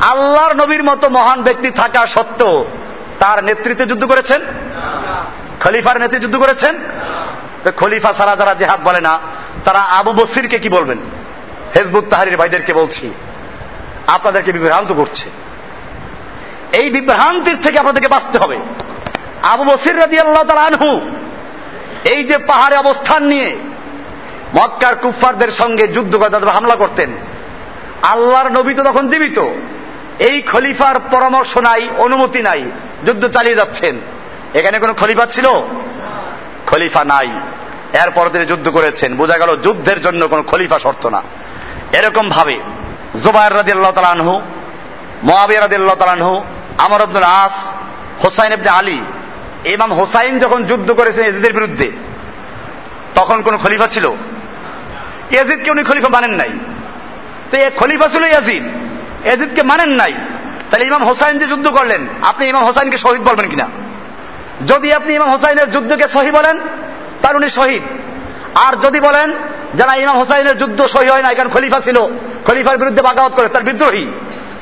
আল্লাহর 0.00 0.54
নবীর 0.56 0.84
মতো 0.84 1.08
মহান 1.08 1.42
ব্যক্তি 1.42 1.70
থাকা 1.70 2.06
সত্ত্বেও 2.06 2.64
তার 3.18 3.44
নেতৃত্বে 3.44 3.86
যুদ্ধ 3.86 4.04
করেছেন? 4.04 4.40
খলিফার 5.60 6.00
নেতৃত্বে 6.00 6.20
যুদ্ধ 6.20 6.36
করেছেন? 6.36 6.74
তো 7.64 7.72
খলিফা 7.76 8.12
সারা 8.12 8.36
যারা 8.36 8.54
জেহাদ 8.54 8.80
বলে 8.84 9.00
না, 9.00 9.20
তারা 9.64 9.78
আবু 9.78 10.12
বসিরকে 10.12 10.58
কি 10.58 10.68
বলবেন? 10.68 10.98
হেজবুত 11.76 12.04
তাহারির 12.10 12.36
ভাইদেরকে 12.36 12.72
বলছি। 12.72 13.14
আপনাদেরকে 14.06 14.52
বিভ্রান্ত 14.52 14.92
করছে। 14.92 15.30
এই 16.72 16.90
বিভ্রান্তির 16.90 17.58
থেকে 17.62 17.78
আপনাদেরকে 17.78 18.08
বাঁচতে 18.08 18.38
হবে। 18.38 18.58
আবু 19.42 19.64
বসির 19.64 19.98
রাজি 19.98 20.18
আল্লাহ 20.20 20.44
তালা 20.44 20.60
আনহু, 20.60 21.00
এই 22.04 22.24
যে 22.24 22.38
পাহাড়ে 22.38 22.76
অবস্থান 22.76 23.22
নিয়ে 23.24 23.56
মক্কার 24.56 24.94
কুফফারদের 24.94 25.50
সঙ্গে 25.50 25.88
যুদ্ধ 25.88 26.16
করে 26.16 26.50
হামলা 26.50 26.76
করতেন, 26.76 27.10
আল্লাহর 28.02 28.52
নবী 28.52 28.74
তো 28.74 28.82
তখন 28.84 29.08
জীবিত। 29.08 29.38
এই 30.18 30.42
খলিফার 30.42 30.96
পরামর্শ 31.10 31.56
নাই, 31.58 31.88
অনুমতি 31.96 32.42
নাই। 32.42 32.62
যুদ্ধ 33.06 33.28
চালিয়ে 33.28 33.54
যাচ্ছেন। 33.54 33.96
এখানে 34.54 34.78
কোনো 34.78 34.94
খলিফা 34.94 35.26
ছিল? 35.26 35.46
খলিফা 36.66 37.04
নাই। 37.04 37.28
এরপর 37.92 38.28
তিনি 38.28 38.46
যুদ্ধ 38.46 38.68
করেছেন। 38.68 39.16
বোঝা 39.16 39.38
গেল 39.38 39.56
যুদ্ধের 39.56 40.02
জন্য 40.02 40.28
কোনো 40.28 40.42
খলিফা 40.42 40.78
শর্ত 40.78 41.06
না। 41.06 41.22
এরকম 41.92 42.28
ভাবে 42.28 42.56
জুবাইর 43.24 43.54
রাজি 43.54 43.72
আল্লাহ 43.72 43.92
তালানহু 43.92 44.40
মোয়াবিয়া 45.22 45.60
রাজি 45.60 45.74
আল্লাহ 45.74 45.94
তালানহু 45.94 46.44
আমর 46.78 47.00
আব্দুল 47.02 47.22
আস, 47.22 47.52
হোসাইন 48.24 48.52
ইবনে 48.52 48.68
আলী, 48.68 49.00
ইমাম 49.64 49.92
হোসাইন 49.92 50.38
যখন 50.38 50.64
যুদ্ধ 50.64 50.92
করেছেন 50.92 51.24
এজিদের 51.24 51.52
বিরুদ্ধে, 51.52 51.90
তখন 53.14 53.42
কোন 53.42 53.56
খলিফা 53.56 53.86
ছিল? 53.86 54.10
ইয়াজিদকে 55.30 55.70
উনি 55.70 55.82
খলিফা 55.82 56.08
মানেন 56.08 56.30
নাই। 56.30 56.50
তো 57.50 57.56
এ 57.56 57.70
খলিফা 57.76 58.08
ছিল 58.08 58.24
ইয়াজিদ। 58.24 58.64
এজিদকে 59.26 59.62
মানেন 59.62 59.88
নাই। 59.88 60.14
তাহলে 60.70 60.86
ইমাম 60.86 61.04
হোসাইন 61.04 61.38
যে 61.38 61.46
যুদ্ধ 61.46 61.68
করলেন, 61.68 62.06
আপনি 62.22 62.46
ইমাম 62.46 62.64
হোসাইনকে 62.64 62.98
শহীদ 62.98 63.22
বলবেন 63.22 63.48
কিনা? 63.48 63.66
যদি 64.66 64.92
আপনি 64.92 65.14
ইমাম 65.14 65.30
হোসাইনের 65.30 65.70
যুদ্ধকে 65.70 66.08
সহি 66.08 66.30
বলেন, 66.30 66.58
তার 67.22 67.36
উনি 67.36 67.48
শহীদ। 67.48 67.82
আর 68.54 68.76
যদি 68.76 69.00
বলেন, 69.00 69.32
যারা 69.74 69.94
ইমাম 69.94 70.18
হোসাইনের 70.18 70.58
যুদ্ধ 70.58 70.86
সহি 70.86 71.08
হয় 71.08 71.22
না 71.22 71.30
এখানে 71.30 71.50
খলিফা 71.50 71.80
ছিল, 71.80 72.00
খলিফার 72.44 72.78
বিরুদ্ধে 72.78 73.02
বাগাওয়াত 73.02 73.34
করে, 73.34 73.48
তার 73.48 73.62
বিদ্রোহী। 73.62 74.06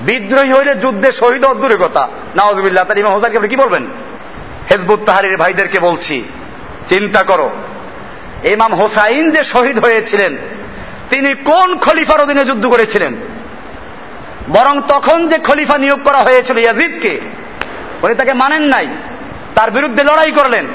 বিদ্রোহী 0.01 0.53
হইলে 0.53 0.75
যুদ্ধে 0.75 1.13
শহীদ 1.13 1.47
দূরের 1.47 1.79
কথা 1.79 2.09
নওয়াজবিল্লাহ 2.37 2.85
তার 2.85 2.99
ইমাম 2.99 3.13
হোসাইনকে 3.13 3.49
কি 3.49 3.57
বলবেন? 3.57 3.87
হেজবুত 4.71 5.01
তাহারির 5.07 5.37
ভাইদেরকে 5.37 5.79
বলছি, 5.79 6.25
চিন্তা 6.89 7.23
করো। 7.23 7.51
ইমাম 8.45 8.75
হোসাইন 8.75 9.31
যে 9.31 9.43
শহীদ 9.43 9.79
হয়েছিলেন, 9.79 10.37
তিনি 11.11 11.35
কোন 11.35 11.79
খলিফার 11.79 12.21
অধীনে 12.21 12.45
যুদ্ধ 12.45 12.67
করেছিলেন? 12.67 13.15
বরং 14.53 14.83
তখন 14.89 15.29
যে 15.29 15.39
খলিফা 15.39 15.79
নিয়োগ 15.79 16.01
করা 16.05 16.19
হয়েছিল 16.19 16.59
ইয়াজিদকে, 16.59 17.21
উনি 18.03 18.15
তাকে 18.15 18.33
মানেন 18.33 18.63
নাই। 18.63 18.87
তার 19.55 19.71
বিরুদ্ধে 19.71 20.05
লড়াই 20.05 20.33
করলেন, 20.33 20.67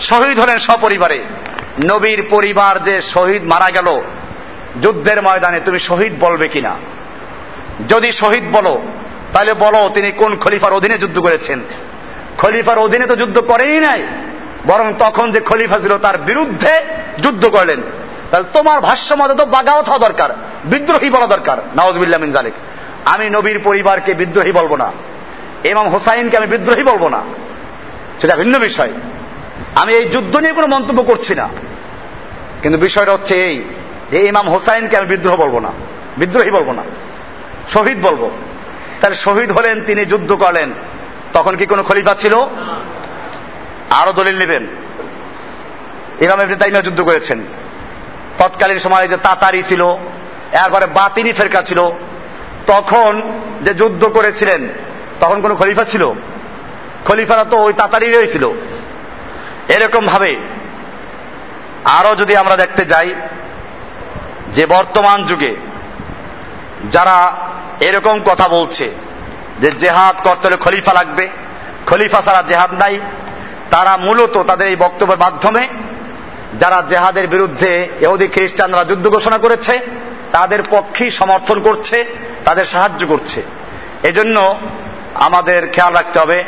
শহীদ 0.00 0.40
হলেন 0.40 0.58
সপরিবারে। 0.58 1.24
নবীর 1.88 2.22
পরিবার 2.30 2.82
যে 2.82 3.02
শহীদ 3.02 3.42
মারা 3.44 3.70
গেল, 3.70 4.00
যুদ্ধের 4.82 5.22
ময়দানে 5.22 5.60
তুমি 5.60 5.78
শহীদ 5.78 6.12
বলবে 6.20 6.48
কিনা? 6.48 6.76
যদি 7.88 8.12
শহীদ 8.12 8.44
বলো, 8.52 8.82
তাহলে 9.32 9.54
বলো 9.54 9.90
তিনি 9.94 10.12
কোন 10.12 10.36
খলিফার 10.36 10.72
অধীনে 10.72 10.98
যুদ্ধ 10.98 11.18
করেছেন। 11.18 11.60
খলিফার 12.38 12.78
অধীনে 12.78 13.06
তো 13.06 13.16
যুদ্ধ 13.16 13.38
করেই 13.38 13.80
নাই, 13.80 14.02
বরং 14.66 14.92
তখন 14.98 15.32
যে 15.32 15.40
খলিফা 15.40 15.78
ছিল 15.78 15.98
তার 15.98 16.18
বিরুদ্ধে 16.18 16.72
যুদ্ধ 17.18 17.46
করলেন। 17.46 17.80
তাহলে 18.30 18.46
তোমার 18.52 18.80
ভাষ্য 18.80 19.14
মতো 19.14 19.34
তো 19.34 19.44
বাগাওয়াত 19.46 19.86
হওয়া 19.86 19.98
দরকার, 19.98 20.30
বিদ্রোহী 20.64 21.10
বলা 21.10 21.26
দরকার 21.26 21.56
নওয়াজবিল্লা 21.76 22.18
মিন 22.18 22.32
জালিক 22.32 22.52
আমি 23.04 23.30
নবীর 23.30 23.60
পরিবারকে 23.64 24.14
বিদ্রোহী 24.14 24.52
বলব 24.52 24.76
না। 24.76 24.92
এমাম 25.64 25.88
হোসাইনকে 25.88 26.36
আমি 26.36 26.46
বিদ্রোহী 26.46 26.82
বলব 26.82 27.08
না। 27.08 27.22
সেটা 28.20 28.36
ভিন্ন 28.36 28.58
বিষয়। 28.58 28.90
আমি 29.74 29.92
এই 29.92 30.08
যুদ্ধ 30.08 30.36
নিয়ে 30.36 30.52
কোনো 30.52 30.66
মন্তব্য 30.66 31.02
করছি 31.02 31.34
না। 31.34 31.48
কিন্তু 32.62 32.80
বিষয়টা 32.80 33.12
হচ্ছে 33.12 33.34
এই, 33.34 33.64
যে 34.10 34.26
ইমাম 34.26 34.48
হোসাইনকে 34.48 34.96
আমি 34.96 35.06
বিদ্রোহ 35.06 35.36
বলব 35.36 35.58
না। 35.58 35.72
বিদ্রোহী 36.18 36.50
বলব 36.50 36.72
না। 36.72 36.82
শহীদ 37.72 38.06
বলব। 38.06 38.30
তাহলে 39.00 39.16
শহীদ 39.16 39.52
হলেন, 39.52 39.84
তিনি 39.84 40.04
যুদ্ধ 40.04 40.32
করলেন। 40.32 40.70
তখন 41.32 41.56
কি 41.56 41.66
কোনো 41.66 41.82
খলিফা 41.82 42.14
ছিল? 42.14 42.34
আরও 43.90 44.12
দলিল 44.12 44.38
নেবেন। 44.38 44.66
ইমাম 46.20 46.42
ইবনে 46.42 46.56
তাইমিয়া 46.56 46.82
যুদ্ধ 46.82 47.00
করেছেন। 47.00 47.40
তৎকালীন 48.38 48.78
সময়ে 48.78 49.08
যে 49.08 49.16
তাতারি 49.16 49.62
ছিল, 49.62 49.96
একবারে 50.52 50.86
বাতিনি 50.86 51.32
ফেরকা 51.32 51.62
ছিল। 51.62 51.90
তখন 52.72 53.12
যে 53.62 53.74
যুদ্ধ 53.74 54.02
করেছিলেন, 54.04 54.68
তখন 55.20 55.40
কোন 55.40 55.52
খলিফা 55.54 55.84
ছিল? 55.84 56.04
খলিফারা 57.04 57.44
তো 57.44 57.56
ওই 57.56 57.72
তাতারিরই 57.72 58.28
ছিল। 58.28 58.44
এরকম 59.68 60.06
ভাবে 60.06 60.36
আরও 61.84 62.12
যদি 62.16 62.36
আমরা 62.36 62.56
দেখতে 62.56 62.82
যাই, 62.84 63.14
যে 64.54 64.66
বর্তমান 64.66 65.18
যুগে 65.24 65.52
যারা 66.90 67.16
এরকম 67.80 68.16
কথা 68.24 68.48
বলছে, 68.48 68.86
যে 69.60 69.70
জেহাদ 69.70 70.16
করতে 70.20 70.44
হলে 70.48 70.56
খলিফা 70.56 70.92
লাগবে, 70.92 71.28
খলিফা 71.86 72.20
ছাড়া 72.22 72.42
জেহাদ 72.42 72.72
নাই, 72.74 73.00
তারা 73.70 73.96
মূলত 73.96 74.34
তাদের 74.42 74.66
এই 74.68 74.76
বক্তব্যের 74.76 75.18
মাধ্যমে 75.18 75.68
যারা 76.58 76.78
জেহাদের 76.88 77.26
বিরুদ্ধে 77.28 77.88
এহুদি 78.00 78.26
খ্রিস্টানরা 78.28 78.84
যুদ্ধ 78.84 79.08
ঘোষণা 79.08 79.38
করেছে, 79.38 79.74
তাদের 80.32 80.60
পক্ষেই 80.70 81.10
সমর্থন 81.10 81.60
করছে 81.60 82.29
তাদের 82.44 82.64
সাহায্য 82.64 83.06
করছে। 83.06 83.42
এজন্য 84.02 84.58
আমাদের 85.14 85.70
খেয়াল 85.72 85.94
রাখতে 85.94 86.18
হবে, 86.18 86.44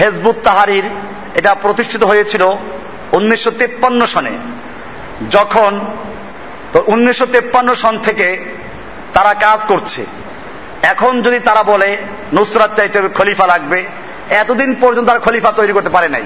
হেজবুত 0.00 0.36
তাহারির 0.44 0.84
এটা 1.34 1.54
প্রতিষ্ঠিত 1.54 2.02
হয়েছিল 2.02 2.42
উনিশশো 3.12 3.50
তেপ্পান্ন 3.50 4.06
সনে। 4.06 4.30
যখন 5.30 5.80
তো 6.72 6.84
উনিশশো 6.86 7.26
তেপ্পান্ন 7.26 7.74
সন 7.74 7.98
থেকে 7.98 8.44
তারা 9.12 9.34
কাজ 9.34 9.60
করছে। 9.68 10.06
এখন 10.82 11.22
যদি 11.22 11.38
তারা 11.38 11.62
বলে, 11.62 11.96
নুসরাত 12.34 12.76
চাইতে 12.76 13.08
খলিফা 13.08 13.46
লাগবে, 13.46 13.84
এতদিন 14.30 14.74
পর্যন্ত 14.80 15.08
আর 15.08 15.18
খলিফা 15.18 15.52
তৈরি 15.52 15.72
করতে 15.72 15.88
পারে 15.88 16.08
নাই। 16.08 16.22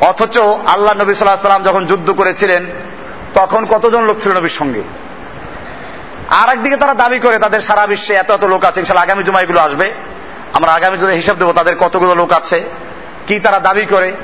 অথচ 0.00 0.38
আল্লাহ 0.38 0.94
নবী 0.94 1.14
সাল্লাহ 1.14 1.42
সাল্লাম 1.42 1.62
যখন 1.62 1.86
যুদ্ধ 1.86 2.10
করেছিলেন, 2.10 2.66
তখন 3.34 3.66
কতজন 3.66 4.04
লোক 4.04 4.20
ছিল 4.20 4.32
নবীর 4.32 4.48
সঙ্গে? 4.48 4.82
আর 6.30 6.48
একদিকে 6.48 6.76
তারা 6.76 6.94
দাবি 6.94 7.18
করে, 7.18 7.38
তাদের 7.38 7.60
সারা 7.60 7.86
বিশ্বে 7.86 8.14
এত 8.14 8.30
এত 8.30 8.44
লোক 8.44 8.64
আছে 8.64 8.92
আগামী 8.92 9.22
জুমায় 9.22 9.44
এগুলো 9.44 9.60
আসবে। 9.60 9.92
আমরা 10.52 10.72
আগামী 10.72 10.96
জুমায় 10.96 11.16
হিসাব 11.16 11.36
দেবো 11.36 11.52
তাদের 11.52 11.76
কতগুলো 11.76 12.14
লোক 12.14 12.32
আছে, 12.32 12.64
কি 13.26 13.40
তারা 13.40 13.60
দাবি 13.60 13.84
করে। 13.84 14.14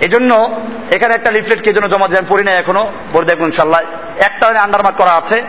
এজন্য 0.00 0.60
এখানে 0.90 1.14
একটা 1.14 1.30
লিফলেট 1.30 1.62
কে 1.62 1.72
জন্য 1.72 1.88
জমা 1.88 2.08
দিয়ে 2.08 2.22
পড়ি 2.28 2.44
না 2.44 2.52
এখনও 2.52 2.92
বলে 3.12 3.26
দেখুন 3.26 3.46
ইনশাল্লাহ। 3.46 3.80
একটা 4.18 4.46
আন্ডারমার্ক 4.46 4.96
করা 4.96 5.12
আছে, 5.12 5.42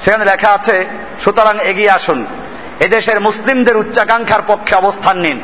সেখানে 0.00 0.24
লেখা 0.24 0.50
আছে, 0.50 0.86
সুতরাং 1.20 1.58
এগিয়ে 1.60 1.90
আসুন। 1.90 2.26
এদেশের 2.80 3.20
মুসলিমদের 3.20 3.76
উচ্চাকাঙ্ক্ষার 3.76 4.42
পক্ষে 4.46 4.74
অবস্থান 4.74 5.18
নিন। 5.18 5.40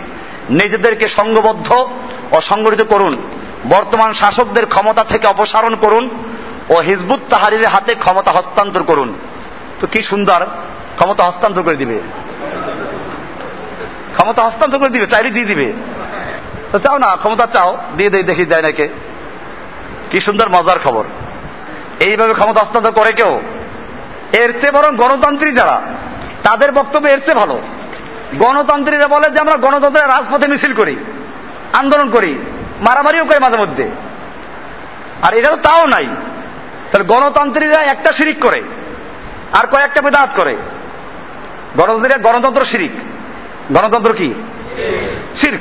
নিজেদেরকে 0.51 1.09
সংঘবদ্ধ 1.09 1.89
ও 2.33 2.41
সংগঠিত 2.41 2.83
করুন। 2.83 3.17
বর্তমান 3.69 4.13
শাসকদের 4.13 4.67
ক্ষমতা 4.67 5.05
থেকে 5.05 5.27
অপসারণ 5.27 5.77
করুন 5.77 6.09
ও 6.69 6.75
হিজবুত 6.75 7.21
তাহারির 7.31 7.67
হাতে 7.67 7.95
ক্ষমতা 7.95 8.31
হস্তান্তর 8.31 8.83
করুন। 8.83 9.19
তো 9.81 9.87
কি 9.87 10.03
সুন্দর? 10.03 10.47
ক্ষমতা 10.95 11.25
হস্তান্তর 11.25 11.63
করে 11.63 11.77
দিবে। 11.77 12.01
ক্ষমতা 14.17 14.43
হস্তান্তর 14.43 14.79
করে 14.79 14.89
দিবে, 14.89 15.07
চাইলে 15.07 15.31
দিয়ে 15.31 15.47
দিবে। 15.47 15.73
তো 16.73 16.79
চাও 16.79 16.99
না, 16.99 17.17
ক্ষমতা 17.17 17.47
চাও, 17.47 17.79
দিয়ে 17.97 18.11
দেয় 18.11 18.23
দেখি 18.23 18.45
দেয় 18.45 18.63
নাকি। 18.63 18.89
কি 20.11 20.21
সুন্দর, 20.21 20.49
মজার 20.49 20.79
খবর। 20.79 21.05
এইভাবে 22.01 22.35
ক্ষমতা 22.35 22.61
হস্তান্তর 22.61 22.91
করে 22.91 23.13
কেউ? 23.13 23.41
এর 24.33 24.61
চেয়ে 24.61 24.73
বরং 24.73 24.97
গণতান্ত্রিক 24.97 25.55
যারা, 25.55 25.81
তাদের 26.43 26.73
বক্তব্য 26.73 27.09
এর 27.09 27.19
চেয়ে 27.19 27.35
ভালো। 27.35 27.61
গণতান্ত্রীরা 28.39 29.09
বলে 29.09 29.31
যে 29.31 29.41
আমরা 29.41 29.57
গণতন্ত্রের 29.57 30.09
রাজপথে 30.09 30.47
মিছিল 30.47 30.75
করি, 30.75 30.97
আন্দোলন 31.73 32.11
করি, 32.11 32.39
মারামারিও 32.81 33.25
করে 33.25 33.39
মাঝে 33.39 33.57
মধ্যে। 33.57 33.91
আর 35.23 35.35
এটা 35.35 35.51
তো 35.51 35.57
তাও 35.57 35.87
নাই। 35.87 36.07
তাহলে 36.93 37.07
গণতান্ত্রীরা 37.07 37.83
একটা 37.83 38.13
শিরিক 38.13 38.41
করে। 38.41 38.63
আর 39.53 39.67
কয়েকটা 39.67 40.03
বেদাত 40.03 40.31
করে। 40.37 40.57
গণতন্ত্রীরা 41.77 42.17
গণতন্ত্র 42.17 42.65
শিরিক। 42.65 42.91
গণতন্ত্র 43.73 44.13
কি? 44.13 44.35
শির্ক। 45.37 45.61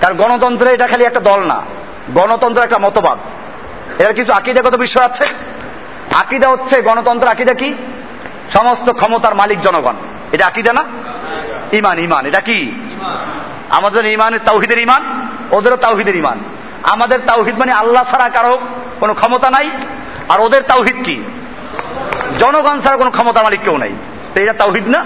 কারণ 0.00 0.16
গণতন্ত্রে 0.16 0.74
এটা 0.74 0.86
খালি 0.86 1.04
একটা 1.04 1.20
দল 1.20 1.40
না। 1.40 1.62
গণতন্ত্র 2.14 2.62
একটা 2.62 2.78
মতবাদ। 2.78 3.18
এর 4.00 4.14
কিছু 4.14 4.32
আকিদাগত 4.32 4.76
বিষয় 4.76 5.04
আছে? 5.04 5.26
আকিদা 6.14 6.48
হচ্ছে 6.48 6.82
গণতন্ত্র 6.82 7.28
আকিদা 7.28 7.54
কি? 7.54 7.74
সমস্ত 8.52 8.92
ক্ষমতার 8.92 9.34
মালিক 9.34 9.60
জনগণ। 9.60 9.94
এটা 10.32 10.46
আকিদা 10.46 10.72
না? 10.72 10.84
ইমান 11.72 11.98
ইমান। 11.98 12.26
এটা 12.26 12.40
কি? 12.40 12.72
আমাদের 13.70 14.06
ইমানের 14.06 14.40
তাওহিদের 14.44 14.78
ইমান, 14.78 15.28
ওদেরও 15.50 15.76
তাওহিদের 15.76 16.16
ইমান। 16.16 16.38
আমাদের 16.82 17.18
তাওহিদ 17.26 17.58
মানে 17.58 17.72
আল্লাহ 17.72 18.04
ছাড়া 18.10 18.28
কারও 18.28 18.58
কোনো 19.00 19.14
ক্ষমতা 19.14 19.50
নাই। 19.50 19.70
আর 20.28 20.40
ওদের 20.40 20.62
তাওহিদ 20.62 21.04
কি? 21.04 21.22
জনগণ 22.38 22.80
ছাড়া 22.80 22.96
কোনো 22.96 23.10
ক্ষমতা 23.10 23.42
মালিক 23.42 23.60
কেউ 23.60 23.76
নাই। 23.76 23.92
তো 24.34 24.40
এটা 24.40 24.52
তাওহিদ 24.52 24.88
না? 24.88 25.04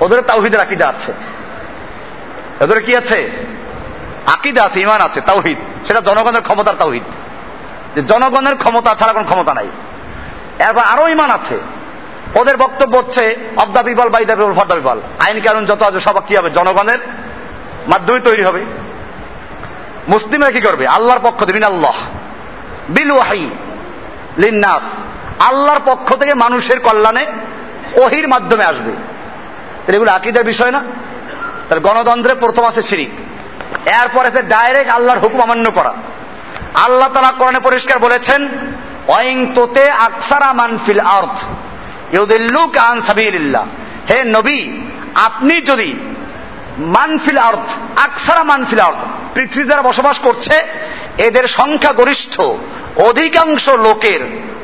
ওদের 0.00 0.22
তাওহিদের 0.22 0.60
আকিদা 0.60 0.88
আছে। 0.88 1.12
ওদের 2.60 2.82
কি 2.82 2.96
আছে? 2.96 3.30
আকিদা 4.26 4.64
আছে 4.64 4.80
ইমান 4.80 5.00
আছে, 5.00 5.20
তাওহিদ। 5.20 5.86
সেটা 5.86 6.00
জনগণের 6.00 6.42
ক্ষমতার 6.42 6.74
তাওহিদ। 6.74 7.02
যে 7.94 8.02
জনগণের 8.02 8.56
ক্ষমতা 8.56 8.94
ছাড়া 8.94 9.12
কোনো 9.12 9.24
ক্ষমতা 9.24 9.54
নাই। 9.54 9.68
এরপর 10.58 10.80
আরও 10.80 11.08
ইমান 11.08 11.30
আছে। 11.30 11.58
ওদের 12.34 12.56
বক্তব্য 12.56 12.96
হচ্ছে, 12.96 13.36
of 13.56 13.72
the 13.72 13.82
people 13.82 14.08
by 14.08 14.24
the 14.24 14.36
people 14.36 14.52
for 14.52 14.64
the 14.64 14.74
people 14.74 15.00
আইন 15.18 15.40
কানুন 15.40 15.66
যত 15.66 15.82
আছে 15.82 16.00
সব 16.00 16.26
কি 16.26 16.36
হবে? 16.36 16.50
জনগণের 16.50 16.98
মাধ্যমে 17.88 18.20
তৈরি 18.20 18.42
হবে। 18.42 18.64
মুসলিমরা 20.08 20.50
কি 20.50 20.60
করবে? 20.60 20.86
আল্লাহর 20.86 21.20
পক্ষ 21.22 21.44
থেকে 21.44 21.64
আল্লাহ 21.64 21.94
বিল 22.88 23.10
ওয়াহি 23.10 23.50
লিন্নাস। 24.38 24.82
আল্লাহর 25.48 25.80
পক্ষ 25.84 26.14
থেকে 26.14 26.34
মানুষের 26.34 26.80
কল্যাণে 26.80 27.26
ওহির 27.94 28.28
মাধ্যমে 28.28 28.64
আসবে। 28.64 28.92
তাহলে 29.80 29.96
এগুলো 29.96 30.12
আকিদের 30.12 30.44
বিষয় 30.44 30.70
না? 30.70 30.82
তাহলে 31.68 31.84
গণতন্ত্রে 31.84 32.34
প্রথম 32.34 32.64
আছে 32.64 32.82
শিরিক। 32.82 33.10
এরপর 33.88 34.26
আছে 34.26 34.42
ডাইরেক্ট 34.42 34.90
আল্লাহর 34.90 35.18
হুকুম 35.18 35.40
অমান্য 35.40 35.70
করা। 35.70 35.94
আল্লাহ 36.74 37.08
তালা 37.08 37.32
কোরআনে 37.38 37.60
পরিষ্কার 37.60 37.98
বলেছেন 37.98 38.48
অয়িং 39.08 39.52
তোতে 39.54 39.90
আকসারা 39.90 40.52
মানফিল 40.52 41.00
আর্থ 41.00 41.44
ইউদিল্লুক 42.14 42.76
আন 42.76 43.02
সাবিলিল্লাহ। 43.02 43.64
হে 44.10 44.24
নবী, 44.24 44.60
আপনি 45.14 45.60
যদি 45.60 45.94
মানফিল 46.78 47.38
আর্থ 47.38 47.98
আকসারা 47.98 48.42
মানফিল 48.42 48.80
আর্থ 48.80 48.98
পৃথিবী 49.34 49.68
যারা 49.68 49.82
বসবাস 49.82 50.18
করছে, 50.18 50.62
এদের 51.18 51.48
সংখ্যা 51.48 51.92
গরিষ্ঠ 51.92 52.40
অধিকাংশ 52.96 53.68
লোকের 53.68 54.20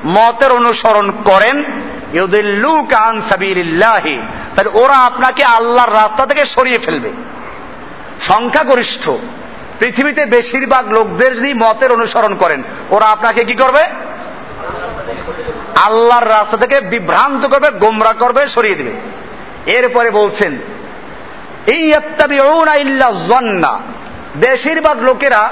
মতের 0.06 0.52
অনুসরণ 0.52 1.12
করেন। 1.24 1.64
তাহলে 4.56 4.70
ওরা 4.74 4.96
আপনাকে 4.96 5.44
আল্লাহর 5.44 5.94
রাস্তা 5.94 6.26
থেকে 6.26 6.44
সরিয়ে 6.44 6.78
ফেলবে। 6.78 7.10
সংখ্যাগরিষ্ঠ। 8.20 9.08
পৃথিবীতে 9.78 10.26
বেশিরভাগ 10.26 10.92
লোকদের 10.92 11.36
যদি 11.36 11.54
মতের 11.54 11.92
অনুসরণ 11.92 12.34
করেন, 12.34 12.62
ওরা 12.90 13.06
আপনাকে 13.06 13.44
কি 13.44 13.54
করবে? 13.54 13.84
আল্লাহর 15.76 16.28
রাস্তা 16.28 16.56
থেকে 16.56 16.80
বিভ্রান্ত 16.80 17.46
করবে, 17.46 17.70
গোমরা 17.70 18.12
করবে, 18.12 18.46
সরিয়ে 18.46 18.74
দেবে। 18.74 18.92
এরপরে 19.66 20.10
বলছেন 20.10 20.58
এই 21.66 21.94
বেশিরভাগ 24.36 25.02
লোকেরা 25.02 25.50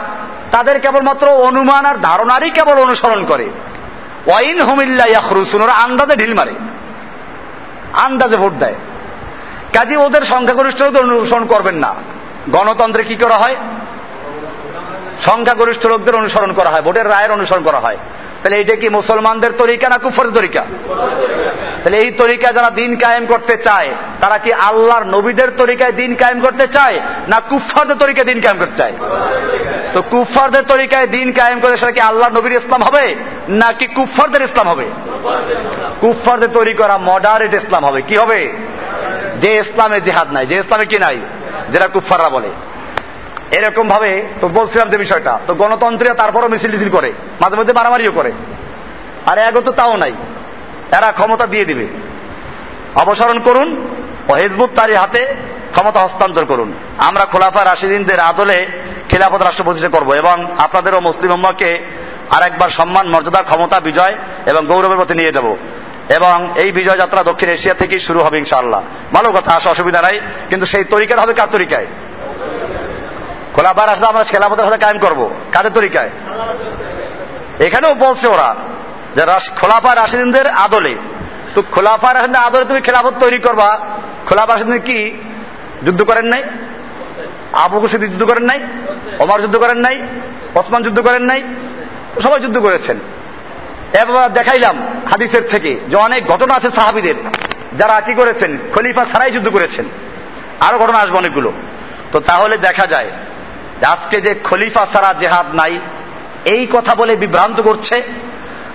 তাদের 0.53 0.81
কেবলমাত্র 0.81 1.29
অনুমান 1.29 1.87
আর 1.87 1.95
ধারণারই 1.95 2.51
কেবল 2.51 2.73
অনুসরণ 2.73 3.25
করে। 3.25 3.49
ওয়াইন 4.27 4.61
হুমিল্লা 4.61 5.07
ইয়াখরুসুন, 5.07 5.63
ওরা 5.63 5.73
আন্দাজে 5.73 6.17
ঢিল 6.17 6.35
মারে। 6.35 6.55
আন্দাজে 7.93 8.37
ভোট 8.37 8.53
দেয়। 8.53 8.75
কাজে 9.73 9.97
ওদের 9.97 10.23
সংখ্যাগরিষ্ঠ 10.23 10.83
অনুসরণ 10.83 11.47
করবেন 11.47 11.75
না। 11.75 11.95
গণতন্ত্রে 12.51 13.05
কি 13.05 13.17
করা 13.17 13.37
হয়? 13.37 13.57
সংখ্যাগরিষ্ঠ 15.25 15.87
লোকদের 15.87 16.17
অনুসরণ 16.17 16.53
করা 16.53 16.71
হয়, 16.71 16.83
ভোটের 16.83 17.09
রায়ের 17.09 17.33
অনুসরণ 17.33 17.63
করা 17.63 17.79
হয়। 17.79 17.97
তাহলে 18.47 18.59
এইটা 18.59 18.77
কি 18.77 18.89
মুসলমানদের 18.89 19.53
তরিকা 19.53 19.89
না 19.89 19.99
কুফরের 19.99 20.33
তরিকা? 20.33 20.63
তাহলে 21.83 21.99
এই 21.99 22.11
তরিকা 22.11 22.53
যারা 22.53 22.71
দিন 22.71 22.97
কায়েম 22.97 23.27
করতে 23.27 23.57
চায়, 23.57 23.91
তারা 24.21 24.39
কি 24.39 24.53
আল্লাহর 24.53 25.05
নবীদের 25.05 25.51
তরিকায় 25.57 25.93
দিন 25.93 26.15
কায়েম 26.15 26.41
করতে 26.41 26.67
চায়, 26.67 27.01
না 27.29 27.41
কুফারদের 27.41 27.97
তরিকায় 27.97 28.25
দিন 28.25 28.41
কায়েম 28.41 28.59
করতে 28.59 28.77
চায়? 28.77 28.93
তো 29.95 30.03
কুফারদের 30.03 30.63
তরিকায় 30.63 31.07
দিন 31.07 31.33
কায়েম 31.33 31.61
করে 31.61 31.77
সেটা 31.77 31.93
কি 31.93 32.01
আল্লাহ 32.01 32.29
নবীর 32.29 32.53
ইসলাম 32.53 32.83
হবে, 32.83 33.15
নাকি 33.49 33.87
কুফারদের 33.87 34.43
ইসলাম 34.43 34.69
হবে? 34.69 34.87
কুফারদের 36.01 36.49
তৈরি 36.49 36.75
করা 36.75 36.99
মডারেট 36.99 37.55
ইসলাম 37.55 37.85
হবে। 37.85 38.03
কি 38.03 38.17
হবে? 38.17 38.53
যে 39.41 39.51
ইসলামে 39.59 40.01
জেহাদ 40.01 40.33
নাই, 40.33 40.47
যে 40.47 40.57
ইসলামে 40.59 40.87
কি 40.87 40.99
নাই? 40.99 41.17
যেটা 41.73 41.89
কুফাররা 41.89 42.29
বলে। 42.29 42.49
এরকম 43.51 43.89
ভাবে 43.89 44.23
তো 44.41 44.49
বলছিলাম 44.49 44.91
যে 44.91 44.99
বিষয়টা, 44.99 45.39
তো 45.47 45.55
গণতন্ত্রীরা 45.55 46.15
তারপরও 46.15 46.49
মিছিল 46.49 46.71
টিছিল 46.71 46.91
করে, 46.91 47.13
মাঝে 47.41 47.57
মধ্যে 47.57 47.73
মারামারিও 47.73 48.13
করে। 48.13 48.33
আর 49.27 49.39
এগো 49.39 49.61
তো 49.61 49.73
তাও 49.73 49.97
নাই। 49.97 50.13
এরা 50.93 51.13
ক্ষমতা 51.13 51.47
দিয়ে 51.47 51.65
দিবে। 51.65 51.87
অপসারণ 52.95 53.39
করুন 53.39 53.87
ও 54.29 54.33
হেজবুত 54.33 54.71
তারি 54.75 54.95
হাতে 54.95 55.27
ক্ষমতা 55.71 56.01
হস্তান্তর 56.01 56.45
করুন। 56.45 56.73
আমরা 56.99 57.25
খোলাফা 57.25 57.65
রাশিদিনদের 57.65 58.21
আদলে 58.21 58.67
খিলাফত 59.09 59.43
রাষ্ট্র 59.43 59.65
প্রতিষ্ঠা 59.65 59.89
করব 59.89 60.13
এবং 60.13 60.47
আপনাদেরও 60.59 61.01
মুসলিম 61.01 61.33
উম্মাকে 61.33 61.79
আরেকবার 62.31 62.69
সম্মান, 62.69 63.09
মর্যাদা, 63.09 63.43
ক্ষমতা, 63.43 63.81
বিজয় 63.81 64.15
এবং 64.47 64.67
গৌরবের 64.67 64.99
পথে 64.99 65.15
নিয়ে 65.15 65.33
যাব। 65.33 65.57
এবং 66.09 66.53
এই 66.57 66.73
বিজয় 66.73 66.97
যাত্রা 66.97 67.23
দক্ষিণ 67.23 67.49
এশিয়া 67.49 67.75
থেকেই 67.75 67.99
শুরু 67.99 68.21
হবে 68.21 68.39
ইনশাআল্লাহ। 68.39 68.83
ভালো 69.13 69.31
কথা, 69.31 69.53
আসা 69.53 69.71
অসুবিধা 69.71 70.03
নাই, 70.03 70.21
কিন্তু 70.49 70.67
সেই 70.67 70.85
তরিকাটা 70.85 71.23
হবে 71.23 71.35
কার 71.35 71.49
তরিকায়? 71.53 71.87
খোলাফা 73.57 73.87
রাষ্ট্র 73.87 74.07
আমরা 74.07 74.25
খেলাফতের 74.25 74.65
সাথে 74.65 74.79
কায়েম 74.79 74.99
করব। 74.99 75.31
কাদের 75.53 75.71
তরিকায়? 75.73 76.11
এখানেও 77.61 77.95
বলছে 77.95 78.29
ওরা 78.29 78.55
যে 79.15 79.23
খোলাফা 79.61 79.95
রাশিদিনদের 79.95 80.51
আদলে। 80.51 80.95
তো 81.55 81.63
খোলাফা 81.73 82.15
রাশিদিনের 82.15 82.43
আদলে 82.43 82.65
তুমি 82.65 82.81
খেলাফত 82.81 83.13
তৈরি 83.21 83.39
করবা। 83.39 83.79
খোলাফা 84.29 84.53
রাশিদিন 84.53 84.79
কি? 84.79 85.13
যুদ্ধ 85.87 86.03
করেন 86.03 86.27
নাই? 86.27 86.43
আবু 87.53 87.81
কুসিদ 87.81 88.01
যুদ্ধ 88.01 88.23
করেন 88.23 88.45
নাই? 88.45 88.61
ওমর 89.19 89.41
যুদ্ধ 89.41 89.57
করেন 89.57 89.79
নাই? 89.79 90.03
ওসমান 90.55 90.83
যুদ্ধ 90.83 91.01
করেন 91.01 91.23
নাই? 91.23 91.43
সবাই 92.23 92.41
যুদ্ধ 92.41 92.59
করেছেন। 92.59 92.99
এবার 93.93 94.33
দেখাইলাম 94.33 94.77
হাদিসের 95.11 95.43
থেকে 95.49 95.81
যে 95.89 95.97
অনেক 95.97 96.27
ঘটনা 96.27 96.55
আছে 96.55 96.71
সাহাবিদের। 96.71 97.15
যারা 97.77 98.01
কি 98.01 98.15
করেছেন? 98.15 98.59
খলিফা 98.75 99.05
ছাড়াই 99.05 99.31
যুদ্ধ 99.31 99.49
করেছেন। 99.49 99.85
আরও 100.61 100.79
ঘটনা 100.79 100.99
আসবে 100.99 101.19
অনেকগুলো। 101.19 101.53
তো 102.13 102.21
তাহলে 102.21 102.59
দেখা 102.59 102.87
যায় 102.87 103.11
আজকে 103.85 104.21
যে 104.21 104.35
খলিফা 104.45 104.87
ছাড়া 104.93 105.15
জেহাদ 105.21 105.55
নাই, 105.55 105.79
এই 106.45 106.67
কথা 106.73 106.95
বলে 106.95 107.17
বিভ্রান্ত 107.17 107.61
করছে। 107.61 108.03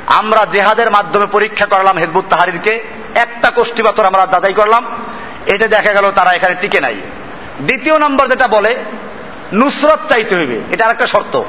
আমরা 0.07 0.45
জেহাদের 0.45 0.91
মাধ্যমে 0.91 1.25
পরীক্ষা 1.25 1.65
করলাম 1.65 1.97
হেজবুত 1.97 2.25
তাহারিরকে, 2.29 2.83
একটা 3.15 3.49
কোষ্ঠী 3.49 3.83
পাথর 3.83 4.05
আমরা 4.05 4.27
যাচাই 4.31 4.53
করলাম। 4.53 4.85
এটা 5.45 5.67
দেখা 5.67 5.93
গেল 5.93 6.11
তারা 6.11 6.31
এখানে 6.31 6.55
টিকে 6.61 6.81
নাই। 6.81 6.95
দ্বিতীয় 7.61 7.99
নম্বর 7.99 8.27
যেটা 8.27 8.47
বলে, 8.47 8.75
নুসরত 9.53 9.99
চাইতে 10.09 10.35
হইবে। 10.35 10.61
এটা 10.71 10.85
আর 10.85 10.91
একটা 10.91 11.07
শর্ত। 11.07 11.41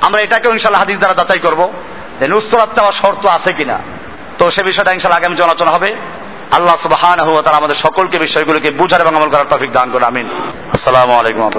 আমরা 0.00 0.20
এটাকে 0.20 0.48
ইনশাল্লাহ 0.48 0.80
হাদিস 0.80 0.98
দ্বারা 0.98 1.14
যাচাই 1.14 1.38
করব 1.38 1.72
যে 2.20 2.28
নুসরত 2.28 2.68
চাওয়ার 2.74 2.92
শর্ত 2.92 3.26
আছে 3.26 3.52
কিনা। 3.52 3.78
তো 4.38 4.50
সে 4.50 4.62
বিষয়টা 4.62 4.92
ইনশাল্লাহ 4.92 5.18
আগামী 5.18 5.42
আলোচনা 5.42 5.70
হবে। 5.70 5.96
আল্লাহ 6.50 6.76
সুবাহান 6.76 7.42
তারা 7.42 7.56
আমাদের 7.56 7.76
সকলকে 7.76 8.18
বিষয়গুলোকে 8.18 8.70
বুঝার 8.70 9.00
এবং 9.00 9.16
আমল 9.16 9.28
করার 9.28 9.44
তফিক 9.50 9.72
দান 9.72 9.90
করে 9.90 10.04
আমিন। 10.04 10.52
আসসালামু 10.72 11.12
আলাইকুম 11.12 11.50